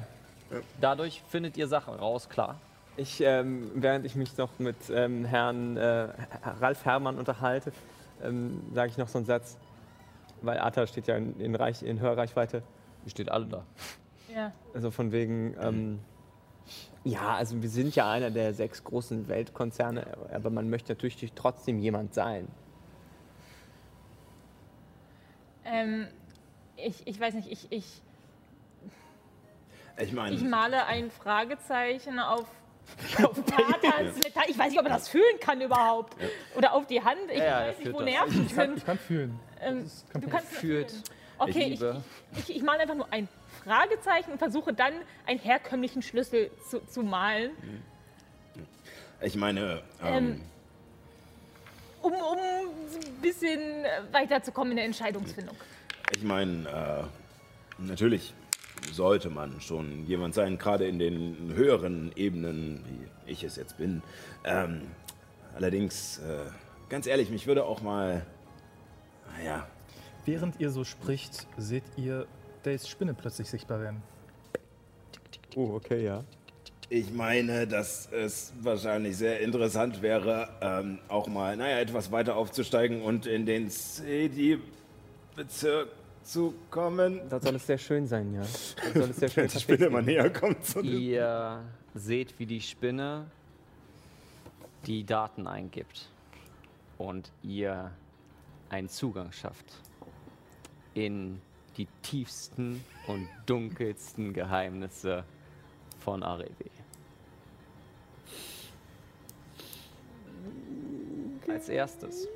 dadurch 0.80 1.22
findet 1.28 1.56
ihr 1.56 1.66
Sachen 1.68 1.94
raus, 1.94 2.28
klar. 2.28 2.56
Ich, 2.96 3.22
ähm, 3.22 3.70
während 3.74 4.04
ich 4.04 4.14
mich 4.16 4.36
noch 4.36 4.50
mit 4.58 4.76
ähm, 4.90 5.24
Herrn 5.24 5.78
äh, 5.78 6.08
Ralf 6.60 6.84
Herrmann 6.84 7.18
unterhalte, 7.18 7.72
ähm, 8.22 8.60
sage 8.74 8.90
ich 8.90 8.98
noch 8.98 9.08
so 9.08 9.16
einen 9.18 9.26
Satz, 9.26 9.56
weil 10.42 10.58
Arta 10.58 10.86
steht 10.86 11.06
ja 11.06 11.16
in, 11.16 11.40
in, 11.40 11.54
Reich, 11.54 11.82
in 11.82 12.00
Hörreichweite. 12.00 12.62
Ihr 13.04 13.10
steht 13.10 13.30
alle 13.30 13.46
da. 13.46 13.62
Ja. 14.34 14.52
Also 14.74 14.90
von 14.90 15.10
wegen, 15.10 15.54
ähm, 15.60 16.00
ja, 17.04 17.34
also 17.34 17.60
wir 17.62 17.68
sind 17.68 17.94
ja 17.96 18.10
einer 18.10 18.30
der 18.30 18.54
sechs 18.54 18.84
großen 18.84 19.28
Weltkonzerne, 19.28 20.06
aber 20.32 20.50
man 20.50 20.70
möchte 20.70 20.92
natürlich 20.92 21.32
trotzdem 21.34 21.78
jemand 21.78 22.14
sein. 22.14 22.48
Ähm, 25.64 26.06
ich, 26.76 27.06
ich 27.06 27.18
weiß 27.20 27.34
nicht, 27.34 27.50
ich, 27.50 27.70
ich, 27.70 28.02
Ich 29.98 30.12
meine, 30.12 30.34
ich 30.34 30.42
male 30.42 30.86
ein 30.86 31.10
Fragezeichen 31.10 32.18
auf, 32.18 32.46
auf 33.22 33.36
Nathans 33.46 34.16
Metall. 34.18 34.44
Ich 34.48 34.58
weiß 34.58 34.70
nicht, 34.70 34.80
ob 34.80 34.86
er 34.86 34.92
das 34.94 35.08
fühlen 35.08 35.38
kann 35.40 35.60
überhaupt. 35.60 36.16
Oder 36.56 36.72
auf 36.72 36.86
die 36.86 37.02
Hand. 37.02 37.18
Ich 37.30 37.38
Ja, 37.38 37.44
ja, 37.62 37.68
weiß 37.68 37.78
nicht, 37.78 37.92
wo 37.92 37.98
das. 37.98 38.06
Nerven 38.06 38.46
Ich 38.46 38.54
kann, 38.54 38.68
sind. 38.68 38.78
ich 38.78 38.86
kann 38.86 38.98
fühlen. 38.98 39.40
Ähm, 39.60 39.90
kein 40.12 40.22
du 40.22 40.28
kannst 40.28 40.52
fühlen. 40.52 40.86
Okay, 41.42 41.78
ich, 42.34 42.38
ich, 42.48 42.56
ich 42.56 42.62
male 42.62 42.80
einfach 42.80 42.94
nur 42.94 43.12
ein 43.12 43.28
Fragezeichen 43.64 44.32
und 44.32 44.38
versuche 44.38 44.72
dann 44.72 44.92
einen 45.26 45.38
herkömmlichen 45.38 46.02
Schlüssel 46.02 46.50
zu, 46.68 46.84
zu 46.86 47.02
malen, 47.02 47.50
Ich 49.20 49.36
meine, 49.36 49.82
ähm, 50.02 50.14
Ähm, 50.14 50.40
um, 52.02 52.12
um 52.12 52.38
ein 52.38 53.20
bisschen 53.22 53.60
weiterzukommen 54.10 54.72
in 54.72 54.76
der 54.76 54.86
Entscheidungsfindung. 54.86 55.56
ich 56.16 56.22
meine, 56.24 56.68
äh, 56.68 57.82
natürlich 57.82 58.34
sollte 58.90 59.30
man 59.30 59.60
schon 59.60 60.04
jemand 60.06 60.34
sein, 60.34 60.58
gerade 60.58 60.86
in 60.88 60.98
den 60.98 61.52
höheren 61.54 62.10
Ebenen, 62.16 62.84
wie 62.86 63.30
ich 63.32 63.44
es 63.44 63.54
jetzt 63.54 63.78
bin. 63.78 64.02
Ähm, 64.44 64.82
allerdings, 65.54 66.18
äh, 66.18 66.50
ganz 66.88 67.06
ehrlich, 67.06 67.30
mich 67.30 67.46
würde 67.46 67.64
auch 67.64 67.80
mal, 67.80 68.26
naja, 69.38 69.68
Während 70.24 70.60
ihr 70.60 70.70
so 70.70 70.84
spricht, 70.84 71.46
seht 71.56 71.82
ihr 71.96 72.26
Days 72.64 72.88
Spinne 72.88 73.14
plötzlich 73.14 73.50
sichtbar 73.50 73.80
werden. 73.80 74.02
Oh, 75.56 75.72
okay, 75.74 76.04
ja. 76.04 76.22
Ich 76.88 77.12
meine, 77.12 77.66
dass 77.66 78.06
es 78.12 78.52
wahrscheinlich 78.60 79.16
sehr 79.16 79.40
interessant 79.40 80.00
wäre, 80.02 80.48
ähm, 80.60 80.98
auch 81.08 81.26
mal, 81.26 81.56
naja, 81.56 81.80
etwas 81.80 82.12
weiter 82.12 82.36
aufzusteigen 82.36 83.02
und 83.02 83.26
in 83.26 83.46
den 83.46 83.70
CD-Bezirk 83.70 85.88
zu 86.22 86.54
kommen. 86.70 87.20
Da 87.28 87.40
soll 87.40 87.56
es 87.56 87.66
sehr 87.66 87.78
schön 87.78 88.06
sein, 88.06 88.32
ja. 88.34 88.42
Da 88.42 89.00
soll 89.00 89.10
es 89.10 89.16
sehr 89.16 89.28
schön 89.30 89.44
Wenn 89.44 89.50
die 89.50 89.58
Spinne 89.60 89.90
mal 89.90 90.02
näher 90.02 90.30
kommt. 90.30 90.64
Zu 90.64 90.82
dem- 90.82 91.00
Ihr 91.00 91.62
seht, 91.94 92.38
wie 92.38 92.46
die 92.46 92.60
Spinne 92.60 93.26
die 94.86 95.04
Daten 95.04 95.46
eingibt 95.46 96.08
und 96.98 97.30
ihr 97.42 97.90
einen 98.68 98.88
Zugang 98.88 99.32
schafft 99.32 99.80
in 100.94 101.40
die 101.76 101.88
tiefsten 102.02 102.84
und 103.06 103.28
dunkelsten 103.46 104.32
Geheimnisse 104.32 105.24
von 106.00 106.22
Arevi. 106.22 106.70
Als 111.48 111.68
erstes 111.68 112.28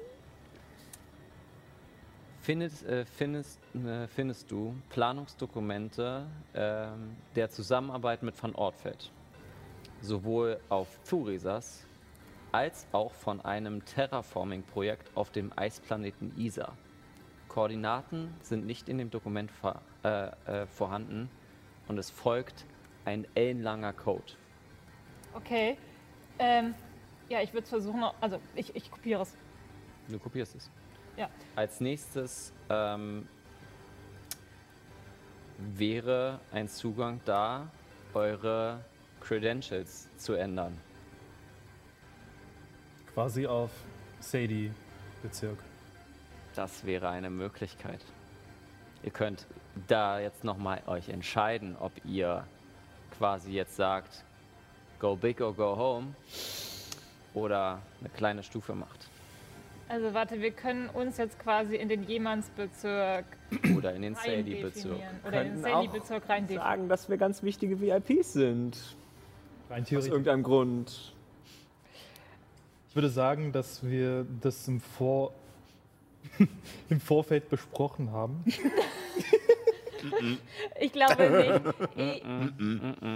findest, 2.46 2.86
äh, 2.86 3.04
findest, 3.04 3.58
äh, 3.74 4.06
findest 4.06 4.50
du 4.52 4.72
Planungsdokumente 4.90 6.26
ähm, 6.54 7.16
der 7.34 7.50
Zusammenarbeit 7.50 8.22
mit 8.22 8.40
Van 8.40 8.54
Ortfeld. 8.54 9.10
Sowohl 10.00 10.60
auf 10.68 10.86
Thurisas 11.08 11.84
als 12.52 12.86
auch 12.92 13.12
von 13.12 13.40
einem 13.40 13.84
Terraforming-Projekt 13.84 15.10
auf 15.16 15.30
dem 15.30 15.52
Eisplaneten 15.56 16.32
Isa. 16.38 16.72
Koordinaten 17.56 18.34
sind 18.42 18.66
nicht 18.66 18.86
in 18.90 18.98
dem 18.98 19.10
Dokument 19.10 19.50
vor, 19.50 19.80
äh, 20.04 20.26
äh, 20.44 20.66
vorhanden 20.66 21.30
und 21.88 21.96
es 21.96 22.10
folgt 22.10 22.66
ein 23.06 23.26
ellenlanger 23.34 23.94
Code. 23.94 24.34
Okay. 25.32 25.78
Ähm, 26.38 26.74
ja, 27.30 27.40
ich 27.40 27.54
würde 27.54 27.64
es 27.64 27.70
versuchen, 27.70 28.04
also 28.20 28.38
ich, 28.54 28.76
ich 28.76 28.90
kopiere 28.90 29.22
es. 29.22 29.34
Du 30.06 30.18
kopierst 30.18 30.54
es. 30.54 30.70
Ja. 31.16 31.30
Als 31.54 31.80
nächstes 31.80 32.52
ähm, 32.68 33.26
wäre 35.56 36.40
ein 36.52 36.68
Zugang 36.68 37.22
da, 37.24 37.70
eure 38.12 38.84
Credentials 39.20 40.14
zu 40.18 40.34
ändern. 40.34 40.76
Quasi 43.14 43.46
auf 43.46 43.70
Sadie-Bezirk. 44.20 45.56
Das 46.56 46.86
wäre 46.86 47.10
eine 47.10 47.28
Möglichkeit. 47.28 48.00
Ihr 49.02 49.10
könnt 49.10 49.46
da 49.88 50.18
jetzt 50.18 50.42
nochmal 50.42 50.82
euch 50.86 51.10
entscheiden, 51.10 51.76
ob 51.78 51.92
ihr 52.06 52.46
quasi 53.18 53.52
jetzt 53.52 53.76
sagt, 53.76 54.24
go 54.98 55.16
big 55.16 55.42
or 55.42 55.54
go 55.54 55.76
home 55.76 56.14
oder 57.34 57.82
eine 58.00 58.08
kleine 58.08 58.42
Stufe 58.42 58.74
macht. 58.74 59.10
Also 59.88 60.14
warte, 60.14 60.40
wir 60.40 60.50
können 60.50 60.88
uns 60.88 61.18
jetzt 61.18 61.38
quasi 61.38 61.76
in 61.76 61.90
den 61.90 62.02
Jemannsbezirk 62.04 63.26
Oder 63.76 63.94
in 63.94 64.02
den 64.02 64.14
Sadie-Bezirk. 64.14 64.98
Oder 65.28 65.42
in 65.42 65.48
den 65.48 65.62
Sadie-Bezirk 65.62 66.28
rein 66.28 66.46
definieren. 66.46 66.64
Sagen, 66.64 66.88
dass 66.88 67.08
wir 67.10 67.18
ganz 67.18 67.42
wichtige 67.42 67.80
VIPs 67.80 68.32
sind. 68.32 68.78
Rein 69.68 69.82
Aus 69.82 70.06
irgendeinem 70.06 70.42
Grund. 70.42 71.12
Ich 72.88 72.96
würde 72.96 73.10
sagen, 73.10 73.52
dass 73.52 73.86
wir 73.86 74.26
das 74.40 74.66
im, 74.66 74.80
Vor 74.80 75.32
im 76.88 77.00
Vorfeld 77.00 77.48
besprochen 77.48 78.10
haben. 78.12 78.44
Ich 80.78 80.92
glaube 80.92 81.28
nicht. 81.96 81.96
Ich, 81.96 82.22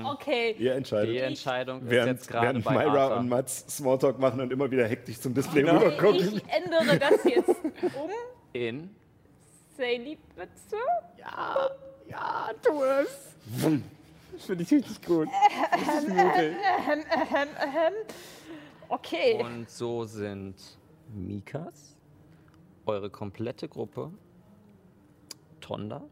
okay. 0.05 0.51
Ihr 0.53 0.57
Die 0.59 0.69
entscheidet. 0.69 1.17
Entscheidung 1.23 1.83
ist 1.83 1.91
Während, 1.91 2.13
jetzt 2.13 2.29
gerade 2.29 2.47
während 2.47 2.65
bei 2.65 2.73
Myra 2.73 3.03
Arthur. 3.05 3.17
und 3.19 3.29
Mats 3.29 3.65
Smalltalk 3.77 4.19
machen 4.19 4.41
und 4.41 4.53
immer 4.53 4.69
wieder 4.71 4.89
hektisch 4.89 5.21
zum 5.21 5.35
Display 5.35 5.63
Ich, 5.63 5.71
rübergucken. 5.71 6.37
ich 6.37 6.43
ändere 6.53 6.99
das 6.99 7.25
jetzt 7.25 7.49
um. 7.49 8.11
in 8.55 8.91
Sadie-Bezirk? 9.77 10.81
Ja, 11.19 11.71
ja, 12.09 12.51
tu 12.63 12.83
es. 12.83 13.37
Das 14.33 14.47
finde 14.47 14.63
ich 14.65 14.73
richtig 14.73 15.03
gut. 15.03 15.29
Das 15.71 16.05
ist. 16.05 16.11
Ähm, 16.11 16.17
ähm, 16.97 17.49
ähm. 17.61 17.93
Okay. 18.89 19.39
Und 19.45 19.71
so 19.71 20.05
sind 20.05 20.57
Mikas, 21.15 21.95
eure 22.91 23.11
komplette 23.11 23.69
Gruppe, 23.69 24.11
Tonda. 25.61 26.03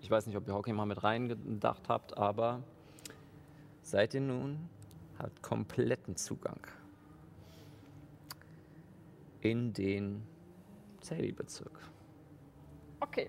Ich 0.00 0.10
weiß 0.10 0.26
nicht, 0.26 0.36
ob 0.36 0.48
ihr 0.48 0.54
Hockey 0.54 0.72
mal 0.72 0.86
mit 0.86 1.02
reingedacht 1.02 1.88
habt, 1.88 2.16
aber 2.16 2.62
seid 3.82 4.14
ihr 4.14 4.22
nun 4.22 4.68
habt 5.18 5.42
kompletten 5.42 6.16
Zugang 6.16 6.66
in 9.40 9.72
den 9.72 10.22
Sadie-Bezirk. 11.02 11.78
Okay. 13.00 13.28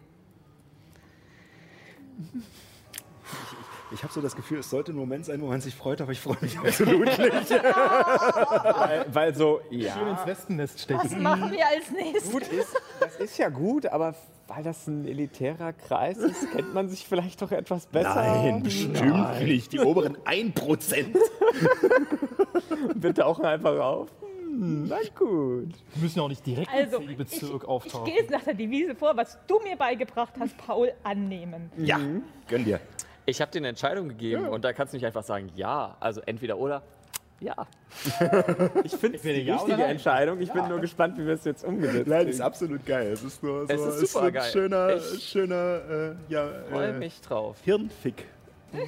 Ich 3.92 4.04
habe 4.04 4.14
so 4.14 4.22
das 4.22 4.36
Gefühl, 4.36 4.60
es 4.60 4.70
sollte 4.70 4.92
ein 4.92 4.96
Moment 4.96 5.26
sein, 5.26 5.42
wo 5.42 5.48
man 5.48 5.62
sich 5.62 5.74
freut, 5.74 6.00
aber 6.00 6.12
ich 6.12 6.20
freue 6.20 6.38
mich 6.42 6.60
absolut 6.60 7.06
nicht. 7.08 7.20
Weil, 7.50 9.06
weil 9.12 9.36
so, 9.36 9.62
Schön 9.70 9.80
ja. 9.82 10.12
ins 10.12 10.26
Wespennest 10.28 10.76
Was 10.76 10.84
stechen. 11.08 11.24
machen 11.24 11.52
wir 11.52 11.66
als 11.68 11.90
nächstes? 11.92 12.32
Gut 12.32 12.48
ist, 12.50 12.76
das 13.00 13.16
ist 13.16 13.38
ja 13.40 13.50
gut, 13.50 13.88
aber 13.88 14.14
weil 14.48 14.64
das 14.64 14.86
ein 14.88 15.06
elitärer 15.08 15.74
Kreis 15.74 16.18
ist, 16.18 16.52
kennt 16.52 16.72
man 16.74 16.88
sich 16.90 17.08
vielleicht 17.08 17.42
doch 17.42 17.52
etwas 17.52 17.88
besser. 17.88 18.14
Nein, 18.16 18.62
bestimmt 18.64 19.42
nicht. 19.42 19.74
Die 19.74 19.80
oberen 19.80 20.18
1%. 20.18 21.06
Bitte 22.96 23.26
auch 23.26 23.40
einfach 23.40 23.80
auf. 23.80 24.10
Hm, 24.44 24.88
na 24.88 24.98
gut. 25.18 25.74
Wir 25.94 26.04
müssen 26.04 26.20
auch 26.20 26.28
nicht 26.30 26.46
direkt 26.46 26.70
Also, 26.72 26.98
im 26.98 27.04
ich, 27.04 27.18
Sadie-Bezirk 27.18 27.64
ich 27.64 27.68
auftauchen. 27.70 28.06
gehe 28.06 28.16
jetzt 28.22 28.32
nach 28.32 28.44
der 28.44 28.54
Devise 28.56 28.96
vor, 28.96 29.16
was 29.18 29.38
du 29.48 29.60
mir 29.62 29.76
beigebracht 29.76 30.34
hast, 30.40 30.58
Paul, 30.58 30.92
annehmen. 31.04 31.72
Ja, 31.78 32.00
gönn 32.48 32.66
dir. 32.66 32.80
Ich 33.30 33.42
habe 33.42 33.52
dir 33.52 33.60
eine 33.60 33.68
Entscheidung 33.68 34.10
gegeben 34.10 34.48
und 34.48 34.64
da 34.66 34.74
kannst 34.74 34.94
du 34.94 34.98
nicht 34.98 35.06
einfach 35.06 35.24
sagen, 35.24 35.52
ja, 35.56 35.96
also 36.00 36.20
entweder 36.22 36.58
oder. 36.58 36.82
Ja. 37.40 37.56
Ich 38.84 38.92
finde 38.96 39.16
es 39.18 39.22
die 39.22 39.30
ja 39.30 39.54
oder 39.54 39.62
richtige 39.64 39.78
nein. 39.78 39.92
Entscheidung. 39.92 40.42
Ich 40.42 40.52
bin 40.52 40.68
nur 40.68 40.80
gespannt, 40.80 41.18
wie 41.18 41.26
wir 41.26 41.34
es 41.36 41.46
jetzt 41.46 41.64
umgesetzt 41.64 42.08
Nein, 42.08 42.28
ist 42.28 42.42
absolut 42.42 42.86
geil. 42.86 43.12
Es 43.14 43.24
ist 43.24 43.42
nur 43.42 43.66
so 43.66 43.74
Es 43.74 43.82
ist 43.82 44.00
so 44.00 44.06
super 44.20 44.26
ein 44.28 44.34
geil. 44.34 44.52
schöner, 44.52 44.96
Ich 44.96 45.24
schöner 45.30 45.82
äh, 45.90 46.16
ja, 46.28 46.50
Freue 46.70 46.90
äh, 46.90 46.94
mich 46.94 47.22
drauf. 47.22 47.58
Hirnfick. 47.64 48.26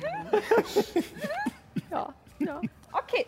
Ja, 1.90 2.14
ja. 2.40 2.62
Okay. 2.92 3.26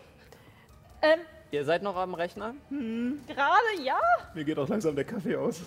Ähm, 1.01 1.19
Ihr 1.51 1.65
seid 1.65 1.83
noch 1.83 1.95
am 1.95 2.13
Rechner? 2.13 2.53
gerade 2.69 3.83
ja. 3.83 3.99
Mir 4.33 4.43
geht 4.43 4.57
auch 4.57 4.67
langsam 4.67 4.95
der 4.95 5.05
Kaffee 5.05 5.35
aus. 5.35 5.61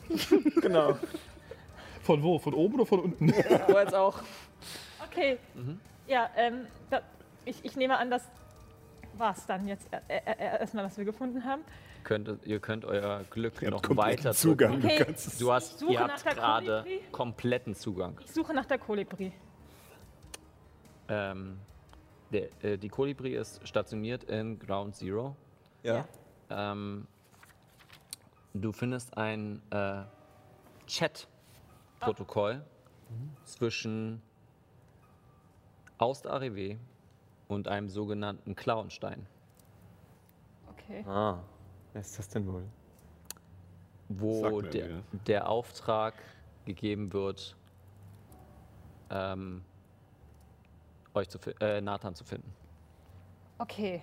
Genau. 0.61 0.97
Von 2.03 2.23
wo? 2.23 2.39
Von 2.39 2.55
oben 2.55 2.75
oder 2.77 2.87
von 2.87 3.01
unten? 3.01 3.27
Du 3.27 3.33
jetzt 3.79 3.95
auch? 3.95 4.21
Okay. 5.11 5.39
Mhm. 5.55 5.81
Ja, 6.07 6.31
ähm, 6.37 6.67
da, 6.91 7.01
ich, 7.45 7.65
ich 7.65 7.77
nehme 7.77 7.99
an, 7.99 8.11
das 8.11 8.29
war's 9.15 9.47
dann 9.47 9.67
jetzt 9.67 9.89
äh, 9.93 10.01
äh, 10.09 10.21
äh, 10.27 10.61
erstmal, 10.61 10.85
was 10.85 10.97
wir 10.99 11.05
gefunden 11.05 11.45
haben. 11.45 11.63
Könnt, 12.05 12.31
ihr 12.45 12.61
könnt 12.61 12.85
euer 12.85 13.25
Glück 13.31 13.61
Ihr 13.63 13.71
noch 13.71 13.83
weiter 13.97 14.33
Zugang. 14.33 14.77
Okay. 14.77 15.05
Du 15.05 15.13
es 15.13 15.39
Du 15.39 15.53
hast, 15.53 15.73
Ich 15.73 15.79
suche 15.81 15.93
ihr 15.93 16.01
habt 16.01 16.25
gerade 16.25 16.83
Kolibri. 16.85 17.01
kompletten 17.11 17.75
Zugang. 17.75 18.21
Ich 18.25 18.31
suche 18.33 18.55
nach 18.55 18.67
der 18.67 18.79
Kolibri. 18.79 19.33
Ähm, 21.09 21.59
der, 22.33 22.49
äh, 22.63 22.79
die 22.79 22.89
Kolibri 22.89 23.35
ist 23.35 23.67
stationiert 23.67 24.25
in 24.25 24.59
Ground 24.59 24.95
Zero. 24.95 25.35
Ja. 25.83 26.07
Ähm, 26.51 27.07
du 28.55 28.73
findest 28.73 29.17
ein 29.17 29.61
äh, 29.71 30.03
Chat-Protokoll 30.87 32.65
zwischen 33.45 34.23
Aust 35.99 36.27
Arrivé 36.27 36.79
und 37.49 37.69
einem 37.69 37.89
sogenannten 37.89 38.55
Clownstein, 38.55 39.27
Okay. 40.71 41.05
Ah, 41.07 41.39
wer 41.93 42.01
ist 42.01 42.19
das 42.19 42.29
denn 42.29 42.47
wohl? 42.47 42.65
wo 44.09 44.61
mir 44.61 44.71
der, 44.71 45.03
der 45.27 45.49
Auftrag 45.49 46.15
gegeben 46.65 47.13
wird, 47.13 47.57
ähm, 49.11 49.65
euch 51.15 51.29
zu, 51.29 51.39
äh, 51.61 51.81
Nathan 51.81 52.15
zu 52.15 52.23
finden 52.25 52.53
Okay. 53.59 54.01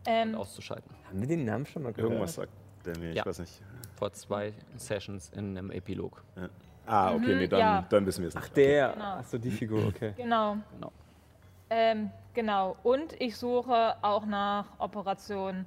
und 0.00 0.06
Ähm, 0.06 0.34
auszuschalten. 0.34 0.94
Haben 1.08 1.20
wir 1.20 1.28
den 1.28 1.44
Namen 1.46 1.64
schon 1.64 1.82
mal 1.82 1.92
gehört? 1.94 2.10
Irgendwas 2.12 2.34
sagt 2.34 2.52
der 2.84 2.98
mir, 2.98 3.10
ich 3.10 3.16
Ja. 3.16 3.24
weiß 3.24 3.38
nicht. 3.38 3.62
Vor 3.96 4.12
zwei 4.12 4.52
Sessions 4.76 5.30
in 5.30 5.56
einem 5.56 5.70
Epilog. 5.70 6.22
Ah, 6.90 7.14
okay, 7.14 7.36
nee, 7.36 7.46
dann, 7.46 7.60
ja. 7.60 7.86
dann 7.88 8.04
wissen 8.06 8.22
wir 8.22 8.28
es 8.28 8.34
nicht. 8.34 8.44
Ach, 8.44 8.48
der. 8.48 8.92
Genau. 8.92 9.04
Ach 9.20 9.24
so, 9.24 9.38
die 9.38 9.50
Figur, 9.50 9.86
okay. 9.86 10.12
genau. 10.16 10.56
Genau. 10.74 10.92
Ähm, 11.70 12.10
genau. 12.34 12.76
Und 12.82 13.20
ich 13.20 13.36
suche 13.36 13.94
auch 14.02 14.26
nach 14.26 14.66
Operation 14.78 15.66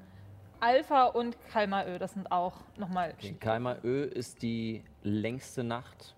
Alpha 0.59 1.05
und 1.05 1.37
Kalmaö. 1.49 1.97
Das 1.97 2.13
sind 2.13 2.31
auch 2.31 2.53
nochmal. 2.77 3.13
Okay. 3.17 3.35
Kalmaö 3.39 4.03
ist 4.03 4.41
die 4.41 4.83
längste 5.01 5.63
Nacht, 5.63 6.15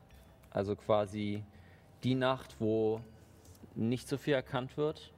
also 0.51 0.75
quasi 0.75 1.43
die 2.03 2.15
Nacht, 2.15 2.55
wo 2.59 3.01
nicht 3.75 4.07
so 4.07 4.17
viel 4.17 4.33
erkannt 4.33 4.77
wird. 4.77 5.13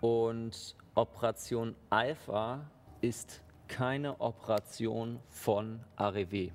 Und 0.00 0.76
Operation 0.94 1.74
Alpha 1.90 2.60
ist 3.00 3.42
keine 3.68 4.20
Operation 4.20 5.18
von 5.28 5.80
AREW. 5.96 6.50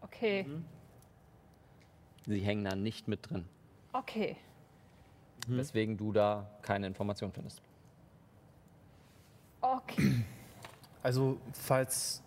Okay. 0.00 0.46
Sie 2.28 2.40
hängen 2.40 2.64
da 2.64 2.76
nicht 2.76 3.08
mit 3.08 3.30
drin, 3.30 3.46
Okay. 3.94 4.36
weswegen 5.46 5.96
du 5.96 6.12
da 6.12 6.46
keine 6.60 6.86
Information 6.86 7.32
findest. 7.32 7.62
Okay. 9.62 10.24
Also, 11.02 11.38
falls. 11.54 12.22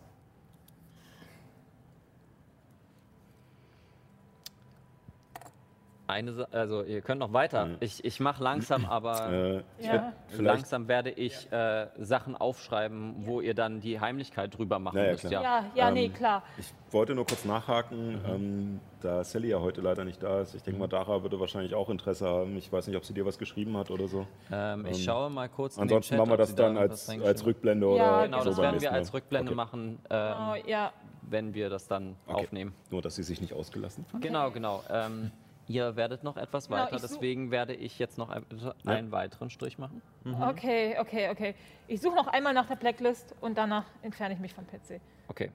Eine, 6.11 6.45
also 6.51 6.83
ihr 6.83 7.01
könnt 7.01 7.19
noch 7.19 7.31
weiter. 7.31 7.69
Ich, 7.79 8.03
ich 8.03 8.19
mache 8.19 8.43
langsam, 8.43 8.85
aber 8.85 9.31
Äh, 9.31 9.63
ich 9.79 9.85
Ja. 9.87 10.13
langsam 10.37 10.87
werde 10.89 11.09
ich 11.11 11.49
äh, 11.51 11.87
Sachen 11.97 12.35
aufschreiben, 12.35 13.15
wo 13.25 13.39
ihr 13.39 13.53
dann 13.53 13.79
die 13.79 13.99
Heimlichkeit 13.99 14.57
drüber 14.57 14.77
machen 14.77 14.97
Ja, 14.97 15.05
ja, 15.05 15.11
müsst. 15.11 15.25
klar. 15.27 15.41
Ja. 15.43 15.59
Ja, 15.61 15.65
ja, 15.85 15.91
nee, 15.91 16.05
Ähm, 16.05 16.13
klar. 16.13 16.43
ich 16.57 16.73
wollte 16.91 17.15
nur 17.15 17.25
kurz 17.25 17.45
nachhaken, 17.45 18.13
Mhm. 18.15 18.21
ähm, 18.27 18.79
da 18.99 19.23
Sally 19.23 19.47
ja 19.49 19.59
heute 19.61 19.79
leider 19.81 20.03
nicht 20.03 20.21
da 20.21 20.41
ist. 20.41 20.53
Ich 20.53 20.63
denke 20.63 20.79
mal, 20.79 20.87
Dara 20.87 21.23
würde 21.23 21.39
wahrscheinlich 21.39 21.73
auch 21.73 21.89
Interesse 21.89 22.27
haben. 22.27 22.57
Ich 22.57 22.71
weiß 22.71 22.87
nicht, 22.87 22.97
ob 22.97 23.05
sie 23.05 23.13
dir 23.13 23.25
was 23.25 23.37
geschrieben 23.37 23.77
hat 23.77 23.89
oder 23.89 24.07
so. 24.07 24.27
Ähm, 24.51 24.85
ich 24.85 24.97
Ähm, 24.97 25.03
schaue 25.03 25.29
mal 25.29 25.47
kurz. 25.49 25.77
in 25.77 25.83
den 25.83 25.95
Ansonsten 25.95 26.09
Chat, 26.15 26.19
machen 26.19 26.29
wir 26.31 26.37
das 26.37 26.55
da 26.55 26.63
dann 26.63 26.77
als, 26.77 27.09
als. 27.09 27.45
Rückblende 27.45 27.87
oder 27.87 27.97
Ja, 28.03 28.25
Genau, 28.25 28.39
so 28.39 28.45
das 28.49 28.55
beim 28.57 28.63
werden 28.63 28.73
nächsten 28.75 28.91
wir 28.91 28.97
als 28.97 29.11
Mal. 29.13 29.17
Rückblende 29.17 29.51
Okay. 29.51 29.55
machen, 29.55 29.99
ähm, 30.09 30.33
Oh, 30.37 30.55
ja. 30.69 30.91
wenn 31.21 31.53
wir 31.53 31.69
das 31.69 31.87
dann 31.87 32.15
Okay. 32.27 32.41
aufnehmen. 32.43 32.73
Nur, 32.89 33.01
dass 33.01 33.15
sie 33.15 33.23
sich 33.23 33.39
nicht 33.41 33.53
ausgelassen 33.53 34.05
hat. 34.13 34.21
Genau, 34.21 34.51
genau. 34.51 34.83
Ähm, 34.89 35.31
ihr 35.67 35.95
werdet 35.95 36.23
noch 36.23 36.37
etwas 36.37 36.67
Genau, 36.67 36.81
weiter, 36.81 36.97
deswegen 36.99 37.51
werde 37.51 37.73
ich 37.73 37.99
jetzt 37.99 38.17
noch 38.17 38.29
ein, 38.29 38.45
einen 38.85 39.11
weiteren 39.11 39.49
Strich 39.49 39.77
machen. 39.77 40.01
Okay, 40.41 40.97
okay, 40.99 41.29
okay. 41.29 41.55
Ich 41.87 42.01
suche 42.01 42.15
noch 42.15 42.27
einmal 42.27 42.53
nach 42.53 42.67
der 42.67 42.75
Blacklist 42.75 43.35
und 43.41 43.57
danach 43.57 43.85
entferne 44.01 44.33
ich 44.33 44.39
mich 44.39 44.53
vom 44.53 44.65
PC. 44.67 44.99
Okay. 45.27 45.51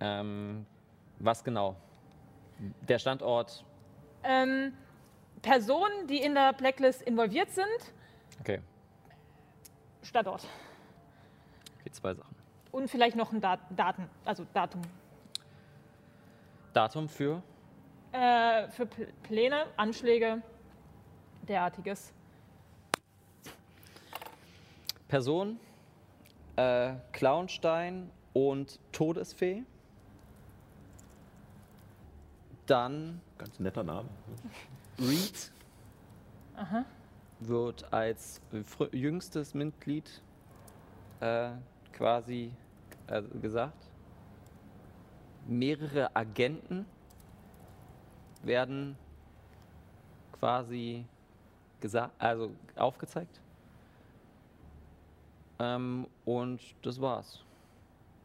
Ähm, 0.00 0.64
was 1.18 1.42
genau? 1.44 1.76
Der 2.88 2.98
Standort. 2.98 3.64
Ähm, 4.24 4.72
Personen, 5.42 6.06
die 6.08 6.18
in 6.18 6.34
der 6.34 6.52
Blacklist 6.52 7.02
involviert 7.02 7.50
sind, 7.50 7.66
Okay, 8.40 8.60
Standort. 10.02 10.46
okay 11.80 11.90
zwei 11.90 12.14
Sachen. 12.14 12.34
Und 12.70 12.88
vielleicht 12.90 13.16
noch 13.16 13.32
ein 13.32 13.40
Dat 13.40 13.60
Daten, 13.70 14.08
also 14.24 14.46
Datum. 14.52 14.82
Datum 16.72 17.08
für 17.08 17.42
Äh, 18.12 18.68
für 18.68 18.86
Pl 18.86 19.12
Pläne, 19.22 19.66
Anschläge, 19.76 20.42
derartiges. 21.46 22.12
Person, 25.08 25.58
äh, 26.56 26.94
Clownstein 27.12 28.10
und 28.32 28.78
Todesfee. 28.92 29.64
Dann 32.66 33.20
Ganz 33.38 33.60
netter 33.60 33.84
Name. 33.84 34.08
Reed 34.98 35.52
wird 37.38 37.92
als 37.92 38.40
jüngstes 38.90 39.54
Mitglied 39.54 40.20
äh, 41.20 41.50
quasi 41.92 42.50
äh, 43.06 43.22
gesagt. 43.40 43.86
Mehrere 45.46 46.14
Agenten 46.16 46.84
werden 48.42 48.96
quasi 50.38 51.04
gesagt, 51.80 52.12
also 52.18 52.50
aufgezeigt. 52.76 53.40
Ähm, 55.60 56.06
und 56.24 56.60
das 56.82 57.00
war's. 57.00 57.44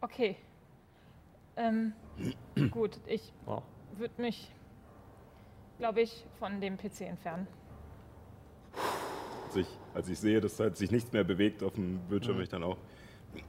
Okay. 0.01 0.38
Ähm, 1.56 1.93
gut, 2.72 3.00
ich 3.08 3.33
Wow. 3.45 3.64
würde 3.95 4.22
mich, 4.22 4.51
glaube 5.80 6.01
ich, 6.01 6.25
von 6.40 6.61
dem 6.61 6.77
PC 6.77 7.01
entfernen. 7.01 7.48
Als 9.45 9.56
ich, 9.56 9.67
als 9.93 10.09
ich 10.09 10.19
sehe, 10.19 10.42
dass 10.42 10.59
halt 10.59 10.77
sich 10.77 10.92
nichts 10.92 11.11
mehr 11.11 11.24
bewegt 11.24 11.64
auf 11.64 11.74
dem 11.74 12.00
Bildschirm, 12.09 12.40
ich 12.42 12.50
dann 12.50 12.64
auch. 12.64 12.77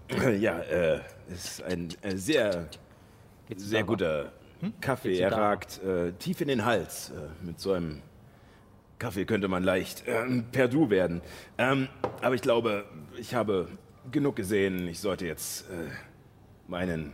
Ja, 0.39 0.61
äh, 0.61 1.01
es 1.29 1.45
ist 1.59 1.63
ein 1.63 1.89
äh, 2.01 2.17
sehr, 2.17 2.69
Geht's 3.47 3.65
sehr 3.65 3.81
Dara? 3.83 3.93
Guter 4.73 4.81
Kaffee. 4.81 5.19
Er 5.19 5.33
ragt 5.33 5.83
äh, 5.83 6.13
tief 6.13 6.41
in 6.41 6.49
den 6.49 6.65
Hals. 6.65 7.11
Äh, 7.11 7.45
mit 7.45 7.61
so 7.61 7.73
einem 7.73 8.03
Kaffee 8.99 9.25
könnte 9.25 9.49
man 9.49 9.63
leicht 9.63 10.05
ähm, 10.07 10.47
per 10.53 10.69
Du 10.69 10.91
werden. 10.91 11.21
Ähm, 11.59 11.89
aber 12.23 12.35
ich 12.35 12.43
glaube, 12.43 12.85
ich 13.17 13.35
habe 13.35 13.69
genug 14.11 14.37
gesehen. 14.37 14.89
Ich 14.89 15.01
sollte 15.01 15.27
jetzt 15.27 15.69
äh, 15.71 15.91
meinen 16.69 17.13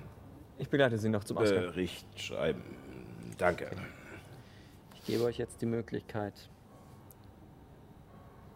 Ich 0.59 0.69
begleite 0.69 0.99
Sie 0.99 1.09
noch 1.09 1.25
zum 1.25 1.39
Ausgang. 1.39 1.62
Bericht 1.62 2.07
schreiben. 2.20 2.62
Danke. 3.39 3.70
Ich 4.95 5.05
gebe 5.05 5.25
euch 5.25 5.39
jetzt 5.39 5.62
die 5.62 5.67
Möglichkeit. 5.67 6.35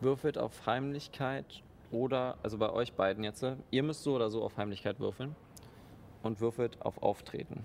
Würfelt 0.00 0.36
auf 0.36 0.66
Heimlichkeit 0.66 1.62
oder, 1.90 2.36
also 2.42 2.58
bei 2.58 2.70
euch 2.70 2.92
beiden 2.92 3.24
jetzt, 3.24 3.44
ihr 3.70 3.82
müsst 3.82 4.02
so 4.02 4.14
oder 4.14 4.28
so 4.28 4.42
auf 4.42 4.56
Heimlichkeit 4.56 5.00
würfeln 5.00 5.34
und 6.22 6.40
würfelt 6.40 6.82
auf 6.82 7.02
Auftreten. 7.02 7.64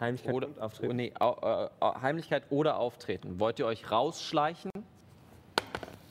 Heimlichkeit 0.00 0.34
Oder, 0.34 0.48
und 0.48 0.60
Auftreten. 0.60 0.90
Oh, 0.90 0.94
nee, 0.94 1.12
äh, 1.18 1.68
Heimlichkeit 2.00 2.44
oder 2.50 2.78
Auftreten. 2.78 3.38
Wollt 3.38 3.58
ihr 3.58 3.66
euch 3.66 3.90
rausschleichen 3.90 4.70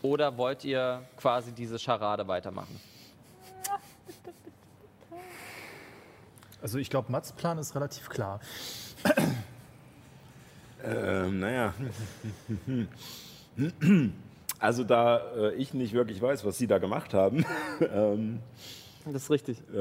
oder 0.01 0.37
wollt 0.37 0.63
ihr 0.63 1.03
quasi 1.17 1.51
diese 1.51 1.79
Scharade 1.79 2.27
weitermachen? 2.27 2.79
Also, 6.61 6.77
ich 6.77 6.89
glaube, 6.89 7.11
Mats 7.11 7.31
Plan 7.31 7.57
ist 7.57 7.73
relativ 7.73 8.09
klar. 8.09 8.39
Ähm, 10.83 11.39
naja. 11.39 11.73
Also 14.59 14.83
da 14.83 15.21
äh, 15.37 15.53
ich 15.55 15.73
nicht 15.73 15.93
wirklich 15.93 16.21
weiß, 16.21 16.43
was 16.43 16.57
Sie 16.57 16.67
da 16.67 16.79
gemacht 16.79 17.13
haben, 17.13 17.45
ähm, 17.93 18.39
Das 19.05 19.15
ist 19.23 19.31
richtig. 19.31 19.57
äh, 19.69 19.75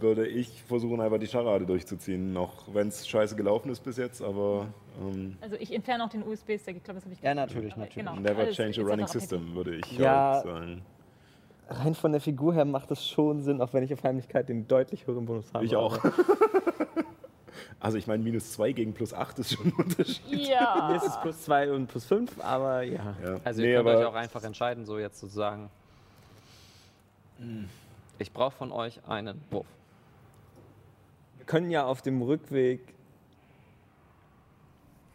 würde 0.00 0.26
ich 0.26 0.62
versuchen, 0.62 1.00
einfach 1.00 1.18
die 1.18 1.26
Scharade 1.26 1.66
durchzuziehen. 1.66 2.36
Auch 2.36 2.52
wenn 2.72 2.88
es 2.88 3.06
scheiße 3.06 3.36
gelaufen 3.36 3.70
ist 3.70 3.80
bis 3.84 3.96
jetzt, 3.98 4.22
aber 4.22 4.66
ähm, 5.00 5.36
Also 5.40 5.56
ich 5.60 5.72
entferne 5.74 6.04
auch 6.04 6.08
den 6.08 6.22
USB-Stick, 6.26 6.76
ich 6.78 6.82
glaube, 6.84 6.98
das 6.98 7.04
habe 7.04 7.14
ich 7.14 7.20
Ja, 7.22 7.32
gesagt. 7.34 7.50
natürlich, 7.54 7.72
Aber 7.74 7.80
natürlich. 7.82 8.06
Genau, 8.06 8.16
never 8.20 8.42
alles 8.42 8.56
change 8.56 8.80
a 8.80 8.84
running 8.84 9.06
system, 9.06 9.54
würde 9.54 9.76
ich 9.76 9.98
Ja. 9.98 10.38
auch 10.40 10.44
sagen. 10.44 10.82
Rein 11.68 11.94
von 11.94 12.12
der 12.12 12.20
Figur 12.20 12.54
her 12.54 12.64
macht 12.64 12.90
es 12.90 13.06
schon 13.06 13.40
Sinn, 13.42 13.60
auch 13.60 13.72
wenn 13.72 13.82
ich 13.84 13.92
auf 13.92 14.02
Heimlichkeit 14.02 14.48
den 14.48 14.66
deutlich 14.66 15.06
höheren 15.06 15.26
Bonus 15.26 15.52
habe. 15.54 15.64
Ich 15.64 15.76
auch. 15.76 15.98
Also 17.80 17.98
ich 17.98 18.06
meine, 18.06 18.22
minus 18.22 18.52
2 18.52 18.70
gegen 18.72 18.94
plus 18.94 19.12
8 19.12 19.40
ist 19.40 19.54
schon 19.54 19.66
ein 19.66 19.72
Unterschied. 19.72 20.22
Hier 20.28 20.50
Ja. 20.52 20.94
ist 20.96 21.02
es 21.04 21.20
plus 21.20 21.42
2 21.42 21.72
und 21.72 21.88
plus 21.88 22.04
5, 22.04 22.30
aber 22.40 22.82
ja. 22.82 23.16
Ja. 23.20 23.40
Also 23.42 23.60
Nee, 23.60 23.70
ihr 23.72 23.76
könnt 23.78 23.88
aber- 23.88 23.98
euch 23.98 24.04
auch 24.06 24.14
einfach 24.14 24.44
entscheiden, 24.44 24.86
so 24.86 25.00
jetzt 25.00 25.18
sozusagen. 25.18 25.68
Ich 28.18 28.32
brauche 28.32 28.56
von 28.56 28.72
euch 28.72 29.00
einen 29.08 29.42
Wurf. 29.50 29.66
Wir 31.38 31.46
können 31.46 31.70
ja 31.70 31.84
auf 31.84 32.02
dem 32.02 32.22
Rückweg, 32.22 32.80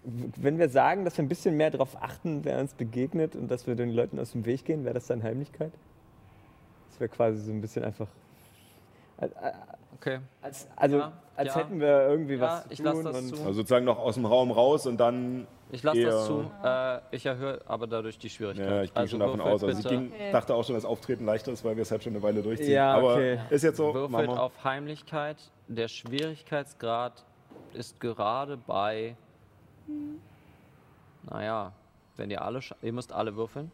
wenn 0.04 0.58
wir 0.58 0.70
sagen, 0.70 1.06
dass 1.06 1.18
wir 1.18 1.24
ein 1.24 1.30
bisschen 1.30 1.56
mehr 1.58 1.72
darauf 1.72 2.02
achten, 2.02 2.44
wer 2.44 2.60
uns 2.60 2.74
begegnet 2.74 3.36
und 3.36 3.50
dass 3.50 3.68
wir 3.68 3.76
den 3.76 3.92
Leuten 3.92 4.20
aus 4.20 4.32
dem 4.32 4.46
Weg 4.46 4.66
gehen, 4.66 4.84
wäre 4.84 4.94
das 4.94 5.08
dann 5.08 5.24
Heimlichkeit? 5.24 5.72
Das 6.90 7.00
wäre 7.00 7.10
quasi 7.10 7.40
so 7.42 7.52
ein 7.52 7.62
bisschen 7.62 7.84
einfach. 7.84 8.08
Okay. 10.00 10.20
als, 10.42 10.68
also, 10.76 10.98
Ja, 10.98 11.12
als 11.36 11.48
ja. 11.50 11.56
hätten 11.62 11.80
wir 11.80 12.08
irgendwie 12.10 12.36
Ja, 12.36 12.42
was 12.42 12.64
zu 12.64 12.72
ich 12.72 12.78
tun. 12.78 12.86
lasse 12.86 13.04
das 13.04 13.18
und 13.18 13.28
zu. 13.30 13.36
Also 13.42 13.54
sozusagen 13.54 13.86
noch 13.86 13.98
aus 14.00 14.14
dem 14.16 14.26
Raum 14.26 14.52
raus 14.52 14.86
und 14.88 14.98
dann. 14.98 15.48
Ich 15.72 15.84
lasse 15.84 16.02
das 16.04 16.26
zu. 16.28 16.50
Äh, 16.64 17.00
ich 17.12 17.26
erhöhe 17.26 17.60
aber 17.68 17.88
dadurch 17.88 18.18
die 18.18 18.30
Schwierigkeit. 18.30 18.68
Ja, 18.70 18.84
ich 18.84 18.94
gehe 18.94 19.08
schon 19.08 19.20
davon 19.20 19.42
aus. 19.42 19.64
Also 19.64 19.80
ich 19.82 19.88
ging, 19.88 20.12
Okay. 20.14 20.32
dachte 20.32 20.56
auch 20.56 20.64
schon, 20.64 20.76
dass 20.76 20.86
Auftreten 20.86 21.26
leichter 21.26 21.52
ist, 21.52 21.66
weil 21.66 21.76
wir 21.76 21.82
es 21.82 21.92
halt 21.92 22.04
schon 22.04 22.14
eine 22.14 22.24
Weile 22.24 22.42
durchziehen. 22.42 22.72
Ja, 22.72 22.94
Aber 22.96 23.14
okay. 23.16 23.40
ist 23.50 23.64
jetzt 23.64 23.78
so. 23.78 23.94
würfelt 23.94 24.30
auf 24.30 24.64
Heimlichkeit. 24.64 25.38
Der 25.68 25.88
Schwierigkeitsgrad 25.90 27.26
ist 27.74 28.00
gerade 28.00 28.56
bei 28.56 29.16
Naja, 31.30 31.74
wenn 32.16 32.30
ihr 32.32 32.42
alle, 32.42 32.62
ihr 32.82 32.94
müsst 32.94 33.12
alle 33.12 33.36
würfeln. 33.36 33.72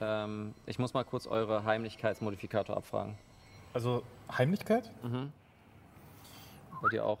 Ähm, 0.00 0.54
ich 0.66 0.78
muss 0.78 0.92
mal 0.92 1.04
kurz 1.04 1.26
eure 1.26 1.64
Heimlichkeitsmodifikator 1.64 2.76
abfragen. 2.76 3.16
Also 3.72 4.02
Heimlichkeit? 4.38 4.90
Wollt 6.80 6.92
ihr 6.92 7.04
auch? 7.04 7.18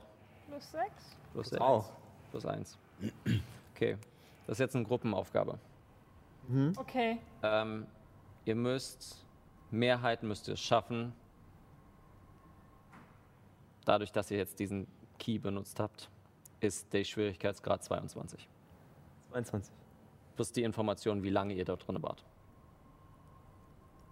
Plus 0.48 0.70
sechs. 0.70 1.16
Plus 1.32 1.50
Das 1.50 1.60
auch. 1.60 1.88
eins. 1.88 1.96
Plus 2.30 2.46
eins. 2.46 2.78
Okay, 3.74 3.96
das 4.46 4.54
ist 4.56 4.60
jetzt 4.60 4.76
eine 4.76 4.84
Gruppenaufgabe. 4.84 5.58
Okay. 6.76 7.18
Ähm, 7.42 7.86
ihr 8.44 8.54
müsst, 8.54 9.24
Mehrheit 9.70 10.22
müsst 10.22 10.46
ihr 10.48 10.54
es 10.54 10.60
schaffen, 10.60 11.12
dadurch, 13.84 14.12
dass 14.12 14.30
ihr 14.30 14.38
jetzt 14.38 14.58
diesen 14.58 14.86
Key 15.18 15.38
benutzt 15.38 15.80
habt, 15.80 16.10
ist 16.60 16.92
der 16.92 17.04
Schwierigkeitsgrad 17.04 17.82
22. 17.82 18.48
22. 19.30 19.72
Plus 20.36 20.52
die 20.52 20.62
Information, 20.62 21.22
wie 21.22 21.30
lange 21.30 21.54
ihr 21.54 21.64
dort 21.64 21.86
drin 21.86 22.02
wart. 22.02 22.24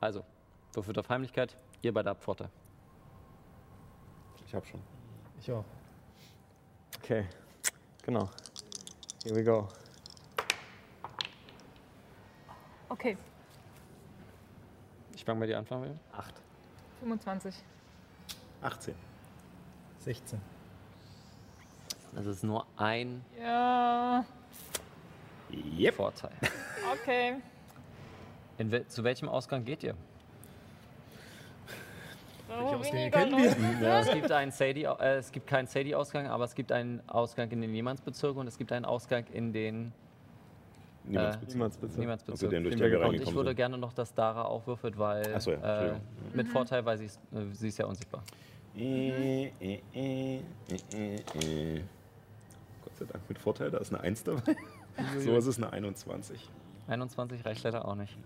Also, 0.00 0.24
würfelt 0.72 0.98
auf 0.98 1.08
Heimlichkeit, 1.08 1.56
ihr 1.82 1.92
beide 1.92 2.10
habt 2.10 2.22
Vorteil. 2.22 2.50
Ich 4.52 4.56
hab 4.56 4.66
schon. 4.66 4.82
Ich 5.40 5.50
auch. 5.50 5.64
Okay, 6.98 7.24
genau. 8.02 8.28
Here 9.24 9.34
we 9.34 9.42
go. 9.42 9.66
Okay. 12.90 13.16
Ich 15.14 15.24
fange 15.24 15.40
bei 15.40 15.47
dir 15.47 15.56
an, 15.56 15.64
Fabian. 15.64 15.98
8. 16.12 16.34
25. 17.00 17.55
18. 18.60 18.94
16. 20.00 20.39
Das 22.12 22.26
ist 22.26 22.44
nur 22.44 22.66
ein 22.76 23.24
Ja. 23.40 24.22
Vorteil. 25.97 26.32
Okay. 26.92 27.36
In 28.58 28.86
zu 28.90 29.02
welchem 29.02 29.31
Ausgang 29.31 29.64
geht 29.64 29.82
ihr? 29.82 29.97
So 32.58 32.76
Ausgänge 32.76 32.92
weniger 33.00 33.18
kennen 33.18 33.39
wir? 33.39 33.89
Leute. 33.89 34.08
Es 34.08 34.14
gibt, 34.14 34.32
einen 34.32 34.52
Sadie, 34.52 34.84
äh, 34.84 35.16
es 35.16 35.32
gibt 35.32 35.47
keinen 35.47 35.66
Sadie-Ausgang, 35.66 36.26
aber 36.26 36.44
es 36.44 36.55
gibt 36.55 36.72
einen 36.72 37.00
Ausgang 37.08 37.50
in 37.50 37.60
den 37.60 37.72
Niemandsbezirk 37.72 38.36
und 38.36 38.47
es 38.47 38.58
gibt 38.58 38.72
einen 38.72 38.84
Ausgang 38.84 39.24
in 39.32 39.52
den 39.52 39.92
Niemals 41.05 41.36
Äh. 41.36 41.39
Niemandsbezirk. 41.47 41.98
Niemandsbezirk. 41.98 42.34
Also 42.34 42.48
den, 42.48 42.62
durch 42.64 42.76
Den 42.76 43.02
Und 43.02 43.14
ich 43.14 43.34
würde 43.34 43.50
sind. 43.50 43.56
gerne 43.56 43.78
noch, 43.78 43.92
dass 43.92 44.14
Dara 44.14 44.44
auch 44.44 44.66
würfelt, 44.66 44.97
weil 44.98 45.40
so, 45.40 45.50
ja, 45.52 45.86
äh, 45.89 45.94
mit 46.32 46.48
Vorteil, 46.48 46.84
weil 46.84 46.98
sie 46.98 47.06
ist, 47.06 47.18
äh, 47.32 47.52
sie 47.52 47.68
ist 47.68 47.78
ja 47.78 47.86
unsichtbar. 47.86 48.22
Äh, 48.76 49.47
äh. 49.94 50.40
Gott 52.84 52.97
sei 52.97 53.05
Dank 53.06 53.28
mit 53.28 53.39
Vorteil, 53.39 53.70
da 53.70 53.78
ist 53.78 53.92
eine 53.92 54.02
1 54.02 54.24
dabei. 54.24 54.56
so 55.18 55.36
ist 55.36 55.47
es 55.47 55.56
eine 55.58 55.72
21. 55.72 56.48
21 56.89 57.44
reicht 57.44 57.64
leider 57.64 57.86
auch 57.86 57.94
nicht. 57.94 58.16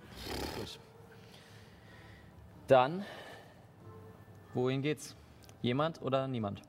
Gut. 0.58 0.78
Dann, 2.68 3.04
wohin 4.56 4.82
geht's? 4.82 5.14
Jemand 5.62 6.02
oder 6.02 6.26
niemand? 6.26 6.62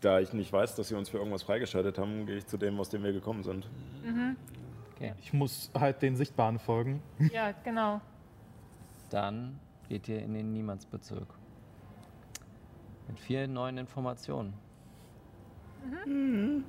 Da 0.00 0.20
ich 0.20 0.32
nicht 0.32 0.52
weiß, 0.52 0.74
dass 0.76 0.88
sie 0.88 0.94
uns 0.94 1.08
für 1.08 1.18
irgendwas 1.18 1.42
freigeschaltet 1.42 1.98
haben, 1.98 2.26
gehe 2.26 2.36
ich 2.36 2.46
zu 2.46 2.56
dem, 2.58 2.78
aus 2.78 2.88
dem 2.90 3.02
wir 3.02 3.12
gekommen 3.12 3.42
sind. 3.42 3.68
Ich 5.20 5.32
muss 5.32 5.70
halt 5.78 6.02
den 6.02 6.16
Sichtbaren 6.16 6.58
folgen. 6.58 7.02
Ja, 7.32 7.52
genau. 7.64 8.00
Dann 9.10 9.58
geht 9.88 10.08
ihr 10.08 10.20
in 10.20 10.34
den 10.34 10.52
Niemandsbezirk. 10.52 11.28
Mit 13.08 13.18
vielen 13.20 13.54
neuen 13.54 13.78
Informationen 13.78 14.52
Und 16.04 16.64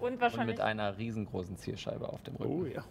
und 0.00 0.20
wahrscheinlich. 0.20 0.56
mit 0.56 0.60
einer 0.60 0.96
riesengroßen 0.96 1.56
Zielscheibe 1.56 2.08
auf 2.08 2.22
dem 2.22 2.36
Rücken. 2.36 2.62
Oh 2.62 2.64
ja. 2.64 2.82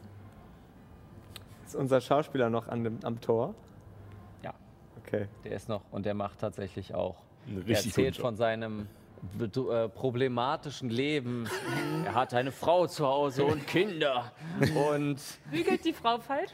Ist 1.65 1.75
unser 1.75 2.01
Schauspieler 2.01 2.49
noch 2.49 2.67
an 2.67 2.83
dem, 2.83 2.99
am 3.03 3.19
Tor? 3.21 3.55
Okay. 5.13 5.27
Der 5.43 5.51
ist 5.51 5.69
noch 5.69 5.81
und 5.91 6.05
der 6.05 6.13
macht 6.13 6.39
tatsächlich 6.39 6.95
auch. 6.95 7.17
Er 7.67 7.75
erzählt 7.75 8.17
von 8.17 8.35
seinem 8.35 8.87
äh, 9.39 9.89
problematischen 9.89 10.89
Leben. 10.89 11.47
er 12.05 12.15
hat 12.15 12.33
eine 12.33 12.51
Frau 12.51 12.87
zu 12.87 13.05
Hause 13.05 13.45
und 13.45 13.67
Kinder. 13.67 14.31
Und 14.75 15.21
Bügelt 15.51 15.85
die 15.85 15.93
Frau 15.93 16.19
falsch? 16.19 16.51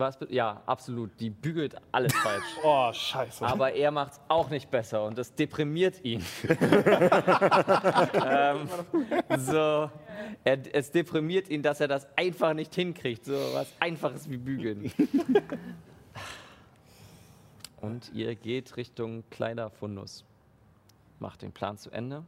was? 0.00 0.18
Ja, 0.28 0.62
absolut. 0.66 1.10
Die 1.20 1.30
bügelt 1.30 1.76
alles 1.92 2.12
falsch. 2.14 2.42
Oh, 2.64 2.92
scheiße. 2.92 3.46
Aber 3.46 3.72
er 3.72 3.90
macht 3.90 4.12
es 4.12 4.20
auch 4.28 4.50
nicht 4.50 4.70
besser 4.70 5.04
und 5.04 5.16
das 5.16 5.34
deprimiert 5.34 6.04
ihn. 6.04 6.24
ähm, 8.26 8.68
so, 9.38 9.90
er, 10.44 10.58
es 10.72 10.90
deprimiert 10.90 11.48
ihn, 11.48 11.62
dass 11.62 11.80
er 11.80 11.88
das 11.88 12.06
einfach 12.16 12.54
nicht 12.54 12.74
hinkriegt. 12.74 13.24
So 13.24 13.34
was 13.54 13.72
Einfaches 13.78 14.28
wie 14.28 14.36
bügeln. 14.36 14.90
Und 17.80 18.12
ihr 18.12 18.34
geht 18.34 18.76
Richtung 18.76 19.24
Kleiderfundus. 19.30 20.24
Macht 21.18 21.42
den 21.42 21.52
Plan 21.52 21.78
zu 21.78 21.90
Ende. 21.90 22.24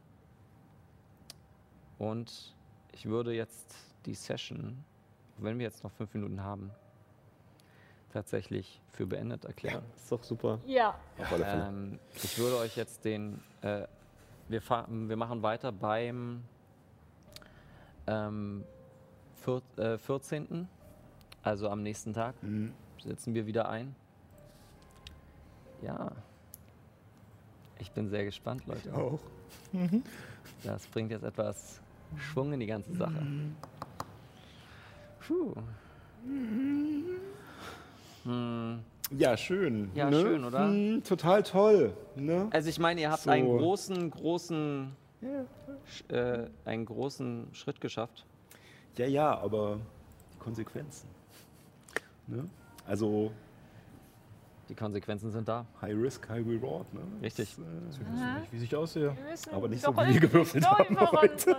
Und 1.99 2.55
ich 2.93 3.07
würde 3.07 3.33
jetzt 3.33 3.77
die 4.07 4.15
Session, 4.15 4.85
auch 5.39 5.45
wenn 5.45 5.59
wir 5.59 5.65
jetzt 5.65 5.85
noch 5.85 5.93
fünf 5.93 6.13
Minuten 6.15 6.43
haben, 6.43 6.71
tatsächlich 8.13 8.81
für 8.93 9.07
beendet 9.07 9.45
erklären. 9.45 9.85
Ist 9.97 10.11
doch 10.11 10.23
super. 10.23 10.59
Ja. 10.67 10.99
Ähm, 11.19 11.99
ich 12.15 12.39
würde 12.39 12.59
euch 12.59 12.77
jetzt 12.77 13.05
den. 13.05 13.43
Äh, 13.63 13.87
wir, 14.49 14.61
wir 14.61 15.17
machen 15.17 15.43
weiter 15.43 15.73
beim 15.73 16.43
ähm, 18.07 18.65
vier, 19.37 19.63
äh, 19.77 19.99
14. 19.99 20.69
Also 21.43 21.69
am 21.69 21.83
nächsten 21.83 22.13
Tag. 22.13 22.35
Setzen 23.03 23.35
wir 23.35 23.47
wieder 23.47 23.69
ein. 23.69 23.95
Ja. 25.83 26.11
Ich 27.79 27.91
bin 27.91 28.09
sehr 28.09 28.25
gespannt, 28.25 28.63
Leute. 28.67 28.95
Auch. 28.95 29.19
Das 30.63 30.87
bringt 30.87 31.11
jetzt 31.11 31.25
etwas 31.25 31.81
Schwung 32.17 32.53
in 32.53 32.61
die 32.61 32.67
ganze 32.67 32.95
Sache. 32.95 33.27
Puh. 35.27 35.55
Hm. 38.25 38.81
Ja, 39.11 39.37
schön. 39.37 39.91
Ja, 39.95 40.09
ne? 40.11 40.21
schön, 40.21 40.45
oder? 40.45 40.67
Hm, 40.69 41.03
total 41.05 41.43
toll. 41.43 41.93
Ne? 42.17 42.49
Also 42.51 42.69
ich 42.69 42.79
meine, 42.79 43.01
ihr 43.01 43.11
habt 43.11 43.23
So. 43.23 43.31
einen 43.31 43.47
großen, 43.59 44.11
großen, 44.11 44.93
Sch- 45.87 46.13
äh, 46.15 46.49
einen 46.65 46.87
großen 46.87 47.49
Schritt 47.53 47.81
geschafft. 47.81 48.25
Ja, 48.97 49.07
ja, 49.07 49.39
aber 49.39 49.79
die 50.35 50.39
Konsequenzen. 50.39 51.09
Ne? 52.27 52.49
Also 52.87 53.33
Die 54.73 54.77
Konsequenzen 54.77 55.31
sind 55.31 55.47
da. 55.47 55.67
High 55.83 55.95
Risk, 55.95 56.27
High 56.31 56.47
Reward. 56.47 56.95
Ne? 56.95 57.03
Richtig. 57.21 57.57
Das, 57.57 57.99
äh, 57.99 58.07
weiß 58.07 58.41
nicht, 58.41 58.53
wie 58.53 58.65
ich 58.65 58.75
aussehe. 58.75 59.15
Aber 59.53 59.69
nicht 59.69 59.83
so, 59.85 59.95
wie 59.95 60.15
wir 60.15 60.21
gewürfelt 60.21 60.67
haben 60.67 60.99
heute. 60.99 61.57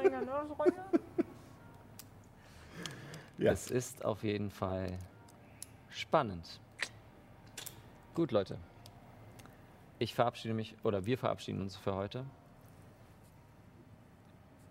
Ja. 3.37 3.51
Es 3.51 3.69
ist 3.69 4.03
auf 4.03 4.23
jeden 4.23 4.49
Fall 4.49 4.97
spannend. 5.91 6.59
Gut, 8.15 8.31
Leute. 8.31 8.57
Ich 9.99 10.15
verabschiede 10.15 10.55
mich, 10.55 10.75
oder 10.83 11.05
wir 11.05 11.19
verabschieden 11.19 11.61
uns 11.61 11.75
für 11.75 11.93
heute. 11.93 12.25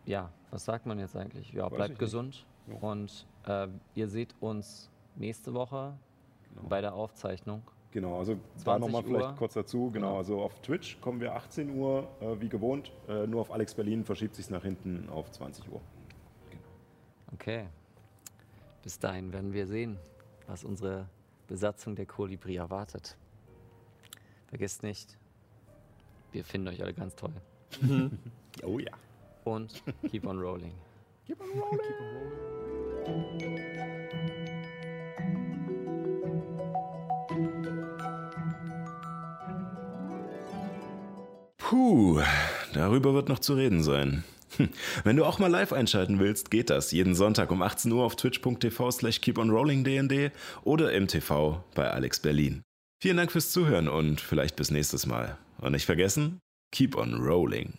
Ja, 0.04 0.30
was 0.50 0.64
sagt 0.64 0.84
man 0.84 0.98
jetzt 0.98 1.14
eigentlich? 1.14 1.52
Ja, 1.52 1.66
Weiß 1.70 1.76
bleibt 1.76 1.98
gesund. 2.00 2.44
Ja. 2.66 2.74
Und 2.80 3.24
äh, 3.46 3.68
ihr 3.94 4.08
seht 4.08 4.34
uns 4.40 4.90
nächste 5.14 5.54
Woche 5.54 5.94
Genau. 6.54 6.68
bei 6.68 6.80
der 6.80 6.94
Aufzeichnung. 6.94 7.62
Genau, 7.92 8.18
also 8.18 8.34
da 8.34 8.78
20 8.78 8.80
nochmal 8.80 9.02
vielleicht 9.04 9.36
kurz 9.36 9.54
dazu. 9.54 9.90
Genau, 9.90 10.06
Genau. 10.08 10.16
also 10.18 10.40
auf 10.42 10.60
Twitch 10.62 10.98
kommen 11.00 11.20
wir 11.20 11.34
18 11.34 11.76
Uhr, 11.76 12.08
äh, 12.20 12.40
wie 12.40 12.48
gewohnt. 12.48 12.90
Äh, 13.08 13.26
nur 13.26 13.42
auf 13.42 13.52
Alex 13.52 13.74
Berlin 13.74 14.04
verschiebt 14.04 14.34
sich 14.34 14.48
nach 14.50 14.62
hinten 14.62 15.08
auf 15.10 15.30
20 15.30 15.70
Uhr. 15.70 15.80
Okay. 17.34 17.66
Bis 18.82 18.98
dahin 18.98 19.32
werden 19.32 19.52
wir 19.52 19.66
sehen, 19.66 19.98
was 20.46 20.64
unsere 20.64 21.06
Besatzung 21.48 21.94
der 21.94 22.06
Kolibri 22.06 22.56
erwartet. 22.56 23.16
Vergesst 24.48 24.82
nicht, 24.82 25.18
wir 26.32 26.44
finden 26.44 26.68
euch 26.68 26.82
alle 26.82 26.94
ganz 26.94 27.14
toll. 27.14 27.32
Oh 28.62 28.78
ja. 28.78 28.92
Und 29.44 29.82
keep 30.10 30.26
on 30.26 30.38
rolling. 30.38 30.74
Puh, 41.72 42.20
darüber 42.74 43.14
wird 43.14 43.30
noch 43.30 43.38
zu 43.38 43.54
reden 43.54 43.82
sein. 43.82 44.24
Hm, 44.58 44.68
Wenn 45.04 45.16
du 45.16 45.24
auch 45.24 45.38
mal 45.38 45.46
live 45.46 45.72
einschalten 45.72 46.18
willst, 46.18 46.50
geht 46.50 46.68
das 46.68 46.92
jeden 46.92 47.14
Sonntag 47.14 47.50
um 47.50 47.62
18 47.62 47.90
Uhr 47.90 48.04
auf 48.04 48.14
twitch.tv 48.14 48.90
slash 48.90 49.22
keeponrollingdnd 49.22 50.32
oder 50.64 50.92
im 50.92 51.08
TV 51.08 51.64
bei 51.74 51.90
Alex 51.90 52.20
Berlin. 52.20 52.60
Vielen 53.02 53.16
Dank 53.16 53.32
fürs 53.32 53.52
Zuhören 53.52 53.88
und 53.88 54.20
vielleicht 54.20 54.56
bis 54.56 54.70
nächstes 54.70 55.06
Mal. 55.06 55.38
Und 55.62 55.72
nicht 55.72 55.86
vergessen, 55.86 56.40
keep 56.74 56.94
on 56.94 57.14
rolling. 57.14 57.72